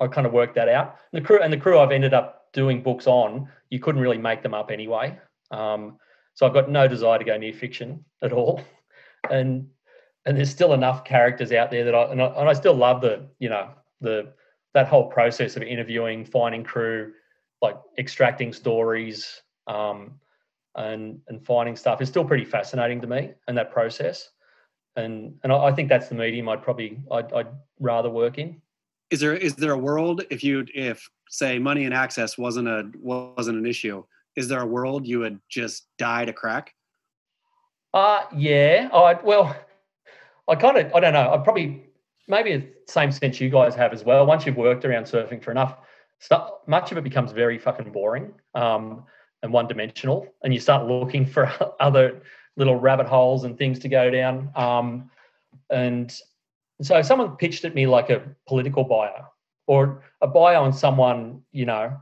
I 0.00 0.06
kind 0.08 0.26
of 0.26 0.32
worked 0.32 0.56
that 0.56 0.68
out. 0.68 0.96
And 1.12 1.22
The 1.22 1.26
crew 1.26 1.40
and 1.40 1.52
the 1.52 1.56
crew 1.56 1.78
I've 1.78 1.92
ended 1.92 2.12
up 2.12 2.52
doing 2.52 2.82
books 2.82 3.06
on, 3.06 3.48
you 3.70 3.78
couldn't 3.80 4.00
really 4.00 4.18
make 4.18 4.42
them 4.42 4.54
up 4.54 4.70
anyway. 4.70 5.18
Um, 5.50 5.98
so 6.34 6.46
I've 6.46 6.52
got 6.52 6.68
no 6.70 6.86
desire 6.86 7.18
to 7.18 7.24
go 7.24 7.36
near 7.38 7.52
fiction 7.52 8.04
at 8.22 8.32
all. 8.32 8.60
And 9.30 9.68
and 10.26 10.36
there's 10.36 10.50
still 10.50 10.72
enough 10.72 11.04
characters 11.04 11.52
out 11.52 11.70
there 11.70 11.84
that 11.84 11.94
I 11.94 12.04
and 12.04 12.20
I, 12.20 12.26
and 12.26 12.48
I 12.48 12.52
still 12.52 12.74
love 12.74 13.00
the 13.00 13.26
you 13.38 13.48
know 13.48 13.70
the 14.00 14.32
that 14.74 14.88
whole 14.88 15.06
process 15.06 15.56
of 15.56 15.62
interviewing, 15.62 16.24
finding 16.24 16.64
crew, 16.64 17.12
like 17.62 17.76
extracting 17.98 18.52
stories, 18.52 19.42
um, 19.66 20.20
and 20.74 21.20
and 21.28 21.44
finding 21.46 21.76
stuff 21.76 22.02
is 22.02 22.08
still 22.08 22.24
pretty 22.24 22.44
fascinating 22.44 23.00
to 23.00 23.06
me, 23.06 23.32
and 23.48 23.56
that 23.56 23.70
process. 23.72 24.30
And 24.96 25.36
and 25.42 25.52
I, 25.52 25.66
I 25.66 25.72
think 25.72 25.88
that's 25.88 26.08
the 26.08 26.14
medium 26.14 26.48
I'd 26.48 26.62
probably 26.62 26.98
I'd, 27.10 27.32
I'd 27.32 27.48
rather 27.80 28.10
work 28.10 28.38
in. 28.38 28.60
Is 29.10 29.20
there 29.20 29.34
is 29.34 29.54
there 29.54 29.72
a 29.72 29.78
world 29.78 30.22
if 30.30 30.42
you 30.42 30.66
if 30.74 31.08
say 31.28 31.58
money 31.58 31.84
and 31.84 31.94
access 31.94 32.36
wasn't 32.36 32.68
a 32.68 32.90
wasn't 33.00 33.58
an 33.58 33.66
issue? 33.66 34.04
Is 34.36 34.48
there 34.48 34.60
a 34.60 34.66
world 34.66 35.06
you 35.06 35.20
would 35.20 35.40
just 35.48 35.86
die 35.98 36.24
to 36.24 36.32
crack? 36.32 36.72
Uh 37.92 38.22
yeah. 38.36 38.88
I 38.92 39.14
well, 39.22 39.56
I 40.48 40.56
kind 40.56 40.76
of 40.78 40.94
I 40.94 41.00
don't 41.00 41.12
know. 41.12 41.32
I 41.32 41.38
probably 41.38 41.84
maybe 42.28 42.56
the 42.56 42.66
same 42.86 43.12
sense 43.12 43.40
you 43.40 43.50
guys 43.50 43.74
have 43.74 43.92
as 43.92 44.04
well. 44.04 44.26
Once 44.26 44.46
you've 44.46 44.56
worked 44.56 44.84
around 44.84 45.04
surfing 45.04 45.42
for 45.42 45.50
enough, 45.50 45.76
stuff, 46.18 46.50
much 46.66 46.90
of 46.92 46.98
it 46.98 47.04
becomes 47.04 47.32
very 47.32 47.58
fucking 47.58 47.92
boring 47.92 48.32
um, 48.54 49.04
and 49.42 49.52
one 49.52 49.66
dimensional, 49.66 50.26
and 50.42 50.54
you 50.54 50.60
start 50.60 50.86
looking 50.86 51.26
for 51.26 51.50
other 51.80 52.22
little 52.56 52.76
rabbit 52.76 53.06
holes 53.06 53.44
and 53.44 53.58
things 53.58 53.78
to 53.80 53.88
go 53.88 54.10
down. 54.10 54.50
Um, 54.54 55.10
and 55.70 56.16
so 56.82 57.02
someone 57.02 57.36
pitched 57.36 57.64
at 57.64 57.74
me 57.74 57.86
like 57.86 58.10
a 58.10 58.22
political 58.46 58.84
bio 58.84 59.26
or 59.66 60.02
a 60.20 60.26
bio 60.26 60.62
on 60.62 60.72
someone, 60.72 61.42
you 61.52 61.66
know, 61.66 61.96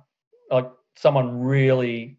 like 0.50 0.70
someone 0.96 1.40
really, 1.40 2.18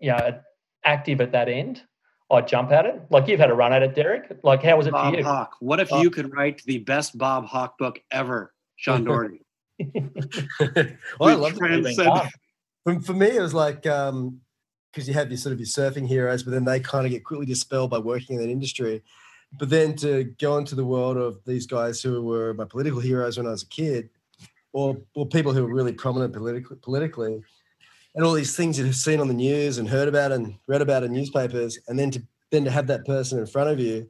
you 0.00 0.10
know, 0.10 0.40
active 0.84 1.20
at 1.20 1.32
that 1.32 1.48
end. 1.48 1.82
I'd 2.30 2.46
jump 2.46 2.70
at 2.70 2.86
it. 2.86 3.02
Like 3.10 3.26
you've 3.26 3.40
had 3.40 3.50
a 3.50 3.54
run 3.54 3.72
at 3.72 3.82
it, 3.82 3.94
Derek. 3.94 4.38
Like 4.44 4.62
how 4.62 4.76
was 4.76 4.86
it 4.86 4.92
Bob 4.92 5.12
for 5.12 5.18
you? 5.18 5.24
Hawke. 5.24 5.56
What 5.60 5.80
if 5.80 5.90
you 5.90 6.10
could 6.10 6.32
write 6.32 6.62
the 6.64 6.78
best 6.78 7.18
Bob 7.18 7.44
Hawke 7.46 7.76
book 7.76 8.00
ever, 8.10 8.54
Sean 8.76 9.04
Doherty? 9.04 9.42
well, 9.80 10.96
I 11.20 11.34
love 11.34 11.58
it. 11.60 12.28
For, 12.84 13.00
for 13.00 13.12
me, 13.12 13.36
it 13.36 13.40
was 13.40 13.52
like 13.52 13.82
because 13.82 14.08
um, 14.10 14.40
you 14.94 15.12
have 15.12 15.28
your 15.28 15.38
sort 15.38 15.52
of 15.52 15.58
your 15.58 15.66
surfing 15.66 16.06
heroes, 16.06 16.42
but 16.42 16.52
then 16.52 16.64
they 16.64 16.80
kind 16.80 17.04
of 17.04 17.10
get 17.10 17.24
quickly 17.24 17.46
dispelled 17.46 17.90
by 17.90 17.98
working 17.98 18.36
in 18.36 18.42
that 18.42 18.50
industry. 18.50 19.02
But 19.58 19.68
then 19.68 19.96
to 19.96 20.24
go 20.38 20.58
into 20.58 20.76
the 20.76 20.84
world 20.84 21.16
of 21.16 21.40
these 21.44 21.66
guys 21.66 22.00
who 22.00 22.22
were 22.22 22.54
my 22.54 22.64
political 22.64 23.00
heroes 23.00 23.36
when 23.36 23.46
I 23.46 23.50
was 23.50 23.64
a 23.64 23.68
kid, 23.68 24.08
or 24.72 24.96
or 25.14 25.26
people 25.26 25.52
who 25.52 25.64
were 25.64 25.74
really 25.74 25.92
prominent 25.92 26.32
politically, 26.32 26.76
politically 26.80 27.42
and 28.14 28.24
all 28.24 28.32
these 28.32 28.56
things 28.56 28.78
you've 28.78 28.94
seen 28.94 29.20
on 29.20 29.28
the 29.28 29.34
news 29.34 29.78
and 29.78 29.88
heard 29.88 30.08
about 30.08 30.32
and 30.32 30.54
read 30.66 30.82
about 30.82 31.02
in 31.02 31.12
newspapers, 31.12 31.78
and 31.88 31.98
then 31.98 32.10
to 32.10 32.22
then 32.50 32.64
to 32.64 32.70
have 32.70 32.88
that 32.88 33.06
person 33.06 33.38
in 33.38 33.46
front 33.46 33.70
of 33.70 33.78
you, 33.78 34.08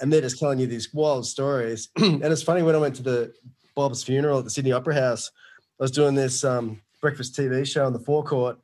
and 0.00 0.12
they're 0.12 0.20
just 0.20 0.38
telling 0.38 0.58
you 0.58 0.66
these 0.66 0.92
wild 0.92 1.26
stories. 1.26 1.88
and 1.96 2.22
it's 2.24 2.42
funny 2.42 2.62
when 2.62 2.74
I 2.74 2.78
went 2.78 2.96
to 2.96 3.02
the 3.02 3.34
Bob's 3.74 4.02
funeral 4.02 4.38
at 4.38 4.44
the 4.44 4.50
Sydney 4.50 4.72
Opera 4.72 4.94
House, 4.94 5.30
I 5.80 5.84
was 5.84 5.90
doing 5.90 6.14
this 6.14 6.44
um, 6.44 6.80
breakfast 7.00 7.34
TV 7.34 7.66
show 7.66 7.84
on 7.84 7.92
the 7.92 7.98
forecourt 7.98 8.58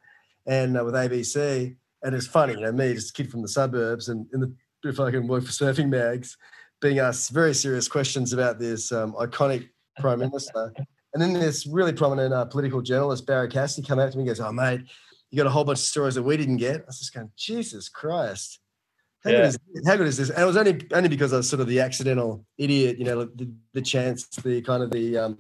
and 0.47 0.79
uh, 0.79 0.85
with 0.85 0.95
ABC, 0.95 1.75
and 2.03 2.15
it's 2.15 2.27
funny, 2.27 2.55
you 2.55 2.61
know, 2.61 2.73
me, 2.73 2.95
just 2.95 3.11
a 3.11 3.13
kid 3.13 3.31
from 3.31 3.43
the 3.43 3.49
suburbs, 3.49 4.09
and 4.09 4.27
in 4.33 4.41
the 4.41 4.55
if 4.85 4.99
I 4.99 5.11
can 5.11 5.27
work 5.27 5.45
for 5.45 5.51
surfing 5.51 5.89
mags, 5.89 6.39
being 6.81 6.99
asked 6.99 7.31
very 7.31 7.55
serious 7.55 7.89
questions 7.89 8.33
about 8.33 8.59
this 8.59 8.93
um, 8.93 9.13
iconic 9.13 9.69
prime 9.99 10.21
minister. 10.21 10.73
And 11.13 11.23
then 11.23 11.33
this 11.33 11.67
really 11.67 11.93
prominent 11.93 12.33
uh, 12.33 12.45
political 12.45 12.83
journalist, 12.83 13.27
Barrie 13.27 13.49
Cassidy, 13.49 13.87
come 13.87 13.99
up 13.99 14.11
to 14.11 14.17
me 14.17 14.23
and 14.23 14.29
goes, 14.29 14.41
Oh, 14.41 14.53
mate, 14.53 14.83
you 15.31 15.37
got 15.37 15.47
a 15.47 15.51
whole 15.51 15.65
bunch 15.65 15.79
of 15.79 15.85
stories 15.85 16.15
that 16.15 16.23
we 16.23 16.37
didn't 16.37 16.59
get. 16.59 16.83
I 16.83 16.87
was 16.87 16.99
just 16.99 17.15
going, 17.15 17.31
Jesus 17.37 17.89
Christ. 17.89 18.61
How, 19.25 19.31
yeah. 19.31 19.39
good 19.39 19.47
is, 19.49 19.59
how 19.87 19.97
good 19.97 20.07
is 20.07 20.17
this? 20.17 20.31
And 20.31 20.43
it 20.43 20.47
was 20.47 20.57
only 20.57 20.81
only 20.93 21.09
because 21.09 21.33
I 21.33 21.37
was 21.37 21.49
sort 21.49 21.61
of 21.61 21.67
the 21.67 21.81
accidental 21.81 22.45
idiot, 22.57 22.99
you 22.99 23.05
know, 23.05 23.25
the, 23.25 23.53
the 23.75 23.83
chance, 23.83 24.27
the 24.29 24.63
kind 24.63 24.83
of 24.83 24.91
the 24.91 25.19
um, 25.19 25.39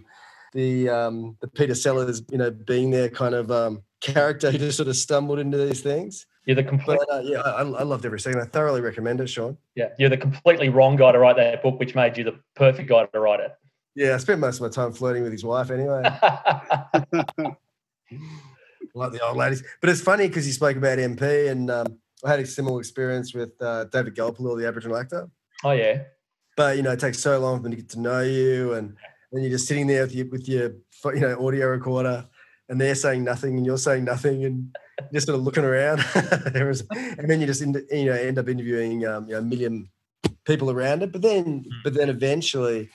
the 0.53 0.89
um, 0.89 1.37
the 1.41 1.49
Peter 1.49 1.75
Sellers, 1.75 2.23
you 2.31 2.39
know, 2.39 2.51
being 2.51 2.91
there 2.91 3.09
kind 3.09 3.35
of 3.35 3.51
um, 3.51 3.83
character 4.01 4.51
who 4.51 4.59
just 4.59 4.77
sort 4.77 4.89
of 4.89 4.97
stumbled 4.97 5.39
into 5.39 5.57
these 5.57 5.81
things. 5.81 6.27
You're 6.45 6.57
the 6.57 6.65
complete. 6.65 6.99
But, 7.09 7.15
uh, 7.15 7.21
yeah, 7.21 7.41
I, 7.41 7.63
I 7.63 7.83
loved 7.83 8.05
every 8.05 8.21
second. 8.21 8.41
I 8.41 8.45
thoroughly 8.45 8.81
recommend 8.81 9.21
it, 9.21 9.29
Sean. 9.29 9.57
Yeah, 9.75 9.89
you're 9.99 10.11
the 10.11 10.17
completely 10.17 10.69
wrong 10.69 10.97
guy 10.97 11.13
to 11.13 11.19
write 11.19 11.37
that 11.37 11.63
book, 11.63 11.79
which 11.79 11.95
made 11.95 12.19
you 12.19 12.25
the 12.25 12.39
perfect 12.57 12.89
guy 12.89 13.07
to 13.07 13.21
write 13.21 13.41
it. 13.41 13.53
Yeah, 14.01 14.15
I 14.15 14.17
spent 14.17 14.41
most 14.41 14.57
of 14.57 14.63
my 14.63 14.71
time 14.71 14.93
flirting 14.95 15.25
with 15.25 15.33
his 15.33 15.45
wife 15.45 15.71
anyway. 15.71 16.01
like 18.95 19.13
the 19.13 19.21
old 19.23 19.37
ladies. 19.37 19.63
But 19.83 19.91
it's 19.91 20.01
funny 20.01 20.27
because 20.27 20.47
you 20.47 20.55
spoke 20.55 20.79
about 20.79 20.97
MP, 20.97 21.51
and 21.51 21.71
um, 21.71 21.99
I 22.25 22.31
had 22.31 22.41
a 22.41 22.47
similar 22.47 22.79
experience 22.81 23.35
with 23.35 23.51
uh, 23.61 23.85
David 23.93 24.17
Gulpilil, 24.17 24.59
the 24.59 24.67
Aboriginal 24.67 24.97
actor. 24.97 25.29
Oh 25.65 25.73
yeah. 25.73 26.05
But 26.57 26.79
you 26.79 26.83
know, 26.83 26.93
it 26.93 27.01
takes 27.01 27.19
so 27.19 27.39
long 27.41 27.59
for 27.59 27.65
them 27.65 27.73
to 27.73 27.77
get 27.77 27.91
to 27.91 28.01
know 28.01 28.23
you, 28.23 28.73
and 28.73 28.97
then 29.33 29.43
you're 29.43 29.51
just 29.51 29.69
sitting 29.69 29.87
there 29.87 30.05
with 30.05 30.15
your, 30.15 30.29
with 30.31 30.49
your 30.49 30.71
you 31.15 31.21
know 31.21 31.47
audio 31.47 31.67
recorder, 31.67 32.27
and 32.71 32.81
they're 32.81 32.95
saying 32.95 33.23
nothing, 33.23 33.59
and 33.59 33.67
you're 33.67 33.77
saying 33.77 34.05
nothing, 34.05 34.47
and 34.47 34.75
just 35.13 35.27
sort 35.27 35.39
of 35.39 35.45
looking 35.45 35.65
around. 35.65 36.03
and 36.15 37.29
then 37.29 37.39
you 37.39 37.47
just 37.47 37.61
end, 37.61 37.79
you 37.91 38.07
know 38.07 38.15
end 38.15 38.39
up 38.39 38.49
interviewing 38.49 39.07
um, 39.07 39.27
you 39.29 39.35
know, 39.35 39.41
a 39.41 39.43
million 39.43 39.91
people 40.47 40.71
around 40.71 41.03
it. 41.03 41.13
But 41.13 41.21
then, 41.21 41.65
hmm. 41.65 41.71
but 41.85 41.93
then 41.93 42.09
eventually 42.09 42.89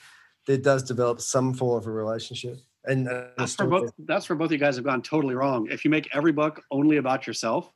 there 0.46 0.56
does 0.56 0.82
develop 0.82 1.20
some 1.20 1.52
form 1.52 1.78
of 1.78 1.86
a 1.86 1.90
relationship. 1.90 2.60
And 2.84 3.08
uh, 3.08 3.26
that's 3.36 3.56
for 3.56 3.66
both. 3.66 3.92
That's 3.98 4.24
for 4.24 4.36
both 4.36 4.52
you 4.52 4.58
guys 4.58 4.76
have 4.76 4.84
gone 4.84 5.02
totally 5.02 5.34
wrong. 5.34 5.68
If 5.70 5.84
you 5.84 5.90
make 5.90 6.08
every 6.14 6.32
book 6.32 6.62
only 6.70 6.98
about 6.98 7.26
yourself, 7.26 7.72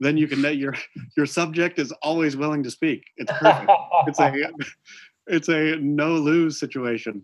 then 0.00 0.16
you 0.16 0.26
can 0.26 0.42
your 0.58 0.74
your 1.16 1.26
subject 1.26 1.78
is 1.78 1.92
always 2.02 2.36
willing 2.36 2.62
to 2.64 2.70
speak. 2.70 3.04
It's 3.16 3.32
perfect. 3.32 3.70
it's 4.06 4.20
a 4.20 4.50
it's 5.28 5.48
a 5.48 5.76
no 5.76 6.14
lose 6.14 6.58
situation. 6.58 7.22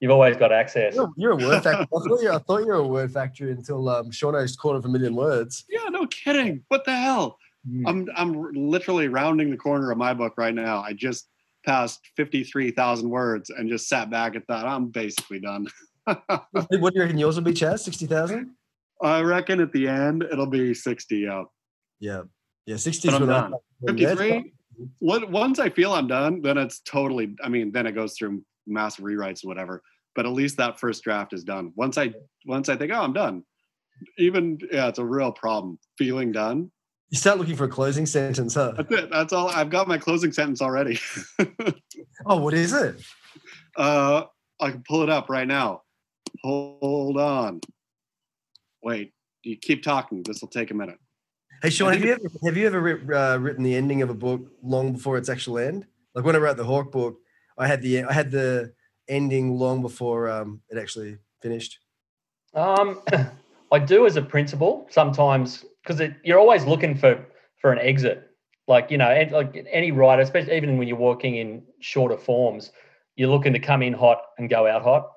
You've 0.00 0.10
always 0.10 0.36
got 0.36 0.52
access. 0.52 0.94
You're, 0.94 1.10
you're 1.16 1.32
a 1.32 1.36
word 1.36 1.62
factory. 1.62 1.86
I 1.96 1.98
thought 1.98 2.22
you, 2.22 2.30
I 2.30 2.38
thought 2.38 2.60
you 2.60 2.66
were 2.66 2.74
a 2.74 2.86
word 2.86 3.12
factory 3.12 3.52
until 3.52 3.88
um, 3.88 4.10
Shauno's 4.10 4.54
quarter 4.56 4.78
of 4.78 4.84
a 4.84 4.88
million 4.88 5.14
words. 5.14 5.64
Yeah, 5.70 5.88
no 5.88 6.06
kidding. 6.08 6.62
What 6.68 6.84
the 6.84 6.94
hell? 6.94 7.38
Mm. 7.68 7.82
I'm 7.86 8.08
I'm 8.16 8.52
literally 8.52 9.08
rounding 9.08 9.50
the 9.50 9.56
corner 9.56 9.90
of 9.90 9.96
my 9.96 10.12
book 10.12 10.34
right 10.36 10.54
now. 10.54 10.82
I 10.82 10.92
just 10.92 11.28
past 11.66 12.00
53,000 12.16 13.08
words 13.10 13.50
and 13.50 13.68
just 13.68 13.88
sat 13.88 14.08
back 14.08 14.34
and 14.34 14.44
thought, 14.46 14.66
I'm 14.66 14.88
basically 14.88 15.40
done. 15.40 15.66
what 16.04 16.56
do 16.70 16.78
you 16.94 17.00
reckon 17.00 17.18
yours 17.18 17.36
will 17.36 17.42
be, 17.42 17.52
Chas? 17.52 17.84
60,000? 17.84 18.52
I 19.02 19.20
reckon 19.20 19.60
at 19.60 19.72
the 19.72 19.88
end 19.88 20.22
it'll 20.22 20.46
be 20.46 20.72
60. 20.72 21.18
Yeah. 21.18 21.44
Yeah. 22.00 22.22
Yeah. 22.64 22.76
60 22.76 23.08
is 23.08 23.18
done. 23.18 23.54
53. 23.86 24.52
What, 25.00 25.30
once 25.30 25.58
I 25.58 25.70
feel 25.70 25.92
I'm 25.92 26.06
done, 26.06 26.42
then 26.42 26.56
it's 26.58 26.80
totally, 26.80 27.34
I 27.42 27.48
mean, 27.48 27.72
then 27.72 27.86
it 27.86 27.92
goes 27.92 28.14
through 28.14 28.42
massive 28.66 29.04
rewrites 29.04 29.42
and 29.42 29.48
whatever. 29.48 29.82
But 30.14 30.26
at 30.26 30.32
least 30.32 30.56
that 30.58 30.78
first 30.78 31.02
draft 31.02 31.32
is 31.32 31.44
done. 31.44 31.72
Once 31.76 31.98
I, 31.98 32.12
once 32.46 32.68
I 32.68 32.76
think, 32.76 32.92
oh, 32.92 33.02
I'm 33.02 33.12
done. 33.12 33.42
Even, 34.18 34.58
yeah, 34.70 34.88
it's 34.88 34.98
a 34.98 35.04
real 35.04 35.32
problem. 35.32 35.78
Feeling 35.98 36.32
done 36.32 36.70
you 37.10 37.18
start 37.18 37.38
looking 37.38 37.56
for 37.56 37.64
a 37.64 37.68
closing 37.68 38.06
sentence, 38.06 38.54
huh? 38.54 38.72
That's 38.76 38.90
it. 38.90 39.10
That's 39.10 39.32
all. 39.32 39.48
I've 39.48 39.70
got 39.70 39.86
my 39.86 39.98
closing 39.98 40.32
sentence 40.32 40.60
already. 40.60 40.98
oh, 42.26 42.38
what 42.40 42.54
is 42.54 42.72
it? 42.72 42.96
Uh, 43.76 44.24
I 44.60 44.70
can 44.70 44.82
pull 44.86 45.02
it 45.02 45.10
up 45.10 45.28
right 45.28 45.46
now. 45.46 45.82
Hold 46.42 47.18
on. 47.18 47.60
Wait. 48.82 49.12
You 49.42 49.56
keep 49.56 49.84
talking. 49.84 50.24
This 50.24 50.40
will 50.40 50.48
take 50.48 50.72
a 50.72 50.74
minute. 50.74 50.98
Hey, 51.62 51.70
Sean, 51.70 51.92
have 51.92 52.04
you 52.04 52.12
ever 52.12 52.22
have 52.44 52.56
you 52.56 52.66
ever 52.66 53.14
uh, 53.14 53.36
written 53.38 53.62
the 53.62 53.76
ending 53.76 54.02
of 54.02 54.10
a 54.10 54.14
book 54.14 54.40
long 54.62 54.92
before 54.92 55.16
its 55.16 55.28
actual 55.28 55.58
end? 55.58 55.86
Like 56.14 56.24
when 56.24 56.34
I 56.34 56.38
wrote 56.38 56.56
the 56.56 56.64
Hawke 56.64 56.90
book, 56.90 57.18
I 57.56 57.68
had 57.68 57.80
the 57.80 58.02
I 58.02 58.12
had 58.12 58.32
the 58.32 58.72
ending 59.08 59.56
long 59.56 59.82
before 59.82 60.28
um, 60.28 60.60
it 60.68 60.78
actually 60.78 61.18
finished. 61.40 61.78
Um, 62.54 63.00
I 63.72 63.78
do 63.78 64.06
as 64.06 64.16
a 64.16 64.22
principle 64.22 64.86
sometimes 64.90 65.64
because 65.86 66.10
you're 66.24 66.38
always 66.38 66.64
looking 66.64 66.94
for 66.96 67.24
for 67.60 67.72
an 67.72 67.78
exit. 67.78 68.30
Like 68.68 68.90
you 68.90 68.98
know, 68.98 69.10
and 69.10 69.30
like 69.30 69.66
any 69.70 69.92
writer, 69.92 70.22
especially 70.22 70.56
even 70.56 70.76
when 70.76 70.88
you're 70.88 70.96
working 70.96 71.36
in 71.36 71.62
shorter 71.80 72.16
forms, 72.16 72.72
you're 73.14 73.28
looking 73.28 73.52
to 73.52 73.60
come 73.60 73.82
in 73.82 73.92
hot 73.92 74.22
and 74.38 74.50
go 74.50 74.66
out 74.66 74.82
hot, 74.82 75.10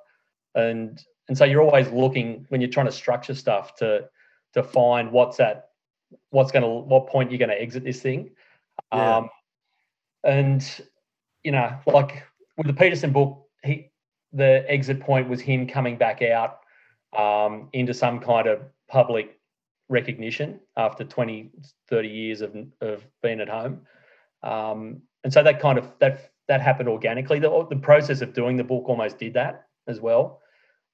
and 0.56 1.02
and 1.28 1.38
so 1.38 1.46
you're 1.46 1.62
always 1.62 1.90
looking 1.90 2.46
when 2.50 2.62
you're 2.62 2.70
trying 2.70 2.86
to 2.86 2.92
structure 2.92 3.34
stuff 3.34 3.76
to 3.76 4.08
to 4.54 4.64
find 4.64 5.12
what's 5.12 5.38
that, 5.38 5.70
what's 6.30 6.52
going 6.52 6.64
to 6.64 6.70
what 6.70 7.08
point 7.08 7.32
you're 7.32 7.40
going 7.40 7.50
to 7.50 7.60
exit 7.60 7.84
this 7.84 8.02
thing. 8.02 8.32
Yeah. 8.94 9.18
Um, 9.18 9.30
and 10.24 10.82
you 11.44 11.52
know, 11.52 11.76
like 11.88 12.24
with 12.58 12.68
the 12.68 12.74
Peterson 12.74 13.12
book, 13.12 13.48
he 13.64 13.90
the 14.32 14.64
exit 14.68 15.00
point 15.00 15.28
was 15.28 15.42
him 15.42 15.66
coming 15.66 15.98
back 15.98 16.22
out 16.22 16.60
um, 17.18 17.70
into 17.74 17.96
some 17.96 18.20
kind 18.20 18.48
of 18.48 18.62
public 18.88 19.39
recognition 19.90 20.60
after 20.78 21.04
20 21.04 21.52
30 21.90 22.08
years 22.08 22.42
of, 22.42 22.56
of 22.82 23.06
being 23.22 23.42
at 23.42 23.50
home 23.50 23.82
um, 24.44 25.02
and 25.24 25.34
so 25.34 25.44
that 25.44 25.60
kind 25.60 25.78
of 25.78 25.92
that 26.00 26.32
that 26.48 26.62
happened 26.62 26.88
organically 26.88 27.40
the, 27.40 27.68
the 27.70 27.76
process 27.76 28.22
of 28.22 28.34
doing 28.34 28.56
the 28.56 28.64
book 28.64 28.88
almost 28.88 29.18
did 29.18 29.34
that 29.34 29.66
as 29.88 30.00
well 30.00 30.42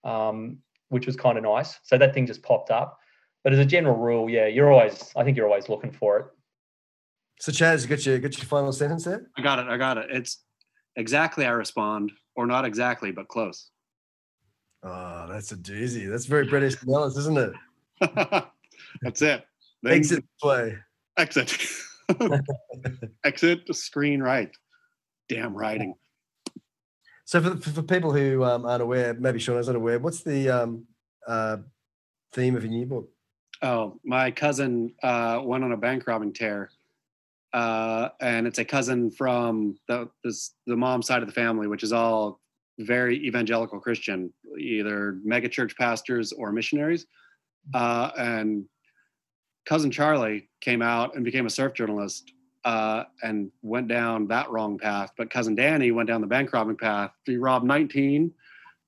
um, 0.04 0.58
which 0.90 1.06
was 1.06 1.16
kind 1.16 1.38
of 1.38 1.44
nice 1.44 1.80
so 1.84 1.98
that 1.98 2.14
thing 2.14 2.26
just 2.26 2.42
popped 2.42 2.72
up 2.72 3.00
but 3.44 3.54
as 3.54 3.60
a 3.60 3.66
general 3.66 3.98
rule 3.98 4.30
yeah 4.30 4.48
you're 4.48 4.72
always 4.72 5.12
i 5.16 5.24
think 5.24 5.36
you're 5.36 5.48
always 5.48 5.70
looking 5.70 5.92
for 5.92 6.18
it 6.20 6.26
So 7.40 7.52
Chas, 7.52 7.84
you 7.84 7.90
got 7.90 8.06
your 8.06 8.20
got 8.20 8.38
your 8.38 8.46
final 8.46 8.72
sentence 8.72 9.04
there? 9.04 9.28
I 9.38 9.42
got 9.42 9.60
it. 9.60 9.68
I 9.68 9.78
got 9.78 9.98
it. 9.98 10.08
It's 10.10 10.44
exactly 10.96 11.46
I 11.46 11.50
respond, 11.50 12.14
or 12.36 12.48
not 12.48 12.64
exactly, 12.64 13.12
but 13.12 13.28
close. 13.28 13.72
Oh, 14.84 15.28
that's 15.30 15.52
a 15.52 15.58
doozy. 15.58 16.10
That's 16.10 16.28
very 16.28 16.48
British 16.48 16.82
Nellis, 16.86 17.18
isn't 17.18 17.38
it? 17.38 17.54
That's 19.02 19.22
it. 19.22 19.46
Then- 19.84 19.94
Exit 19.94 20.24
play. 20.42 20.78
Exit. 21.18 21.58
Exit. 23.24 23.76
Screen 23.76 24.22
right. 24.22 24.52
Damn 25.30 25.56
writing. 25.56 25.96
So 27.26 27.42
for, 27.42 27.58
for, 27.58 27.70
for 27.72 27.82
people 27.82 28.14
who 28.14 28.44
um, 28.44 28.66
aren't 28.66 28.84
aware, 28.84 29.14
maybe 29.16 29.40
Sean 29.40 29.58
is 29.58 29.68
unaware, 29.68 29.98
what's 29.98 30.22
the 30.22 30.50
um, 30.50 30.86
uh, 31.28 31.58
theme 32.34 32.56
of 32.56 32.64
your 32.64 32.72
new 32.72 32.86
book? 32.86 33.10
Oh, 33.62 34.00
my 34.04 34.30
cousin 34.30 34.94
uh, 35.02 35.42
went 35.44 35.64
on 35.64 35.72
a 35.72 35.78
bank 35.78 36.06
robbing 36.06 36.34
tear, 36.34 36.70
uh, 37.54 38.10
and 38.22 38.46
it's 38.46 38.60
a 38.60 38.66
cousin 38.66 39.10
from 39.10 39.78
the 39.88 40.10
this, 40.24 40.52
the 40.68 40.76
mom 40.76 41.02
side 41.02 41.24
of 41.24 41.28
the 41.28 41.34
family, 41.34 41.68
which 41.68 41.82
is 41.82 41.94
all 41.94 42.42
very 42.80 43.26
evangelical 43.26 43.80
Christian, 43.80 44.32
either 44.60 45.18
megachurch 45.26 45.76
pastors 45.78 46.34
or 46.34 46.52
missionaries. 46.52 47.08
Uh, 47.74 48.12
and 48.18 48.66
cousin 49.66 49.92
Charlie 49.92 50.48
came 50.62 50.82
out 50.82 51.16
and 51.16 51.26
became 51.26 51.46
a 51.46 51.50
surf 51.50 51.74
journalist 51.74 52.32
uh, 52.64 53.04
and 53.22 53.52
went 53.62 53.88
down 53.88 54.28
that 54.28 54.50
wrong 54.50 54.78
path. 54.78 55.12
But 55.18 55.30
cousin 55.30 55.56
Danny 55.56 55.92
went 55.92 56.08
down 56.08 56.22
the 56.22 56.28
bank 56.28 56.54
robbing 56.54 56.78
path. 56.78 57.12
He 57.26 57.38
robbed 57.38 57.66
19 57.66 58.32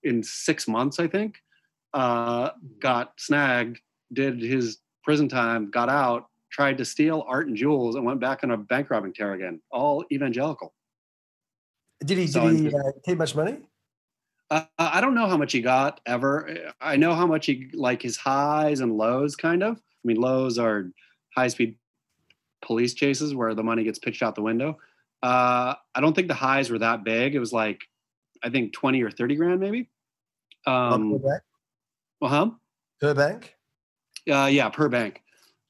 in 0.04 0.24
six 0.24 0.68
months, 0.68 1.00
I 1.00 1.08
think. 1.08 1.38
Uh, 1.94 2.52
got 2.80 3.14
snagged, 3.18 3.80
did 4.14 4.42
his 4.42 4.80
prison 5.04 5.30
time, 5.30 5.70
got 5.70 5.90
out, 5.90 6.28
tried 6.52 6.78
to 6.78 6.86
steal 6.86 7.26
art 7.28 7.48
and 7.48 7.56
jewels, 7.56 7.96
and 7.96 8.06
went 8.06 8.20
back 8.20 8.44
on 8.44 8.52
a 8.52 8.58
bank 8.58 8.90
robbing 8.90 9.14
tear 9.14 9.34
again. 9.34 9.62
All 9.72 10.04
evangelical. 10.12 10.74
Did 12.04 12.18
he, 12.18 12.28
So 12.28 12.50
did 12.50 12.60
he 12.60 12.68
uh, 12.76 12.92
keep 13.06 13.18
much 13.18 13.36
money? 13.36 13.58
Uh, 14.50 14.64
I 14.78 15.02
don't 15.02 15.14
know 15.14 15.28
how 15.28 15.38
much 15.38 15.52
he 15.52 15.62
got 15.62 16.00
ever. 16.06 16.74
I 16.80 16.96
know 16.96 17.14
how 17.16 17.28
much 17.28 17.48
he 17.48 17.70
like 17.74 18.02
his 18.02 18.18
highs 18.18 18.80
and 18.80 18.98
lows, 18.98 19.36
kind 19.36 19.62
of. 19.62 19.82
I 20.08 20.14
mean, 20.14 20.22
lows 20.22 20.58
are 20.58 20.90
high 21.36 21.50
speed 21.50 21.78
police 22.62 22.94
chases 22.94 23.36
where 23.36 23.54
the 23.54 23.64
money 23.64 23.84
gets 23.84 24.00
pitched 24.00 24.24
out 24.24 24.36
the 24.36 24.42
window. 24.42 24.78
Uh, 25.22 25.74
I 25.94 26.00
don't 26.00 26.16
think 26.16 26.30
the 26.30 26.34
highs 26.34 26.70
were 26.70 26.80
that 26.80 27.04
big. 27.04 27.36
It 27.36 27.40
was 27.40 27.52
like, 27.52 27.82
I 28.42 28.50
think 28.50 28.72
20 28.72 29.04
or 29.04 29.12
30 29.12 29.36
grand, 29.36 29.60
maybe. 29.60 29.90
per 30.66 30.72
Um, 30.72 31.12
bank? 31.18 31.42
well, 32.22 32.32
huh? 32.32 32.50
Per 33.02 33.14
bank? 33.14 33.56
Uh, 34.32 34.46
yeah, 34.52 34.70
per 34.70 34.88
bank. 34.88 35.22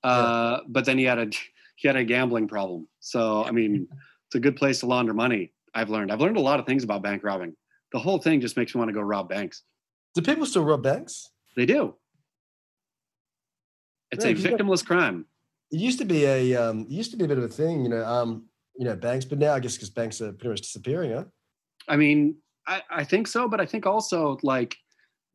Uh, 0.04 0.60
But 0.68 0.86
then 0.86 0.98
he 1.00 1.06
had 1.06 1.18
a 1.20 1.30
he 1.78 1.88
had 1.88 1.96
a 1.96 2.04
gambling 2.04 2.48
problem. 2.48 2.88
So 3.00 3.44
I 3.44 3.52
mean, 3.52 3.88
it's 4.28 4.36
a 4.36 4.40
good 4.40 4.56
place 4.56 4.82
to 4.82 4.86
launder 4.86 5.14
money. 5.14 5.52
I've 5.74 5.90
learned. 5.90 6.12
I've 6.12 6.22
learned 6.22 6.38
a 6.38 6.42
lot 6.42 6.60
of 6.60 6.66
things 6.66 6.84
about 6.84 7.02
bank 7.02 7.24
robbing. 7.24 7.56
The 7.92 8.00
whole 8.00 8.20
thing 8.20 8.42
just 8.42 8.56
makes 8.58 8.76
me 8.76 8.80
want 8.80 8.90
to 8.90 8.94
go 8.94 9.02
rob 9.02 9.30
banks. 9.30 9.64
Do 10.14 10.22
people 10.22 10.46
still 10.46 10.64
rob 10.64 10.84
banks? 10.84 11.32
They 11.56 11.66
do. 11.66 11.96
It's 14.12 14.26
a 14.26 14.34
victimless 14.34 14.86
crime. 14.86 15.26
It 15.72 15.80
used 15.80 16.00
to 16.00 16.06
be 16.06 16.26
a 16.26 16.56
um, 16.56 16.82
it 16.82 16.92
used 16.92 17.12
to 17.12 17.18
be 17.18 17.26
a 17.26 17.28
bit 17.28 17.38
of 17.38 17.44
a 17.44 17.50
thing, 17.50 17.84
you 17.84 17.90
know, 17.90 18.06
um, 18.06 18.46
you 18.78 18.86
know, 18.86 18.96
banks, 18.96 19.26
but 19.26 19.38
now 19.38 19.54
I 19.54 19.60
guess 19.60 19.76
because 19.76 19.90
banks 19.90 20.22
are 20.22 20.32
pretty 20.32 20.50
much 20.50 20.62
disappearing, 20.62 21.12
huh? 21.12 21.26
I 21.88 21.98
mean, 21.98 22.36
I, 22.68 22.82
I 22.90 23.04
think 23.04 23.28
so, 23.28 23.48
but 23.48 23.60
I 23.60 23.66
think 23.66 23.86
also 23.86 24.38
like 24.44 24.76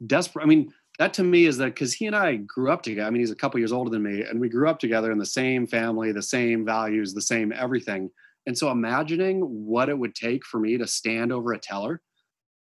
desperate. 0.07 0.43
I 0.43 0.47
mean, 0.47 0.73
that 0.99 1.14
to 1.14 1.25
me 1.25 1.47
is 1.47 1.57
that 1.59 1.66
because 1.66 1.93
he 1.93 2.07
and 2.07 2.16
I 2.16 2.37
grew 2.37 2.70
up 2.70 2.83
together. 2.83 3.07
I 3.07 3.11
mean, 3.11 3.20
he's 3.20 3.31
a 3.31 3.37
couple 3.37 3.59
years 3.59 3.73
older 3.73 3.91
than 3.91 4.03
me, 4.03 4.23
and 4.23 4.41
we 4.41 4.49
grew 4.49 4.68
up 4.68 4.79
together 4.79 5.12
in 5.12 5.18
the 5.18 5.27
same 5.27 5.66
family, 5.66 6.12
the 6.12 6.23
same 6.23 6.64
values, 6.64 7.14
the 7.14 7.23
same 7.23 7.53
everything. 7.53 8.11
And 8.47 8.57
so 8.57 8.70
imagining 8.70 9.41
what 9.41 9.89
it 9.89 9.99
would 9.99 10.14
take 10.14 10.45
for 10.45 10.59
me 10.59 10.77
to 10.79 10.87
stand 10.87 11.33
over 11.33 11.53
a 11.53 11.59
teller 11.59 12.01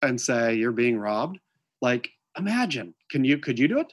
and 0.03 0.21
say, 0.21 0.55
You're 0.55 0.73
being 0.73 0.99
robbed, 0.99 1.39
like 1.81 2.11
imagine. 2.39 2.95
Can 3.11 3.25
you 3.25 3.39
could 3.39 3.59
you 3.59 3.69
do 3.69 3.79
it? 3.79 3.93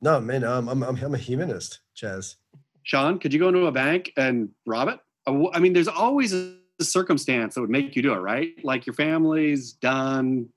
No, 0.00 0.20
man, 0.20 0.44
I'm 0.44 0.68
I'm 0.68 0.82
I'm, 0.82 0.96
I'm 0.96 1.14
a 1.14 1.18
humanist, 1.18 1.80
Chas. 1.94 2.36
Sean, 2.82 3.18
could 3.18 3.32
you 3.32 3.40
go 3.40 3.48
into 3.48 3.66
a 3.66 3.72
bank 3.72 4.12
and 4.16 4.50
rob 4.66 4.88
it? 4.88 4.98
I 5.26 5.58
mean, 5.58 5.72
there's 5.72 5.88
always 5.88 6.32
a 6.32 6.54
circumstance 6.80 7.54
that 7.54 7.60
would 7.60 7.70
make 7.70 7.96
you 7.96 8.02
do 8.02 8.12
it, 8.12 8.18
right? 8.18 8.50
Like 8.62 8.86
your 8.86 8.94
family's 8.94 9.72
done. 9.72 10.48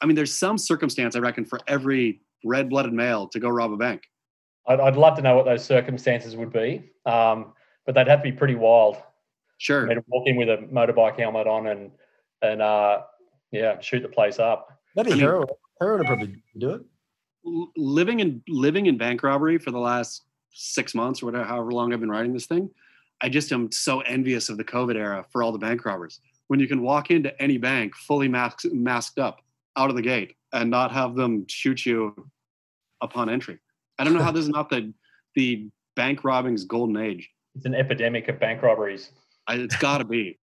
I 0.00 0.06
mean, 0.06 0.14
there's 0.16 0.32
some 0.32 0.56
circumstance, 0.56 1.14
I 1.14 1.18
reckon, 1.18 1.44
for 1.44 1.58
every 1.66 2.22
red 2.44 2.70
blooded 2.70 2.92
male 2.94 3.28
to 3.28 3.40
go 3.40 3.48
rob 3.50 3.72
a 3.72 3.76
bank. 3.76 4.02
I'd, 4.66 4.80
I'd 4.80 4.96
love 4.96 5.16
to 5.16 5.22
know 5.22 5.36
what 5.36 5.44
those 5.44 5.64
circumstances 5.64 6.36
would 6.36 6.52
be, 6.52 6.90
um, 7.04 7.52
but 7.84 7.94
they'd 7.94 8.08
have 8.08 8.20
to 8.20 8.30
be 8.30 8.32
pretty 8.32 8.54
wild. 8.54 8.96
I 8.96 9.00
Sure. 9.58 9.86
mean, 9.86 9.98
walk 10.06 10.26
in 10.28 10.36
with 10.36 10.48
a 10.48 10.58
motorbike 10.72 11.18
helmet 11.18 11.46
on 11.48 11.66
and 11.66 11.90
and 12.40 12.62
uh, 12.62 13.00
yeah, 13.50 13.80
shoot 13.80 14.00
the 14.00 14.08
place 14.08 14.38
up. 14.38 14.68
Maybe 14.96 15.10
I 15.10 15.14
mean- 15.14 15.20
heroin. 15.24 15.48
Heroin 15.80 15.98
would 15.98 16.06
probably 16.06 16.42
do 16.56 16.70
it. 16.70 16.82
Living 17.76 18.20
in 18.20 18.42
living 18.48 18.86
in 18.86 18.98
bank 18.98 19.22
robbery 19.22 19.58
for 19.58 19.70
the 19.70 19.78
last 19.78 20.24
six 20.52 20.94
months 20.94 21.22
or 21.22 21.26
whatever, 21.26 21.44
however 21.44 21.72
long 21.72 21.92
I've 21.92 22.00
been 22.00 22.10
writing 22.10 22.32
this 22.32 22.46
thing, 22.46 22.70
I 23.20 23.28
just 23.28 23.52
am 23.52 23.70
so 23.72 24.00
envious 24.00 24.48
of 24.48 24.56
the 24.56 24.64
COVID 24.64 24.96
era 24.96 25.24
for 25.30 25.42
all 25.42 25.52
the 25.52 25.58
bank 25.58 25.84
robbers. 25.84 26.20
When 26.48 26.60
you 26.60 26.68
can 26.68 26.82
walk 26.82 27.10
into 27.10 27.40
any 27.40 27.58
bank 27.58 27.94
fully 27.94 28.28
masked, 28.28 28.66
masked 28.72 29.18
up 29.18 29.42
out 29.76 29.90
of 29.90 29.96
the 29.96 30.02
gate 30.02 30.36
and 30.52 30.70
not 30.70 30.92
have 30.92 31.14
them 31.14 31.46
shoot 31.48 31.84
you 31.84 32.30
upon 33.00 33.28
entry. 33.28 33.58
I 33.98 34.04
don't 34.04 34.14
know 34.14 34.22
how 34.22 34.32
this 34.32 34.44
is 34.44 34.48
not 34.58 34.70
the 34.70 34.92
the 35.34 35.68
bank 35.94 36.24
robbing's 36.24 36.64
golden 36.64 36.96
age. 36.96 37.30
It's 37.54 37.66
an 37.66 37.74
epidemic 37.74 38.28
of 38.28 38.38
bank 38.38 38.62
robberies. 38.62 39.10
I, 39.46 39.54
it's 39.54 39.76
got 39.88 39.98
to 39.98 40.04
be. 40.04 40.38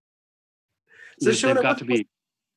So, 1.20 1.30
they've 1.30 1.62
got 1.62 1.78
to 1.78 1.84
be. 1.84 2.06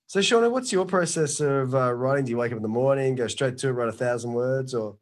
So, 0.09 0.21
Shauno, 0.21 0.49
what's 0.49 0.71
your 0.71 0.87
process 0.87 1.39
of 1.39 1.75
uh, 1.75 1.93
writing? 1.93 2.25
Do 2.25 2.31
you 2.31 2.37
wake 2.37 2.51
up 2.51 2.55
in 2.55 2.63
the 2.63 2.67
morning, 2.67 3.13
go 3.13 3.27
straight 3.27 3.59
to 3.59 3.67
it, 3.67 3.73
write 3.73 3.89
a 3.89 3.91
thousand 3.91 4.33
words, 4.33 4.73
or, 4.73 4.97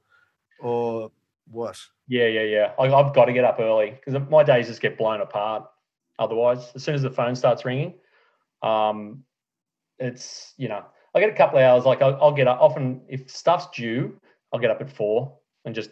or 0.60 1.14
what? 1.50 1.80
Yeah, 2.10 2.28
yeah, 2.28 2.42
yeah. 2.42 2.72
I, 2.78 2.94
I've 2.94 3.16
got 3.16 3.24
to 3.24 3.32
get 3.32 3.46
up 3.46 3.58
early 3.58 3.92
because 3.92 4.22
my 4.30 4.44
days 4.44 4.68
just 4.68 4.82
get 4.82 4.98
blown 4.98 5.22
apart. 5.22 5.64
Otherwise, 6.20 6.74
as 6.76 6.84
soon 6.84 6.94
as 6.94 7.04
the 7.04 7.10
phone 7.10 7.38
starts 7.38 7.64
ringing, 7.64 7.94
um, 8.62 9.24
it's 9.98 10.54
you 10.58 10.68
know 10.68 10.84
I 11.16 11.22
get 11.22 11.30
a 11.30 11.36
couple 11.36 11.58
of 11.58 11.64
hours. 11.64 11.86
Like 11.86 12.02
I'll, 12.02 12.22
I'll 12.22 12.34
get 12.34 12.50
up 12.50 12.60
often 12.60 13.00
if 13.08 13.32
stuff's 13.32 13.68
due, 13.74 14.20
I'll 14.52 14.60
get 14.60 14.72
up 14.72 14.82
at 14.82 14.92
four 14.92 15.38
and 15.64 15.74
just 15.74 15.92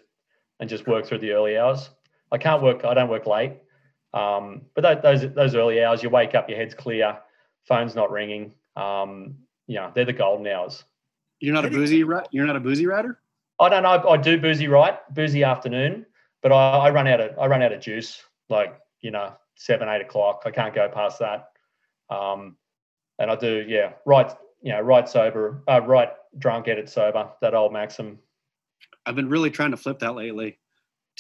and 0.59 0.70
just 0.70 0.88
work 0.88 1.05
through 1.05 1.20
the 1.20 1.32
early 1.32 1.57
hours. 1.57 1.89
I 2.34 2.38
can't 2.38 2.61
work. 2.61 2.84
I 2.84 2.93
don't 2.93 3.09
work 3.09 3.28
late. 3.28 3.61
Um, 4.13 4.63
but 4.76 4.82
tho- 4.82 4.99
those 5.01 5.34
those 5.34 5.55
early 5.55 5.82
hours, 5.82 6.03
you 6.03 6.09
wake 6.09 6.36
up, 6.36 6.49
your 6.49 6.57
head's 6.57 6.74
clear, 6.74 7.18
phone's 7.66 7.95
not 7.95 8.11
ringing. 8.11 8.51
Um, 8.76 9.36
you 9.68 9.76
know, 9.76 9.92
they're 9.94 10.06
the 10.06 10.14
golden 10.14 10.48
hours. 10.48 10.84
You're 11.40 11.54
not 11.54 11.66
a 11.66 11.70
boozy. 11.70 12.04
rat. 12.04 12.28
You're 12.32 12.46
not 12.46 12.56
a 12.56 12.60
boozy 12.60 12.86
rider. 12.86 13.20
I 13.60 13.70
don't 13.70 13.84
know. 13.84 14.10
I 14.10 14.18
do 14.18 14.40
boozy 14.40 14.68
right, 14.68 14.98
boozy 15.14 15.44
afternoon, 15.44 16.06
but 16.42 16.52
I, 16.52 16.88
I 16.88 16.90
run 16.90 17.08
out 17.08 17.22
of 17.22 17.38
I 17.40 17.48
run 17.48 17.62
out 17.62 17.72
of 17.72 17.82
juice 17.82 18.24
like 18.50 18.80
you 19.02 19.12
know 19.12 19.34
seven 19.56 19.88
eight 19.88 20.02
o'clock. 20.02 20.44
I 20.46 20.52
can't 20.52 20.74
go 20.74 20.90
past 20.90 21.20
that. 21.20 21.50
Um, 22.10 22.58
and 23.20 23.32
I 23.32 23.36
do 23.36 23.66
yeah 23.68 23.94
right 24.06 24.32
you 24.62 24.72
know 24.72 24.82
write 24.82 25.08
sober 25.08 25.64
uh, 25.68 25.82
write 25.82 26.10
drunk 26.38 26.68
edit 26.68 26.90
sober 26.90 27.30
that 27.42 27.54
old 27.54 27.74
maxim. 27.74 28.20
I've 29.06 29.16
been 29.16 29.30
really 29.30 29.52
trying 29.52 29.72
to 29.72 29.78
flip 29.78 30.00
that 30.00 30.16
lately. 30.16 30.60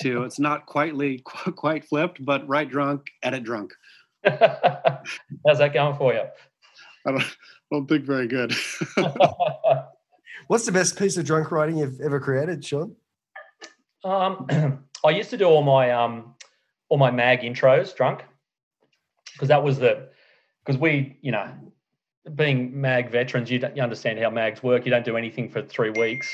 Too. 0.01 0.23
It's 0.23 0.39
not 0.39 0.67
quitely 0.67 1.23
quite 1.23 1.85
flipped, 1.85 2.23
but 2.23 2.47
write 2.47 2.69
drunk, 2.69 3.07
edit 3.23 3.43
drunk. 3.43 3.73
How's 4.25 5.59
that 5.59 5.73
going 5.73 5.95
for 5.95 6.13
you? 6.13 6.23
I 7.05 7.11
don't, 7.11 7.37
don't 7.71 7.87
think 7.87 8.05
very 8.05 8.27
good. 8.27 8.53
What's 10.47 10.65
the 10.65 10.71
best 10.71 10.97
piece 10.97 11.17
of 11.17 11.25
drunk 11.25 11.51
writing 11.51 11.77
you've 11.77 12.01
ever 12.01 12.19
created, 12.19 12.63
Sean? 12.63 12.95
Um, 14.03 14.83
I 15.05 15.09
used 15.09 15.29
to 15.31 15.37
do 15.37 15.45
all 15.45 15.63
my 15.63 15.91
um, 15.91 16.35
all 16.89 16.97
my 16.97 17.11
mag 17.11 17.41
intros 17.41 17.95
drunk 17.95 18.23
because 19.33 19.47
that 19.47 19.63
was 19.63 19.79
the 19.79 20.09
because 20.63 20.79
we 20.79 21.17
you 21.21 21.31
know 21.31 21.49
being 22.35 22.79
mag 22.79 23.11
veterans 23.11 23.51
you, 23.51 23.59
don't, 23.59 23.75
you 23.77 23.83
understand 23.83 24.19
how 24.19 24.29
mags 24.29 24.63
work. 24.63 24.85
You 24.85 24.91
don't 24.91 25.05
do 25.05 25.17
anything 25.17 25.49
for 25.49 25.61
three 25.61 25.91
weeks 25.91 26.33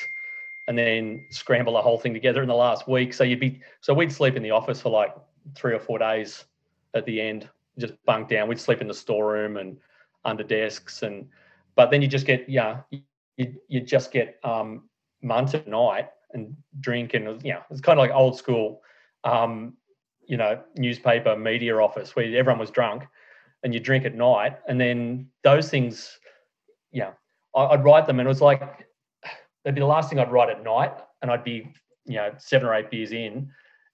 and 0.68 0.78
then 0.78 1.26
scramble 1.32 1.74
the 1.74 1.82
whole 1.82 1.98
thing 1.98 2.14
together 2.14 2.42
in 2.42 2.48
the 2.48 2.56
last 2.56 2.88
week. 2.88 3.14
So 3.14 3.24
you'd 3.24 3.40
be 3.40 3.60
so 3.82 3.94
we'd 3.94 4.12
sleep 4.12 4.36
in 4.36 4.44
the 4.44 4.52
office 4.52 4.82
for 4.82 4.90
like 4.90 5.14
three 5.56 5.74
or 5.74 5.80
four 5.80 6.00
days 6.00 6.46
at 6.94 7.06
the 7.06 7.20
end, 7.20 7.50
just 7.78 7.94
bunk 8.06 8.30
down. 8.30 8.48
We'd 8.48 8.60
sleep 8.60 8.82
in 8.82 8.88
the 8.88 8.94
storeroom 8.94 9.58
and 9.58 9.78
under 10.26 10.44
desks 10.44 11.04
and 11.04 11.28
but 11.76 11.90
then 11.90 12.02
you 12.02 12.08
just 12.08 12.26
get 12.26 12.48
yeah 12.48 12.82
you, 12.92 13.02
you 13.68 13.82
just 13.82 14.12
get 14.12 14.40
um 14.44 14.84
month 15.22 15.56
at 15.56 15.68
night 15.68 16.10
and 16.34 16.56
drink 16.80 17.14
and 17.14 17.26
know 17.44 17.62
it's 17.70 17.82
kind 17.82 18.00
of 18.00 18.04
like 18.04 18.12
old 18.12 18.38
school 18.38 18.82
um 19.24 19.74
you 20.28 20.38
know 20.38 20.60
newspaper 20.78 21.36
media 21.36 21.76
office 21.78 22.16
where 22.16 22.26
everyone 22.26 22.60
was 22.60 22.72
drunk 22.72 23.04
and 23.64 23.74
you 23.74 23.80
drink 23.80 24.06
at 24.06 24.16
night. 24.16 24.58
And 24.68 24.80
then 24.80 25.28
those 25.44 25.70
things 25.70 26.18
yeah 26.92 27.12
i'd 27.56 27.84
write 27.84 28.06
them 28.06 28.20
and 28.20 28.28
it 28.28 28.30
was 28.30 28.42
like 28.42 28.60
that'd 29.64 29.76
be 29.76 29.82
the 29.82 29.86
last 29.86 30.10
thing 30.10 30.20
i'd 30.20 30.32
write 30.32 30.50
at 30.50 30.64
night 30.64 30.92
and 31.22 31.32
i'd 31.32 31.44
be 31.44 31.74
you 32.06 32.16
know 32.16 32.32
seven 32.38 32.68
or 32.68 32.74
eight 32.76 32.90
beers 32.90 33.12
in. 33.12 33.50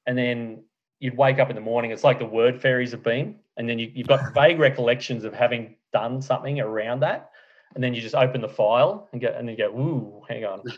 And 0.05 0.17
then 0.17 0.63
you'd 0.99 1.17
wake 1.17 1.37
up 1.37 1.49
in 1.49 1.55
the 1.55 1.61
morning 1.61 1.91
it's 1.91 2.03
like 2.03 2.19
the 2.19 2.25
word 2.25 2.61
fairies 2.61 2.91
have 2.91 3.03
been 3.03 3.35
and 3.57 3.67
then 3.67 3.79
you, 3.79 3.91
you've 3.93 4.07
got 4.07 4.33
vague 4.33 4.59
recollections 4.59 5.23
of 5.23 5.33
having 5.33 5.75
done 5.91 6.21
something 6.21 6.59
around 6.59 7.01
that 7.01 7.31
and 7.75 7.83
then 7.83 7.93
you 7.93 8.01
just 8.01 8.15
open 8.15 8.41
the 8.41 8.49
file 8.49 9.07
and 9.11 9.21
get 9.21 9.35
and 9.35 9.47
then 9.47 9.55
you 9.55 9.63
go 9.65 9.77
ooh 9.77 10.23
hang 10.27 10.45
on. 10.45 10.61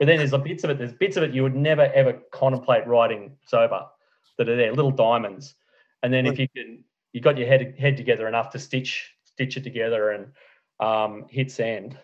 But 0.00 0.06
then 0.06 0.18
there's 0.18 0.32
a 0.32 0.38
bits 0.38 0.64
of 0.64 0.70
it 0.70 0.78
there's 0.78 0.92
bits 0.92 1.16
of 1.16 1.22
it 1.22 1.32
you 1.32 1.44
would 1.44 1.54
never 1.54 1.82
ever 1.82 2.14
contemplate 2.32 2.84
writing 2.86 3.36
sober 3.46 3.86
that 4.38 4.48
are 4.48 4.56
there 4.56 4.72
little 4.72 4.90
diamonds. 4.90 5.54
And 6.02 6.12
then 6.12 6.26
if 6.26 6.36
you 6.36 6.48
can 6.48 6.82
you 7.12 7.20
got 7.20 7.38
your 7.38 7.46
head 7.46 7.76
head 7.78 7.96
together 7.96 8.26
enough 8.26 8.50
to 8.50 8.58
stitch 8.58 9.14
stitch 9.24 9.56
it 9.56 9.62
together 9.62 10.10
and 10.10 10.32
um, 10.80 11.26
hit 11.30 11.52
send. 11.52 11.96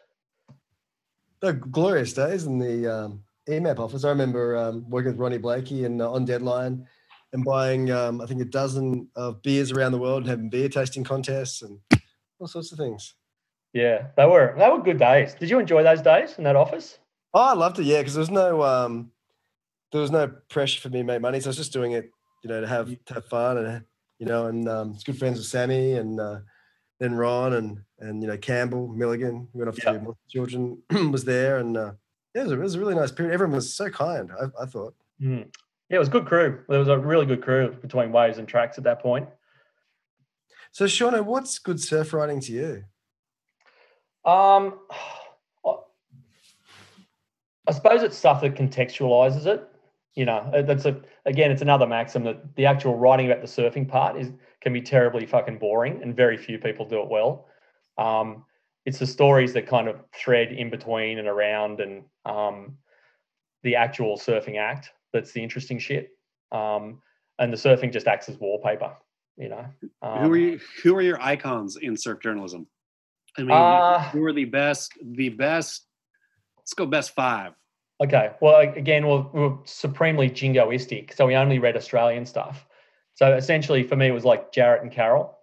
The 1.41 1.55
glorious 1.55 2.13
days 2.13 2.47
in 2.47 2.59
the 2.59 2.87
um, 2.87 3.25
EMAP 3.49 3.81
office. 3.81 4.05
I 4.05 4.11
remember 4.11 4.57
um, 4.57 4.89
working 4.89 5.11
with 5.11 5.21
Ronnie 5.21 5.39
Blakey 5.39 5.85
and 5.85 6.01
uh, 6.01 6.13
on 6.13 6.25
deadline 6.25 6.87
and 7.33 7.45
buying, 7.45 7.91
um, 7.91 8.21
I 8.21 8.27
think, 8.27 8.41
a 8.41 8.45
dozen 8.45 9.09
of 9.15 9.43
beers 9.43 9.71
around 9.73 9.93
the 9.93 9.99
world 9.99 10.23
and 10.23 10.31
having 10.31 10.51
beer 10.51 10.69
tasting 10.69 11.05
contests 11.05 11.63
and 11.63 11.79
all 12.39 12.47
sorts 12.47 12.73
of 12.73 12.79
things. 12.79 13.15
yeah 13.73 14.07
they 14.17 14.27
were 14.27 14.55
they 14.59 14.69
were 14.69 14.83
good 14.83 14.99
days 14.99 15.35
did 15.35 15.49
you 15.51 15.59
enjoy 15.61 15.83
those 15.83 16.03
days 16.03 16.37
in 16.39 16.45
that 16.45 16.57
office 16.57 16.99
Oh, 17.33 17.41
I 17.41 17.53
loved 17.55 17.79
it. 17.79 17.85
Yeah, 17.85 17.99
because 17.99 18.15
there 18.15 18.21
was 18.23 18.31
no 18.31 18.63
um, 18.65 19.13
there 19.93 20.01
was 20.01 20.11
no 20.11 20.27
pressure 20.49 20.81
for 20.81 20.89
me 20.89 20.99
to 20.99 21.05
make 21.05 21.21
money, 21.21 21.39
so 21.39 21.47
I 21.47 21.51
was 21.51 21.57
just 21.59 21.73
doing 21.73 21.93
it, 21.93 22.11
you 22.43 22.49
know, 22.51 22.61
to 22.61 22.67
have 22.67 22.89
to 23.05 23.15
have 23.15 23.27
fun 23.27 23.57
and 23.59 23.85
you 24.19 24.27
know, 24.27 24.47
and 24.47 24.69
um, 24.69 24.93
it's 24.95 25.05
good 25.05 25.17
friends 25.17 25.39
with 25.39 25.47
Sammy 25.47 25.93
and 25.93 26.19
uh, 26.19 26.41
then 26.99 27.15
Ron 27.15 27.53
and 27.53 27.83
and 28.01 28.21
you 28.21 28.27
know 28.27 28.37
Campbell 28.37 28.89
Milligan 28.89 29.47
who 29.53 29.59
went 29.61 29.69
off 29.69 29.77
to 29.77 30.03
North 30.03 30.17
Children 30.29 30.83
was 31.13 31.25
there, 31.25 31.59
and 31.59 31.77
uh, 31.77 31.93
yeah, 32.35 32.43
it 32.43 32.45
was, 32.47 32.53
a, 32.53 32.55
it 32.57 32.63
was 32.63 32.75
a 32.75 32.81
really 32.81 32.95
nice 32.97 33.13
period. 33.13 33.33
Everyone 33.33 33.55
was 33.55 33.73
so 33.73 33.89
kind. 33.91 34.33
I, 34.33 34.63
I 34.63 34.67
thought. 34.67 34.95
Mm. 35.23 35.55
Yeah 35.91 35.97
it 35.97 35.99
was 35.99 36.09
a 36.09 36.13
good 36.13 36.27
crew 36.27 36.61
there 36.69 36.79
was 36.79 36.89
a 36.89 36.99
really 36.99 37.27
good 37.27 37.43
crew 37.43 37.77
between 37.83 38.13
waves 38.13 38.39
and 38.39 38.49
tracks 38.49 38.79
at 38.79 38.85
that 38.85 39.03
point 39.03 39.29
So, 40.73 40.87
Shauno, 40.87 41.25
what's 41.25 41.59
good 41.59 41.81
surf 41.81 42.13
riding 42.13 42.41
to 42.41 42.53
you? 42.53 42.85
Um, 44.25 44.79
I- 45.67 45.77
suppose 47.73 48.03
it's 48.03 48.17
stuff 48.17 48.41
that 48.43 48.55
contextualizes 48.55 49.47
it. 49.47 49.67
You 50.15 50.27
know, 50.27 50.51
that's 50.67 50.87
a 50.87 51.01
again, 51.25 51.51
it's 51.51 51.63
another 51.63 51.87
maxim 51.87 52.25
that 52.25 52.55
the 52.57 52.67
actual 52.67 52.97
writing 52.97 53.31
about 53.31 53.41
the 53.41 53.47
surfing 53.47 53.89
part 53.89 54.17
is 54.17 54.33
can 54.61 54.73
be 54.73 54.83
terribly 54.83 55.27
fucking 55.27 55.59
boring, 55.59 56.03
and 56.03 56.17
very 56.17 56.37
few 56.37 56.59
people 56.59 56.85
do 56.85 57.01
it 57.01 57.09
well. 57.09 57.47
Um, 57.97 58.45
it's 58.85 58.99
the 58.99 59.07
stories 59.07 59.53
that 59.55 59.67
kind 59.67 59.89
of 59.89 60.03
thread 60.13 60.53
in 60.53 60.69
between 60.69 61.19
and 61.19 61.29
around, 61.29 61.81
and 61.81 62.05
um, 62.27 62.77
the 63.63 63.77
actual 63.77 64.17
surfing 64.17 64.59
act 64.59 64.93
that's 65.13 65.33
the 65.33 65.43
interesting 65.43 65.79
shit. 65.79 66.11
Um, 66.53 67.01
and 67.39 67.53
the 67.53 67.57
surfing 67.57 67.93
just 67.93 68.07
acts 68.07 68.29
as 68.29 68.39
wallpaper. 68.39 68.93
You 69.37 69.49
know, 69.49 69.65
um, 70.03 70.19
who 70.23 70.33
are 70.33 70.37
you, 70.37 70.61
who 70.83 70.95
are 70.97 71.03
your 71.03 71.21
icons 71.23 71.77
in 71.77 71.97
surf 71.97 72.21
journalism? 72.21 72.67
I 73.39 73.43
mean, 73.43 73.51
Uh, 73.53 74.03
who 74.11 74.25
are 74.25 74.33
the 74.33 74.45
best? 74.45 74.93
The 75.03 75.31
best. 75.31 75.87
Let's 76.59 76.75
go 76.75 76.85
best 76.85 77.15
five. 77.15 77.55
Okay. 78.03 78.33
Well, 78.41 78.57
again, 78.61 79.07
we're, 79.07 79.27
we're 79.33 79.57
supremely 79.65 80.29
jingoistic, 80.29 81.15
so 81.15 81.27
we 81.27 81.37
only 81.37 81.59
read 81.59 81.77
Australian 81.77 82.27
stuff. 82.27 82.67
So 83.15 83.35
essentially, 83.35 83.83
for 83.83 83.97
me, 83.97 84.09
it 84.09 84.13
was 84.13 84.25
like 84.25 84.53
Jarratt 84.53 84.83
and 84.83 84.93
Carroll 84.93 85.39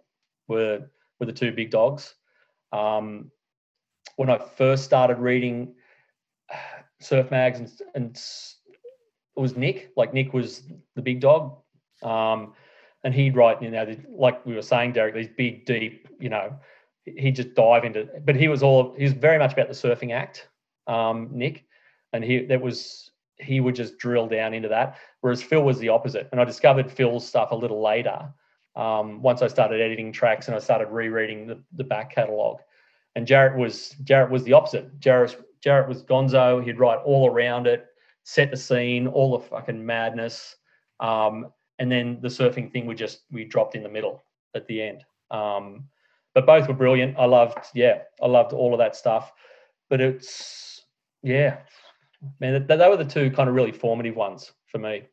were 0.47 0.89
were 1.19 1.25
the 1.25 1.33
two 1.33 1.51
big 1.51 1.71
dogs. 1.71 2.13
Um, 2.71 3.31
when 4.17 4.29
I 4.29 4.37
first 4.37 4.83
started 4.83 5.17
reading 5.17 5.75
surf 6.99 7.31
mags, 7.31 7.59
and, 7.59 7.71
and 7.95 8.21
it 9.37 9.39
was 9.39 9.55
Nick. 9.55 9.91
Like 9.95 10.13
Nick 10.13 10.33
was 10.33 10.63
the 10.95 11.01
big 11.01 11.21
dog, 11.21 11.57
um, 12.03 12.53
and 13.03 13.13
he'd 13.13 13.35
write, 13.35 13.61
you 13.61 13.69
know, 13.69 13.95
like 14.09 14.45
we 14.45 14.55
were 14.55 14.61
saying, 14.61 14.93
Derek, 14.93 15.13
these 15.13 15.29
big, 15.37 15.65
deep, 15.65 16.07
you 16.19 16.29
know, 16.29 16.57
he'd 17.05 17.35
just 17.35 17.53
dive 17.53 17.85
into. 17.85 18.07
But 18.25 18.35
he 18.35 18.47
was 18.47 18.63
all 18.63 18.95
he 18.97 19.03
was 19.03 19.13
very 19.13 19.37
much 19.37 19.53
about 19.53 19.67
the 19.67 19.73
surfing 19.73 20.13
act, 20.13 20.49
um, 20.87 21.29
Nick. 21.31 21.65
And 22.13 22.23
he 22.23 22.45
that 22.45 22.61
was 22.61 23.11
he 23.37 23.59
would 23.59 23.75
just 23.75 23.99
drill 23.99 24.27
down 24.27 24.53
into 24.53 24.67
that 24.67 24.97
whereas 25.21 25.43
phil 25.43 25.61
was 25.61 25.77
the 25.77 25.89
opposite. 25.89 26.27
And 26.31 26.41
i 26.41 26.43
discovered 26.43 26.91
phil's 26.91 27.27
stuff 27.27 27.51
a 27.51 27.55
little 27.55 27.83
later 27.83 28.33
um, 28.75 29.21
once 29.21 29.43
i 29.43 29.47
started 29.47 29.79
editing 29.79 30.11
tracks 30.11 30.47
and 30.47 30.55
i 30.55 30.59
started 30.59 30.87
rereading 30.87 31.45
the, 31.45 31.61
the 31.73 31.83
back 31.83 32.13
catalogue 32.13 32.61
and 33.15 33.27
jarratt 33.27 33.55
was 33.55 33.95
jarratt 34.03 34.29
was 34.29 34.43
the 34.43 34.53
opposite. 34.53 34.99
Jarratt 34.99 35.35
jarratt 35.63 35.87
was 35.87 36.03
gonzo. 36.03 36.63
He'd 36.63 36.79
write 36.79 36.99
all 36.99 37.29
around 37.29 37.67
it 37.67 37.87
set 38.27 38.51
the 38.51 38.57
scene 38.57 39.07
all 39.07 39.37
the 39.37 39.45
fucking 39.45 39.85
madness 39.85 40.57
um, 40.99 41.47
and 41.79 41.89
then 41.89 42.19
the 42.21 42.27
surfing 42.27 42.69
thing 42.69 42.85
we 42.85 42.93
just 42.93 43.21
we 43.31 43.45
dropped 43.45 43.73
in 43.73 43.83
the 43.83 43.89
middle 43.89 44.21
at 44.53 44.67
the 44.67 44.81
end 44.81 45.05
um, 45.31 45.85
but 46.35 46.45
both 46.45 46.67
were 46.67 46.73
brilliant 46.73 47.15
i 47.17 47.23
loved 47.23 47.57
yeah 47.73 47.99
i 48.21 48.27
loved 48.27 48.51
all 48.51 48.73
of 48.73 48.79
that 48.79 48.97
stuff 48.97 49.31
but 49.89 50.01
it's 50.01 50.81
yeah 51.23 51.59
man, 52.41 52.65
they, 52.67 52.75
they 52.75 52.89
were 52.89 52.97
the 52.97 53.05
two 53.05 53.31
kind 53.31 53.47
of 53.47 53.55
really 53.55 53.71
formative 53.71 54.17
ones 54.17 54.51
for 54.67 54.77
me. 54.77 55.03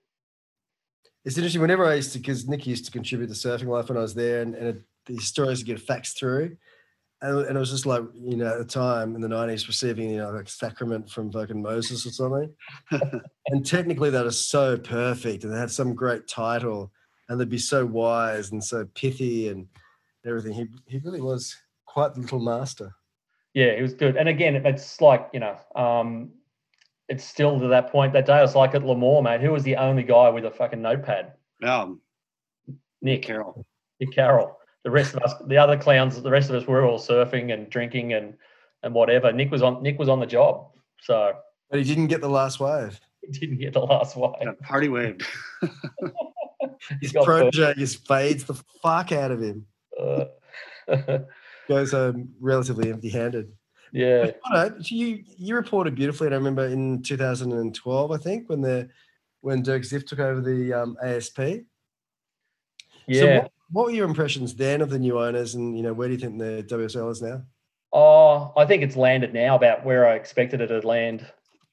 It's 1.25 1.37
interesting. 1.37 1.63
Whenever 1.63 1.87
I 1.87 1.95
used 1.95 2.13
to, 2.15 2.19
because 2.19 2.49
Nick 2.49 2.67
used 2.67 2.85
to 2.87 2.91
contribute 2.91 3.29
to 3.29 3.35
Surfing 3.35 3.69
Life 3.69 3.89
when 3.89 3.97
I 3.97 4.03
was 4.03 4.15
there, 4.15 4.43
and, 4.43 4.55
and 4.57 4.67
it, 4.67 4.83
the 5.07 5.19
stories 5.19 5.63
get 5.63 5.85
faxed 5.85 6.19
through, 6.19 6.57
and, 7.25 7.47
and 7.47 7.57
it 7.57 7.61
was 7.61 7.71
just 7.71 7.87
like 7.87 8.03
you 8.15 8.37
know 8.37 8.53
at 8.53 8.59
the 8.59 8.65
time 8.65 9.15
in 9.15 9.21
the 9.21 9.29
nineties 9.29 9.67
receiving 9.67 10.11
you 10.11 10.19
know 10.19 10.31
like 10.31 10.49
sacrament 10.49 11.11
from 11.11 11.33
fucking 11.33 11.61
Moses 11.61 12.07
or 12.07 12.11
something, 12.11 12.53
and 13.49 13.67
technically 13.67 14.11
that 14.11 14.27
is 14.27 14.47
so 14.47 14.77
perfect, 14.77 15.45
and 15.45 15.53
they 15.53 15.59
had 15.59 15.71
some 15.71 15.95
great 15.95 16.29
title, 16.29 16.93
and 17.29 17.41
they'd 17.41 17.49
be 17.49 17.59
so 17.59 17.87
wise 17.87 18.53
and 18.53 18.63
so 18.63 18.87
pithy 18.95 19.49
and 19.49 19.67
everything. 20.27 20.53
He 20.53 20.67
he 20.87 20.99
really 20.99 21.23
was 21.23 21.57
quite 21.87 22.15
the 22.15 22.21
little 22.21 22.41
master. 22.41 22.95
Yeah, 23.55 23.67
it 23.67 23.83
was 23.83 23.95
good. 23.95 24.17
And 24.17 24.29
again, 24.29 24.57
it's 24.67 25.01
like 25.01 25.31
you 25.33 25.41
know, 25.41 25.57
um, 25.75 26.31
it's 27.09 27.25
still 27.25 27.59
to 27.59 27.69
that 27.69 27.91
point 27.91 28.13
that 28.13 28.27
day. 28.27 28.35
I 28.35 28.43
was 28.43 28.55
like 28.55 28.75
at 28.75 28.83
Lemoore, 28.83 29.23
man 29.23 29.41
Who 29.41 29.51
was 29.51 29.63
the 29.63 29.77
only 29.77 30.03
guy 30.03 30.29
with 30.29 30.45
a 30.45 30.51
fucking 30.51 30.83
notepad? 30.83 31.33
Um, 31.63 32.03
Nick 33.01 33.23
Carroll. 33.23 33.65
Nick 33.99 34.13
Carroll. 34.13 34.59
The 34.85 34.91
rest 34.91 35.15
of 35.15 35.23
us, 35.23 35.35
the 35.47 35.57
other 35.57 35.79
clowns, 35.79 36.21
the 36.21 36.31
rest 36.31 36.51
of 36.51 36.57
us 36.57 36.67
were 36.67 36.85
all 36.85 36.99
surfing 36.99 37.53
and 37.53 37.69
drinking 37.71 38.13
and 38.13 38.35
and 38.83 38.95
whatever. 38.95 39.33
Nick 39.33 39.51
was 39.51 39.63
on 39.63 39.83
Nick 39.83 39.99
was 39.99 40.09
on 40.09 40.21
the 40.21 40.27
job, 40.27 40.69
so 41.01 41.33
But 41.71 41.79
he 41.79 41.85
didn't 41.85 42.09
get 42.09 42.21
the 42.21 42.29
last 42.29 42.61
wave. 42.61 43.01
he 43.23 43.33
didn't 43.33 43.59
get 43.59 43.73
the 43.73 43.81
last 43.81 44.17
wave. 44.17 44.33
That 44.43 44.61
party 44.61 44.89
wave. 44.89 45.19
His 47.01 47.13
got 47.13 47.25
protege 47.25 47.75
just 47.75 48.07
fades 48.07 48.45
the 48.45 48.55
fuck 48.83 49.13
out 49.13 49.31
of 49.31 49.41
him. 49.41 49.67
Uh, 49.99 50.27
Goes 51.69 51.93
home 51.93 52.29
relatively 52.41 52.91
empty-handed. 52.91 53.51
yeah, 53.93 54.33
All 54.45 54.57
right, 54.57 54.91
you 54.91 55.25
you 55.27 55.55
reported 55.55 55.95
beautifully, 55.95 56.27
and 56.27 56.35
I 56.35 56.39
remember 56.39 56.67
in 56.67 57.03
2012, 57.03 58.11
I 58.11 58.17
think, 58.19 58.51
when 58.51 58.61
the 58.61 58.91
when 59.41 59.63
Dirk 59.63 59.83
Ziff 59.83 60.07
took 60.07 60.19
over 60.19 60.43
the 60.43 60.75
um, 60.75 60.97
ASP. 61.03 61.39
So 61.39 61.63
yeah. 63.09 63.39
what, 63.43 63.53
what 63.71 63.87
were 63.87 63.93
your 63.93 64.07
impressions 64.07 64.55
then 64.55 64.81
of 64.81 64.91
the 64.91 64.99
new 64.99 65.19
owners, 65.19 65.55
and 65.55 65.77
you 65.77 65.83
know 65.83 65.93
where 65.93 66.09
do 66.09 66.15
you 66.15 66.21
think 66.21 66.39
the 66.39 66.65
WSL 66.69 67.11
is 67.11 67.23
now? 67.23 67.43
Oh, 67.93 68.53
I 68.57 68.67
think 68.67 68.83
it's 68.83 68.97
landed 68.97 69.33
now 69.33 69.55
about 69.55 69.85
where 69.85 70.07
I 70.09 70.15
expected 70.15 70.61
it 70.61 70.67
to 70.67 70.87
land 70.87 71.27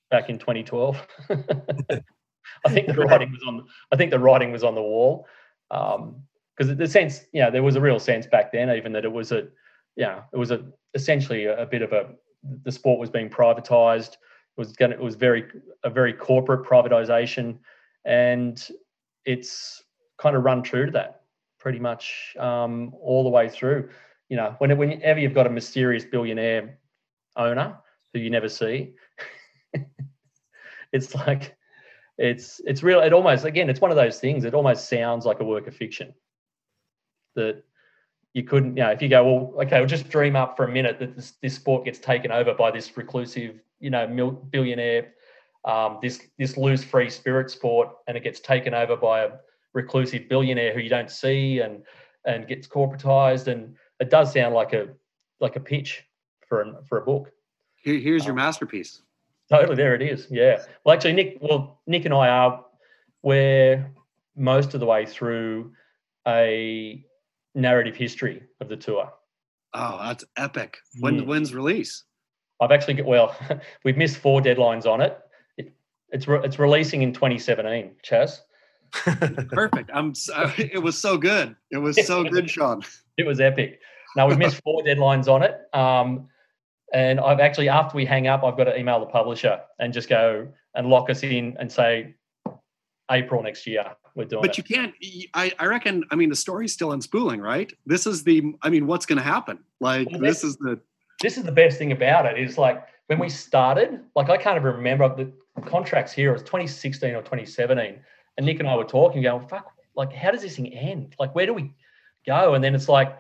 back 0.10 0.30
in 0.30 0.38
2012. 0.38 1.08
I 1.30 2.70
think 2.70 2.88
the 2.88 2.94
writing 2.98 3.32
was 3.32 3.42
on. 3.48 3.66
I 3.92 3.96
think 3.96 4.12
the 4.12 4.20
writing 4.20 4.52
was 4.52 4.64
on 4.64 4.76
the 4.76 4.82
wall, 4.82 5.28
um, 5.72 6.22
because 6.56 6.76
the 6.76 6.88
sense, 6.88 7.26
you 7.34 7.42
know, 7.42 7.50
there 7.50 7.64
was 7.64 7.76
a 7.76 7.82
real 7.82 8.00
sense 8.00 8.28
back 8.28 8.52
then, 8.52 8.70
even 8.70 8.94
that 8.94 9.06
it 9.06 9.12
was 9.12 9.32
a, 9.32 9.48
yeah, 9.96 10.22
it 10.32 10.38
was 10.38 10.52
a 10.52 10.64
essentially 10.94 11.46
a, 11.46 11.64
a 11.64 11.66
bit 11.66 11.82
of 11.82 11.92
a. 11.92 12.10
The 12.64 12.72
sport 12.72 13.00
was 13.00 13.10
being 13.10 13.30
privatized. 13.30 14.14
It 14.14 14.58
was 14.58 14.74
going. 14.74 14.92
It 14.92 15.00
was 15.00 15.16
very 15.16 15.46
a 15.84 15.90
very 15.90 16.14
corporate 16.14 16.68
privatization, 16.68 17.58
and 18.06 18.64
it's 19.26 19.84
kind 20.18 20.36
of 20.36 20.44
run 20.44 20.62
true 20.62 20.86
to 20.86 20.92
that 20.92 21.21
pretty 21.62 21.80
much 21.80 22.36
um, 22.40 22.94
all 23.02 23.24
the 23.24 23.30
way 23.30 23.48
through. 23.48 23.90
You 24.30 24.38
know, 24.38 24.56
when, 24.58 24.76
whenever 24.78 25.20
you've 25.20 25.34
got 25.34 25.48
a 25.48 25.50
mysterious 25.50 26.04
billionaire 26.04 26.80
owner 27.38 27.78
who 28.14 28.20
you 28.20 28.30
never 28.30 28.50
see, 28.50 28.96
it's 30.92 31.16
like 31.16 31.56
it's 32.18 32.60
it's 32.66 32.84
real. 32.84 33.00
It 33.00 33.14
almost 33.14 33.46
again, 33.46 33.70
it's 33.70 33.80
one 33.80 33.92
of 33.92 33.98
those 33.98 34.20
things. 34.20 34.44
It 34.44 34.54
almost 34.54 34.90
sounds 34.90 35.26
like 35.26 35.40
a 35.40 35.46
work 35.46 35.68
of 35.68 35.76
fiction 35.76 36.14
that 37.36 37.64
you 38.34 38.44
couldn't. 38.44 38.76
You 38.76 38.84
know, 38.84 38.92
if 38.92 39.02
you 39.02 39.10
go, 39.10 39.24
well, 39.24 39.64
okay, 39.66 39.80
we'll 39.80 39.88
just 39.88 40.10
dream 40.10 40.36
up 40.36 40.58
for 40.58 40.66
a 40.66 40.72
minute 40.72 41.00
that 41.00 41.16
this, 41.16 41.34
this 41.42 41.56
sport 41.56 41.86
gets 41.86 42.00
taken 42.00 42.32
over 42.32 42.54
by 42.54 42.72
this 42.72 42.96
reclusive, 42.98 43.60
you 43.80 43.90
know, 43.90 44.08
mil- 44.08 44.32
billionaire, 44.32 45.14
um, 45.66 46.00
this 46.02 46.22
this 46.40 46.58
loose 46.58 46.84
free 46.84 47.10
spirit 47.10 47.52
sport, 47.52 47.90
and 48.08 48.18
it 48.18 48.24
gets 48.24 48.40
taken 48.40 48.74
over 48.74 48.96
by 48.96 49.22
a 49.26 49.30
reclusive 49.74 50.28
billionaire 50.30 50.74
who 50.74 50.80
you 50.80 50.90
don't 50.90 51.10
see 51.12 51.60
and 51.60 51.84
and 52.26 52.48
gets 52.48 52.68
corporatized 52.68 53.48
and 53.48 53.76
it 54.00 54.10
does 54.10 54.34
sound 54.34 54.54
like 54.54 54.74
a 54.74 54.88
like 55.40 55.56
a 55.56 55.60
pitch 55.60 56.04
for 56.48 56.62
a, 56.62 56.84
for 56.88 56.98
a 57.00 57.02
book 57.02 57.32
Here, 57.76 57.98
here's 58.00 58.26
your 58.26 58.34
Um, 58.34 58.38
masterpiece. 58.38 59.02
totally 59.50 59.76
there 59.76 59.96
it 59.96 60.02
is 60.02 60.28
yeah 60.30 60.62
well 60.84 60.94
actually 60.96 61.14
nick 61.14 61.38
well 61.42 61.80
nick 61.88 62.06
and 62.06 62.14
i 62.14 62.28
are 62.28 62.66
we're 63.24 63.92
most 64.36 64.74
of 64.74 64.80
the 64.80 64.86
way 64.86 65.06
through 65.06 65.72
a 66.28 67.04
narrative 67.56 67.96
history 67.96 68.44
of 68.60 68.70
the 68.70 68.78
tour 68.78 69.12
Oh, 69.74 69.98
that's 70.04 70.26
epic. 70.36 70.80
When 71.00 71.22
Mm. 71.22 71.26
when's 71.28 71.54
release? 71.54 72.04
i've 72.60 72.72
actually 72.72 72.94
got 72.96 73.06
well 73.08 73.36
we've 73.86 73.98
missed 73.98 74.18
four 74.18 74.42
deadlines 74.42 74.86
on 74.86 75.00
it, 75.02 75.18
it 75.58 75.74
it's 76.10 76.28
re- 76.28 76.42
it's 76.44 76.60
releasing 76.60 77.02
in 77.04 77.14
2017 77.14 77.96
chas 78.04 78.42
Perfect. 78.92 79.90
I'm. 79.94 80.14
So, 80.16 80.52
it 80.58 80.82
was 80.82 80.98
so 80.98 81.18
good. 81.18 81.56
It 81.72 81.78
was 81.78 82.06
so 82.06 82.24
good, 82.30 82.50
Sean. 82.50 82.82
it 83.18 83.26
was 83.26 83.40
epic. 83.40 83.80
Now 84.16 84.28
we've 84.28 84.38
missed 84.38 84.62
four 84.64 84.84
deadlines 84.84 85.28
on 85.28 85.44
it. 85.44 85.58
Um, 85.74 86.28
and 86.94 87.20
I've 87.20 87.40
actually, 87.40 87.70
after 87.70 87.96
we 87.96 88.06
hang 88.06 88.28
up, 88.28 88.44
I've 88.44 88.58
got 88.58 88.66
to 88.66 88.78
email 88.78 89.00
the 89.00 89.06
publisher 89.06 89.62
and 89.80 89.94
just 89.94 90.10
go 90.10 90.48
and 90.76 90.88
lock 90.88 91.10
us 91.10 91.24
in 91.24 91.56
and 91.60 91.72
say 91.72 92.16
April 93.10 93.42
next 93.42 93.66
year 93.66 93.86
we're 94.16 94.26
doing 94.26 94.42
But 94.42 94.52
it. 94.52 94.58
you 94.58 94.64
can't. 94.64 94.94
I, 95.34 95.54
I 95.58 95.66
reckon. 95.68 96.04
I 96.12 96.16
mean, 96.16 96.30
the 96.30 96.36
story's 96.36 96.74
still 96.74 96.90
unspooling, 96.90 97.42
right? 97.42 97.72
This 97.86 98.06
is 98.06 98.24
the. 98.24 98.54
I 98.62 98.70
mean, 98.70 98.88
what's 98.88 99.06
going 99.06 99.18
to 99.18 99.24
happen? 99.24 99.60
Like, 99.80 100.10
Well, 100.12 100.20
this 100.20 100.44
is 100.44 100.58
the. 100.58 100.80
this 101.22 101.38
is 101.38 101.44
the 101.46 101.52
best 101.52 101.78
thing 101.78 101.94
about 101.94 102.26
it 102.26 102.38
is 102.38 102.58
like 102.58 102.84
when 103.08 103.20
we 103.20 103.30
started, 103.30 104.02
like 104.16 104.30
I 104.30 104.36
can't 104.38 104.58
even 104.58 104.74
remember 104.76 105.14
the 105.16 105.32
contracts 105.62 106.12
here. 106.12 106.30
It 106.32 106.34
was 106.34 106.42
2016 106.44 107.12
or 107.16 107.22
2017, 107.22 108.00
and 108.42 108.48
Nick 108.48 108.60
and 108.60 108.68
I 108.68 108.76
were 108.76 108.84
talking, 108.84 109.22
going, 109.22 109.48
"Fuck, 109.48 109.72
like 109.96 110.12
how 110.12 110.32
does 110.32 110.42
this 110.42 110.56
thing 110.56 110.74
end? 110.74 111.16
Like 111.20 111.36
where 111.36 111.46
do 111.46 111.54
we 111.54 111.72
go?" 112.26 112.56
And 112.56 112.64
then 112.64 112.74
it's 112.74 112.90
like, 112.90 113.18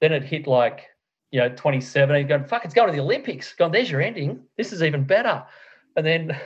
then 0.00 0.12
it 0.12 0.22
hit 0.22 0.46
like 0.46 0.86
you 1.32 1.40
know 1.40 1.48
2017, 1.48 2.28
going, 2.28 2.44
"Fuck, 2.44 2.64
it's 2.64 2.74
going 2.74 2.88
to 2.88 2.92
the 2.92 3.02
Olympics." 3.02 3.52
Going, 3.54 3.72
"There's 3.72 3.90
your 3.90 4.00
ending. 4.00 4.44
This 4.56 4.72
is 4.72 4.82
even 4.82 5.04
better." 5.04 5.44
And 5.96 6.06
then, 6.06 6.38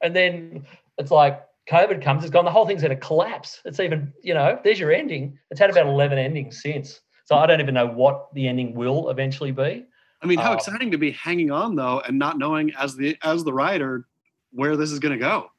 and 0.00 0.14
then 0.14 0.64
it's 0.96 1.10
like 1.10 1.42
COVID 1.68 2.02
comes. 2.02 2.22
It's 2.22 2.30
gone. 2.30 2.44
The 2.44 2.52
whole 2.52 2.66
thing's 2.66 2.82
going 2.82 2.96
to 2.96 3.04
collapse. 3.04 3.60
It's 3.64 3.80
even 3.80 4.12
you 4.22 4.34
know, 4.34 4.60
there's 4.62 4.78
your 4.78 4.92
ending. 4.92 5.38
It's 5.50 5.60
had 5.60 5.70
about 5.70 5.86
11 5.86 6.18
endings 6.18 6.62
since. 6.62 7.00
So 7.24 7.36
I 7.36 7.46
don't 7.46 7.60
even 7.60 7.74
know 7.74 7.86
what 7.88 8.32
the 8.34 8.46
ending 8.46 8.74
will 8.74 9.10
eventually 9.10 9.52
be. 9.52 9.86
I 10.20 10.26
mean, 10.26 10.38
how 10.38 10.52
Uh, 10.52 10.54
exciting 10.54 10.92
to 10.92 10.98
be 10.98 11.10
hanging 11.10 11.50
on 11.50 11.74
though, 11.74 12.00
and 12.00 12.18
not 12.18 12.38
knowing 12.38 12.72
as 12.78 12.94
the 12.94 13.16
as 13.22 13.42
the 13.42 13.52
writer 13.52 14.06
where 14.52 14.76
this 14.76 14.92
is 14.92 15.00
going 15.00 15.12
to 15.12 15.18
go. 15.18 15.50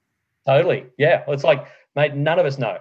Totally. 0.46 0.86
Yeah. 0.98 1.24
It's 1.28 1.44
like, 1.44 1.66
mate, 1.96 2.16
none 2.16 2.40
of 2.40 2.46
us 2.46 2.58
know. 2.58 2.78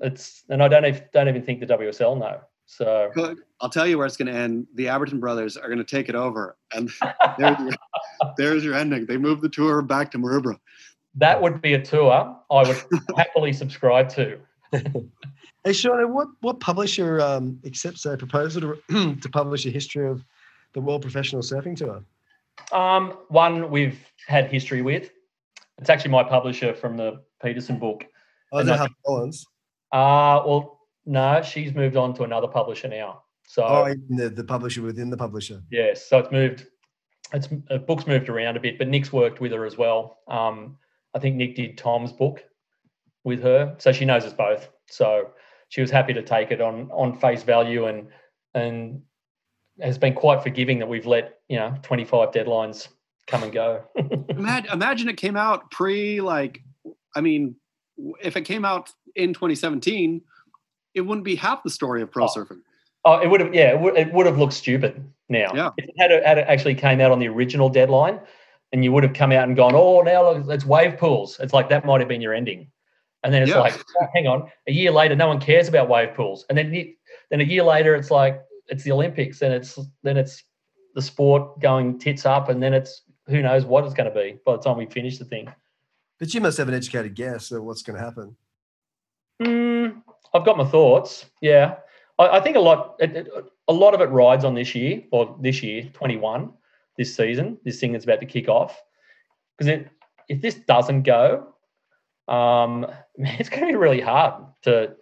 It's 0.00 0.44
and 0.48 0.62
I 0.62 0.68
don't 0.68 0.84
even 0.84 1.02
don't 1.12 1.28
even 1.28 1.42
think 1.42 1.60
the 1.60 1.66
WSL 1.66 2.18
know. 2.18 2.40
So 2.66 3.10
Good. 3.14 3.38
I'll 3.60 3.68
tell 3.68 3.86
you 3.86 3.98
where 3.98 4.06
it's 4.06 4.16
going 4.16 4.32
to 4.32 4.38
end. 4.38 4.66
The 4.74 4.86
Abberton 4.86 5.20
brothers 5.20 5.56
are 5.56 5.66
going 5.66 5.78
to 5.78 5.84
take 5.84 6.08
it 6.08 6.14
over, 6.14 6.56
and 6.74 6.90
there's 7.38 7.58
your, 7.58 7.72
there's 8.36 8.64
your 8.64 8.74
ending. 8.74 9.06
They 9.06 9.16
move 9.16 9.40
the 9.40 9.48
tour 9.48 9.82
back 9.82 10.10
to 10.12 10.18
Maroubra. 10.18 10.58
that 11.16 11.40
would 11.40 11.60
be 11.60 11.74
a 11.74 11.82
tour 11.82 12.36
I 12.50 12.62
would 12.62 12.82
happily 13.16 13.52
subscribe 13.52 14.08
to. 14.10 14.38
Hey, 15.64 15.72
Sean, 15.72 16.12
what 16.12 16.28
what 16.40 16.60
publisher 16.60 17.20
um, 17.20 17.60
accepts 17.64 18.04
a 18.06 18.16
proposal 18.16 18.76
to, 18.90 19.16
to 19.20 19.28
publish 19.30 19.66
a 19.66 19.70
history 19.70 20.08
of 20.08 20.24
the 20.72 20.80
World 20.80 21.02
Professional 21.02 21.42
Surfing 21.42 21.76
Tour? 21.76 22.04
Um, 22.72 23.18
one 23.28 23.70
we've 23.70 23.98
had 24.26 24.50
history 24.50 24.82
with. 24.82 25.10
It's 25.78 25.90
actually 25.90 26.10
my 26.10 26.22
publisher 26.22 26.74
from 26.74 26.96
the 26.96 27.22
Peterson 27.42 27.78
book. 27.78 28.06
Oh, 28.54 28.60
is 28.60 28.68
it 28.68 28.72
I- 28.72 28.76
Harper 28.76 28.94
Collins? 29.06 29.46
Uh 29.92 30.42
well, 30.46 30.80
no, 31.06 31.42
she's 31.42 31.74
moved 31.74 31.96
on 31.96 32.14
to 32.14 32.22
another 32.22 32.48
publisher 32.48 32.88
now. 32.88 33.22
So 33.46 33.62
Oh, 33.64 33.88
even 33.88 34.16
the, 34.16 34.30
the 34.30 34.44
publisher 34.44 34.82
within 34.82 35.10
the 35.10 35.16
publisher. 35.16 35.60
Yes, 35.70 36.08
so 36.08 36.18
it's 36.18 36.32
moved. 36.32 36.66
It's 37.32 37.48
uh, 37.70 37.78
book's 37.78 38.06
moved 38.06 38.28
around 38.28 38.56
a 38.56 38.60
bit, 38.60 38.78
but 38.78 38.88
Nick's 38.88 39.12
worked 39.12 39.40
with 39.40 39.52
her 39.52 39.64
as 39.66 39.76
well. 39.76 40.18
Um, 40.28 40.78
I 41.14 41.18
think 41.18 41.36
Nick 41.36 41.56
did 41.56 41.76
Tom's 41.76 42.12
book 42.12 42.42
with 43.24 43.42
her, 43.42 43.74
so 43.78 43.92
she 43.92 44.04
knows 44.04 44.24
us 44.24 44.32
both. 44.32 44.68
So 44.88 45.30
she 45.68 45.80
was 45.80 45.90
happy 45.90 46.12
to 46.14 46.22
take 46.22 46.50
it 46.50 46.60
on 46.60 46.90
on 46.90 47.18
face 47.18 47.42
value, 47.42 47.86
and 47.86 48.08
and 48.54 49.02
has 49.80 49.98
been 49.98 50.14
quite 50.14 50.42
forgiving 50.42 50.78
that 50.78 50.88
we've 50.88 51.06
let 51.06 51.40
you 51.48 51.58
know 51.58 51.74
twenty 51.82 52.04
five 52.04 52.30
deadlines 52.30 52.88
come 53.26 53.42
and 53.42 53.52
go. 53.52 53.84
Imagine, 54.28 54.70
imagine 54.72 55.08
it 55.08 55.16
came 55.16 55.36
out 55.36 55.70
pre 55.70 56.20
like, 56.20 56.60
I 57.14 57.20
mean, 57.20 57.56
if 58.22 58.36
it 58.36 58.42
came 58.42 58.64
out 58.64 58.90
in 59.16 59.32
2017, 59.34 60.20
it 60.94 61.00
wouldn't 61.00 61.24
be 61.24 61.34
half 61.36 61.62
the 61.62 61.70
story 61.70 62.02
of 62.02 62.10
pro 62.10 62.24
Oh. 62.24 62.28
surfing. 62.28 62.60
Oh, 63.06 63.18
it 63.20 63.28
would 63.28 63.40
have, 63.40 63.54
yeah, 63.54 63.70
it 63.72 63.80
would, 63.80 63.96
it 63.98 64.12
would 64.14 64.24
have 64.26 64.38
looked 64.38 64.54
stupid 64.54 65.04
now. 65.28 65.52
Yeah. 65.54 65.70
If 65.76 65.86
it 65.88 65.94
had, 65.98 66.10
had 66.24 66.38
it 66.38 66.46
actually 66.48 66.74
came 66.74 67.00
out 67.00 67.10
on 67.10 67.18
the 67.18 67.28
original 67.28 67.68
deadline 67.68 68.18
and 68.72 68.82
you 68.82 68.92
would 68.92 69.02
have 69.02 69.12
come 69.12 69.30
out 69.30 69.46
and 69.46 69.54
gone, 69.54 69.72
oh, 69.74 70.00
now 70.00 70.32
look, 70.32 70.46
it's 70.48 70.64
wave 70.64 70.96
pools. 70.96 71.38
It's 71.38 71.52
like 71.52 71.68
that 71.68 71.84
might 71.84 72.00
have 72.00 72.08
been 72.08 72.22
your 72.22 72.32
ending. 72.32 72.70
And 73.22 73.32
then 73.32 73.42
it's 73.42 73.50
Yeah. 73.50 73.58
like, 73.60 73.74
oh, 74.00 74.06
hang 74.14 74.26
on, 74.26 74.50
a 74.66 74.72
year 74.72 74.90
later, 74.90 75.14
no 75.16 75.28
one 75.28 75.38
cares 75.40 75.68
about 75.68 75.88
wave 75.88 76.14
pools. 76.14 76.46
And 76.48 76.56
then, 76.56 76.72
you- 76.72 76.94
then 77.30 77.40
a 77.40 77.44
year 77.44 77.62
later, 77.62 77.94
it's 77.94 78.10
like, 78.10 78.40
it's 78.68 78.84
the 78.84 78.92
Olympics 78.92 79.42
and 79.42 79.52
it's, 79.52 79.78
then 80.02 80.16
it's 80.16 80.42
the 80.94 81.02
sport 81.02 81.60
going 81.60 81.98
tits 81.98 82.24
up 82.24 82.48
and 82.48 82.62
then 82.62 82.72
it's, 82.72 83.02
who 83.26 83.42
knows 83.42 83.66
what 83.66 83.84
it's 83.84 83.94
going 83.94 84.08
to 84.10 84.14
be 84.18 84.38
by 84.46 84.52
the 84.52 84.62
time 84.62 84.78
we 84.78 84.86
finish 84.86 85.18
the 85.18 85.24
thing. 85.26 85.48
But 86.18 86.32
you 86.32 86.40
must 86.40 86.58
have 86.58 86.68
an 86.68 86.74
educated 86.74 87.14
guess 87.14 87.50
of 87.50 87.64
what's 87.64 87.82
going 87.82 87.98
to 87.98 88.04
happen. 88.04 88.36
Mm, 89.42 90.02
I've 90.32 90.44
got 90.44 90.56
my 90.56 90.64
thoughts. 90.64 91.26
Yeah, 91.40 91.76
I, 92.18 92.38
I 92.38 92.40
think 92.40 92.56
a 92.56 92.60
lot. 92.60 92.96
It, 93.00 93.16
it, 93.16 93.28
a 93.68 93.72
lot 93.72 93.94
of 93.94 94.00
it 94.00 94.10
rides 94.10 94.44
on 94.44 94.54
this 94.54 94.74
year 94.74 95.02
or 95.10 95.36
this 95.40 95.62
year, 95.62 95.90
twenty 95.92 96.16
one, 96.16 96.52
this 96.96 97.14
season, 97.14 97.58
this 97.64 97.80
thing 97.80 97.92
that's 97.92 98.04
about 98.04 98.20
to 98.20 98.26
kick 98.26 98.48
off. 98.48 98.80
Because 99.58 99.86
if 100.28 100.40
this 100.40 100.54
doesn't 100.54 101.02
go, 101.02 101.54
um, 102.28 102.86
it's 103.16 103.48
going 103.48 103.62
to 103.62 103.68
be 103.68 103.76
really 103.76 104.00
hard 104.00 104.44
to 104.62 104.94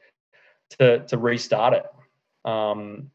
to 0.79 1.01
to 1.07 1.19
restart 1.19 1.75
it, 1.75 1.87
um, 2.45 3.11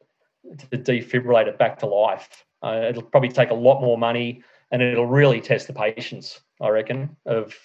to 0.58 0.78
defibrillate 0.78 1.48
it 1.48 1.58
back 1.58 1.80
to 1.80 1.88
life. 1.88 2.46
Uh, 2.64 2.86
it'll 2.90 3.04
probably 3.04 3.30
take 3.30 3.52
a 3.52 3.56
lot 3.56 3.82
more 3.82 3.98
money, 3.98 4.44
and 4.72 4.82
it'll 4.82 5.06
really 5.06 5.42
test 5.42 5.68
the 5.68 5.74
patience. 5.74 6.42
I 6.62 6.70
reckon 6.70 7.16
of 7.26 7.56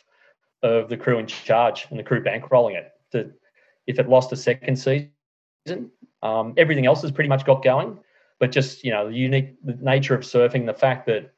of 0.63 0.89
the 0.89 0.97
crew 0.97 1.19
in 1.19 1.27
charge 1.27 1.87
and 1.91 1.99
the 1.99 2.03
crew 2.03 2.23
bankrolling 2.23 2.77
it. 2.77 2.93
To, 3.13 3.31
if 3.87 3.99
it 3.99 4.09
lost 4.09 4.33
a 4.33 4.37
second 4.37 4.77
season, 4.77 5.11
um, 6.23 6.55
everything 6.57 6.87
else 6.87 7.03
has 7.03 7.11
pretty 7.11 7.29
much 7.29 7.45
got 7.45 7.63
going. 7.63 7.99
But 8.39 8.53
just 8.53 8.85
you 8.85 8.91
know, 8.91 9.09
the 9.09 9.17
unique 9.17 9.55
the 9.65 9.75
nature 9.75 10.15
of 10.15 10.23
surfing, 10.23 10.67
the 10.67 10.75
fact 10.75 11.07
that 11.07 11.33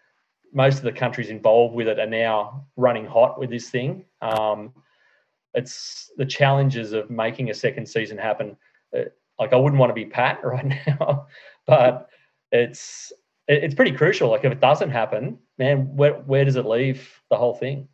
most 0.53 0.79
of 0.79 0.85
the 0.85 0.93
countries 0.93 1.31
involved 1.31 1.75
with 1.75 1.89
it 1.89 1.99
are 1.99 2.07
now 2.07 2.67
running 2.77 3.07
hot 3.07 3.39
with 3.39 3.51
this 3.51 3.69
thing. 3.69 4.05
Um, 4.23 4.73
it's 5.53 6.11
the 6.17 6.25
challenges 6.25 6.93
of 6.93 7.11
making 7.11 7.51
a 7.51 7.55
second 7.55 7.87
season 7.87 8.19
happen. 8.19 8.57
Uh, 8.97 9.03
like 9.39 9.53
I 9.53 9.57
wouldn't 9.57 9.81
want 9.81 9.91
to 9.91 9.95
be 9.95 10.07
Pat 10.07 10.41
right 10.45 10.65
now, 10.87 11.27
but 11.67 12.09
it's 12.53 13.13
it's 13.47 13.75
pretty 13.75 13.93
crucial. 13.93 14.31
Like 14.31 14.45
if 14.45 14.53
it 14.53 14.61
doesn't 14.61 14.91
happen, 14.91 15.39
man, 15.59 15.95
where 15.97 16.15
where 16.15 16.45
does 16.45 16.57
it 16.57 16.67
leave 16.67 17.09
the 17.31 17.37
whole 17.37 17.55
thing? 17.55 17.89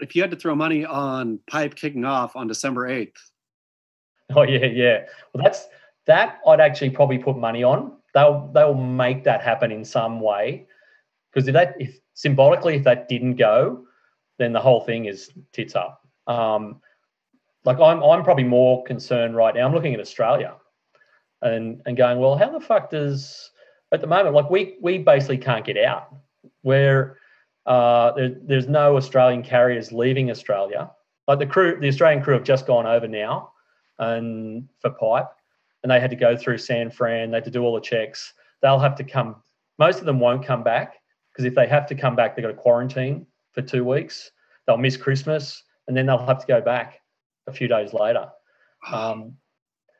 If 0.00 0.14
you 0.14 0.22
had 0.22 0.30
to 0.30 0.36
throw 0.36 0.54
money 0.54 0.84
on 0.84 1.40
pipe 1.48 1.74
kicking 1.74 2.04
off 2.04 2.36
on 2.36 2.46
December 2.46 2.88
8th, 2.88 3.16
Oh 4.34 4.42
yeah, 4.42 4.66
yeah. 4.66 5.04
Well, 5.32 5.44
that's 5.44 5.66
that. 6.06 6.40
I'd 6.46 6.60
actually 6.60 6.90
probably 6.90 7.18
put 7.18 7.36
money 7.36 7.62
on. 7.62 7.92
They'll 8.14 8.50
they'll 8.52 8.74
make 8.74 9.24
that 9.24 9.42
happen 9.42 9.70
in 9.70 9.84
some 9.84 10.20
way. 10.20 10.66
Because 11.32 11.48
if 11.48 11.52
that, 11.52 11.76
if 11.78 11.98
symbolically, 12.14 12.76
if 12.76 12.84
that 12.84 13.08
didn't 13.08 13.36
go, 13.36 13.84
then 14.38 14.52
the 14.52 14.60
whole 14.60 14.80
thing 14.80 15.04
is 15.04 15.30
tits 15.52 15.74
up. 15.74 16.06
Um, 16.26 16.80
like 17.64 17.78
I'm 17.78 18.02
I'm 18.02 18.24
probably 18.24 18.44
more 18.44 18.82
concerned 18.84 19.36
right 19.36 19.54
now. 19.54 19.66
I'm 19.66 19.74
looking 19.74 19.94
at 19.94 20.00
Australia, 20.00 20.54
and 21.42 21.82
and 21.86 21.96
going, 21.96 22.18
well, 22.18 22.36
how 22.36 22.50
the 22.50 22.60
fuck 22.60 22.90
does 22.90 23.50
at 23.92 24.00
the 24.00 24.06
moment? 24.06 24.34
Like 24.34 24.50
we 24.50 24.76
we 24.80 24.98
basically 24.98 25.38
can't 25.38 25.64
get 25.64 25.76
out. 25.76 26.14
We're 26.62 27.18
uh, 27.66 28.12
there, 28.12 28.34
there's 28.42 28.68
no 28.68 28.96
Australian 28.96 29.42
carriers 29.42 29.92
leaving 29.92 30.30
Australia. 30.30 30.90
Like 31.26 31.40
the 31.40 31.46
crew, 31.46 31.78
the 31.80 31.88
Australian 31.88 32.22
crew 32.22 32.34
have 32.34 32.44
just 32.44 32.66
gone 32.66 32.86
over 32.86 33.08
now, 33.08 33.52
and 33.98 34.68
for 34.80 34.90
pipe, 34.90 35.28
and 35.82 35.90
they 35.90 36.00
had 36.00 36.10
to 36.10 36.16
go 36.16 36.36
through 36.36 36.58
San 36.58 36.90
Fran. 36.90 37.30
They 37.30 37.38
had 37.38 37.44
to 37.44 37.50
do 37.50 37.62
all 37.62 37.74
the 37.74 37.80
checks. 37.80 38.32
They'll 38.62 38.78
have 38.78 38.94
to 38.96 39.04
come. 39.04 39.36
Most 39.78 39.98
of 39.98 40.06
them 40.06 40.20
won't 40.20 40.44
come 40.44 40.62
back 40.62 40.94
because 41.32 41.44
if 41.44 41.54
they 41.54 41.66
have 41.66 41.86
to 41.88 41.94
come 41.94 42.14
back, 42.14 42.36
they've 42.36 42.44
got 42.44 42.52
to 42.52 42.54
quarantine 42.54 43.26
for 43.52 43.62
two 43.62 43.84
weeks. 43.84 44.30
They'll 44.66 44.76
miss 44.76 44.96
Christmas, 44.96 45.64
and 45.88 45.96
then 45.96 46.06
they'll 46.06 46.24
have 46.24 46.40
to 46.40 46.46
go 46.46 46.60
back 46.60 47.00
a 47.48 47.52
few 47.52 47.66
days 47.66 47.92
later. 47.92 48.28
Um, 48.92 49.34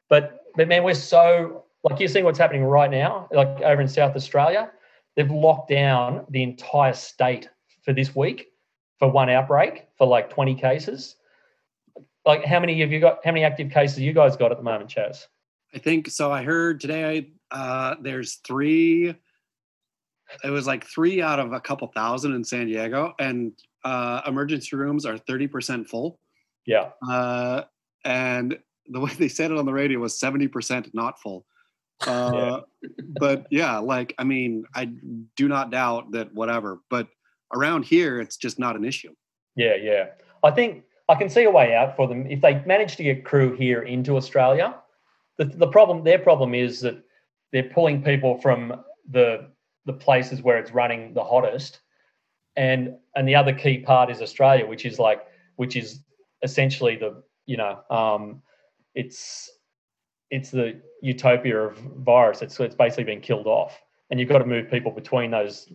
but 0.08 0.44
but 0.54 0.68
man, 0.68 0.84
we're 0.84 0.94
so 0.94 1.64
like 1.82 1.98
you're 1.98 2.08
seeing 2.08 2.24
what's 2.24 2.38
happening 2.38 2.62
right 2.62 2.90
now, 2.90 3.28
like 3.32 3.48
over 3.62 3.80
in 3.80 3.88
South 3.88 4.14
Australia, 4.14 4.70
they've 5.16 5.30
locked 5.30 5.70
down 5.70 6.24
the 6.30 6.44
entire 6.44 6.92
state 6.92 7.48
for 7.86 7.94
this 7.94 8.14
week 8.14 8.48
for 8.98 9.10
one 9.10 9.30
outbreak 9.30 9.86
for 9.96 10.06
like 10.06 10.28
20 10.28 10.54
cases. 10.56 11.16
Like 12.26 12.44
how 12.44 12.60
many 12.60 12.80
have 12.80 12.92
you 12.92 13.00
got? 13.00 13.20
How 13.24 13.30
many 13.30 13.44
active 13.44 13.70
cases 13.70 14.00
you 14.00 14.12
guys 14.12 14.36
got 14.36 14.50
at 14.50 14.58
the 14.58 14.64
moment, 14.64 14.90
Chas? 14.90 15.28
I 15.72 15.78
think 15.78 16.08
so. 16.10 16.30
I 16.32 16.42
heard 16.42 16.80
today 16.80 17.30
uh, 17.52 17.94
there's 18.02 18.40
three. 18.46 19.14
It 20.42 20.50
was 20.50 20.66
like 20.66 20.84
three 20.84 21.22
out 21.22 21.38
of 21.38 21.52
a 21.52 21.60
couple 21.60 21.86
thousand 21.94 22.34
in 22.34 22.42
San 22.42 22.66
Diego, 22.66 23.14
and 23.20 23.52
uh, 23.84 24.22
emergency 24.26 24.74
rooms 24.74 25.06
are 25.06 25.16
30% 25.16 25.86
full. 25.86 26.18
Yeah. 26.66 26.90
Uh, 27.08 27.62
and 28.04 28.58
the 28.88 28.98
way 28.98 29.12
they 29.16 29.28
said 29.28 29.52
it 29.52 29.58
on 29.58 29.66
the 29.66 29.72
radio 29.72 30.00
was 30.00 30.18
70% 30.18 30.90
not 30.92 31.20
full. 31.20 31.46
Uh, 32.04 32.62
but 33.20 33.46
yeah, 33.50 33.78
like, 33.78 34.14
I 34.18 34.24
mean, 34.24 34.64
I 34.74 34.86
do 35.36 35.46
not 35.46 35.70
doubt 35.70 36.12
that 36.12 36.34
whatever, 36.34 36.80
but 36.90 37.06
around 37.56 37.84
here, 37.84 38.20
it's 38.20 38.36
just 38.36 38.58
not 38.58 38.76
an 38.76 38.84
issue. 38.84 39.14
Yeah, 39.56 39.74
yeah. 39.74 40.06
I 40.44 40.50
think 40.50 40.84
I 41.08 41.14
can 41.14 41.28
see 41.28 41.44
a 41.44 41.50
way 41.50 41.74
out 41.74 41.96
for 41.96 42.06
them 42.06 42.26
if 42.26 42.40
they 42.40 42.62
manage 42.66 42.96
to 42.96 43.02
get 43.02 43.24
crew 43.24 43.54
here 43.56 43.82
into 43.82 44.16
Australia. 44.16 44.74
The, 45.38 45.46
the 45.46 45.66
problem, 45.66 46.04
their 46.04 46.18
problem 46.18 46.54
is 46.54 46.80
that 46.80 47.02
they're 47.52 47.70
pulling 47.70 48.02
people 48.02 48.40
from 48.40 48.84
the 49.10 49.50
the 49.86 49.92
places 49.92 50.42
where 50.42 50.58
it's 50.58 50.72
running 50.72 51.14
the 51.14 51.22
hottest, 51.22 51.80
and 52.56 52.96
and 53.14 53.28
the 53.28 53.34
other 53.34 53.52
key 53.52 53.78
part 53.78 54.10
is 54.10 54.20
Australia, 54.20 54.66
which 54.66 54.84
is 54.84 54.98
like 54.98 55.24
which 55.56 55.76
is 55.76 56.00
essentially 56.42 56.96
the 56.96 57.22
you 57.46 57.56
know 57.56 57.80
um, 57.90 58.42
it's 58.94 59.50
it's 60.30 60.50
the 60.50 60.80
utopia 61.02 61.56
of 61.58 61.76
virus. 61.76 62.42
It's 62.42 62.58
it's 62.58 62.74
basically 62.74 63.04
been 63.04 63.20
killed 63.20 63.46
off, 63.46 63.80
and 64.10 64.18
you've 64.18 64.28
got 64.28 64.38
to 64.38 64.46
move 64.46 64.70
people 64.70 64.90
between 64.90 65.30
those 65.30 65.72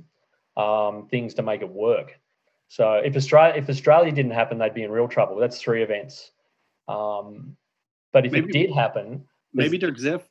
um, 0.57 1.07
things 1.09 1.33
to 1.35 1.43
make 1.43 1.61
it 1.61 1.69
work. 1.69 2.19
So 2.67 2.93
if 2.93 3.15
Australia 3.15 3.53
if 3.55 3.69
Australia 3.69 4.11
didn't 4.11 4.31
happen, 4.31 4.57
they'd 4.57 4.73
be 4.73 4.83
in 4.83 4.91
real 4.91 5.07
trouble. 5.07 5.35
That's 5.37 5.61
three 5.61 5.83
events. 5.83 6.31
Um, 6.87 7.57
but 8.13 8.25
if 8.25 8.31
Maybe- 8.31 8.49
it 8.49 8.67
did 8.67 8.75
happen, 8.75 9.25
Maybe 9.53 9.77
Dirk 9.77 9.97
Ziff, 9.97 10.21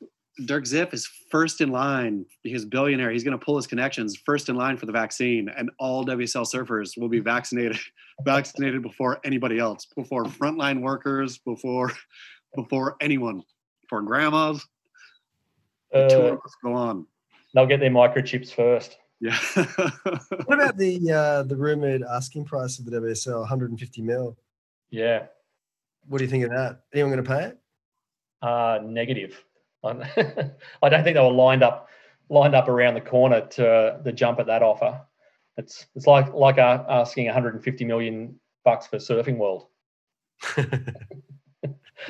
Dirk 0.45 0.63
Ziff 0.63 0.93
is 0.93 1.07
first 1.29 1.61
in 1.61 1.69
line 1.69 2.25
because 2.43 2.65
billionaire. 2.65 3.11
He's 3.11 3.23
going 3.23 3.37
to 3.37 3.43
pull 3.45 3.55
his 3.57 3.67
connections 3.67 4.17
first 4.25 4.49
in 4.49 4.55
line 4.55 4.77
for 4.77 4.87
the 4.87 4.91
vaccine, 4.91 5.49
and 5.49 5.69
all 5.77 6.03
WSL 6.03 6.45
surfers 6.51 6.97
will 6.99 7.09
be 7.09 7.19
vaccinated, 7.33 7.77
vaccinated 8.23 8.81
before 8.81 9.19
anybody 9.23 9.59
else, 9.59 9.85
before 9.95 10.23
frontline 10.25 10.81
workers, 10.81 11.37
before 11.37 11.91
before 12.55 12.95
anyone, 12.99 13.43
before 13.83 14.01
grandmas. 14.01 14.65
The 15.91 16.05
uh, 16.05 16.09
tour 16.09 16.39
must 16.43 16.55
go 16.63 16.73
on. 16.73 17.05
they'll 17.53 17.67
get 17.67 17.79
their 17.79 17.91
microchips 17.91 18.51
first. 18.53 18.97
Yeah. 19.21 19.37
What 20.45 20.59
about 20.59 20.77
the 20.77 21.11
uh, 21.11 21.43
the 21.43 21.55
rumored 21.55 22.03
asking 22.03 22.45
price 22.45 22.79
of 22.79 22.85
the 22.85 22.91
WSL, 22.99 23.39
150 23.39 24.01
mil? 24.01 24.35
Yeah, 24.89 25.27
What 26.07 26.17
do 26.17 26.23
you 26.25 26.29
think 26.29 26.43
of 26.43 26.49
that? 26.49 26.81
Anyone 26.93 27.13
going 27.13 27.23
to 27.23 27.29
pay 27.29 27.43
it? 27.45 27.57
uh, 28.41 28.79
negative. 28.83 29.43
I 29.83 30.89
don't 30.89 31.03
think 31.03 31.15
they 31.15 31.21
were 31.21 31.31
lined 31.31 31.63
up 31.63 31.87
lined 32.29 32.55
up 32.55 32.67
around 32.67 32.93
the 32.93 33.01
corner 33.01 33.41
to 33.41 33.67
uh, 33.67 34.01
the 34.01 34.11
jump 34.11 34.39
at 34.39 34.47
that 34.47 34.63
offer. 34.63 35.01
It's 35.57 35.85
it's 35.95 36.07
like 36.07 36.33
like 36.33 36.57
uh, 36.57 36.83
asking 36.89 37.25
150 37.25 37.85
million 37.85 38.39
bucks 38.63 38.87
for 38.87 38.97
Surfing 38.97 39.37
World. 39.37 39.67
you're 40.57 40.65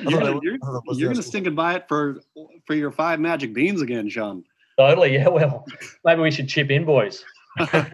gonna, 0.00 0.38
you're, 0.42 0.54
I 0.54 0.58
thought 0.58 0.72
that 0.72 0.82
was 0.86 0.98
you're 0.98 1.10
gonna 1.10 1.22
stink 1.22 1.46
and 1.46 1.56
buy 1.56 1.74
it 1.74 1.88
for 1.88 2.20
for 2.66 2.74
your 2.74 2.90
five 2.90 3.20
magic 3.20 3.52
beans 3.54 3.82
again, 3.82 4.08
Sean. 4.08 4.44
Totally, 4.88 5.14
yeah. 5.14 5.28
Well, 5.28 5.64
maybe 6.04 6.22
we 6.22 6.30
should 6.30 6.48
chip 6.48 6.70
in, 6.70 6.84
boys. 6.84 7.24
I 7.58 7.86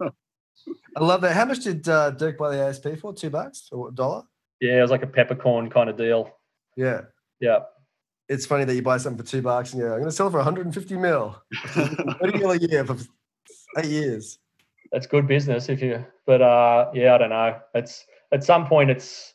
love 0.99 1.21
that. 1.21 1.35
How 1.35 1.45
much 1.45 1.61
did 1.61 1.89
uh, 1.89 2.11
Dirk 2.13 2.39
buy 2.39 2.57
the 2.57 2.63
ASP 2.63 2.89
for? 3.01 3.13
Two 3.13 3.31
bucks 3.31 3.69
or 3.73 3.89
a 3.89 3.93
dollar? 3.93 4.23
Yeah, 4.61 4.79
it 4.79 4.83
was 4.83 4.91
like 4.91 5.03
a 5.03 5.07
peppercorn 5.07 5.71
kind 5.71 5.89
of 5.91 5.97
deal. 5.97 6.35
Yeah. 6.77 7.03
Yeah. 7.41 7.61
It's 8.29 8.47
funny 8.47 8.65
that 8.65 8.75
you 8.75 8.83
buy 8.83 8.97
something 8.99 9.25
for 9.25 9.31
two 9.31 9.43
bucks 9.43 9.73
and 9.73 9.81
you're 9.81 9.93
I'm 9.93 10.01
going 10.01 10.11
to 10.11 10.17
sell 10.17 10.29
it 10.29 10.31
for 10.33 10.39
150 10.39 10.97
mil. 10.97 11.41
30 11.67 12.39
mil 12.39 12.51
a 12.51 12.57
year 12.57 12.85
for 12.85 12.97
eight 13.79 13.87
years. 13.87 14.39
that's 14.93 15.07
good 15.07 15.27
business 15.29 15.69
if 15.69 15.83
you 15.83 16.03
but 16.27 16.41
uh 16.41 16.91
yeah 16.95 17.15
i 17.15 17.19
don't 17.19 17.29
know 17.29 17.59
it's 17.75 18.07
at 18.33 18.43
some 18.43 18.67
point 18.67 18.89
it's 18.91 19.35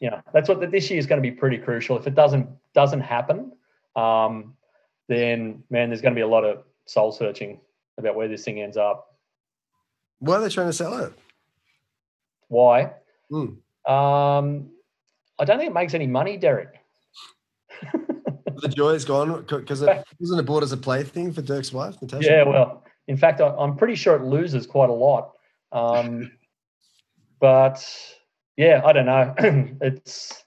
you 0.00 0.08
know 0.08 0.20
that's 0.32 0.48
what 0.48 0.60
this 0.70 0.88
year 0.90 0.98
is 0.98 1.06
going 1.06 1.20
to 1.20 1.28
be 1.30 1.34
pretty 1.34 1.58
crucial 1.58 1.98
if 1.98 2.06
it 2.06 2.14
doesn't 2.14 2.48
doesn't 2.74 3.00
happen 3.00 3.50
um 3.96 4.54
then 5.08 5.62
man 5.70 5.88
there's 5.88 6.00
going 6.00 6.14
to 6.14 6.18
be 6.18 6.22
a 6.22 6.28
lot 6.28 6.44
of 6.44 6.62
soul 6.86 7.12
searching 7.12 7.60
about 7.98 8.14
where 8.16 8.28
this 8.28 8.44
thing 8.44 8.60
ends 8.60 8.76
up. 8.76 9.16
Why 10.18 10.36
are 10.36 10.40
they 10.40 10.48
trying 10.48 10.68
to 10.68 10.72
sell 10.72 10.96
it? 10.98 11.12
why? 12.48 12.92
Hmm. 13.30 13.90
um 13.90 14.70
i 15.38 15.44
don't 15.44 15.58
think 15.58 15.70
it 15.70 15.74
makes 15.74 15.94
any 15.94 16.06
money 16.06 16.36
derek. 16.36 16.68
The 18.62 18.68
joy 18.68 18.90
is 18.90 19.04
gone 19.04 19.44
because 19.48 19.82
it 19.82 20.04
wasn't 20.20 20.40
it 20.40 20.46
bought 20.46 20.62
as 20.62 20.70
a 20.70 20.76
plaything 20.76 21.32
for 21.32 21.42
Dirk's 21.42 21.72
wife, 21.72 22.00
Natasha. 22.00 22.24
yeah 22.30 22.42
well 22.44 22.84
in 23.08 23.16
fact 23.16 23.40
I, 23.40 23.48
i'm 23.48 23.76
pretty 23.76 23.96
sure 23.96 24.14
it 24.14 24.22
loses 24.22 24.66
quite 24.66 24.90
a 24.90 24.92
lot. 24.92 25.32
Um 25.72 26.30
but 27.40 27.84
yeah 28.56 28.82
i 28.84 28.92
don't 28.92 29.06
know. 29.06 29.34
It's 29.80 30.44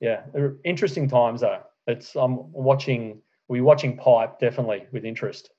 yeah 0.00 0.22
interesting 0.64 1.08
times 1.08 1.42
though. 1.42 1.60
It's 1.86 2.16
i'm 2.16 2.50
watching 2.52 3.20
We're 3.48 3.62
watching 3.64 3.96
pipe 3.98 4.38
definitely 4.38 4.86
with 4.92 5.04
interest 5.04 5.50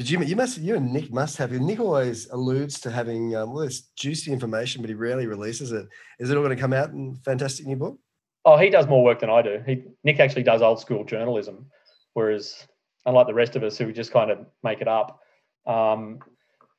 But 0.00 0.08
you, 0.08 0.22
you 0.22 0.34
must, 0.34 0.56
you 0.56 0.76
and 0.76 0.90
Nick 0.90 1.12
must 1.12 1.36
have. 1.36 1.52
Nick 1.52 1.78
always 1.78 2.26
alludes 2.30 2.80
to 2.80 2.90
having 2.90 3.36
um, 3.36 3.50
all 3.50 3.58
this 3.58 3.82
juicy 3.98 4.32
information, 4.32 4.80
but 4.80 4.88
he 4.88 4.94
rarely 4.94 5.26
releases 5.26 5.72
it. 5.72 5.86
Is 6.18 6.30
it 6.30 6.36
all 6.38 6.42
going 6.42 6.56
to 6.56 6.60
come 6.60 6.72
out 6.72 6.88
in 6.88 7.16
fantastic 7.16 7.66
new 7.66 7.76
book? 7.76 7.98
oh 8.44 8.56
he 8.56 8.70
does 8.70 8.86
more 8.86 9.04
work 9.04 9.20
than 9.20 9.30
i 9.30 9.42
do 9.42 9.62
he 9.66 9.84
nick 10.04 10.20
actually 10.20 10.42
does 10.42 10.62
old 10.62 10.80
school 10.80 11.04
journalism 11.04 11.66
whereas 12.14 12.66
unlike 13.06 13.26
the 13.26 13.34
rest 13.34 13.56
of 13.56 13.62
us 13.62 13.76
who 13.76 13.92
just 13.92 14.12
kind 14.12 14.30
of 14.30 14.38
make 14.62 14.80
it 14.80 14.88
up 14.88 15.20
um 15.66 16.18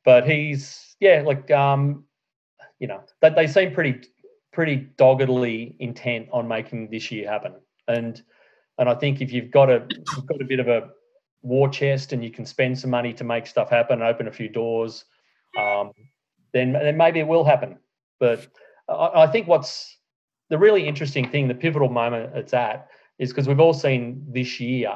but 0.05 0.27
he's 0.27 0.95
yeah 0.99 1.21
like 1.25 1.49
um 1.51 2.03
you 2.79 2.87
know 2.87 3.01
that 3.21 3.35
they 3.35 3.47
seem 3.47 3.73
pretty 3.73 4.01
pretty 4.51 4.75
doggedly 4.97 5.75
intent 5.79 6.27
on 6.31 6.47
making 6.47 6.89
this 6.89 7.11
year 7.11 7.29
happen 7.29 7.53
and 7.87 8.23
and 8.77 8.89
i 8.89 8.95
think 8.95 9.21
if 9.21 9.31
you've 9.31 9.51
got 9.51 9.69
a 9.69 9.85
you've 10.15 10.25
got 10.25 10.41
a 10.41 10.45
bit 10.45 10.59
of 10.59 10.67
a 10.67 10.89
war 11.41 11.69
chest 11.69 12.13
and 12.13 12.23
you 12.23 12.31
can 12.31 12.45
spend 12.45 12.77
some 12.77 12.89
money 12.89 13.13
to 13.13 13.23
make 13.23 13.47
stuff 13.47 13.69
happen 13.69 14.01
and 14.01 14.03
open 14.03 14.27
a 14.27 14.31
few 14.31 14.49
doors 14.49 15.05
um 15.59 15.91
then 16.53 16.73
then 16.73 16.97
maybe 16.97 17.19
it 17.19 17.27
will 17.27 17.43
happen 17.43 17.77
but 18.19 18.47
i, 18.89 19.23
I 19.23 19.27
think 19.27 19.47
what's 19.47 19.97
the 20.49 20.57
really 20.57 20.87
interesting 20.87 21.29
thing 21.29 21.47
the 21.47 21.55
pivotal 21.55 21.89
moment 21.89 22.35
it's 22.35 22.53
at 22.53 22.89
is 23.19 23.29
because 23.29 23.47
we've 23.47 23.59
all 23.59 23.73
seen 23.73 24.25
this 24.29 24.59
year 24.59 24.93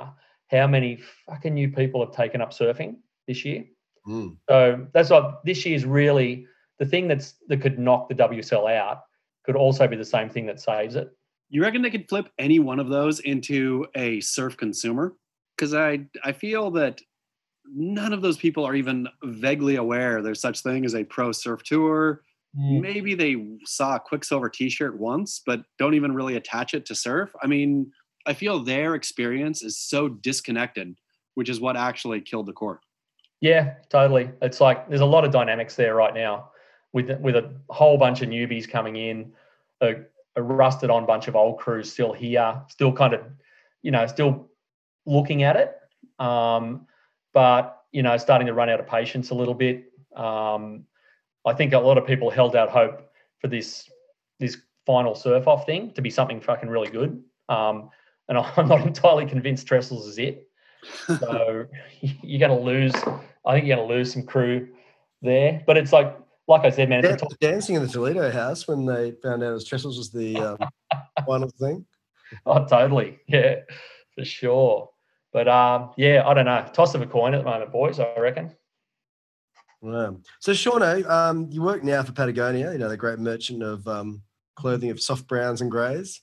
how 0.52 0.68
many 0.68 1.00
fucking 1.28 1.54
new 1.54 1.72
people 1.72 2.06
have 2.06 2.16
taken 2.16 2.42
up 2.42 2.52
surfing 2.52 2.98
this 3.28 3.44
year 3.44 3.66
Mm. 4.08 4.38
so 4.48 4.86
that's 4.94 5.10
what 5.10 5.42
this 5.46 5.66
year's 5.66 5.84
really 5.84 6.46
the 6.80 6.86
thing 6.86 7.08
that's 7.08 7.36
that 7.48 7.62
could 7.62 7.80
knock 7.80 8.10
the 8.10 8.16
WSL 8.16 8.72
out 8.72 9.02
could 9.46 9.56
also 9.56 9.88
be 9.88 9.96
the 9.96 10.06
same 10.06 10.30
thing 10.30 10.46
that 10.48 10.60
saves 10.60 10.96
it. 10.96 11.10
You 11.50 11.62
reckon 11.62 11.82
they 11.82 11.90
could 11.90 12.10
flip 12.10 12.30
any 12.38 12.60
one 12.60 12.80
of 12.80 12.90
those 12.90 13.20
into 13.20 13.86
a 13.96 14.20
surf 14.22 14.58
consumer? 14.58 15.14
Because 15.56 15.74
I 15.74 16.06
I 16.24 16.32
feel 16.32 16.72
that 16.72 17.02
none 17.74 18.14
of 18.14 18.22
those 18.22 18.38
people 18.38 18.66
are 18.66 18.76
even 18.76 19.08
vaguely 19.24 19.76
aware 19.76 20.22
there's 20.22 20.42
such 20.42 20.62
thing 20.62 20.86
as 20.86 20.96
a 20.96 21.04
pro 21.04 21.32
surf 21.32 21.64
tour. 21.64 22.22
Mm. 22.58 22.82
Maybe 22.82 23.16
they 23.16 23.58
saw 23.66 23.96
a 23.96 24.00
Quiksilver 24.00 24.50
T-shirt 24.50 24.98
once, 24.98 25.42
but 25.46 25.64
don't 25.78 25.94
even 25.94 26.14
really 26.14 26.36
attach 26.36 26.74
it 26.74 26.86
to 26.86 26.96
surf. 26.96 27.32
I 27.42 27.48
mean, 27.48 27.92
I 28.26 28.34
feel 28.34 28.64
their 28.64 28.96
experience 28.96 29.64
is 29.64 29.78
so 29.78 30.08
disconnected, 30.08 30.96
which 31.34 31.50
is 31.50 31.60
what 31.60 31.76
actually 31.76 32.22
killed 32.22 32.46
the 32.46 32.54
court. 32.54 32.80
Yeah, 33.42 33.74
totally. 33.90 34.32
It's 34.42 34.62
like 34.62 34.88
there's 34.90 35.02
a 35.02 35.06
lot 35.06 35.26
of 35.26 35.32
dynamics 35.32 35.76
there 35.76 35.96
right 35.96 36.14
now 36.14 36.50
with 36.94 37.12
with 37.20 37.36
a 37.36 37.54
whole 37.70 37.98
bunch 37.98 38.22
of 38.22 38.30
newbies 38.30 38.68
coming 38.68 38.96
in, 38.96 39.34
a, 39.82 39.96
a 40.36 40.42
rusted 40.42 40.90
on 40.90 41.06
bunch 41.06 41.28
of 41.28 41.36
old 41.36 41.60
crews 41.60 41.92
still 41.92 42.14
here, 42.14 42.62
still 42.70 42.94
kind 42.94 43.14
of, 43.14 43.22
you 43.84 43.92
know, 43.92 44.08
still 44.08 44.50
looking 45.06 45.44
at 45.44 45.56
it, 45.56 45.76
um, 46.20 46.88
but 47.34 47.84
you 47.92 48.04
know, 48.04 48.18
starting 48.18 48.48
to 48.48 48.54
run 48.54 48.70
out 48.70 48.80
of 48.80 48.88
patience 48.88 49.30
a 49.30 49.36
little 49.36 49.54
bit. 49.54 49.92
Um, 50.16 50.86
I 51.46 51.54
think 51.54 51.74
a 51.74 51.80
lot 51.80 51.98
of 51.98 52.06
people 52.06 52.30
held 52.30 52.56
out 52.56 52.70
hope 52.70 53.10
for 53.40 53.48
this 53.48 53.90
this 54.40 54.58
final 54.86 55.16
surf 55.16 55.48
off 55.48 55.66
thing 55.66 55.92
to 55.94 56.02
be 56.02 56.10
something 56.10 56.42
fucking 56.42 56.70
really 56.70 56.90
good. 56.90 57.24
Um, 57.50 57.90
and 58.28 58.38
I'm 58.58 58.68
not 58.68 58.86
entirely 58.86 59.26
convinced 59.26 59.68
Trestles 59.68 60.08
is 60.08 60.18
it. 60.18 60.48
So 61.08 61.66
you're 62.02 62.48
going 62.48 62.58
to 62.58 62.64
lose. 62.64 62.96
I 63.46 63.54
think 63.54 63.68
you're 63.68 63.78
going 63.78 63.88
to 63.88 63.96
lose 63.96 64.14
some 64.14 64.24
crew 64.24 64.70
there. 65.22 65.64
But 65.66 65.78
it's 65.78 65.94
like, 65.94 66.18
like 66.48 66.64
I 66.64 66.70
said, 66.70 66.90
man, 66.90 67.04
it's 67.04 67.24
dancing 67.40 67.76
in 67.76 67.82
the 67.82 67.88
Toledo 67.88 68.32
house 68.32 68.68
when 68.68 68.86
they 68.86 69.12
found 69.24 69.44
out 69.44 69.54
his 69.54 69.68
Trestles 69.68 69.98
was 69.98 70.12
the 70.12 70.38
um, 70.38 70.58
final 71.26 71.50
thing. 71.60 71.86
oh, 72.46 72.66
totally, 72.66 73.20
yeah, 73.28 73.62
for 74.16 74.26
sure. 74.26 74.90
But 75.36 75.50
um, 75.50 75.92
yeah, 75.98 76.24
I 76.26 76.34
don't 76.34 76.46
know. 76.46 76.66
Toss 76.72 76.96
of 76.96 77.02
a 77.02 77.06
coin 77.06 77.34
at 77.34 77.40
the 77.40 77.44
moment, 77.44 77.70
boys. 77.70 78.00
I 78.00 78.18
reckon. 78.22 78.56
Wow. 79.82 80.22
So, 80.40 80.54
Shauno, 80.54 81.06
um, 81.10 81.50
you 81.52 81.62
work 81.62 81.84
now 81.84 82.04
for 82.04 82.14
Patagonia, 82.14 82.72
you 82.72 82.78
know, 82.78 82.88
the 82.88 82.96
great 82.96 83.20
merchant 83.20 83.62
of 83.62 83.86
um, 83.86 84.22
clothing 84.56 84.92
of 84.92 85.02
soft 85.02 85.28
browns 85.28 85.60
and 85.60 85.70
greys, 85.70 86.22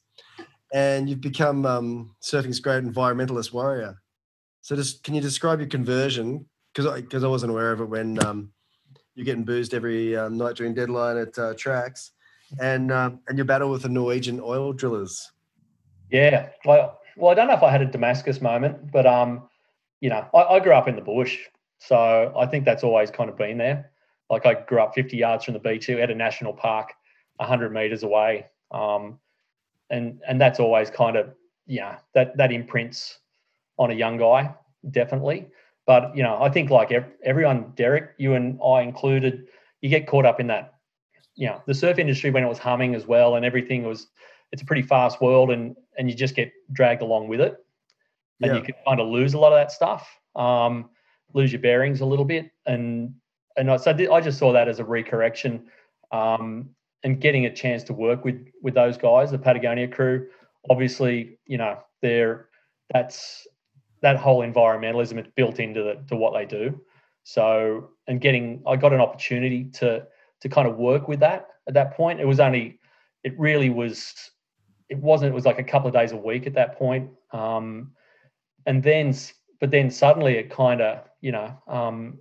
and 0.72 1.10
you've 1.10 1.20
become 1.20 1.66
um, 1.66 2.16
surfing's 2.22 2.58
great 2.58 2.84
environmentalist 2.84 3.52
warrior. 3.52 4.00
So, 4.62 4.74
just 4.76 5.04
can 5.04 5.14
you 5.14 5.20
describe 5.20 5.60
your 5.60 5.68
conversion? 5.68 6.46
Because 6.74 6.90
I, 6.90 7.02
cause 7.02 7.22
I 7.22 7.28
wasn't 7.28 7.52
aware 7.52 7.70
of 7.70 7.82
it 7.82 7.90
when 7.90 8.18
um, 8.24 8.50
you're 9.14 9.26
getting 9.26 9.44
boozed 9.44 9.74
every 9.74 10.16
um, 10.16 10.38
night 10.38 10.56
during 10.56 10.72
deadline 10.72 11.18
at 11.18 11.38
uh, 11.38 11.52
Tracks, 11.52 12.12
and 12.62 12.90
um, 12.90 13.20
and 13.28 13.36
your 13.36 13.44
battle 13.44 13.70
with 13.70 13.82
the 13.82 13.90
Norwegian 13.90 14.40
oil 14.40 14.72
drillers. 14.72 15.30
Yeah. 16.10 16.48
Well, 16.64 16.98
well, 17.16 17.30
I 17.30 17.34
don't 17.34 17.48
know 17.48 17.54
if 17.54 17.62
I 17.62 17.70
had 17.70 17.82
a 17.82 17.86
Damascus 17.86 18.40
moment, 18.40 18.90
but 18.90 19.06
um, 19.06 19.48
you 20.00 20.10
know, 20.10 20.26
I, 20.34 20.42
I 20.42 20.60
grew 20.60 20.72
up 20.72 20.88
in 20.88 20.96
the 20.96 21.02
bush, 21.02 21.38
so 21.78 22.32
I 22.36 22.46
think 22.46 22.64
that's 22.64 22.84
always 22.84 23.10
kind 23.10 23.30
of 23.30 23.36
been 23.36 23.58
there. 23.58 23.90
Like 24.30 24.46
I 24.46 24.54
grew 24.54 24.80
up 24.80 24.94
50 24.94 25.16
yards 25.16 25.44
from 25.44 25.54
the 25.54 25.60
beach 25.60 25.88
at 25.90 26.10
a 26.10 26.14
national 26.14 26.54
park, 26.54 26.92
100 27.36 27.72
meters 27.72 28.02
away, 28.02 28.46
um, 28.70 29.18
and 29.90 30.20
and 30.26 30.40
that's 30.40 30.60
always 30.60 30.90
kind 30.90 31.16
of 31.16 31.34
yeah 31.66 31.98
that 32.14 32.36
that 32.36 32.50
imprints 32.50 33.18
on 33.78 33.90
a 33.90 33.94
young 33.94 34.16
guy 34.16 34.54
definitely. 34.90 35.48
But 35.86 36.16
you 36.16 36.22
know, 36.22 36.40
I 36.40 36.48
think 36.48 36.70
like 36.70 36.92
ev- 36.92 37.12
everyone, 37.24 37.72
Derek, 37.76 38.10
you 38.18 38.34
and 38.34 38.58
I 38.64 38.82
included, 38.82 39.46
you 39.80 39.88
get 39.88 40.06
caught 40.06 40.26
up 40.26 40.40
in 40.40 40.46
that. 40.48 40.74
You 41.34 41.46
know, 41.46 41.62
the 41.66 41.74
surf 41.74 41.98
industry 41.98 42.30
when 42.30 42.44
it 42.44 42.48
was 42.48 42.58
humming 42.58 42.94
as 42.94 43.06
well, 43.06 43.36
and 43.36 43.44
everything 43.44 43.84
was 43.84 44.08
it's 44.52 44.62
a 44.62 44.64
pretty 44.64 44.82
fast 44.82 45.20
world 45.20 45.50
and 45.50 45.76
and 45.98 46.08
you 46.08 46.16
just 46.16 46.34
get 46.34 46.52
dragged 46.72 47.02
along 47.02 47.28
with 47.28 47.40
it. 47.40 47.56
And 48.40 48.52
Yeah. 48.52 48.58
you 48.58 48.62
can 48.62 48.74
kind 48.86 49.00
of 49.00 49.08
lose 49.08 49.34
a 49.34 49.38
lot 49.38 49.52
of 49.52 49.58
that 49.58 49.72
stuff 49.72 50.08
um, 50.36 50.90
lose 51.34 51.52
your 51.52 51.60
bearings 51.60 52.00
a 52.00 52.06
little 52.06 52.24
bit. 52.24 52.50
And 52.66 53.14
and 53.56 53.70
I, 53.70 53.76
so 53.76 53.90
I 53.90 54.16
I 54.16 54.20
just 54.20 54.38
saw 54.38 54.52
that 54.52 54.68
as 54.68 54.80
a 54.80 54.84
recorrection 54.84 55.64
um, 56.10 56.70
and 57.02 57.20
getting 57.20 57.46
a 57.46 57.54
chance 57.54 57.82
to 57.84 57.92
work 57.92 58.24
with 58.24 58.46
with 58.62 58.74
those 58.74 58.96
guys 58.96 59.30
the 59.30 59.38
Patagonia 59.38 59.88
crew. 59.88 60.28
Obviously 60.70 61.38
you 61.46 61.58
know 61.58 61.78
they're 62.00 62.48
that's 62.92 63.46
that 64.00 64.16
whole 64.16 64.40
environmentalism 64.40 65.20
is 65.20 65.26
built 65.36 65.60
into 65.60 65.82
the, 65.82 66.02
to 66.08 66.16
what 66.16 66.34
they 66.34 66.44
do. 66.44 66.80
So 67.24 67.90
and 68.06 68.20
getting 68.20 68.62
I 68.66 68.76
got 68.76 68.92
an 68.92 69.00
opportunity 69.00 69.64
to 69.74 70.06
to 70.40 70.48
kind 70.48 70.66
of 70.68 70.76
work 70.76 71.08
with 71.08 71.20
that 71.20 71.48
at 71.68 71.74
that 71.74 71.94
point. 71.94 72.20
It 72.20 72.26
was 72.26 72.40
only 72.40 72.78
it 73.22 73.38
really 73.38 73.70
was 73.70 74.30
it 74.92 74.98
wasn't 74.98 75.30
it 75.30 75.34
was 75.34 75.46
like 75.46 75.58
a 75.58 75.64
couple 75.64 75.88
of 75.88 75.94
days 75.94 76.12
a 76.12 76.16
week 76.16 76.46
at 76.46 76.52
that 76.54 76.78
point. 76.78 77.10
Um 77.32 77.92
and 78.66 78.82
then 78.82 79.14
but 79.58 79.70
then 79.70 79.90
suddenly 79.90 80.34
it 80.34 80.50
kind 80.50 80.82
of 80.82 81.08
you 81.20 81.32
know 81.32 81.48
um 81.66 82.18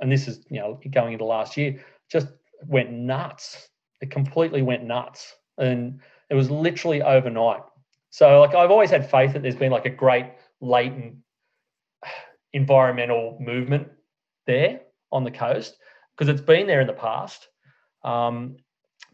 and 0.00 0.10
this 0.10 0.26
is 0.26 0.44
you 0.50 0.58
know 0.58 0.80
going 0.90 1.12
into 1.12 1.24
last 1.24 1.56
year 1.56 1.80
just 2.10 2.26
went 2.66 2.90
nuts. 2.90 3.68
It 4.00 4.10
completely 4.10 4.62
went 4.62 4.82
nuts. 4.84 5.36
And 5.58 6.00
it 6.28 6.34
was 6.34 6.50
literally 6.50 7.02
overnight. 7.02 7.62
So 8.10 8.40
like 8.40 8.54
i've 8.54 8.70
always 8.70 8.90
had 8.90 9.08
faith 9.08 9.32
that 9.32 9.42
there's 9.42 9.62
been 9.64 9.72
like 9.72 9.86
a 9.86 9.90
great 10.04 10.26
latent 10.60 11.14
environmental 12.52 13.38
movement 13.40 13.88
there 14.46 14.80
on 15.12 15.22
the 15.22 15.30
coast 15.30 15.76
because 16.16 16.28
it's 16.28 16.44
been 16.44 16.66
there 16.66 16.80
in 16.80 16.88
the 16.88 16.92
past. 16.92 17.46
Um, 18.02 18.56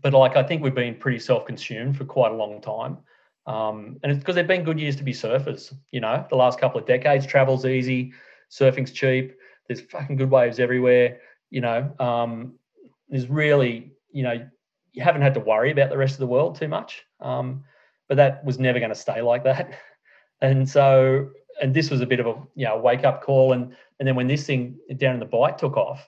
but 0.04 0.12
like 0.12 0.36
I 0.36 0.42
think 0.42 0.62
we've 0.62 0.74
been 0.74 0.94
pretty 0.94 1.18
self-consumed 1.18 1.96
for 1.96 2.04
quite 2.04 2.30
a 2.30 2.34
long 2.34 2.60
time. 2.60 2.98
Um, 3.46 3.98
and 4.02 4.12
it's 4.12 4.18
because 4.18 4.34
they've 4.34 4.46
been 4.46 4.62
good 4.62 4.78
years 4.78 4.96
to 4.96 5.02
be 5.02 5.12
surfers. 5.12 5.74
You 5.92 6.00
know, 6.00 6.26
the 6.28 6.36
last 6.36 6.60
couple 6.60 6.78
of 6.78 6.86
decades, 6.86 7.26
travel's 7.26 7.64
easy, 7.64 8.12
surfing's 8.50 8.92
cheap. 8.92 9.34
There's 9.66 9.80
fucking 9.80 10.16
good 10.16 10.30
waves 10.30 10.60
everywhere. 10.60 11.20
You 11.48 11.62
know, 11.62 11.94
um, 11.98 12.58
there's 13.08 13.28
really, 13.30 13.92
you 14.12 14.22
know, 14.24 14.46
you 14.92 15.02
haven't 15.02 15.22
had 15.22 15.32
to 15.34 15.40
worry 15.40 15.70
about 15.70 15.88
the 15.88 15.96
rest 15.96 16.12
of 16.12 16.20
the 16.20 16.26
world 16.26 16.56
too 16.56 16.68
much. 16.68 17.02
Um, 17.20 17.64
but 18.06 18.18
that 18.18 18.44
was 18.44 18.58
never 18.58 18.78
going 18.78 18.90
to 18.90 18.94
stay 18.94 19.22
like 19.22 19.42
that. 19.44 19.72
And 20.40 20.68
so, 20.68 21.30
and 21.62 21.72
this 21.72 21.90
was 21.90 22.02
a 22.02 22.06
bit 22.06 22.20
of 22.20 22.26
a 22.26 22.34
you 22.54 22.66
know 22.66 22.76
wake 22.76 23.04
up 23.04 23.22
call. 23.22 23.52
And 23.52 23.74
and 23.98 24.06
then 24.06 24.16
when 24.16 24.26
this 24.26 24.44
thing 24.44 24.76
down 24.96 25.14
in 25.14 25.20
the 25.20 25.26
bight 25.26 25.56
took 25.56 25.76
off, 25.76 26.06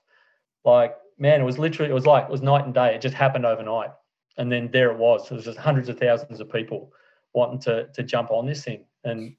like 0.65 0.95
man, 1.19 1.41
it 1.41 1.45
was 1.45 1.59
literally 1.59 1.91
it 1.91 1.95
was 1.95 2.07
like 2.07 2.25
it 2.25 2.31
was 2.31 2.43
night 2.43 2.65
and 2.65 2.75
day. 2.75 2.95
It 2.95 3.01
just 3.01 3.15
happened 3.15 3.47
overnight, 3.47 3.91
and 4.37 4.51
then 4.51 4.71
there 4.73 4.91
it 4.91 4.99
was. 4.99 5.31
It 5.31 5.35
was 5.35 5.45
just 5.45 5.59
hundreds 5.59 5.89
of 5.89 5.99
thousands 5.99 6.41
of 6.41 6.51
people 6.51 6.93
wanting 7.33 7.61
to 7.61 7.89
to 7.95 8.03
jump 8.03 8.31
on 8.31 8.47
this 8.47 8.65
thing, 8.65 8.85
and 9.05 9.35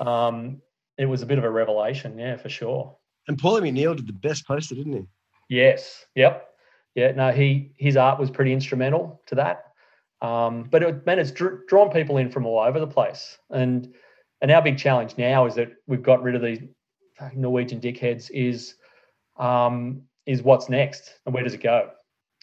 um, 0.00 0.60
it 0.98 1.06
was 1.06 1.22
a 1.22 1.26
bit 1.26 1.38
of 1.38 1.44
a 1.44 1.50
revelation, 1.50 2.18
yeah, 2.18 2.36
for 2.36 2.48
sure. 2.48 2.96
And 3.28 3.40
Paulie 3.40 3.62
McNeil 3.62 3.96
did 3.96 4.06
the 4.06 4.12
best 4.12 4.46
poster, 4.46 4.74
didn't 4.74 4.92
he? 4.92 5.02
Yes. 5.48 6.06
Yep. 6.14 6.48
Yeah. 6.94 7.12
No, 7.12 7.32
he 7.32 7.72
his 7.76 7.96
art 7.96 8.18
was 8.18 8.30
pretty 8.30 8.52
instrumental 8.52 9.22
to 9.26 9.34
that. 9.36 9.64
Um, 10.22 10.64
but 10.64 10.82
it, 10.82 11.06
man, 11.06 11.18
it's 11.18 11.30
dr- 11.30 11.66
drawn 11.68 11.90
people 11.90 12.16
in 12.16 12.30
from 12.30 12.46
all 12.46 12.58
over 12.58 12.80
the 12.80 12.86
place, 12.86 13.38
and 13.50 13.92
and 14.40 14.50
our 14.50 14.62
big 14.62 14.78
challenge 14.78 15.16
now 15.18 15.46
is 15.46 15.54
that 15.56 15.72
we've 15.86 16.02
got 16.02 16.22
rid 16.22 16.34
of 16.34 16.42
these 16.42 16.60
Norwegian 17.34 17.80
dickheads. 17.80 18.30
Is 18.32 18.76
um, 19.36 20.02
is 20.26 20.42
what's 20.42 20.68
next, 20.68 21.14
and 21.24 21.34
where 21.34 21.42
does 21.44 21.54
it 21.54 21.62
go? 21.62 21.90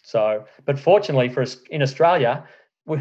So, 0.02 0.44
but 0.66 0.78
fortunately 0.78 1.28
for 1.28 1.42
us 1.42 1.58
in 1.70 1.82
Australia, 1.82 2.44
we, 2.86 2.98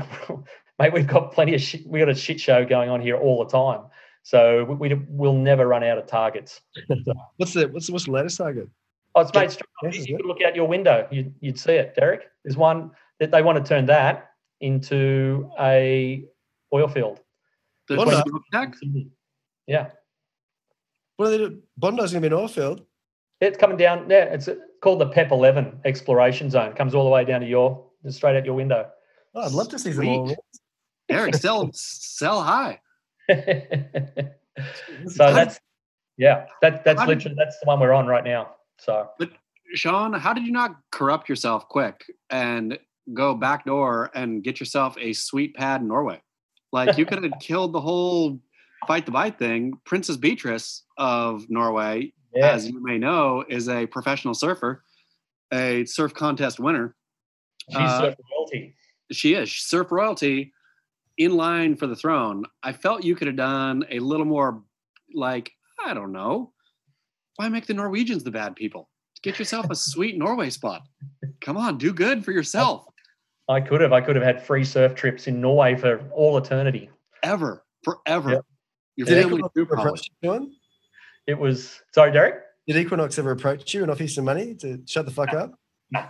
mate, 0.80 0.94
we've 0.94 1.08
got 1.08 1.34
plenty 1.34 1.56
of 1.56 1.62
shit. 1.62 1.86
We 1.88 2.00
got 2.00 2.10
a 2.10 2.16
shit 2.16 2.40
show 2.40 2.66
going 2.66 2.90
on 2.90 3.02
here 3.02 3.18
all 3.18 3.44
the 3.44 3.50
time. 3.50 3.82
So 4.24 4.64
we, 4.66 4.94
we 4.94 5.02
will 5.10 5.34
never 5.34 5.68
run 5.68 5.84
out 5.84 5.98
of 5.98 6.06
targets. 6.08 6.62
What's 7.38 7.54
the 7.54 7.68
what's 7.68 7.88
the, 7.88 7.94
what's 7.94 8.06
the 8.06 8.12
latest 8.12 8.38
target? 8.38 8.70
Oh, 9.16 9.22
it's 9.22 9.34
made 9.34 9.42
Yes, 9.44 9.54
straight 9.94 10.08
you 10.10 10.18
could 10.18 10.26
look 10.26 10.42
out 10.42 10.56
your 10.56 10.68
window. 10.68 11.08
You'd, 11.12 11.36
you'd 11.40 11.60
see 11.60 11.74
it, 11.74 11.94
Derek. 11.96 12.24
There's 12.44 12.58
one 12.58 12.92
that 13.20 13.30
they 13.32 13.42
want 13.44 13.64
to 13.64 13.68
turn 13.68 13.86
that 13.88 14.32
into 14.62 15.52
a 15.60 16.26
oil 16.74 16.88
field. 16.88 17.20
The 17.90 17.98
What 17.98 18.08
the- 18.10 18.24
smoke 18.24 18.42
tech? 18.52 18.74
Yeah, 19.68 19.90
What 21.18 21.28
are 21.28 21.32
they 21.32 21.38
do? 21.38 21.60
Bondi's 21.80 22.12
going 22.12 22.24
to 22.24 22.30
be 22.30 22.34
an 22.36 22.42
oil 22.42 22.48
field. 22.48 22.86
it's 23.40 23.58
coming 23.58 23.78
down. 23.78 24.10
Yeah, 24.10 24.24
it's 24.26 24.48
called 24.84 25.00
the 25.00 25.08
PEP 25.08 25.32
11 25.32 25.80
exploration 25.86 26.50
zone. 26.50 26.74
Comes 26.74 26.94
all 26.94 27.06
the 27.06 27.10
way 27.10 27.24
down 27.24 27.40
to 27.40 27.48
your 27.48 27.86
straight 28.10 28.36
out 28.36 28.44
your 28.46 28.54
window. 28.54 28.90
Oh, 29.34 29.42
I'd 29.42 29.54
love 29.54 29.70
to 29.70 29.80
see 29.80 29.92
them 29.92 30.10
all. 30.10 30.28
Sweet. 30.28 30.38
Eric, 31.10 31.36
sell 31.36 31.70
sell 31.74 32.44
high. 32.44 32.82
so 33.30 33.40
that's 35.18 35.60
yeah, 36.18 36.48
that 36.62 36.84
that's 36.84 37.00
How 37.00 37.06
did- 37.06 37.16
literally 37.18 37.36
that's 37.40 37.58
the 37.60 37.66
one 37.66 37.80
we're 37.80 37.94
on 37.94 38.08
right 38.08 38.26
now. 38.26 38.56
So 38.78 39.10
Sean, 39.74 40.12
how 40.14 40.34
did 40.34 40.46
you 40.46 40.52
not 40.52 40.76
corrupt 40.92 41.30
yourself 41.30 41.68
quick 41.70 42.04
and 42.30 42.78
go 43.14 43.34
back 43.36 43.66
door 43.66 44.12
and 44.14 44.44
get 44.44 44.60
yourself 44.60 44.98
a 45.00 45.14
sweet 45.14 45.56
pad 45.56 45.82
in 45.82 45.88
Norway? 45.88 46.22
Like 46.74 46.98
you 46.98 47.06
could 47.06 47.24
have 47.24 47.34
killed 47.40 47.72
the 47.72 47.82
whole 47.82 48.40
fight 48.86 49.06
the 49.06 49.14
bight 49.14 49.40
thing. 49.40 49.74
Princess 49.86 50.18
Beatrice 50.18 50.84
of 50.98 51.50
Norway, 51.50 52.12
yeah, 52.36 52.52
as 52.52 52.68
you 52.70 52.82
may 52.84 52.98
know, 52.98 53.44
is 53.48 53.70
a 53.70 53.86
professional 53.86 54.34
surfer, 54.34 54.84
a 55.52 55.86
surf 55.86 56.14
contest 56.14 56.60
winner. 56.60 56.96
she's 57.70 57.78
uh, 57.78 58.02
surf 58.02 58.16
royalty. 58.32 58.76
She 59.12 59.34
is 59.36 59.52
surf 59.52 59.92
royalty 59.92 60.54
in 61.18 61.36
line 61.36 61.76
for 61.76 61.88
the 61.88 61.96
throne. 61.96 62.44
I 62.64 62.74
felt 62.74 63.04
you 63.04 63.16
could 63.16 63.28
have 63.28 63.36
done 63.36 63.86
a 63.90 64.00
little 64.00 64.26
more 64.26 64.64
like, 65.14 65.52
I 65.84 65.94
don't 65.94 66.12
know. 66.12 66.52
Why 67.36 67.50
make 67.50 67.66
the 67.66 67.74
Norwegians 67.74 68.24
the 68.24 68.32
bad 68.32 68.56
people? 68.56 68.90
Get 69.22 69.40
yourself 69.40 69.70
a 69.70 69.76
sweet 69.76 70.18
Norway 70.18 70.50
spot. 70.50 70.84
Come 71.42 71.58
on, 71.58 71.78
do 71.78 71.94
good 71.94 72.24
for 72.24 72.32
yourself. 72.32 72.86
I 73.50 73.60
could 73.60 73.82
have 73.82 73.92
I 73.92 74.00
could 74.02 74.16
have 74.16 74.24
had 74.24 74.42
free 74.42 74.64
surf 74.64 74.96
trips 74.96 75.28
in 75.28 75.42
Norway 75.42 75.76
for 75.76 76.00
all 76.14 76.38
eternity. 76.38 76.90
Ever, 77.24 77.66
forever. 77.84 78.32
Yep. 78.32 78.46
Your 78.96 79.08
Did 79.08 79.24
family 79.24 79.42
Equinor 79.42 80.02
too, 80.22 80.52
It 81.28 81.38
was 81.38 81.82
sorry, 81.94 82.12
Derek. 82.12 82.36
Did 82.68 82.76
Equinor 82.88 83.18
ever 83.18 83.32
approach 83.32 83.74
you 83.74 83.82
and 83.82 83.92
offer 83.92 84.04
you 84.04 84.10
some 84.10 84.26
money 84.26 84.56
to 84.56 84.82
shut 84.86 85.06
the 85.06 85.12
fuck 85.12 85.34
up? 85.34 85.60
No, 85.92 86.06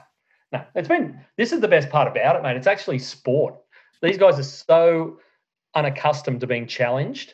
no. 0.51 0.64
it's 0.76 0.88
been. 0.88 1.20
This 1.38 1.51
is 1.51 1.61
the 1.61 1.68
best 1.68 1.89
part 1.89 2.07
about 2.07 2.36
it, 2.36 2.43
mate. 2.43 2.57
It's 2.57 2.68
actually 2.68 2.99
sport. 2.99 3.55
These 4.01 4.18
guys 4.18 4.38
are 4.38 4.43
so 4.43 5.20
unaccustomed 5.76 6.41
to 6.41 6.47
being 6.47 6.68
challenged 6.68 7.34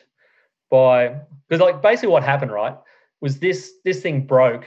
by 0.70 1.16
because, 1.48 1.60
like, 1.60 1.82
basically 1.82 2.10
what 2.10 2.22
happened, 2.22 2.52
right, 2.52 2.76
was 3.20 3.38
this 3.38 3.74
this 3.84 4.00
thing 4.00 4.26
broke. 4.26 4.64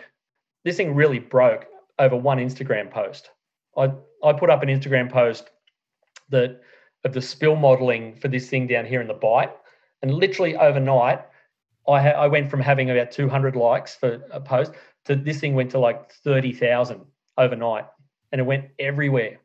This 0.63 0.77
thing 0.77 0.93
really 0.93 1.19
broke 1.19 1.65
over 1.99 2.15
one 2.15 2.37
Instagram 2.37 2.91
post. 2.91 3.31
I 3.77 3.91
I 4.23 4.33
put 4.33 4.49
up 4.49 4.63
an 4.63 4.69
Instagram 4.69 5.11
post 5.11 5.49
that 6.29 6.61
of 7.03 7.13
the 7.13 7.21
spill 7.21 7.55
modeling 7.55 8.15
for 8.15 8.27
this 8.27 8.49
thing 8.49 8.67
down 8.67 8.85
here 8.85 9.01
in 9.01 9.07
the 9.07 9.13
bight, 9.13 9.51
and 10.01 10.13
literally 10.13 10.55
overnight, 10.55 11.21
I 11.87 12.01
ha- 12.01 12.09
I 12.09 12.27
went 12.27 12.49
from 12.49 12.61
having 12.61 12.89
about 12.89 13.11
200 13.11 13.55
likes 13.55 13.95
for 13.95 14.21
a 14.31 14.39
post 14.39 14.73
to 15.05 15.15
this 15.15 15.39
thing 15.39 15.53
went 15.53 15.71
to 15.71 15.79
like 15.79 16.11
30,000 16.11 17.01
overnight, 17.37 17.85
and 18.31 18.39
it 18.39 18.45
went 18.45 18.65
everywhere, 18.79 19.39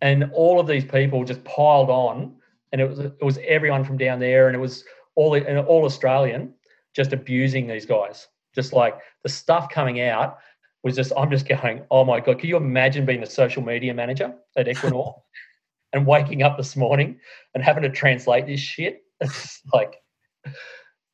and 0.00 0.30
all 0.32 0.58
of 0.58 0.66
these 0.66 0.84
people 0.84 1.24
just 1.24 1.44
piled 1.44 1.90
on, 1.90 2.34
and 2.72 2.80
it 2.80 2.88
was 2.88 2.98
it 2.98 3.22
was 3.22 3.38
everyone 3.46 3.84
from 3.84 3.98
down 3.98 4.20
there, 4.20 4.46
and 4.46 4.56
it 4.56 4.60
was 4.60 4.84
all 5.14 5.34
and 5.34 5.58
all 5.58 5.84
Australian, 5.84 6.54
just 6.94 7.12
abusing 7.12 7.66
these 7.66 7.86
guys, 7.86 8.28
just 8.54 8.72
like 8.72 8.98
the 9.22 9.28
stuff 9.28 9.68
coming 9.68 10.00
out 10.00 10.38
was 10.82 10.96
just 10.96 11.12
I'm 11.16 11.30
just 11.30 11.46
going, 11.48 11.82
oh 11.90 12.04
my 12.04 12.20
god, 12.20 12.38
can 12.38 12.48
you 12.48 12.56
imagine 12.56 13.06
being 13.06 13.20
the 13.20 13.26
social 13.26 13.62
media 13.62 13.94
manager 13.94 14.34
at 14.56 14.66
Equinor 14.66 15.14
and 15.92 16.06
waking 16.06 16.42
up 16.42 16.56
this 16.56 16.76
morning 16.76 17.20
and 17.54 17.62
having 17.62 17.82
to 17.82 17.90
translate 17.90 18.46
this 18.46 18.60
shit? 18.60 19.02
It's 19.22 19.60
like, 19.72 20.02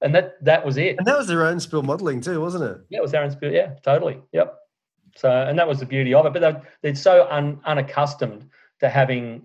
and 0.01 0.14
that 0.14 0.42
that 0.44 0.64
was 0.64 0.76
it. 0.76 0.96
And 0.99 1.07
that 1.07 1.18
was 1.18 1.26
their 1.26 1.46
own 1.46 1.61
spill 1.61 1.82
modeling 1.82 2.20
too, 2.20 2.40
wasn't 2.40 2.64
it? 2.64 2.80
Yeah, 2.88 2.99
it 2.99 3.03
was 3.03 3.12
their 3.12 3.22
own 3.22 3.30
Spill. 3.30 3.53
Yeah, 3.53 3.74
totally. 3.82 4.20
Yep. 4.32 4.55
So, 5.16 5.30
and 5.30 5.59
that 5.59 5.66
was 5.66 5.80
the 5.80 5.86
beauty 5.86 6.14
of 6.14 6.26
it. 6.26 6.32
But 6.32 6.40
they're, 6.40 6.62
they're 6.82 6.94
so 6.94 7.26
un, 7.30 7.61
unaccustomed 7.64 8.49
to 8.80 8.88
having 8.88 9.42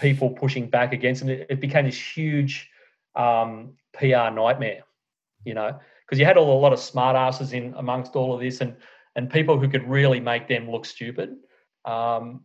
people 0.00 0.30
pushing 0.30 0.68
back 0.68 0.92
against 0.92 1.20
them. 1.20 1.30
It, 1.30 1.46
it 1.48 1.60
became 1.60 1.84
this 1.84 2.00
huge 2.00 2.68
um, 3.14 3.74
PR 3.92 4.30
nightmare, 4.32 4.82
you 5.44 5.54
know, 5.54 5.78
because 6.04 6.18
you 6.18 6.24
had 6.24 6.36
all, 6.36 6.58
a 6.58 6.60
lot 6.60 6.72
of 6.72 6.80
smart 6.80 7.14
asses 7.14 7.52
in 7.52 7.74
amongst 7.76 8.16
all 8.16 8.34
of 8.34 8.40
this 8.40 8.60
and 8.60 8.76
and 9.16 9.30
people 9.30 9.60
who 9.60 9.68
could 9.68 9.88
really 9.88 10.18
make 10.18 10.48
them 10.48 10.68
look 10.68 10.84
stupid. 10.84 11.36
Um, 11.84 12.44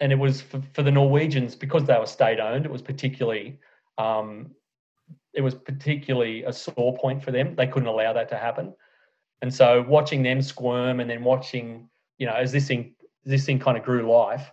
and 0.00 0.12
it 0.12 0.18
was 0.18 0.40
for, 0.40 0.62
for, 0.72 0.82
the 0.82 0.90
Norwegians 0.90 1.54
because 1.54 1.84
they 1.84 1.98
were 1.98 2.06
state 2.06 2.40
owned. 2.40 2.64
It 2.64 2.72
was 2.72 2.80
particularly 2.80 3.58
um, 3.98 4.52
it 5.34 5.42
was 5.42 5.54
particularly 5.54 6.44
a 6.44 6.52
sore 6.52 6.96
point 6.96 7.22
for 7.22 7.30
them. 7.30 7.54
They 7.54 7.66
couldn't 7.66 7.88
allow 7.88 8.12
that 8.12 8.28
to 8.30 8.36
happen. 8.36 8.74
And 9.42 9.52
so 9.52 9.84
watching 9.88 10.22
them 10.22 10.42
squirm 10.42 11.00
and 11.00 11.08
then 11.08 11.24
watching, 11.24 11.88
you 12.18 12.26
know, 12.26 12.34
as 12.34 12.52
this 12.52 12.68
thing 12.68 12.94
this 13.24 13.44
thing 13.44 13.58
kind 13.58 13.76
of 13.76 13.84
grew 13.84 14.10
life 14.10 14.50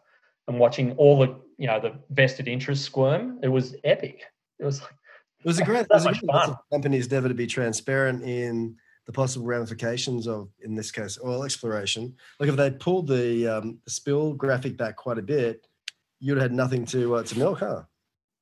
and 0.47 0.59
watching 0.59 0.91
all 0.93 1.19
the, 1.19 1.39
you 1.57 1.67
know, 1.67 1.79
the 1.79 1.93
vested 2.09 2.47
interest 2.47 2.83
squirm, 2.83 3.39
it 3.41 3.47
was 3.47 3.75
epic. 3.83 4.23
It 4.59 4.65
was 4.65 4.81
like 4.81 4.91
it 5.39 5.47
was 5.47 5.59
a 5.59 5.65
great, 5.65 5.81
it 5.89 5.93
was 5.93 6.05
a 6.05 6.09
great 6.09 6.31
fun. 6.31 6.55
companies 6.71 7.09
never 7.11 7.27
to 7.27 7.33
be 7.33 7.47
transparent 7.47 8.23
in 8.23 8.75
the 9.05 9.11
possible 9.13 9.45
ramifications 9.45 10.27
of, 10.27 10.49
in 10.59 10.75
this 10.75 10.91
case, 10.91 11.17
oil 11.23 11.43
exploration. 11.43 12.13
Like 12.39 12.49
if 12.49 12.55
they'd 12.55 12.79
pulled 12.79 13.07
the, 13.07 13.47
um, 13.47 13.79
spill 13.87 14.33
graphic 14.33 14.77
back 14.77 14.97
quite 14.97 15.17
a 15.17 15.21
bit, 15.21 15.65
you'd 16.19 16.35
have 16.35 16.43
had 16.43 16.53
nothing 16.53 16.85
to 16.85 17.15
uh, 17.15 17.23
to 17.23 17.37
milk, 17.37 17.59
huh? 17.59 17.83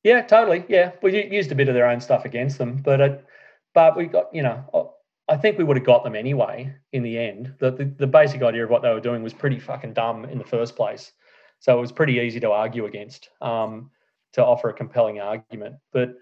Yeah, 0.05 0.21
totally. 0.21 0.63
Yeah, 0.69 0.91
we 1.01 1.27
used 1.31 1.51
a 1.51 1.55
bit 1.55 1.67
of 1.67 1.73
their 1.73 1.89
own 1.89 1.99
stuff 1.99 2.25
against 2.25 2.59
them, 2.59 2.77
but 2.77 3.01
it, 3.01 3.25
but 3.73 3.97
we 3.97 4.05
got 4.05 4.27
you 4.31 4.43
know 4.43 4.93
I 5.27 5.35
think 5.35 5.57
we 5.57 5.63
would 5.63 5.77
have 5.77 5.85
got 5.85 6.03
them 6.03 6.15
anyway 6.15 6.71
in 6.93 7.01
the 7.01 7.17
end. 7.17 7.55
The, 7.57 7.71
the, 7.71 7.85
the 7.85 8.05
basic 8.05 8.43
idea 8.43 8.63
of 8.63 8.69
what 8.69 8.83
they 8.83 8.93
were 8.93 9.01
doing 9.01 9.23
was 9.23 9.33
pretty 9.33 9.59
fucking 9.59 9.93
dumb 9.93 10.25
in 10.25 10.37
the 10.37 10.43
first 10.43 10.75
place, 10.75 11.11
so 11.59 11.75
it 11.75 11.81
was 11.81 11.91
pretty 11.91 12.19
easy 12.19 12.39
to 12.41 12.51
argue 12.51 12.85
against, 12.85 13.29
um, 13.41 13.89
to 14.33 14.45
offer 14.45 14.69
a 14.69 14.73
compelling 14.73 15.21
argument. 15.21 15.77
But 15.91 16.13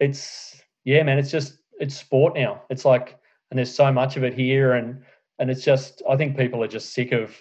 it's 0.00 0.58
yeah, 0.84 1.02
man, 1.02 1.18
it's 1.18 1.30
just 1.30 1.58
it's 1.78 1.94
sport 1.94 2.34
now. 2.34 2.62
It's 2.70 2.86
like 2.86 3.18
and 3.50 3.58
there's 3.58 3.74
so 3.74 3.92
much 3.92 4.16
of 4.16 4.24
it 4.24 4.32
here, 4.32 4.72
and 4.72 5.02
and 5.38 5.50
it's 5.50 5.62
just 5.62 6.00
I 6.08 6.16
think 6.16 6.38
people 6.38 6.64
are 6.64 6.68
just 6.68 6.94
sick 6.94 7.12
of 7.12 7.36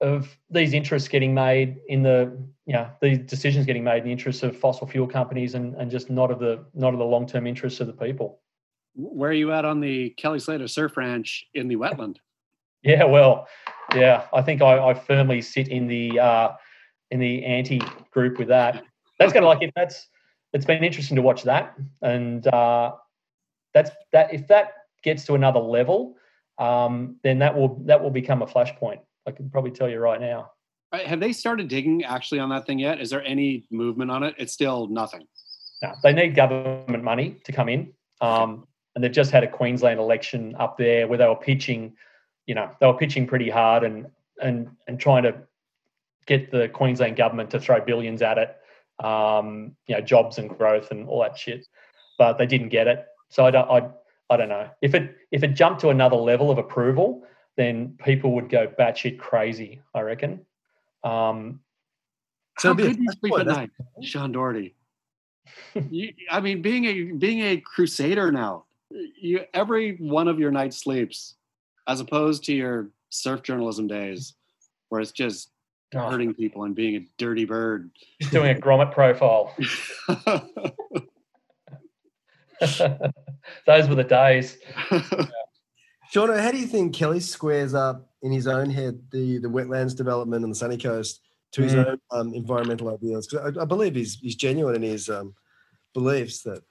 of 0.00 0.36
these 0.50 0.72
interests 0.72 1.08
getting 1.08 1.34
made 1.34 1.78
in 1.88 2.02
the 2.02 2.36
you 2.66 2.72
know 2.72 2.88
these 3.00 3.18
decisions 3.18 3.66
getting 3.66 3.84
made 3.84 3.98
in 3.98 4.04
the 4.04 4.12
interests 4.12 4.42
of 4.42 4.56
fossil 4.56 4.86
fuel 4.86 5.06
companies 5.06 5.54
and, 5.54 5.74
and 5.74 5.90
just 5.90 6.10
not 6.10 6.30
of 6.30 6.38
the 6.38 6.64
not 6.74 6.92
of 6.92 6.98
the 6.98 7.04
long 7.04 7.26
term 7.26 7.46
interests 7.46 7.80
of 7.80 7.86
the 7.86 7.92
people. 7.92 8.40
Where 8.94 9.30
are 9.30 9.34
you 9.34 9.52
at 9.52 9.64
on 9.64 9.80
the 9.80 10.10
Kelly 10.10 10.38
Slater 10.38 10.68
Surf 10.68 10.96
Ranch 10.96 11.44
in 11.54 11.68
the 11.68 11.76
wetland? 11.76 12.16
Yeah, 12.86 13.04
well, 13.04 13.48
yeah, 13.94 14.26
I 14.34 14.42
think 14.42 14.60
I, 14.60 14.90
I 14.90 14.92
firmly 14.92 15.40
sit 15.40 15.68
in 15.68 15.86
the 15.86 16.20
uh, 16.20 16.50
in 17.10 17.18
the 17.18 17.42
anti 17.42 17.80
group 18.10 18.38
with 18.38 18.48
that. 18.48 18.84
That's 19.18 19.32
going 19.32 19.42
to 19.42 19.48
like 19.48 19.62
if 19.62 19.70
that's 19.74 20.06
it's 20.52 20.66
been 20.66 20.84
interesting 20.84 21.16
to 21.16 21.22
watch 21.22 21.44
that, 21.44 21.74
and 22.02 22.46
uh, 22.48 22.92
that's 23.72 23.90
that 24.12 24.34
if 24.34 24.46
that 24.48 24.72
gets 25.02 25.24
to 25.24 25.34
another 25.34 25.60
level, 25.60 26.16
um, 26.58 27.16
then 27.22 27.38
that 27.38 27.56
will 27.56 27.82
that 27.86 28.02
will 28.02 28.10
become 28.10 28.42
a 28.42 28.46
flashpoint. 28.46 29.00
I 29.26 29.30
can 29.30 29.50
probably 29.50 29.70
tell 29.70 29.88
you 29.88 29.98
right 29.98 30.20
now. 30.20 30.50
Have 30.92 31.20
they 31.20 31.32
started 31.32 31.68
digging 31.68 32.04
actually 32.04 32.38
on 32.38 32.50
that 32.50 32.66
thing 32.66 32.78
yet? 32.78 33.00
Is 33.00 33.10
there 33.10 33.24
any 33.24 33.66
movement 33.70 34.10
on 34.10 34.22
it? 34.22 34.34
It's 34.38 34.52
still 34.52 34.86
nothing. 34.86 35.26
No, 35.82 35.92
they 36.02 36.12
need 36.12 36.36
government 36.36 37.02
money 37.02 37.40
to 37.44 37.52
come 37.52 37.68
in. 37.68 37.92
Um, 38.20 38.66
and 38.94 39.02
they've 39.02 39.12
just 39.12 39.32
had 39.32 39.42
a 39.42 39.48
Queensland 39.48 39.98
election 39.98 40.54
up 40.58 40.78
there 40.78 41.08
where 41.08 41.18
they 41.18 41.26
were 41.26 41.36
pitching, 41.36 41.94
you 42.46 42.54
know, 42.54 42.70
they 42.80 42.86
were 42.86 42.96
pitching 42.96 43.26
pretty 43.26 43.50
hard 43.50 43.82
and 43.82 44.06
and 44.40 44.68
and 44.86 45.00
trying 45.00 45.24
to 45.24 45.34
get 46.26 46.50
the 46.50 46.68
Queensland 46.68 47.16
government 47.16 47.50
to 47.50 47.60
throw 47.60 47.84
billions 47.84 48.22
at 48.22 48.38
it, 48.38 48.56
um, 49.04 49.76
you 49.86 49.94
know, 49.94 50.00
jobs 50.00 50.38
and 50.38 50.48
growth 50.48 50.90
and 50.90 51.08
all 51.08 51.20
that 51.22 51.36
shit. 51.36 51.66
But 52.18 52.38
they 52.38 52.46
didn't 52.46 52.68
get 52.68 52.86
it. 52.86 53.04
So 53.30 53.44
I 53.44 53.50
don't 53.50 53.68
I 53.68 53.90
I 54.30 54.36
don't 54.36 54.48
know. 54.48 54.70
If 54.80 54.94
it 54.94 55.16
if 55.32 55.42
it 55.42 55.54
jumped 55.54 55.80
to 55.80 55.88
another 55.88 56.16
level 56.16 56.50
of 56.50 56.58
approval, 56.58 57.26
then 57.56 57.96
people 58.04 58.32
would 58.32 58.48
go 58.48 58.66
batshit 58.66 59.18
crazy. 59.18 59.82
I 59.94 60.00
reckon. 60.00 60.44
Um, 61.02 61.60
so 62.58 62.68
How 62.68 62.74
good 62.74 62.98
you 62.98 63.12
sleep 63.20 63.34
at 63.38 63.46
night, 63.46 63.70
Sean 64.02 64.32
Doherty? 64.32 64.74
you, 65.90 66.12
I 66.30 66.40
mean, 66.40 66.62
being 66.62 66.84
a 66.84 67.12
being 67.12 67.40
a 67.40 67.58
crusader 67.58 68.32
now, 68.32 68.64
you 68.90 69.40
every 69.52 69.96
one 69.96 70.28
of 70.28 70.38
your 70.38 70.50
night 70.50 70.72
sleeps, 70.72 71.34
as 71.86 72.00
opposed 72.00 72.44
to 72.44 72.54
your 72.54 72.90
surf 73.10 73.42
journalism 73.42 73.86
days, 73.86 74.34
where 74.88 75.00
it's 75.00 75.12
just 75.12 75.50
oh. 75.94 76.10
hurting 76.10 76.34
people 76.34 76.64
and 76.64 76.74
being 76.74 76.96
a 76.96 77.06
dirty 77.18 77.44
bird. 77.44 77.90
Just 78.20 78.32
doing 78.32 78.56
a 78.56 78.60
grommet 78.60 78.92
profile. 78.92 79.54
Those 83.66 83.88
were 83.88 83.94
the 83.94 84.04
days. 84.04 84.58
Shauno, 86.14 86.38
how 86.38 86.52
do 86.52 86.58
you 86.58 86.66
think 86.66 86.94
Kelly 86.94 87.18
squares 87.18 87.74
up 87.74 88.08
in 88.22 88.30
his 88.30 88.46
own 88.46 88.70
head 88.70 89.00
the, 89.10 89.38
the 89.38 89.48
wetlands 89.48 89.96
development 89.96 90.44
on 90.44 90.50
the 90.50 90.54
sunny 90.54 90.78
coast 90.78 91.20
to 91.52 91.62
his 91.62 91.74
mm. 91.74 91.86
own 91.86 92.00
um, 92.12 92.34
environmental 92.34 92.94
ideals? 92.94 93.26
Because 93.26 93.56
I, 93.56 93.62
I, 93.62 93.64
believe 93.64 93.96
he's, 93.96 94.20
he's 94.20 94.36
genuine 94.36 94.76
in 94.76 94.82
his 94.82 95.10
um, 95.10 95.34
beliefs 95.92 96.42
that. 96.42 96.62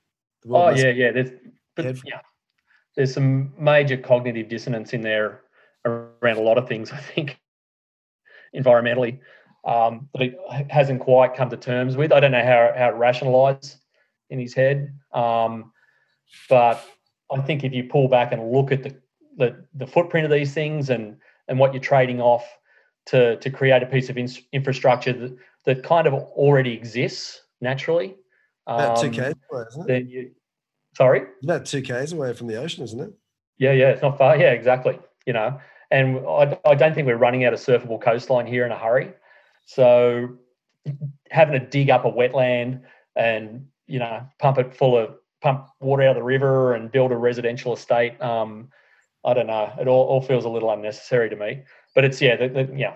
oh 0.49 0.69
yeah, 0.69 0.89
yeah. 0.89 1.11
There's, 1.11 1.31
but, 1.75 1.85
yeah, 2.05 2.21
there's 2.95 3.13
some 3.13 3.51
major 3.59 3.97
cognitive 3.97 4.47
dissonance 4.47 4.93
in 4.93 5.01
there 5.01 5.41
around 5.83 6.37
a 6.37 6.41
lot 6.41 6.57
of 6.57 6.69
things. 6.69 6.91
I 6.93 6.97
think 6.97 7.37
environmentally 8.55 9.19
um, 9.65 10.07
that 10.13 10.21
he 10.21 10.35
hasn't 10.69 11.01
quite 11.01 11.35
come 11.35 11.49
to 11.49 11.57
terms 11.57 11.97
with. 11.97 12.13
I 12.13 12.21
don't 12.21 12.31
know 12.31 12.45
how 12.45 12.71
how 12.77 12.89
it 12.89 12.95
rationalised 12.95 13.75
in 14.29 14.39
his 14.39 14.53
head, 14.53 14.97
um, 15.11 15.73
but 16.47 16.81
I 17.29 17.41
think 17.41 17.65
if 17.65 17.73
you 17.73 17.83
pull 17.85 18.07
back 18.07 18.31
and 18.31 18.49
look 18.49 18.71
at 18.71 18.83
the 18.83 19.02
the, 19.37 19.65
the 19.73 19.87
footprint 19.87 20.25
of 20.25 20.31
these 20.31 20.53
things 20.53 20.89
and 20.89 21.17
and 21.47 21.59
what 21.59 21.73
you're 21.73 21.81
trading 21.81 22.21
off 22.21 22.45
to 23.07 23.37
to 23.37 23.49
create 23.49 23.83
a 23.83 23.85
piece 23.85 24.09
of 24.09 24.17
in, 24.17 24.29
infrastructure 24.51 25.13
that, 25.13 25.35
that 25.65 25.83
kind 25.83 26.07
of 26.07 26.13
already 26.13 26.73
exists 26.73 27.41
naturally. 27.61 28.15
About 28.67 28.99
two 28.99 29.07
um, 29.07 29.13
k's 29.13 29.33
away, 29.51 29.63
isn't 29.69 29.89
it? 29.89 30.07
You, 30.07 30.31
sorry, 30.95 31.23
about 31.43 31.65
two 31.65 31.81
k's 31.81 32.13
away 32.13 32.33
from 32.33 32.47
the 32.47 32.55
ocean, 32.55 32.83
isn't 32.83 32.99
it? 32.99 33.13
Yeah, 33.57 33.71
yeah, 33.71 33.89
it's 33.89 34.01
not 34.01 34.17
far. 34.17 34.37
Yeah, 34.37 34.51
exactly. 34.51 34.99
You 35.25 35.33
know, 35.33 35.59
and 35.91 36.19
I, 36.27 36.57
I 36.65 36.75
don't 36.75 36.93
think 36.95 37.07
we're 37.07 37.17
running 37.17 37.45
out 37.45 37.53
of 37.53 37.59
surfable 37.59 38.01
coastline 38.01 38.47
here 38.47 38.65
in 38.65 38.71
a 38.71 38.77
hurry. 38.77 39.13
So 39.65 40.37
having 41.29 41.59
to 41.59 41.65
dig 41.65 41.89
up 41.89 42.05
a 42.05 42.11
wetland 42.11 42.81
and 43.15 43.67
you 43.87 43.99
know 43.99 44.25
pump 44.39 44.57
it 44.57 44.75
full 44.75 44.97
of 44.97 45.15
pump 45.41 45.67
water 45.79 46.03
out 46.03 46.11
of 46.11 46.15
the 46.15 46.23
river 46.23 46.73
and 46.73 46.91
build 46.91 47.11
a 47.11 47.17
residential 47.17 47.73
estate 47.73 48.21
um, 48.21 48.69
I 49.25 49.33
don't 49.33 49.47
know. 49.47 49.71
It 49.79 49.87
all, 49.87 50.05
all 50.05 50.21
feels 50.21 50.45
a 50.45 50.49
little 50.49 50.71
unnecessary 50.71 51.29
to 51.29 51.35
me. 51.35 51.63
But 51.95 52.05
it's 52.05 52.21
yeah, 52.21 52.35
the, 52.35 52.47
the, 52.49 52.73
yeah. 52.75 52.95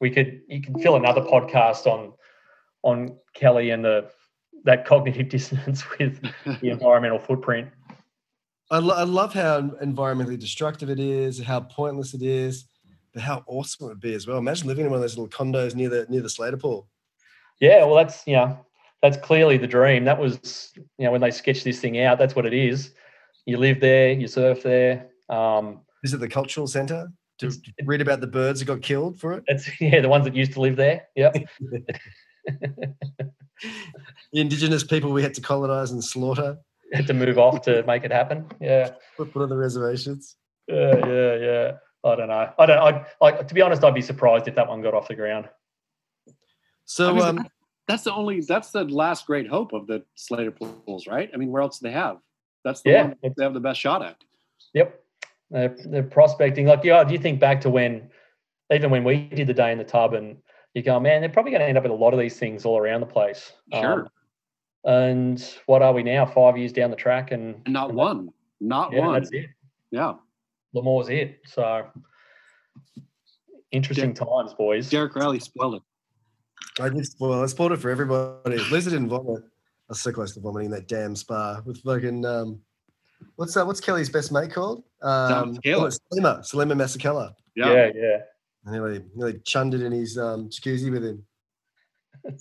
We 0.00 0.10
could 0.10 0.42
you 0.48 0.60
can 0.60 0.78
fill 0.78 0.96
another 0.96 1.22
podcast 1.22 1.86
on 1.86 2.12
on 2.82 3.16
Kelly 3.34 3.70
and 3.70 3.84
the 3.84 4.10
that 4.64 4.84
cognitive 4.84 5.28
dissonance 5.30 5.84
with 5.98 6.20
the 6.60 6.70
environmental 6.70 7.18
footprint. 7.18 7.68
I, 8.70 8.78
lo- 8.78 8.96
I 8.96 9.04
love 9.04 9.32
how 9.32 9.62
environmentally 9.82 10.38
destructive 10.38 10.90
it 10.90 10.98
is, 10.98 11.40
how 11.40 11.60
pointless 11.60 12.14
it 12.14 12.22
is, 12.22 12.66
but 13.14 13.22
how 13.22 13.44
awesome 13.46 13.86
it 13.86 13.88
would 13.90 14.00
be 14.00 14.14
as 14.14 14.26
well. 14.26 14.38
Imagine 14.38 14.66
living 14.66 14.84
in 14.84 14.90
one 14.90 14.98
of 14.98 15.02
those 15.02 15.16
little 15.16 15.28
condos 15.28 15.74
near 15.74 15.88
the 15.88 16.06
near 16.08 16.20
the 16.20 16.28
Slater 16.28 16.56
pool. 16.56 16.88
Yeah, 17.60 17.84
well, 17.84 17.94
that's 17.94 18.26
you 18.26 18.34
know, 18.34 18.58
that's 19.02 19.16
clearly 19.16 19.56
the 19.56 19.66
dream. 19.66 20.04
That 20.04 20.18
was 20.18 20.72
you 20.76 21.04
know 21.04 21.12
when 21.12 21.20
they 21.20 21.30
sketched 21.30 21.64
this 21.64 21.80
thing 21.80 22.00
out. 22.00 22.18
That's 22.18 22.34
what 22.34 22.46
it 22.46 22.54
is. 22.54 22.92
You 23.46 23.58
live 23.58 23.80
there, 23.80 24.12
you 24.12 24.26
surf 24.26 24.62
there, 24.64 25.08
um, 25.28 25.80
is 26.02 26.14
it 26.14 26.20
the 26.20 26.28
cultural 26.28 26.66
centre? 26.66 27.08
to 27.38 27.48
it- 27.48 27.60
read 27.84 28.00
about 28.00 28.20
the 28.22 28.26
birds 28.26 28.60
that 28.60 28.66
got 28.66 28.80
killed 28.80 29.20
for 29.20 29.32
it. 29.34 29.44
It's 29.46 29.68
yeah, 29.80 30.00
the 30.00 30.08
ones 30.08 30.24
that 30.24 30.34
used 30.34 30.52
to 30.54 30.60
live 30.60 30.76
there. 30.76 31.06
Yep. 31.16 31.36
The 34.32 34.40
indigenous 34.40 34.84
people 34.84 35.12
we 35.12 35.22
had 35.22 35.34
to 35.34 35.40
colonize 35.40 35.90
and 35.90 36.04
slaughter, 36.04 36.58
Had 36.92 37.06
to 37.06 37.14
move 37.14 37.38
off 37.38 37.62
to 37.62 37.82
make 37.84 38.04
it 38.04 38.12
happen. 38.12 38.46
Yeah. 38.60 38.90
put, 39.16 39.32
put 39.32 39.42
on 39.42 39.48
the 39.48 39.56
reservations. 39.56 40.36
Yeah, 40.68 40.96
yeah, 41.06 41.34
yeah. 41.36 41.72
I 42.04 42.16
don't 42.16 42.28
know. 42.28 42.52
I 42.58 42.66
don't. 42.66 42.78
I 42.78 43.06
like 43.20 43.48
to 43.48 43.54
be 43.54 43.62
honest. 43.62 43.82
I'd 43.82 43.94
be 43.94 44.02
surprised 44.02 44.46
if 44.46 44.54
that 44.56 44.68
one 44.68 44.82
got 44.82 44.94
off 44.94 45.08
the 45.08 45.14
ground. 45.14 45.48
So, 46.84 47.08
I 47.10 47.12
mean, 47.14 47.22
um, 47.40 47.48
that's 47.88 48.04
the 48.04 48.12
only 48.12 48.42
that's 48.42 48.70
the 48.72 48.84
last 48.84 49.26
great 49.26 49.48
hope 49.48 49.72
of 49.72 49.86
the 49.86 50.04
Slater 50.16 50.50
pools, 50.52 51.06
right? 51.06 51.30
I 51.32 51.36
mean, 51.36 51.50
where 51.50 51.62
else 51.62 51.78
do 51.78 51.88
they 51.88 51.92
have? 51.94 52.18
That's 52.62 52.82
the 52.82 52.90
Yeah. 52.90 53.02
one 53.04 53.16
they 53.36 53.44
have 53.44 53.54
the 53.54 53.60
best 53.60 53.80
shot 53.80 54.04
at. 54.04 54.16
Yep. 54.74 55.00
They're, 55.50 55.76
they're 55.86 56.02
prospecting. 56.02 56.66
Like, 56.66 56.82
yeah, 56.84 57.04
do 57.04 57.12
you 57.12 57.18
think 57.18 57.38
back 57.40 57.60
to 57.62 57.70
when, 57.70 58.08
even 58.72 58.90
when 58.90 59.04
we 59.04 59.28
did 59.28 59.46
the 59.46 59.54
day 59.54 59.72
in 59.72 59.78
the 59.78 59.84
tub, 59.84 60.14
and 60.14 60.36
you 60.74 60.82
go, 60.82 60.98
man, 61.00 61.20
they're 61.20 61.30
probably 61.30 61.52
going 61.52 61.60
to 61.60 61.66
end 61.66 61.78
up 61.78 61.84
with 61.84 61.92
a 61.92 61.94
lot 61.94 62.12
of 62.12 62.18
these 62.20 62.38
things 62.38 62.64
all 62.64 62.78
around 62.78 63.00
the 63.00 63.06
place. 63.06 63.52
Sure. 63.72 64.02
Um, 64.02 64.08
and 64.84 65.54
what 65.66 65.82
are 65.82 65.92
we 65.92 66.02
now? 66.02 66.26
Five 66.26 66.56
years 66.56 66.72
down 66.72 66.90
the 66.90 66.96
track, 66.96 67.30
and, 67.32 67.54
And 67.64 67.72
not 67.74 67.90
and 67.90 67.98
that- 67.98 68.02
one. 68.02 68.28
Not 68.60 68.92
yeah, 68.92 69.00
one. 69.00 69.12
that's 69.14 69.30
it. 69.32 69.46
Yeah. 69.90 70.14
Lemoore's 70.74 71.08
it. 71.10 71.40
So 71.46 71.86
interesting 73.70 74.14
times, 74.14 74.54
boys. 74.54 74.88
Derek 74.90 75.12
Rielly 75.14 75.42
spoiled 75.42 75.76
it. 75.76 75.82
I 76.80 76.88
did 76.88 77.06
spoil. 77.06 77.42
I 77.42 77.46
spoiled 77.46 77.72
it 77.72 77.80
for 77.80 77.90
everybody. 77.90 78.56
At 78.56 78.70
least 78.70 78.86
I 78.88 78.90
didn't 78.90 79.08
vomit. 79.08 79.42
I 79.44 79.90
was 79.90 80.00
so 80.00 80.12
close 80.12 80.34
to 80.34 80.40
vomiting 80.40 80.66
in 80.66 80.72
that 80.72 80.88
damn 80.88 81.14
spa 81.16 81.60
with 81.64 81.82
fucking 81.82 82.24
um, 82.24 82.60
what's 83.36 83.54
that? 83.54 83.66
What's 83.66 83.80
Kelly's 83.80 84.10
best 84.10 84.32
mate 84.32 84.52
called? 84.52 84.84
Um, 85.02 85.58
oh, 85.66 85.88
Selema, 85.88 86.40
Selema 86.40 86.74
Masekela. 86.74 87.32
Yeah. 87.54 87.72
yeah, 87.72 87.90
yeah. 87.94 88.18
I 88.66 88.72
nearly, 88.72 89.04
nearly 89.14 89.40
chunned 89.44 89.74
it 89.74 89.82
in 89.82 89.92
his 89.92 90.18
um, 90.18 90.48
jacuzzi 90.48 90.90
with 90.90 91.04
him. 91.04 91.24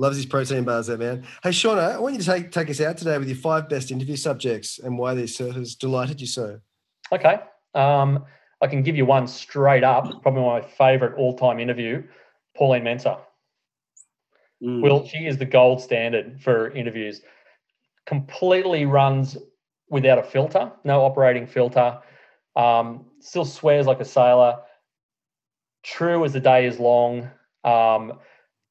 Loves 0.00 0.16
his 0.16 0.26
protein 0.26 0.64
bars, 0.64 0.86
that 0.86 0.98
man. 0.98 1.24
Hey, 1.42 1.50
Shauno, 1.50 1.78
I 1.78 1.98
want 1.98 2.14
you 2.14 2.20
to 2.20 2.26
take 2.26 2.52
take 2.52 2.70
us 2.70 2.80
out 2.80 2.96
today 2.96 3.18
with 3.18 3.28
your 3.28 3.36
five 3.36 3.68
best 3.68 3.90
interview 3.90 4.16
subjects 4.16 4.78
and 4.78 4.96
why 4.96 5.14
these 5.14 5.36
surfers 5.36 5.76
delighted 5.76 6.20
you 6.20 6.26
so. 6.26 6.60
Okay. 7.10 7.40
Um, 7.74 8.24
I 8.60 8.68
can 8.68 8.82
give 8.82 8.96
you 8.96 9.04
one 9.04 9.26
straight 9.26 9.82
up. 9.82 10.22
Probably 10.22 10.42
my 10.42 10.62
favourite 10.62 11.16
all-time 11.16 11.58
interview, 11.58 12.04
Pauline 12.56 12.84
Menczer. 12.84 13.18
Mm. 14.62 14.82
Will 14.82 15.06
she 15.06 15.26
is 15.26 15.38
the 15.38 15.44
gold 15.44 15.80
standard 15.80 16.40
for 16.42 16.70
interviews. 16.72 17.20
Completely 18.06 18.86
runs 18.86 19.36
without 19.90 20.18
a 20.18 20.22
filter, 20.22 20.72
no 20.84 21.02
operating 21.02 21.46
filter. 21.46 21.98
Um, 22.56 23.06
still 23.20 23.44
swears 23.44 23.86
like 23.86 24.00
a 24.00 24.04
sailor. 24.04 24.58
True 25.82 26.24
as 26.24 26.32
the 26.32 26.40
day 26.40 26.66
is 26.66 26.78
long. 26.78 27.30
Um, 27.64 28.14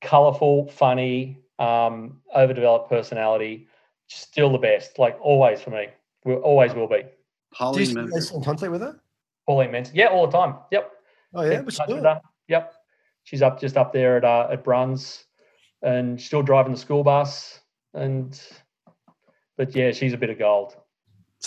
colorful, 0.02 0.68
funny, 0.69 1.39
um, 1.60 2.22
overdeveloped 2.35 2.89
personality. 2.89 3.68
Still 4.07 4.52
the 4.52 4.57
best. 4.57 4.99
Like 4.99 5.18
always 5.22 5.61
for 5.61 5.72
me. 5.72 5.88
Will 6.26 6.38
always 6.38 6.73
will 6.73 6.88
be. 6.88 7.03
Do 7.03 7.03
you 7.03 7.10
Pauline 7.53 7.85
stay 7.85 8.02
Menczer. 8.02 8.35
in 8.35 8.44
contact 8.44 8.72
with 8.72 8.81
her? 8.81 8.99
Pauline 9.48 9.72
Menczer. 9.72 9.91
Yeah, 9.94 10.07
all 10.07 10.27
the 10.27 10.38
time. 10.38 10.56
Yep. 10.72 10.91
Oh 11.34 11.44
yeah, 11.44 11.57
Keep 11.57 11.60
in 11.60 11.69
she 11.69 11.94
with. 11.94 12.06
Yep. 12.48 12.73
She's 13.23 13.41
up 13.41 13.60
just 13.60 13.77
up 13.77 13.94
there 13.94 14.18
at 14.18 14.23
uh, 14.23 14.48
at 14.52 14.64
Bruns 14.64 15.26
and 15.81 16.19
still 16.19 16.41
driving 16.41 16.73
the 16.73 16.80
school 16.80 17.03
bus. 17.03 17.60
And 17.94 18.39
but 19.57 19.76
yeah, 19.76 19.91
she's 19.91 20.14
a 20.14 20.18
bit 20.18 20.30
of 20.30 20.39
gold. 20.39 20.76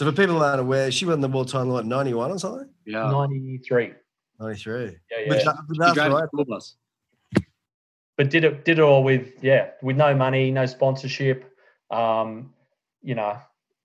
So 0.00 0.06
for 0.06 0.12
people 0.12 0.36
who 0.36 0.42
aren't 0.42 0.62
aware, 0.62 0.90
she 0.90 1.04
won 1.04 1.20
the 1.20 1.28
world 1.28 1.48
title 1.48 1.76
at 1.76 1.84
91 1.84 2.30
or 2.30 2.38
something? 2.38 2.70
Yeah. 2.86 3.10
93. 3.10 3.92
93. 4.40 4.82
Yeah, 4.82 4.88
yeah. 5.10 5.28
With, 5.28 5.46
with 5.68 5.76
She 5.76 5.78
Lars 5.78 5.92
drives 5.92 6.14
Wright. 6.14 6.24
a 6.24 6.26
school 6.28 6.44
bus. 6.46 6.76
but 8.16 8.30
did 8.30 8.44
it 8.44 8.64
did 8.64 8.78
it 8.78 8.82
all 8.82 9.04
with 9.04 9.28
yeah, 9.42 9.72
with 9.82 9.98
no 9.98 10.14
money, 10.14 10.50
no 10.50 10.64
sponsorship. 10.64 11.54
Um, 11.90 12.54
you 13.02 13.14
know, 13.14 13.36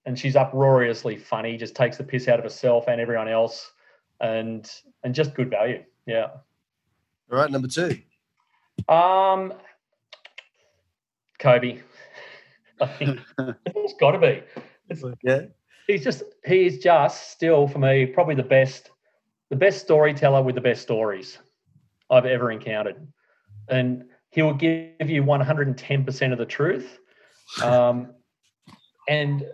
and 0.05 0.17
she's 0.17 0.37
uproariously 0.37 1.17
funny, 1.17 1.57
just 1.57 1.75
takes 1.75 1.97
the 1.97 2.03
piss 2.05 2.29
out 2.29 2.39
of 2.39 2.45
herself 2.45 2.85
and 2.87 3.01
everyone 3.01 3.27
else 3.27 3.69
and 4.21 4.71
and 5.03 5.13
just 5.13 5.33
good 5.33 5.49
value. 5.49 5.83
Yeah. 6.05 6.27
All 7.29 7.39
right, 7.39 7.51
number 7.51 7.67
two. 7.67 7.99
Um, 8.87 9.51
Koby. 11.41 11.81
I 12.79 12.85
think 12.97 13.19
it's 13.35 13.95
got 13.99 14.11
to 14.11 14.19
be. 14.19 14.43
It's, 14.87 15.03
Yeah. 15.21 15.47
He's 15.87 16.03
just 16.03 16.23
he's 16.45 16.79
just 16.79 17.31
still 17.31 17.67
for 17.67 17.79
me 17.79 18.05
probably 18.05 18.35
the 18.35 18.43
best 18.43 18.91
the 19.49 19.55
best 19.55 19.81
storyteller 19.81 20.41
with 20.41 20.55
the 20.55 20.61
best 20.61 20.81
stories 20.81 21.37
I've 22.09 22.25
ever 22.25 22.51
encountered, 22.51 23.07
and 23.69 24.05
he 24.31 24.41
will 24.41 24.53
give 24.53 25.09
you 25.09 25.23
one 25.23 25.41
hundred 25.41 25.67
and 25.67 25.77
ten 25.77 26.03
percent 26.03 26.33
of 26.33 26.39
the 26.39 26.45
truth. 26.45 26.99
Um, 27.63 28.13
and 29.07 29.45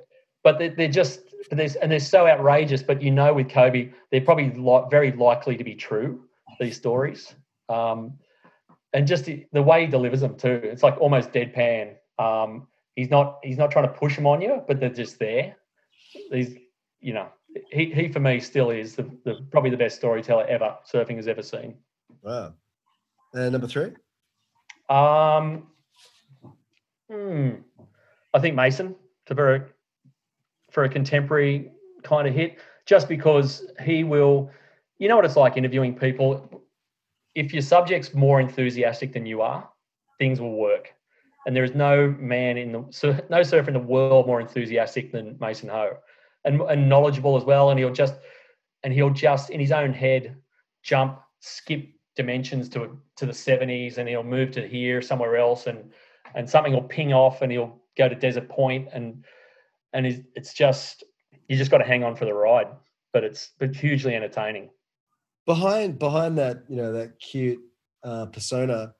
but 0.43 0.57
they're, 0.57 0.73
they're 0.75 0.87
just 0.87 1.21
there's 1.51 1.75
and 1.75 1.91
they're 1.91 1.99
so 1.99 2.27
outrageous. 2.27 2.81
But 2.81 3.01
you 3.01 3.11
know, 3.11 3.33
with 3.33 3.47
Koby, 3.47 3.93
they're 4.11 4.21
probably 4.21 4.51
li- 4.51 4.85
very 4.89 5.11
likely 5.11 5.57
to 5.57 5.63
be 5.63 5.75
true. 5.75 6.23
These 6.59 6.77
stories. 6.77 7.33
Um, 7.69 8.19
and 8.93 9.07
just 9.07 9.25
the, 9.25 9.45
the 9.53 9.63
way 9.63 9.85
he 9.85 9.87
delivers 9.87 10.21
them 10.21 10.35
too. 10.35 10.59
It's 10.63 10.83
like 10.83 10.99
almost 10.99 11.31
deadpan. 11.31 11.95
Um, 12.19 12.67
he's 12.95 13.09
not 13.09 13.39
he's 13.43 13.57
not 13.57 13.71
trying 13.71 13.87
to 13.87 13.93
push 13.93 14.15
them 14.15 14.27
on 14.27 14.41
you, 14.41 14.61
but 14.67 14.79
they're 14.79 14.89
just 14.89 15.19
there. 15.19 15.55
He's 16.11 16.55
you 16.99 17.13
know 17.13 17.29
he 17.71 17.91
he 17.91 18.07
for 18.07 18.19
me 18.19 18.39
still 18.39 18.69
is 18.69 18.95
the, 18.95 19.03
the 19.25 19.45
probably 19.51 19.69
the 19.69 19.77
best 19.77 19.97
storyteller 19.97 20.45
ever 20.45 20.77
surfing 20.91 21.15
has 21.17 21.27
ever 21.27 21.41
seen. 21.41 21.75
Wow. 22.21 22.53
And 23.33 23.51
number 23.51 23.67
three. 23.67 23.91
Um, 24.89 25.67
hmm, 27.09 27.51
I 28.33 28.39
think 28.39 28.55
Mason 28.55 28.95
Ho 29.29 29.35
for 29.35 29.55
a, 29.55 29.65
for 30.71 30.83
a 30.83 30.89
contemporary 30.89 31.71
kind 32.03 32.27
of 32.27 32.33
hit, 32.33 32.57
just 32.85 33.07
because 33.07 33.65
he 33.83 34.03
will. 34.03 34.51
You 34.97 35.07
know 35.07 35.15
what 35.15 35.25
it's 35.25 35.35
like 35.35 35.57
interviewing 35.57 35.95
people. 35.95 36.61
If 37.33 37.53
your 37.53 37.61
subject's 37.61 38.13
more 38.13 38.39
enthusiastic 38.39 39.13
than 39.13 39.25
you 39.25 39.41
are, 39.41 39.67
things 40.19 40.39
will 40.39 40.57
work. 40.57 40.93
And 41.45 41.55
there 41.55 41.63
is 41.63 41.73
no 41.73 42.15
man 42.19 42.57
in 42.57 42.71
the 42.71 42.85
sur- 42.91 43.25
no 43.29 43.43
surfer 43.43 43.69
in 43.69 43.73
the 43.73 43.79
world 43.79 44.27
more 44.27 44.39
enthusiastic 44.39 45.11
than 45.11 45.37
Mason 45.39 45.69
Ho, 45.69 45.97
and 46.45 46.61
and 46.61 46.87
knowledgeable 46.87 47.35
as 47.35 47.43
well. 47.43 47.69
And 47.69 47.79
he'll 47.79 47.93
just 47.93 48.15
and 48.83 48.93
he'll 48.93 49.09
just 49.09 49.49
in 49.49 49.59
his 49.59 49.71
own 49.71 49.93
head 49.93 50.35
jump, 50.83 51.19
skip 51.39 51.89
dimensions 52.15 52.69
to 52.69 52.97
to 53.17 53.25
the 53.25 53.31
70s, 53.31 53.97
and 53.97 54.07
he'll 54.07 54.23
move 54.23 54.51
to 54.51 54.67
here 54.67 55.01
somewhere 55.01 55.37
else, 55.37 55.67
and 55.67 55.91
and 56.35 56.49
something 56.49 56.73
will 56.73 56.83
ping 56.83 57.13
off, 57.13 57.41
and 57.41 57.51
he'll 57.51 57.81
go 57.97 58.07
to 58.07 58.15
Desert 58.15 58.49
Point, 58.49 58.89
and 58.93 59.23
and 59.93 60.05
it's, 60.05 60.21
it's 60.35 60.53
just 60.53 61.03
you 61.47 61.57
just 61.57 61.71
got 61.71 61.79
to 61.79 61.85
hang 61.85 62.03
on 62.03 62.15
for 62.15 62.25
the 62.25 62.33
ride. 62.33 62.67
But 63.13 63.23
it's 63.23 63.51
but 63.59 63.75
hugely 63.75 64.15
entertaining. 64.15 64.69
Behind 65.45 65.99
behind 65.99 66.37
that, 66.37 66.63
you 66.69 66.77
know, 66.77 66.93
that 66.93 67.19
cute 67.19 67.59
uh, 68.03 68.27
persona, 68.27 68.93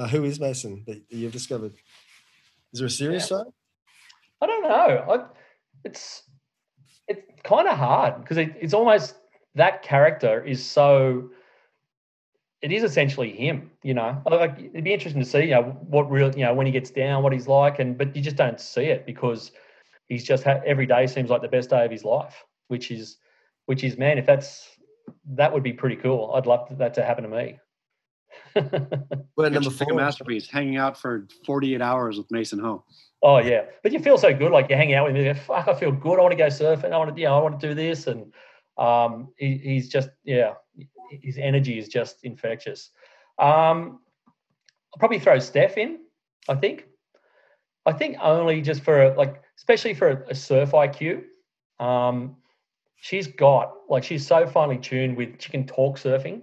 uh, 0.00 0.08
who 0.08 0.24
is 0.24 0.40
Mason 0.40 0.82
that 0.86 1.02
you've 1.10 1.32
discovered? 1.32 1.72
Is 2.72 2.80
there 2.80 2.86
a 2.86 2.90
serious 2.90 3.28
side? 3.28 3.44
I 4.40 4.46
don't 4.46 4.62
know. 4.62 4.68
I, 5.12 5.26
it's 5.84 6.22
it's 7.06 7.20
kind 7.44 7.68
of 7.68 7.76
hard 7.76 8.22
because 8.22 8.38
it, 8.38 8.54
it's 8.58 8.72
almost 8.72 9.16
that 9.54 9.82
character 9.82 10.42
is 10.42 10.64
so. 10.64 11.30
It 12.62 12.72
is 12.72 12.82
essentially 12.82 13.30
him, 13.30 13.70
you 13.82 13.94
know. 13.94 14.22
Like 14.30 14.58
it'd 14.58 14.84
be 14.84 14.92
interesting 14.92 15.22
to 15.22 15.28
see, 15.28 15.44
you 15.44 15.50
know, 15.50 15.62
what 15.88 16.10
real, 16.10 16.30
you 16.34 16.44
know, 16.44 16.54
when 16.54 16.66
he 16.66 16.72
gets 16.72 16.90
down, 16.90 17.22
what 17.22 17.32
he's 17.32 17.48
like, 17.48 17.78
and 17.78 17.98
but 17.98 18.16
you 18.16 18.22
just 18.22 18.36
don't 18.36 18.60
see 18.60 18.84
it 18.84 19.04
because 19.04 19.52
he's 20.08 20.24
just 20.24 20.44
ha- 20.44 20.60
every 20.64 20.86
day 20.86 21.06
seems 21.06 21.28
like 21.28 21.42
the 21.42 21.48
best 21.48 21.70
day 21.70 21.84
of 21.84 21.90
his 21.90 22.04
life, 22.04 22.44
which 22.68 22.90
is, 22.90 23.18
which 23.66 23.82
is 23.82 23.98
man, 23.98 24.18
if 24.18 24.26
that's 24.26 24.78
that 25.24 25.52
would 25.52 25.62
be 25.62 25.72
pretty 25.72 25.96
cool. 25.96 26.32
I'd 26.34 26.46
love 26.46 26.68
that 26.78 26.94
to 26.94 27.04
happen 27.04 27.24
to 27.24 27.30
me. 27.30 27.58
It's 29.42 29.54
number 29.54 29.70
four. 29.70 29.94
masterpiece, 29.94 30.48
hanging 30.48 30.76
out 30.76 30.98
for 30.98 31.26
48 31.46 31.80
hours 31.80 32.18
with 32.18 32.30
Mason 32.30 32.58
Ho. 32.58 32.84
Oh 33.22 33.38
yeah, 33.38 33.62
but 33.82 33.92
you 33.92 33.98
feel 33.98 34.18
so 34.18 34.34
good, 34.34 34.52
like 34.52 34.68
you 34.68 34.76
hang 34.76 34.92
out 34.94 35.06
with 35.06 35.16
him. 35.16 35.24
You 35.24 35.32
go, 35.32 35.40
Fuck, 35.40 35.68
I 35.68 35.74
feel 35.74 35.92
good. 35.92 36.18
I 36.18 36.22
want 36.22 36.32
to 36.32 36.36
go 36.36 36.46
surfing. 36.46 36.92
I 36.92 36.98
want 36.98 37.14
to, 37.14 37.20
you 37.20 37.26
know, 37.26 37.38
I 37.38 37.42
want 37.42 37.58
to 37.58 37.68
do 37.68 37.74
this, 37.74 38.06
and 38.06 38.32
um, 38.76 39.28
he, 39.36 39.56
he's 39.56 39.88
just, 39.88 40.10
yeah, 40.24 40.54
his 41.10 41.38
energy 41.38 41.78
is 41.78 41.88
just 41.88 42.22
infectious. 42.22 42.90
Um, 43.38 44.00
I'll 44.92 44.98
probably 44.98 45.18
throw 45.18 45.38
Steph 45.38 45.78
in. 45.78 46.00
I 46.48 46.54
think. 46.54 46.86
I 47.86 47.92
think 47.92 48.16
only 48.20 48.60
just 48.60 48.82
for 48.82 49.14
like, 49.16 49.42
especially 49.56 49.94
for 49.94 50.08
a, 50.08 50.30
a 50.30 50.34
surf 50.34 50.72
IQ. 50.72 51.22
Um, 51.78 52.36
she's 53.00 53.26
got 53.26 53.72
like 53.88 54.04
she's 54.04 54.26
so 54.26 54.46
finely 54.46 54.78
tuned 54.78 55.16
with 55.16 55.40
she 55.40 55.50
can 55.50 55.66
talk 55.66 55.98
surfing 55.98 56.42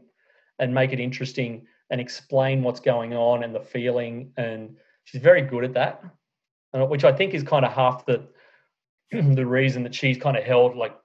and 0.59 0.73
make 0.73 0.91
it 0.91 0.99
interesting 0.99 1.65
and 1.89 2.01
explain 2.01 2.63
what's 2.63 2.79
going 2.79 3.13
on 3.13 3.43
and 3.43 3.53
the 3.55 3.59
feeling 3.59 4.31
and 4.37 4.75
she's 5.05 5.21
very 5.21 5.41
good 5.41 5.63
at 5.63 5.73
that 5.73 6.03
which 6.73 7.03
I 7.03 7.11
think 7.11 7.33
is 7.33 7.43
kind 7.43 7.65
of 7.65 7.73
half 7.73 8.05
the 8.05 8.27
the 9.11 9.45
reason 9.45 9.83
that 9.83 9.95
she's 9.95 10.17
kind 10.17 10.37
of 10.37 10.43
held 10.43 10.75
like 10.75 10.97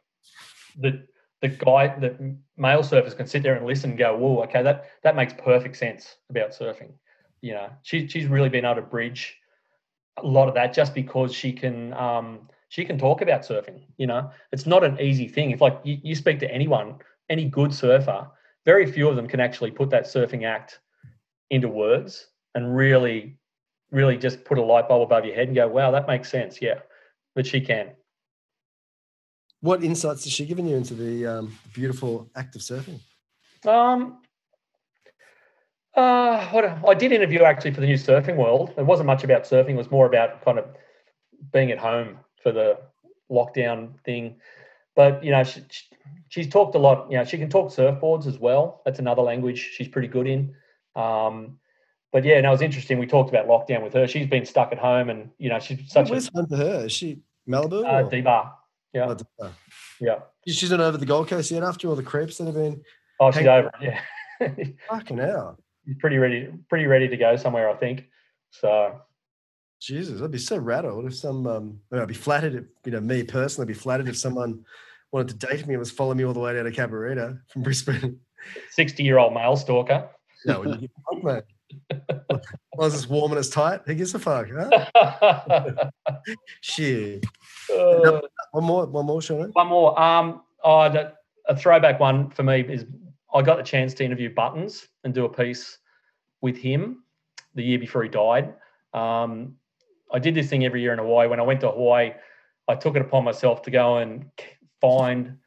the 0.79 1.07
the 1.43 1.49
guy, 1.49 1.89
the 1.99 2.37
male 2.57 2.83
surfers 2.83 3.17
can 3.17 3.27
sit 3.27 3.43
there 3.43 3.55
and 3.55 3.67
listen 3.67 3.91
and 3.91 3.99
go, 3.99 4.17
"Whoa, 4.17 4.43
okay, 4.45 4.63
that 4.63 4.87
that 5.03 5.17
makes 5.17 5.35
perfect 5.35 5.77
sense 5.77 6.17
about 6.31 6.51
surfing." 6.51 6.93
You 7.41 7.55
know, 7.55 7.71
she, 7.83 8.07
she's 8.07 8.27
really 8.27 8.49
been 8.49 8.65
able 8.65 8.77
to 8.77 8.83
bridge 8.83 9.37
a 10.23 10.27
lot 10.27 10.49
of 10.49 10.55
that 10.55 10.73
just 10.73 10.95
because 10.95 11.35
she 11.35 11.53
can 11.53 11.93
um, 11.95 12.49
she 12.69 12.85
can 12.85 12.97
talk 12.97 13.21
about 13.23 13.43
surfing. 13.43 13.83
You 13.97 14.07
know, 14.07 14.31
it's 14.53 14.67
not 14.67 14.85
an 14.85 15.01
easy 15.01 15.27
thing. 15.27 15.51
If 15.51 15.61
like 15.61 15.81
you, 15.83 15.99
you 16.03 16.15
speak 16.15 16.39
to 16.41 16.51
anyone, 16.51 16.99
any 17.29 17.47
good 17.47 17.75
surfer, 17.75 18.29
very 18.65 18.91
few 18.91 19.09
of 19.09 19.17
them 19.17 19.29
can 19.29 19.41
actually 19.41 19.71
put 19.71 19.91
that 19.91 20.05
surfing 20.05 20.45
act 20.45 20.81
into 21.51 21.69
words 21.69 22.27
and 22.55 22.75
really, 22.75 23.39
really 23.91 24.17
just 24.17 24.45
put 24.45 24.59
a 24.59 24.63
light 24.63 24.89
bulb 24.89 25.03
above 25.03 25.25
your 25.25 25.35
head 25.35 25.49
and 25.49 25.57
go, 25.57 25.69
"Wow, 25.69 25.91
that 25.91 26.07
makes 26.07 26.31
sense." 26.31 26.61
Yeah, 26.61 26.81
but 27.35 27.47
she 27.47 27.61
can. 27.61 27.91
What 29.61 29.85
insights 29.85 30.25
has 30.25 30.33
she 30.33 30.45
given 30.45 30.67
you 30.67 30.77
into 30.77 30.95
the 30.95 31.27
um, 31.27 31.59
beautiful 31.73 32.31
act 32.35 32.57
of 32.57 32.63
surfing? 32.63 33.01
Um, 33.65 34.19
uh, 35.95 36.49
what 36.49 36.65
I 36.65 36.95
did 36.95 37.13
interview 37.13 37.43
actually 37.43 37.73
for 37.73 37.81
the 37.81 37.87
new 37.87 37.97
Surfing 37.97 38.37
World. 38.37 38.73
It 38.77 38.87
wasn't 38.87 39.07
much 39.07 39.25
about 39.25 39.45
surfing. 39.45 39.71
It 39.71 39.77
was 39.77 39.91
more 39.91 40.07
about 40.07 40.45
kind 40.45 40.59
of 40.59 40.67
being 41.53 41.71
at 41.71 41.79
home 41.79 42.19
for 42.43 42.51
the 42.51 42.79
lockdown 43.31 44.01
thing. 44.05 44.37
But 44.97 45.23
you 45.23 45.31
know, 45.31 45.45
she, 45.45 45.63
she, 45.71 45.85
she's 46.29 46.49
talked 46.49 46.75
a 46.75 46.79
lot. 46.79 47.11
You 47.11 47.19
know, 47.19 47.25
she 47.25 47.39
can 47.39 47.49
talk 47.51 47.71
surfboards 47.73 48.27
as 48.27 48.39
well. 48.39 48.83
That's 48.85 48.99
another 48.99 49.23
language 49.23 49.71
she's 49.75 49.89
pretty 49.89 50.09
good 50.09 50.27
in. 50.27 50.55
Um, 50.97 51.59
but 52.13 52.25
yeah, 52.25 52.41
no, 52.41 52.49
it 52.49 52.53
was 52.53 52.63
interesting. 52.63 52.99
We 52.99 53.07
talked 53.07 53.31
about 53.31 53.47
lockdown 53.49 53.83
with 53.83 53.95
her. 53.95 54.07
She's 54.07 54.27
been 54.27 54.45
stuck 54.45 54.71
at 54.73 54.79
home, 54.79 55.09
and 55.11 55.31
you 55.39 55.49
know, 55.49 55.59
she's 55.59 55.91
such 55.91 56.11
Where's 56.11 56.29
a 56.29 56.33
home 56.35 56.47
for 56.47 56.57
her? 56.57 56.85
Is 56.87 56.93
she 56.93 57.21
Malibu? 57.49 57.85
uh, 57.85 58.05
or- 58.07 58.11
D-bar. 58.11 58.55
Yeah, 58.93 59.15
Oh, 59.41 59.51
yeah. 60.01 60.19
She's 60.47 60.71
not 60.71 60.81
over 60.81 60.99
the 60.99 61.07
Gold 61.07 61.29
Coast 61.29 61.51
yet 61.51 61.63
after 61.63 61.89
all 61.89 61.97
the 61.97 62.03
creeps 62.03 62.37
that 62.37 62.45
have 62.45 62.55
been 62.55 62.83
Oh, 63.21 63.31
she's 63.31 63.47
over. 63.47 63.71
it, 63.81 63.95
Yeah, 64.41 64.65
fucking 64.91 65.17
hell. 65.17 65.59
She's 65.87 65.97
pretty 65.97 66.19
ready. 66.19 66.49
Pretty 66.69 66.85
ready 66.87 67.09
to 67.09 67.17
go 67.17 67.37
somewhere, 67.37 67.71
I 67.71 67.75
think. 67.75 68.05
So 68.51 69.01
Jesus, 69.81 70.21
I'd 70.21 70.31
be 70.31 70.37
so 70.39 70.59
rattled 70.59 71.07
if 71.07 71.17
some. 71.17 71.47
Um, 71.47 71.81
I'd 71.91 72.07
be 72.07 72.13
flattered 72.15 72.55
if 72.55 72.65
you 72.85 72.93
know 72.93 73.01
me 73.01 73.23
personally. 73.23 73.65
I'd 73.65 73.69
be 73.75 73.81
flattered 73.81 74.09
if 74.09 74.17
someone 74.19 74.63
wanted 75.13 75.41
to 75.41 75.47
date 75.47 75.67
me 75.67 75.75
and 75.75 75.79
was 75.79 75.91
following 75.91 76.19
me 76.19 76.25
all 76.25 76.33
the 76.33 76.41
way 76.41 76.55
down 76.55 76.65
to 76.65 76.73
Cabarita 76.73 77.39
from 77.49 77.63
Brisbane. 77.63 78.19
sixty-year-old 78.71 79.33
male 79.35 79.57
stalker. 79.57 80.09
No, 80.45 80.65
a 80.65 80.79
fuck, 80.79 81.23
mate. 81.23 81.45
I 81.91 82.19
was 82.77 82.95
just 82.95 83.09
warm 83.09 83.33
and 83.33 83.39
it's 83.39 83.49
tight. 83.49 83.81
Who 83.87 83.95
gives 83.95 84.15
a 84.15 84.19
fuck? 84.19 84.49
Huh? 84.51 85.91
Shit. 86.61 87.25
Uh, 87.73 88.21
One 88.51 88.65
more, 88.65 88.87
one 88.87 89.07
more, 89.07 89.23
Sean. 89.23 89.51
One 89.53 89.69
more. 89.69 89.99
Um, 90.01 90.43
oh, 90.65 90.91
the, 90.91 91.13
a 91.47 91.57
throwback 91.57 92.01
one 92.01 92.31
for 92.31 92.43
me 92.43 92.61
is 92.61 92.85
I 93.33 93.41
got 93.43 93.57
the 93.57 93.63
chance 93.63 93.95
to 93.95 94.05
interview 94.05 94.35
Buttons 94.35 94.89
and 95.05 95.15
do 95.15 95.25
a 95.25 95.29
piece 95.29 95.79
with 96.41 96.57
him 96.57 97.05
the 97.55 97.63
year 97.63 97.79
before 97.79 98.03
he 98.03 98.09
died. 98.09 98.55
Um, 98.93 99.57
I 100.13 100.19
did 100.19 100.35
this 100.35 100.49
thing 100.51 100.67
every 100.67 100.83
year 100.83 100.93
in 100.93 100.99
Hawaii. 100.99 101.29
When 101.29 101.41
I 101.41 101.45
went 101.45 101.61
to 101.61 101.71
Hawaii, 101.71 102.13
I 102.69 102.75
took 102.75 102.97
it 102.97 103.03
upon 103.03 103.25
myself 103.25 103.63
to 103.63 103.71
go 103.71 103.99
and 103.99 104.27
find 104.83 105.39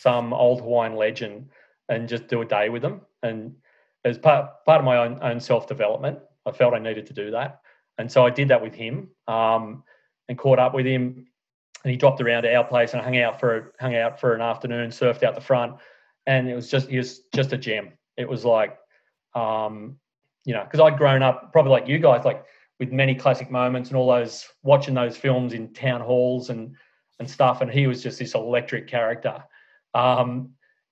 some 0.00 0.32
old 0.32 0.60
Hawaiian 0.60 0.94
legend 0.94 1.48
and 1.88 2.08
just 2.08 2.28
do 2.28 2.42
a 2.42 2.44
day 2.44 2.68
with 2.68 2.82
them. 2.82 3.00
And 3.24 3.56
as 4.04 4.18
part 4.18 4.64
part 4.64 4.78
of 4.78 4.84
my 4.84 4.98
own, 4.98 5.18
own 5.22 5.40
self 5.40 5.66
development, 5.66 6.20
I 6.46 6.52
felt 6.52 6.74
I 6.74 6.78
needed 6.78 7.06
to 7.06 7.12
do 7.12 7.32
that, 7.32 7.62
and 7.98 8.12
so 8.12 8.24
I 8.24 8.30
did 8.30 8.48
that 8.48 8.62
with 8.62 8.74
him 8.74 9.08
um, 9.26 9.82
and 10.28 10.38
caught 10.38 10.60
up 10.60 10.74
with 10.74 10.86
him 10.86 11.26
and 11.84 11.90
he 11.90 11.96
dropped 11.96 12.20
around 12.20 12.44
to 12.44 12.54
our 12.54 12.64
place 12.64 12.94
and 12.94 13.02
hung 13.02 13.18
out 13.18 13.38
for 13.38 13.74
hung 13.78 13.94
out 13.94 14.18
for 14.18 14.34
an 14.34 14.40
afternoon, 14.40 14.90
surfed 14.90 15.22
out 15.22 15.34
the 15.34 15.40
front, 15.40 15.74
and 16.26 16.48
it 16.48 16.54
was 16.54 16.70
just 16.70 16.88
he 16.88 16.96
was 16.96 17.20
just 17.34 17.52
a 17.52 17.58
gem. 17.58 17.92
It 18.16 18.28
was 18.28 18.44
like, 18.44 18.78
um, 19.34 19.98
you 20.44 20.54
know, 20.54 20.64
because 20.64 20.80
I'd 20.80 20.98
grown 20.98 21.22
up 21.22 21.52
probably 21.52 21.72
like 21.72 21.86
you 21.86 21.98
guys, 21.98 22.24
like 22.24 22.44
with 22.80 22.90
many 22.90 23.14
classic 23.14 23.50
moments 23.50 23.90
and 23.90 23.98
all 23.98 24.08
those 24.08 24.46
watching 24.62 24.94
those 24.94 25.16
films 25.16 25.52
in 25.52 25.72
town 25.74 26.00
halls 26.00 26.50
and 26.50 26.74
and 27.18 27.30
stuff, 27.30 27.60
and 27.60 27.70
he 27.70 27.86
was 27.86 28.02
just 28.02 28.18
this 28.18 28.34
electric 28.34 28.86
character. 28.86 29.42
Um, 29.94 30.50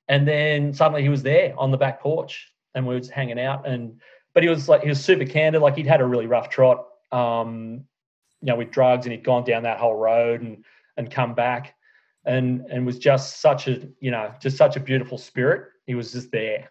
and 0.09 0.27
then 0.27 0.73
suddenly 0.73 1.03
he 1.03 1.09
was 1.09 1.23
there 1.23 1.55
on 1.59 1.71
the 1.71 1.77
back 1.77 2.01
porch, 2.01 2.53
and 2.75 2.87
we 2.87 2.95
were 2.95 3.01
just 3.01 3.13
hanging 3.13 3.41
out, 3.41 3.67
and 3.67 4.01
but 4.35 4.43
he 4.43 4.49
was 4.49 4.69
like 4.69 4.83
he 4.83 4.89
was 4.89 5.05
super 5.05 5.25
candid, 5.25 5.63
like 5.63 5.77
he'd 5.77 5.87
had 5.87 6.01
a 6.01 6.07
really 6.07 6.27
rough 6.27 6.49
trot. 6.49 6.87
Um, 7.11 7.85
you 8.41 8.47
know, 8.47 8.57
with 8.57 8.71
drugs, 8.71 9.07
and 9.07 9.13
he'd 9.13 9.23
gone 9.23 9.45
down 9.45 9.63
that 9.65 9.79
whole 9.79 9.97
road, 9.97 10.43
and 10.43 10.65
and 10.97 11.11
come 11.11 11.35
back 11.35 11.75
and 12.25 12.67
and 12.71 12.87
was 12.87 12.99
just 12.99 13.41
such 13.41 13.69
a 13.69 13.89
you 14.01 14.11
know 14.11 14.33
just 14.41 14.57
such 14.57 14.77
a 14.77 14.81
beautiful 14.81 15.19
spirit 15.19 15.71
he 15.87 15.95
was 15.95 16.13
just 16.13 16.31
there 16.31 16.71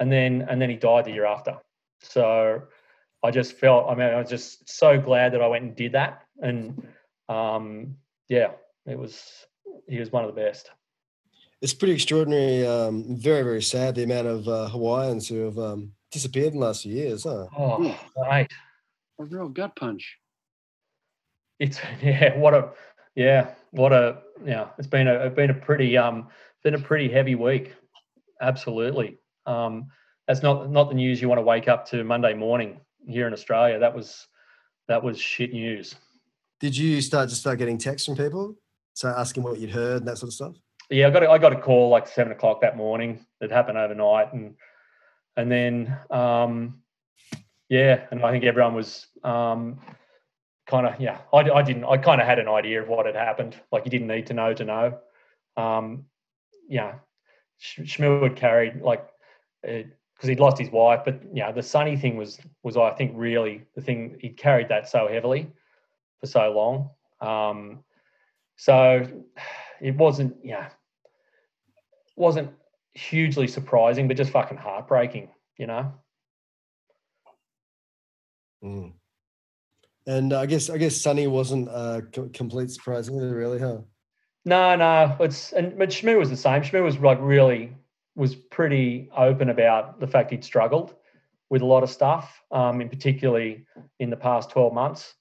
and 0.00 0.10
then 0.12 0.46
and 0.48 0.60
then 0.60 0.70
he 0.70 0.76
died 0.76 1.04
the 1.04 1.10
year 1.10 1.26
after 1.26 1.56
so 2.00 2.62
i 3.22 3.30
just 3.30 3.54
felt 3.54 3.88
i 3.88 3.94
mean 3.94 4.06
i 4.06 4.16
was 4.16 4.30
just 4.30 4.68
so 4.68 5.00
glad 5.00 5.32
that 5.32 5.42
i 5.42 5.46
went 5.46 5.64
and 5.64 5.76
did 5.76 5.92
that 5.92 6.22
and 6.40 6.86
um 7.28 7.96
yeah 8.28 8.50
it 8.86 8.98
was 8.98 9.46
he 9.88 9.98
was 9.98 10.10
one 10.12 10.24
of 10.24 10.34
the 10.34 10.40
best 10.40 10.70
It's 11.62 11.74
pretty 11.74 11.94
extraordinary. 11.94 12.66
Um, 12.66 13.16
very, 13.16 13.42
very 13.42 13.62
sad 13.62 13.94
the 13.94 14.02
amount 14.04 14.26
of 14.26 14.46
uh, 14.48 14.68
Hawaiians 14.68 15.26
who 15.28 15.44
have 15.44 15.58
um, 15.58 15.92
disappeared 16.12 16.52
in 16.52 16.60
the 16.60 16.66
last 16.66 16.82
few 16.82 16.94
years. 16.94 17.24
Huh? 17.24 17.46
oh 17.58 17.98
mate 18.30 18.52
A 19.18 19.24
real 19.24 19.48
gut 19.48 19.74
punch. 19.76 20.18
it's 21.58 21.78
yeah 22.02 22.36
what 22.38 22.54
a 22.54 22.70
yeah 23.14 23.54
what 23.70 23.92
a 23.92 24.18
yeah 24.44 24.68
it's 24.78 24.86
been 24.88 25.08
a 25.08 25.14
it's 25.26 25.34
been 25.36 25.50
a 25.50 25.54
pretty 25.54 25.96
um 25.96 26.28
been 26.62 26.74
a 26.74 26.78
pretty 26.78 27.08
heavy 27.08 27.34
week 27.34 27.74
absolutely 28.40 29.18
um 29.46 29.86
that's 30.26 30.42
not 30.42 30.70
not 30.70 30.88
the 30.90 30.94
news 30.94 31.22
you 31.22 31.28
want 31.28 31.38
to 31.38 31.42
wake 31.42 31.68
up 31.68 31.86
to 31.86 32.04
monday 32.04 32.34
morning 32.34 32.80
here 33.08 33.26
in 33.26 33.32
australia 33.32 33.78
that 33.78 33.94
was 33.94 34.26
that 34.88 35.02
was 35.02 35.18
shit 35.18 35.52
news 35.52 35.94
Did 36.60 36.76
you 36.76 37.00
start 37.00 37.28
to 37.30 37.34
start 37.34 37.58
getting 37.58 37.78
texts 37.78 38.06
from 38.06 38.16
people, 38.16 38.56
so 38.96 39.08
asking 39.08 39.42
what 39.42 39.60
you'd 39.60 39.70
heard 39.70 39.98
and 39.98 40.08
that 40.08 40.16
sort 40.16 40.28
of 40.28 40.34
stuff? 40.34 40.56
yeah 40.90 41.06
i 41.06 41.10
got 41.10 41.22
a, 41.22 41.30
i 41.30 41.38
got 41.38 41.52
a 41.52 41.60
call 41.60 41.90
like 41.90 42.06
seven 42.08 42.32
o'clock 42.32 42.60
that 42.60 42.76
morning. 42.76 43.24
It 43.40 43.52
happened 43.52 43.78
overnight 43.78 44.32
and 44.32 44.54
and 45.36 45.50
then 45.50 45.96
um 46.10 46.82
yeah 47.68 48.06
and 48.10 48.24
i 48.24 48.30
think 48.30 48.44
everyone 48.44 48.74
was 48.74 49.06
um 49.22 49.80
kind 50.66 50.86
of 50.86 51.00
yeah 51.00 51.18
I, 51.32 51.38
I 51.38 51.62
didn't 51.62 51.84
i 51.84 51.96
kind 51.96 52.20
of 52.20 52.26
had 52.26 52.38
an 52.38 52.48
idea 52.48 52.82
of 52.82 52.88
what 52.88 53.06
had 53.06 53.14
happened. 53.14 53.60
Like 53.70 53.84
you 53.84 53.90
didn't 53.90 54.08
need 54.08 54.26
to 54.26 54.34
know 54.34 54.54
to 54.54 54.64
know. 54.64 54.98
Um 55.56 56.06
yeah 56.68 56.94
Shmoo 57.60 58.22
had 58.22 58.36
carried 58.36 58.80
like 58.80 59.06
because 59.62 60.28
he'd 60.28 60.40
lost 60.40 60.58
his 60.58 60.70
wife 60.70 61.00
but 61.04 61.20
yeah 61.32 61.52
the 61.52 61.62
sunny 61.62 61.96
thing 61.96 62.16
was 62.16 62.38
was 62.62 62.76
i 62.76 62.90
think 62.90 63.12
really 63.14 63.62
the 63.74 63.80
thing 63.82 64.16
he 64.20 64.28
carried 64.28 64.68
that 64.68 64.88
so 64.88 65.08
heavily 65.08 65.50
for 66.20 66.26
so 66.26 66.50
long. 66.50 66.90
Um 67.20 67.84
so 68.56 69.06
it 69.80 69.96
wasn't 69.96 70.36
yeah 70.42 70.68
wasn't 72.16 72.50
hugely 72.94 73.46
surprising 73.46 74.08
but 74.08 74.16
just 74.16 74.30
fucking 74.30 74.56
heartbreaking 74.56 75.28
you 75.58 75.66
know 75.66 75.92
Mm. 78.66 78.92
And 80.06 80.32
uh, 80.32 80.40
I 80.40 80.46
guess 80.46 80.70
I 80.70 80.78
guess 80.78 80.96
Sunny 80.96 81.26
wasn't 81.26 81.68
a 81.68 82.02
complete 82.32 82.70
surprise 82.70 83.10
either, 83.10 83.34
really, 83.34 83.58
huh? 83.58 83.78
No, 84.44 84.76
no, 84.76 85.16
it's 85.20 85.52
and 85.52 85.76
but 85.76 85.90
Shmoo 85.90 86.18
was 86.18 86.30
the 86.30 86.36
same. 86.36 86.62
Shmoo 86.62 86.84
was 86.84 86.98
like 86.98 87.18
really 87.20 87.76
was 88.14 88.34
pretty 88.34 89.10
open 89.16 89.50
about 89.50 90.00
the 90.00 90.06
fact 90.06 90.30
he'd 90.30 90.44
struggled 90.44 90.94
with 91.50 91.62
a 91.62 91.66
lot 91.66 91.82
of 91.82 91.90
stuff, 91.90 92.42
um, 92.50 92.80
in 92.80 92.88
particularly 92.88 93.66
in 93.98 94.10
the 94.10 94.16
past 94.16 94.50
twelve 94.50 94.72
months. 94.72 95.14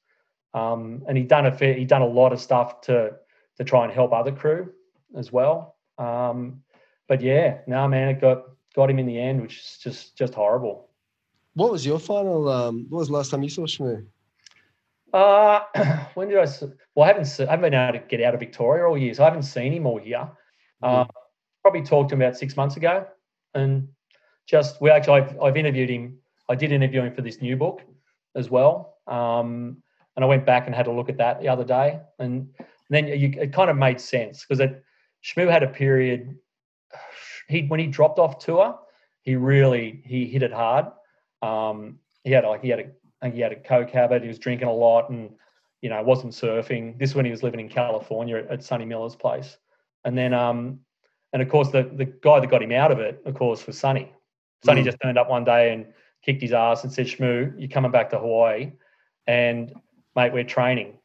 Um, 0.54 1.04
and 1.08 1.18
he'd 1.18 1.28
done 1.28 1.48
a 1.48 1.52
fair, 1.52 1.74
he'd 1.74 1.90
done 1.90 2.04
a 2.04 2.08
lot 2.08 2.32
of 2.32 2.40
stuff 2.40 2.82
to 2.82 3.16
to 3.58 3.64
try 3.64 3.84
and 3.84 3.94
help 3.94 4.14
other 4.14 4.32
crew 4.32 4.72
as 5.16 5.32
well. 5.32 5.76
Um, 5.98 6.62
but 7.08 7.22
yeah, 7.22 7.60
no 7.68 7.88
man, 7.88 8.10
it 8.10 8.22
got 8.22 8.46
got 8.76 8.90
him 8.90 9.00
in 9.00 9.06
the 9.06 9.20
end, 9.20 9.42
which 9.42 9.58
is 9.58 9.78
just 9.82 10.18
just 10.18 10.34
horrible. 10.34 10.90
What 11.54 11.72
was 11.72 11.86
your 11.86 12.00
final? 12.00 12.50
Um, 12.50 12.88
what 12.90 13.00
was 13.00 13.08
the 13.08 13.14
last 13.14 13.32
time 13.32 13.44
you 13.44 13.50
saw 13.50 13.64
Shmoo? 13.64 14.06
Uh, 15.14 15.62
when 16.16 16.28
did 16.28 16.38
I? 16.38 16.48
Well, 16.94 17.06
I 17.06 17.08
haven't. 17.08 17.40
I 17.40 17.52
haven't 17.52 17.62
been 17.62 17.74
able 17.74 18.00
to 18.00 18.06
get 18.06 18.22
out 18.22 18.34
of 18.34 18.40
Victoria 18.40 18.86
all 18.86 18.98
year, 18.98 19.14
so 19.14 19.24
I 19.24 19.28
haven't 19.28 19.44
seen 19.44 19.74
him 19.74 19.86
all 19.86 20.02
year. 20.02 20.30
Uh, 20.84 21.06
probably 21.62 21.82
talked 21.82 22.10
to 22.10 22.16
him 22.16 22.22
about 22.22 22.38
six 22.38 22.58
months 22.58 22.76
ago, 22.76 23.08
and 23.54 23.88
just 24.46 24.82
we 24.82 24.90
actually 24.90 25.22
I've, 25.22 25.42
I've 25.42 25.58
interviewed 25.58 25.90
him. 25.90 26.18
I 26.50 26.56
did 26.56 26.72
interview 26.72 27.02
him 27.02 27.16
for 27.16 27.22
this 27.22 27.42
new 27.42 27.56
book 27.56 27.82
as 28.36 28.50
well, 28.50 28.98
um, 29.08 29.78
and 30.16 30.26
I 30.26 30.28
went 30.28 30.46
back 30.46 30.68
and 30.68 30.76
had 30.76 30.88
a 30.88 30.92
look 30.92 31.10
at 31.10 31.18
that 31.18 31.40
the 31.42 31.48
other 31.48 31.64
day, 31.64 32.02
and 32.20 32.50
then 32.90 33.08
you, 33.08 33.34
it 33.40 33.54
kind 33.54 33.70
of 33.70 33.78
made 33.78 34.00
sense 34.00 34.46
because 34.46 34.60
it 34.60 34.84
Shmoo 35.24 35.50
had 35.50 35.64
a 35.64 35.68
period. 35.68 36.38
He 37.48 37.64
when 37.64 37.80
he 37.80 37.88
dropped 37.88 38.20
off 38.20 38.40
tour, 38.40 38.80
he 39.22 39.36
really 39.36 40.02
he 40.06 40.26
hit 40.28 40.44
it 40.44 40.54
hard. 40.54 40.86
Um, 41.42 42.00
he 42.24 42.32
had 42.32 42.44
like 42.46 42.62
he 42.62 42.70
had 42.70 42.92
a 43.22 43.30
he 43.30 43.40
had 43.40 43.52
a 43.52 43.56
coke 43.56 43.90
habit. 43.92 44.22
He 44.22 44.28
was 44.28 44.40
drinking 44.40 44.68
a 44.68 44.74
lot, 44.74 45.10
and 45.10 45.32
you 45.82 45.90
know 45.90 46.02
wasn't 46.04 46.34
surfing. 46.34 46.98
This 47.00 47.16
when 47.16 47.26
he 47.26 47.32
was 47.32 47.44
living 47.44 47.60
in 47.60 47.70
California 47.70 48.38
at, 48.38 48.48
at 48.50 48.64
Sonny 48.64 48.86
Miller's 48.86 49.16
place, 49.16 49.58
and 50.04 50.18
then 50.18 50.34
um, 50.34 50.80
And 51.34 51.42
of 51.42 51.50
course, 51.50 51.70
the 51.70 51.84
the 51.84 52.06
guy 52.06 52.40
that 52.40 52.50
got 52.50 52.64
him 52.64 52.72
out 52.72 52.92
of 52.92 53.00
it, 53.00 53.22
of 53.26 53.34
course, 53.36 53.68
was 53.68 53.78
Sonny. 53.78 54.14
Sonny 54.64 54.82
Mm. 54.82 54.86
just 54.86 54.98
turned 55.02 55.18
up 55.18 55.30
one 55.30 55.44
day 55.44 55.74
and 55.74 55.86
kicked 56.24 56.42
his 56.42 56.54
ass 56.54 56.84
and 56.84 56.94
said, 56.94 57.08
"Shmoo, 57.08 57.54
you're 57.60 57.70
coming 57.70 57.92
back 57.92 58.10
to 58.12 58.18
Hawaii, 58.20 58.72
and 59.28 59.74
mate, 60.16 60.32
we're 60.34 60.44
training." 60.46 60.98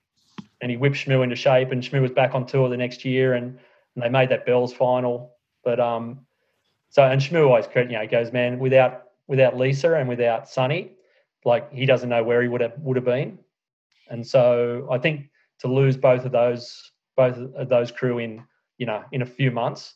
And 0.60 0.70
he 0.70 0.76
whipped 0.76 0.96
Shmoo 0.96 1.24
into 1.24 1.36
shape, 1.36 1.72
and 1.72 1.82
Shmoo 1.82 2.02
was 2.02 2.10
back 2.10 2.34
on 2.34 2.46
tour 2.46 2.68
the 2.68 2.76
next 2.76 3.04
year, 3.04 3.34
and, 3.34 3.58
and 3.94 4.04
they 4.04 4.08
made 4.08 4.28
that 4.28 4.44
Bells 4.44 4.72
final. 4.72 5.36
But 5.64 5.80
um, 5.80 6.26
so 6.90 7.02
and 7.04 7.20
Shmoo 7.20 7.46
always 7.46 7.66
credit, 7.66 7.90
you 7.90 7.98
know, 7.98 8.06
goes, 8.06 8.32
man, 8.32 8.58
without 8.58 9.04
without 9.26 9.56
Lisa 9.56 9.94
and 9.94 10.08
without 10.08 10.48
Sonny, 10.48 10.92
like 11.44 11.72
he 11.72 11.86
doesn't 11.86 12.08
know 12.08 12.22
where 12.22 12.42
he 12.42 12.48
would 12.48 12.60
have 12.60 12.74
would 12.78 12.96
have 12.96 13.04
been. 13.04 13.38
And 14.10 14.26
so 14.26 14.88
I 14.90 14.98
think 14.98 15.30
to 15.60 15.68
lose 15.68 15.96
both 15.96 16.24
of 16.24 16.32
those 16.32 16.90
both 17.16 17.36
of 17.36 17.68
those 17.68 17.90
crew 17.90 18.18
in 18.18 18.42
you 18.78 18.86
know 18.86 19.04
in 19.12 19.22
a 19.22 19.26
few 19.26 19.50
months, 19.50 19.94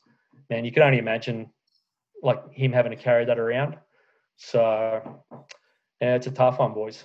man, 0.50 0.64
you 0.64 0.72
could 0.72 0.82
only 0.82 0.98
imagine 0.98 1.50
like 2.22 2.52
him 2.52 2.72
having 2.72 2.90
to 2.90 2.96
carry 2.96 3.24
that 3.24 3.38
around. 3.38 3.76
So 4.36 5.22
yeah, 6.00 6.14
it's 6.14 6.26
a 6.26 6.30
tough 6.30 6.58
one, 6.58 6.74
boys. 6.74 7.04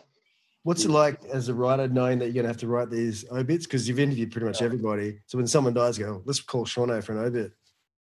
What's 0.64 0.84
it 0.84 0.92
like 0.92 1.24
as 1.26 1.48
a 1.48 1.54
writer 1.54 1.88
knowing 1.88 2.20
that 2.20 2.26
you're 2.26 2.36
gonna 2.36 2.50
have 2.50 2.58
to 2.58 2.68
write 2.68 2.90
these 2.90 3.26
obits 3.32 3.66
because 3.66 3.88
you've 3.88 4.00
interviewed 4.00 4.32
pretty 4.32 4.46
much 4.46 4.62
everybody? 4.62 5.20
So 5.26 5.38
when 5.38 5.48
someone 5.48 5.74
dies, 5.74 5.98
go, 5.98 6.22
let's 6.26 6.42
call 6.42 6.66
Shauno 6.66 7.04
for 7.04 7.14
an 7.14 7.20
obit. 7.20 7.54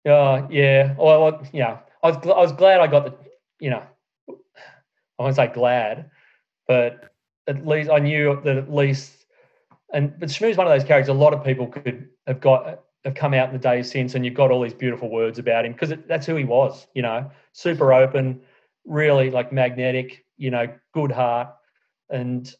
Uh, 0.06 0.46
yeah. 0.50 0.94
Well, 0.98 1.22
well, 1.22 1.42
yeah. 1.52 1.78
I 2.02 2.08
was 2.08 2.16
gl- 2.18 2.36
I 2.36 2.40
was 2.40 2.52
glad 2.52 2.80
I 2.80 2.86
got 2.88 3.04
the 3.04 3.14
you 3.60 3.70
know 3.70 3.82
I 4.28 5.22
won't 5.22 5.36
say 5.36 5.46
glad, 5.46 6.10
but 6.68 7.12
at 7.46 7.66
least 7.66 7.90
I 7.90 7.98
knew 7.98 8.40
that 8.44 8.56
at 8.56 8.72
least 8.72 9.24
and 9.92 10.18
but 10.18 10.28
Shmoo's 10.28 10.56
one 10.56 10.66
of 10.66 10.72
those 10.72 10.86
characters 10.86 11.08
a 11.08 11.14
lot 11.14 11.32
of 11.32 11.44
people 11.44 11.66
could 11.66 12.08
have 12.26 12.40
got 12.40 12.82
have 13.04 13.14
come 13.14 13.34
out 13.34 13.48
in 13.48 13.54
the 13.54 13.58
days 13.58 13.90
since 13.90 14.14
and 14.14 14.24
you've 14.24 14.34
got 14.34 14.50
all 14.50 14.62
these 14.62 14.74
beautiful 14.74 15.10
words 15.10 15.38
about 15.38 15.64
him 15.64 15.72
because 15.72 15.92
that's 16.06 16.26
who 16.26 16.36
he 16.36 16.44
was, 16.44 16.86
you 16.94 17.02
know, 17.02 17.30
super 17.52 17.92
open, 17.92 18.40
really 18.84 19.30
like 19.30 19.52
magnetic, 19.52 20.24
you 20.36 20.50
know, 20.50 20.68
good 20.92 21.10
heart 21.10 21.48
and 22.12 22.54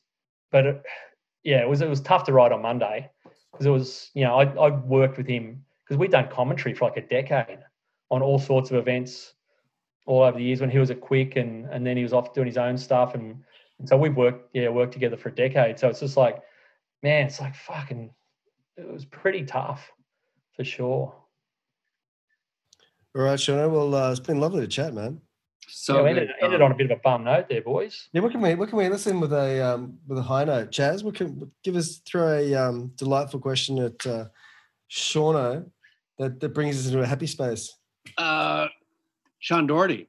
but 0.51 0.67
it, 0.67 0.83
yeah, 1.45 1.61
it 1.61 1.69
was 1.69 1.83
it 1.83 1.89
was 1.89 2.01
tough 2.01 2.25
to 2.25 2.33
write 2.33 2.53
on 2.53 2.63
Monday 2.63 3.11
because 3.53 3.67
it 3.67 3.71
was 3.71 4.11
you 4.15 4.25
know 4.25 4.35
I 4.35 4.45
I 4.45 4.71
worked 4.71 5.19
with 5.19 5.29
him 5.29 5.65
because 5.85 5.99
we'd 5.99 6.11
done 6.11 6.29
commentary 6.29 6.75
for 6.75 6.87
like 6.87 6.97
a 6.97 7.07
decade 7.07 7.59
on 8.11 8.23
all 8.23 8.39
sorts 8.39 8.71
of 8.71 8.77
events 8.77 9.35
all 10.07 10.23
over 10.23 10.39
the 10.39 10.45
years 10.45 10.61
when 10.61 10.71
he 10.71 10.79
was 10.79 10.91
at 10.91 11.01
Quick 11.01 11.37
and 11.37 11.67
and 11.67 11.87
then 11.87 11.97
he 11.97 12.03
was 12.03 12.13
off 12.13 12.35
doing 12.35 12.47
his 12.47 12.59
own 12.59 12.77
stuff 12.77 13.15
and, 13.15 13.43
and 13.79 13.89
so 13.89 13.97
we've 13.97 14.17
worked 14.17 14.49
yeah 14.55 14.69
worked 14.69 14.93
together 14.93 15.17
for 15.17 15.29
a 15.29 15.35
decade 15.35 15.79
so 15.79 15.89
it's 15.89 16.01
just 16.01 16.17
like 16.17 16.43
man 17.03 17.27
it's 17.27 17.41
like 17.41 17.55
fucking 17.55 18.11
it 18.77 18.91
was 18.91 19.05
pretty 19.05 19.45
tough 19.45 19.91
for 20.57 20.65
sure 20.65 21.15
All 23.15 23.23
right, 23.23 23.39
Shauno. 23.39 23.71
Well, 23.71 23.95
uh, 23.95 24.11
it's 24.11 24.21
been 24.21 24.41
lovely 24.41 24.63
to 24.63 24.67
chat, 24.67 24.95
man. 24.95 25.21
So 25.69 25.97
yeah, 25.97 26.03
we 26.03 26.09
good, 26.11 26.19
ended, 26.23 26.37
ended 26.43 26.61
um, 26.61 26.67
on 26.67 26.73
a 26.73 26.75
bit 26.75 26.91
of 26.91 26.99
a 26.99 27.01
bum 27.01 27.25
note 27.25 27.49
there 27.49 27.63
boys 27.63 28.09
Yeah, 28.13 28.21
what 28.21 28.33
can 28.33 28.41
we 28.41 28.55
what 28.55 28.69
can 28.69 28.79
we 28.79 28.89
listen 28.89 29.21
with 29.21 29.33
a 29.33 29.61
um, 29.61 29.99
with 30.07 30.19
a 30.19 30.23
high 30.23 30.45
note? 30.45 30.71
Chas, 30.71 31.03
what 31.03 31.15
can 31.15 31.51
give 31.63 31.77
us 31.77 32.01
throw 32.07 32.39
a 32.39 32.55
um, 32.55 32.93
delightful 32.97 33.41
question 33.41 33.79
at 33.79 34.07
uh, 34.07 34.27
Shauno 34.91 35.65
that, 36.19 36.41
that 36.41 36.51
brings 36.51 36.79
us 36.79 36.87
into 36.87 37.01
a 37.01 37.07
happy 37.07 37.27
space. 37.27 37.75
uh, 38.19 38.67
Sean 39.39 39.67
Doherty, 39.67 40.09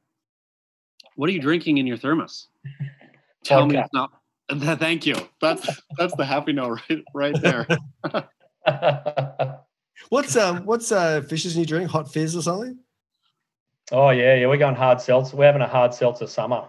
what 1.16 1.30
are 1.30 1.34
you 1.34 1.42
drinking 1.42 1.78
in 1.78 1.88
your 1.88 1.98
thermos? 1.98 2.48
Tell 3.44 3.66
me 3.66 3.78
it's 3.78 3.94
not. 3.94 4.12
Thank 4.80 5.06
you. 5.06 5.16
That's 5.42 5.82
that's 5.98 6.16
the 6.16 6.26
happy 6.26 6.54
note 6.54 6.82
right 6.90 7.04
right 7.14 7.42
there. 7.42 7.68
What's 10.10 10.36
um 10.36 10.66
what's 10.66 10.92
uh 10.92 11.22
fishes 11.22 11.56
new 11.56 11.66
drink? 11.66 11.90
Hot 11.90 12.12
fizz 12.12 12.36
or 12.36 12.42
something? 12.42 12.78
Oh 13.92 14.10
yeah 14.12 14.36
yeah 14.36 14.48
we're 14.48 14.58
going 14.58 14.76
hard 14.76 15.02
seltzer 15.02 15.36
we're 15.36 15.46
having 15.46 15.62
a 15.62 15.68
hard 15.68 15.94
seltzer 15.94 16.28
summer 16.28 16.64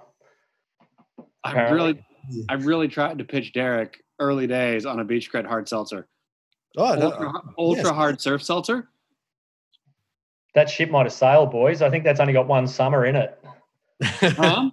I 1.45 1.51
Apparently. 1.51 1.77
really, 1.79 2.47
I 2.49 2.55
really 2.55 2.89
tried 2.89 3.19
to 3.19 3.25
pitch 3.25 3.53
Derek 3.53 4.03
early 4.19 4.47
days 4.47 4.87
on 4.87 5.01
a 5.01 5.05
beach 5.05 5.31
cred 5.33 5.47
hard 5.47 5.69
seltzer, 5.69 6.09
Oh 6.77 6.95
no. 6.95 7.11
ultra, 7.13 7.33
ultra 7.59 7.85
yes. 7.85 7.95
hard 7.95 8.21
surf 8.21 8.43
seltzer. 8.43 8.89
that 10.55 10.69
ship 10.71 10.91
might 10.91 11.05
have 11.07 11.13
sailed 11.13 11.51
boys 11.51 11.83
I 11.83 11.91
think 11.91 12.03
that's 12.05 12.21
only 12.21 12.33
got 12.33 12.47
one 12.49 12.67
summer 12.67 13.05
in 13.07 13.17
it 13.17 13.39
Huh? 14.03 14.71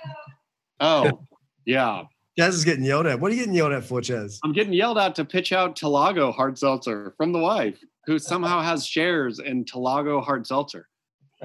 oh, 0.80 1.20
yeah. 1.64 2.04
Chas 2.38 2.54
is 2.54 2.64
getting 2.64 2.84
yelled 2.84 3.06
at. 3.06 3.18
What 3.20 3.30
are 3.30 3.34
you 3.34 3.40
getting 3.40 3.54
yelled 3.54 3.72
at 3.72 3.84
for, 3.84 4.00
Chas? 4.00 4.38
I'm 4.44 4.52
getting 4.52 4.72
yelled 4.72 4.96
at 4.96 5.14
to 5.16 5.24
pitch 5.24 5.52
out 5.52 5.76
Talago 5.76 6.32
hard 6.32 6.56
seltzer 6.56 7.12
from 7.16 7.32
the 7.32 7.38
wife, 7.40 7.78
who 8.06 8.18
somehow 8.18 8.62
has 8.62 8.86
shares 8.86 9.38
in 9.40 9.64
Talago 9.64 10.22
hard 10.24 10.46
seltzer. 10.46 10.87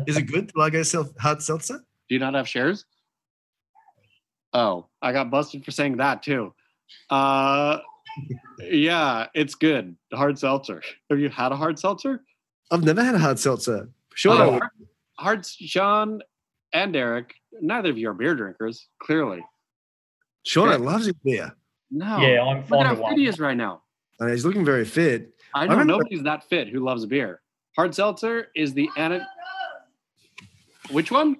Is 0.07 0.17
it 0.17 0.23
good? 0.23 0.51
Lago 0.55 0.83
self 0.83 1.09
hard 1.19 1.41
seltzer? 1.41 1.77
Do 2.09 2.15
you 2.15 2.19
not 2.19 2.33
have 2.33 2.47
shares? 2.47 2.85
Oh, 4.53 4.87
I 5.01 5.11
got 5.11 5.31
busted 5.31 5.65
for 5.65 5.71
saying 5.71 5.97
that 5.97 6.21
too. 6.23 6.53
Uh, 7.09 7.79
yeah, 8.59 9.27
it's 9.33 9.55
good. 9.55 9.95
Hard 10.13 10.37
seltzer. 10.37 10.81
Have 11.09 11.19
you 11.19 11.29
had 11.29 11.51
a 11.51 11.55
hard 11.55 11.79
seltzer? 11.79 12.21
I've 12.71 12.83
never 12.83 13.03
had 13.03 13.15
a 13.15 13.19
hard 13.19 13.39
seltzer. 13.39 13.89
Sure. 14.13 14.33
Oh, 14.33 14.51
hard, 14.51 14.63
hard, 15.17 15.45
Sean 15.45 16.21
and 16.73 16.93
Derek. 16.93 17.33
Neither 17.61 17.89
of 17.89 17.97
you 17.97 18.09
are 18.09 18.13
beer 18.13 18.35
drinkers, 18.35 18.87
clearly. 18.99 19.43
Sean 20.43 20.83
loves 20.83 21.05
his 21.05 21.15
beer. 21.23 21.55
No. 21.89 22.17
Yeah, 22.19 22.43
I'm 22.43 22.57
Look 22.57 22.67
fond 22.67 22.87
at 22.87 22.97
how 22.97 23.09
fit 23.09 23.17
he 23.17 23.27
is 23.27 23.39
right 23.39 23.57
now. 23.57 23.81
And 24.19 24.29
he's 24.29 24.45
looking 24.45 24.65
very 24.65 24.85
fit. 24.85 25.33
I 25.55 25.65
know 25.65 25.71
remember- 25.71 25.93
nobody's 25.93 26.23
that 26.23 26.43
fit 26.49 26.69
who 26.69 26.79
loves 26.83 27.05
beer. 27.05 27.41
Hard 27.75 27.95
seltzer 27.95 28.47
is 28.55 28.73
the 28.73 28.89
ana- 28.97 29.27
Which 30.91 31.11
one? 31.11 31.37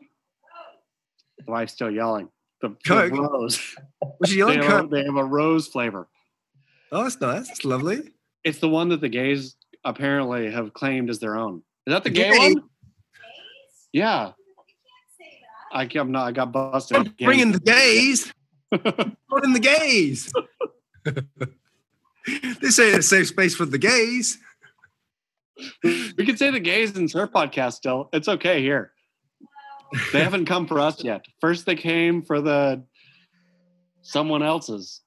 The 1.45 1.51
wife's 1.51 1.73
still 1.73 1.91
yelling. 1.91 2.29
The, 2.61 2.75
the 2.85 3.09
rose. 3.11 3.75
Was 4.19 4.29
she 4.29 4.35
They 4.35 4.39
yelling? 4.39 4.61
have, 4.63 4.81
Coke? 4.83 4.91
they 4.91 5.03
have 5.03 5.15
a 5.17 5.23
rose 5.25 5.67
flavor. 5.67 6.07
Oh, 6.91 7.03
that's 7.03 7.19
nice. 7.19 7.47
That's 7.49 7.65
lovely. 7.65 7.99
It's 8.43 8.59
the 8.59 8.69
one 8.69 8.89
that 8.89 9.01
the 9.01 9.09
gays 9.09 9.55
apparently 9.83 10.49
have 10.51 10.73
claimed 10.73 11.09
as 11.09 11.19
their 11.19 11.35
own. 11.37 11.63
Is 11.87 11.93
that 11.93 12.03
the 12.03 12.09
The 12.09 12.15
gay 12.15 12.31
gay- 12.31 12.53
one? 12.53 12.63
Yeah. 13.91 14.31
I, 15.73 15.89
I'm 15.95 16.11
not. 16.11 16.27
I 16.27 16.31
got 16.31 16.51
busted. 16.51 16.95
I'm 16.97 17.15
bringing 17.21 17.51
the 17.51 17.59
gays. 17.59 18.31
Put 18.71 19.43
in 19.43 19.53
the 19.53 19.59
gays. 19.59 20.31
this 22.61 22.79
ain't 22.79 22.99
a 22.99 23.03
safe 23.03 23.27
space 23.27 23.55
for 23.55 23.65
the 23.65 23.77
gays. 23.77 24.37
we 25.83 26.25
could 26.25 26.39
say 26.39 26.49
the 26.51 26.59
gays 26.59 26.95
in 26.95 27.07
surf 27.09 27.31
podcast 27.31 27.73
still. 27.73 28.09
It's 28.13 28.27
okay 28.27 28.61
here. 28.61 28.92
They 30.11 30.23
haven't 30.23 30.45
come 30.45 30.67
for 30.67 30.79
us 30.79 31.03
yet. 31.03 31.25
First, 31.41 31.65
they 31.65 31.75
came 31.75 32.21
for 32.21 32.41
the 32.41 32.83
someone 34.01 34.43
else's. 34.43 35.01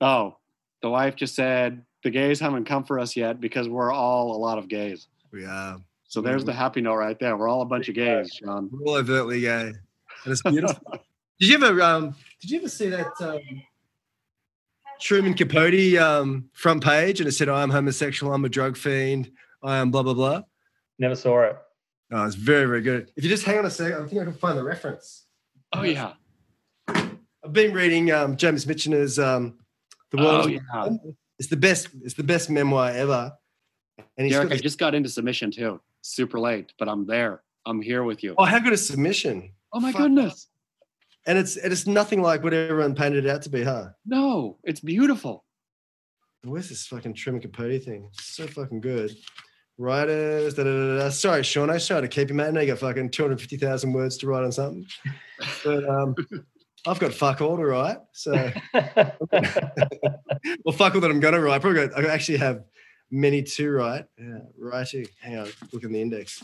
Oh, 0.00 0.36
the 0.82 0.90
wife 0.90 1.14
just 1.14 1.34
said 1.34 1.84
the 2.02 2.10
gays 2.10 2.40
haven't 2.40 2.64
come 2.64 2.84
for 2.84 2.98
us 2.98 3.16
yet 3.16 3.40
because 3.40 3.68
we're 3.68 3.92
all 3.92 4.34
a 4.34 4.38
lot 4.38 4.58
of 4.58 4.68
gays. 4.68 5.06
Yeah. 5.32 5.76
So 6.08 6.20
there's 6.20 6.44
the 6.44 6.52
happy 6.52 6.80
note 6.80 6.96
right 6.96 7.18
there. 7.18 7.36
We're 7.36 7.48
all 7.48 7.62
a 7.62 7.66
bunch 7.66 7.88
of 7.88 7.94
gays, 7.94 8.34
Sean. 8.34 8.68
We're 8.70 8.86
all 8.86 8.96
overtly 8.96 9.40
gay. 9.40 9.72
And 10.24 10.32
it's 10.32 10.42
beautiful. 10.42 10.82
did 11.40 11.48
you 11.48 11.54
ever 11.54 11.80
um 11.80 12.14
did 12.40 12.50
you 12.50 12.58
ever 12.58 12.68
see 12.68 12.88
that 12.88 13.12
um 13.20 13.40
Truman 15.00 15.34
Capote 15.34 15.96
um 15.98 16.50
front 16.52 16.84
page 16.84 17.20
and 17.20 17.28
it 17.28 17.32
said 17.32 17.48
I'm 17.48 17.70
homosexual, 17.70 18.32
I'm 18.32 18.44
a 18.44 18.48
drug 18.48 18.76
fiend, 18.76 19.30
I 19.62 19.78
am 19.78 19.90
blah 19.90 20.02
blah 20.02 20.14
blah. 20.14 20.42
Never 20.98 21.14
saw 21.14 21.42
it. 21.42 21.56
Oh, 22.10 22.24
it's 22.24 22.34
very, 22.34 22.66
very 22.66 22.82
good. 22.82 23.10
If 23.16 23.24
you 23.24 23.30
just 23.30 23.44
hang 23.44 23.58
on 23.58 23.64
a 23.64 23.70
second, 23.70 24.04
I 24.04 24.06
think 24.06 24.20
I 24.20 24.24
can 24.24 24.34
find 24.34 24.58
the 24.58 24.62
reference. 24.62 25.24
Oh 25.72 25.82
yeah. 25.82 26.12
I've 26.88 27.52
been 27.52 27.72
reading 27.72 28.12
um, 28.12 28.36
James 28.36 28.66
Michener's 28.66 29.18
um, 29.18 29.58
The 30.10 30.18
World. 30.18 30.44
Oh 30.44 30.48
yeah. 30.48 30.96
It's 31.38 31.48
the 31.48 31.56
best. 31.56 31.88
It's 32.04 32.14
the 32.14 32.22
best 32.22 32.50
memoir 32.50 32.90
ever. 32.90 33.32
And 34.16 34.30
Derek, 34.30 34.50
got 34.50 34.58
I 34.58 34.60
just 34.60 34.78
got 34.78 34.94
into 34.94 35.08
submission 35.08 35.50
too. 35.50 35.80
Super 36.02 36.38
late, 36.38 36.72
but 36.78 36.88
I'm 36.88 37.06
there. 37.06 37.42
I'm 37.66 37.80
here 37.80 38.04
with 38.04 38.22
you. 38.22 38.34
oh, 38.38 38.44
how 38.44 38.58
good 38.58 38.72
a 38.72 38.76
submission! 38.76 39.52
Oh 39.72 39.80
my 39.80 39.92
fuck. 39.92 40.02
goodness. 40.02 40.48
And 41.26 41.38
it's 41.38 41.56
and 41.56 41.72
it's 41.72 41.86
nothing 41.86 42.20
like 42.20 42.42
what 42.42 42.52
everyone 42.52 42.94
painted 42.94 43.24
it 43.24 43.30
out 43.30 43.42
to 43.42 43.50
be, 43.50 43.62
huh? 43.62 43.90
No, 44.04 44.58
it's 44.64 44.80
beautiful. 44.80 45.44
Where's 46.44 46.68
this 46.68 46.86
fucking 46.86 47.14
Truman 47.14 47.40
Capote 47.40 47.82
thing? 47.84 48.08
It's 48.12 48.34
so 48.34 48.46
fucking 48.48 48.80
good. 48.80 49.16
Writers, 49.78 50.54
da, 50.54 50.64
da, 50.64 50.70
da, 50.70 50.98
da. 51.02 51.08
sorry, 51.10 51.42
Sean. 51.42 51.70
I 51.70 51.78
tried 51.78 52.02
to 52.02 52.08
keep 52.08 52.28
you, 52.28 52.34
man. 52.34 52.56
I 52.56 52.62
you 52.62 52.66
got 52.68 52.78
fucking 52.78 53.10
250,000 53.10 53.92
words 53.92 54.16
to 54.18 54.26
write 54.26 54.44
on 54.44 54.52
something. 54.52 54.86
But 55.64 55.88
um, 55.88 56.14
I've 56.86 56.98
got 56.98 57.14
fuck 57.14 57.40
all 57.40 57.56
to 57.56 57.64
write. 57.64 57.98
So, 58.12 58.32
well, 58.74 59.12
fuck 60.72 60.94
all 60.94 61.00
that 61.00 61.10
I'm 61.10 61.20
going 61.20 61.34
to 61.34 61.40
write. 61.40 61.60
Probably 61.62 61.86
got, 61.86 61.98
I 61.98 62.12
actually 62.12 62.38
have 62.38 62.64
many 63.10 63.42
to 63.42 63.70
write. 63.70 64.04
Yeah, 64.18 64.38
writing. 64.58 65.06
Hang 65.20 65.38
on, 65.38 65.48
look 65.72 65.84
in 65.84 65.92
the 65.92 66.02
index. 66.02 66.42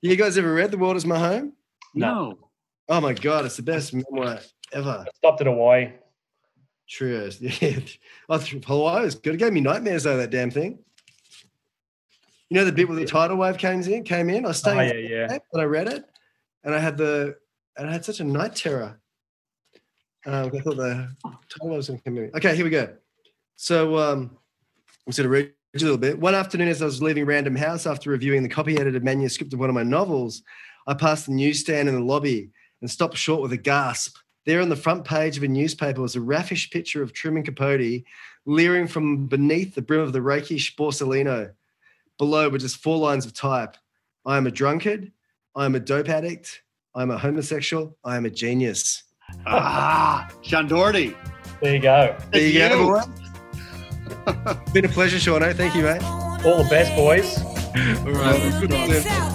You 0.00 0.14
guys 0.16 0.38
ever 0.38 0.54
read 0.54 0.70
The 0.70 0.78
World 0.78 0.96
is 0.96 1.04
My 1.04 1.18
Home? 1.18 1.54
No. 1.94 2.38
Oh 2.88 3.00
my 3.00 3.12
God, 3.12 3.44
it's 3.44 3.56
the 3.56 3.62
best 3.62 3.92
memoir 3.92 4.38
ever. 4.72 5.04
Stopped 5.16 5.40
at 5.40 5.46
Hawaii. 5.46 5.92
Trios. 6.88 7.40
Yeah. 7.60 7.80
Oh, 8.28 8.38
Hawaii 8.38 9.04
was 9.04 9.14
good. 9.14 9.34
It 9.34 9.38
gave 9.38 9.52
me 9.52 9.60
nightmares, 9.60 10.04
though, 10.04 10.16
that 10.16 10.30
damn 10.30 10.50
thing. 10.50 10.78
You 12.50 12.56
know 12.56 12.64
the 12.64 12.72
bit 12.72 12.88
where 12.88 12.96
the 12.96 13.04
tidal 13.04 13.36
wave 13.36 13.58
came 13.58 13.82
in. 13.82 14.04
Came 14.04 14.30
in. 14.30 14.46
I 14.46 14.48
Oh, 14.48 14.52
stayed 14.52 15.08
yeah, 15.08 15.26
yeah. 15.28 15.38
and 15.52 15.62
I 15.62 15.64
read 15.64 15.88
it, 15.88 16.04
and 16.64 16.74
I 16.74 16.78
had 16.78 16.96
the 16.96 17.36
and 17.76 17.88
I 17.88 17.92
had 17.92 18.04
such 18.04 18.20
a 18.20 18.24
night 18.24 18.56
terror. 18.56 19.00
Um, 20.26 20.50
I 20.54 20.60
thought 20.60 20.76
the 20.76 21.14
tidal 21.24 21.68
wave 21.68 21.76
was 21.76 21.88
going 21.88 21.98
to 21.98 22.04
come 22.04 22.18
in. 22.18 22.30
Okay, 22.34 22.56
here 22.56 22.64
we 22.64 22.70
go. 22.70 22.94
So 23.56 23.98
um, 23.98 24.30
I'm 25.06 25.12
going 25.12 25.24
to 25.24 25.28
read 25.28 25.52
a 25.74 25.78
little 25.78 25.98
bit. 25.98 26.18
One 26.18 26.34
afternoon, 26.34 26.68
as 26.68 26.80
I 26.82 26.86
was 26.86 27.02
leaving 27.02 27.26
Random 27.26 27.54
House 27.56 27.86
after 27.86 28.10
reviewing 28.10 28.42
the 28.42 28.48
copy 28.48 28.78
edited 28.78 29.04
manuscript 29.04 29.52
of 29.52 29.60
one 29.60 29.68
of 29.68 29.74
my 29.74 29.82
novels, 29.82 30.42
I 30.86 30.94
passed 30.94 31.26
the 31.26 31.32
newsstand 31.32 31.88
in 31.88 31.94
the 31.94 32.00
lobby 32.00 32.50
and 32.80 32.90
stopped 32.90 33.16
short 33.16 33.42
with 33.42 33.52
a 33.52 33.56
gasp. 33.56 34.16
There 34.46 34.62
on 34.62 34.70
the 34.70 34.76
front 34.76 35.04
page 35.04 35.36
of 35.36 35.42
a 35.42 35.48
newspaper 35.48 36.00
was 36.00 36.16
a 36.16 36.20
raffish 36.20 36.70
picture 36.70 37.02
of 37.02 37.12
Truman 37.12 37.42
Capote 37.42 38.02
leering 38.46 38.86
from 38.88 39.26
beneath 39.26 39.74
the 39.74 39.82
brim 39.82 40.00
of 40.00 40.14
the 40.14 40.22
rakish 40.22 40.74
Borsalino. 40.74 41.52
Below 42.18 42.48
were 42.48 42.58
just 42.58 42.76
four 42.76 42.98
lines 42.98 43.24
of 43.24 43.32
type 43.32 43.76
I 44.26 44.36
am 44.36 44.46
a 44.46 44.50
drunkard. 44.50 45.12
I 45.54 45.64
am 45.64 45.74
a 45.74 45.80
dope 45.80 46.08
addict. 46.08 46.62
I 46.94 47.02
am 47.02 47.10
a 47.10 47.18
homosexual. 47.18 47.96
I 48.04 48.16
am 48.16 48.26
a 48.26 48.30
genius. 48.30 49.04
ah, 49.46 50.28
Sean 50.42 50.66
Doherty. 50.66 51.16
There 51.62 51.74
you 51.74 51.80
go. 51.80 52.16
There 52.32 52.40
you 52.40 52.60
It's 52.60 52.74
go, 52.74 53.02
Been 54.72 54.84
a 54.84 54.88
pleasure, 54.88 55.18
Sean. 55.18 55.40
Thank 55.54 55.74
you, 55.74 55.82
mate. 55.82 56.02
All 56.44 56.62
the 56.62 56.68
best, 56.68 56.94
boys. 56.94 57.38
All 58.04 58.12
right. 58.12 59.34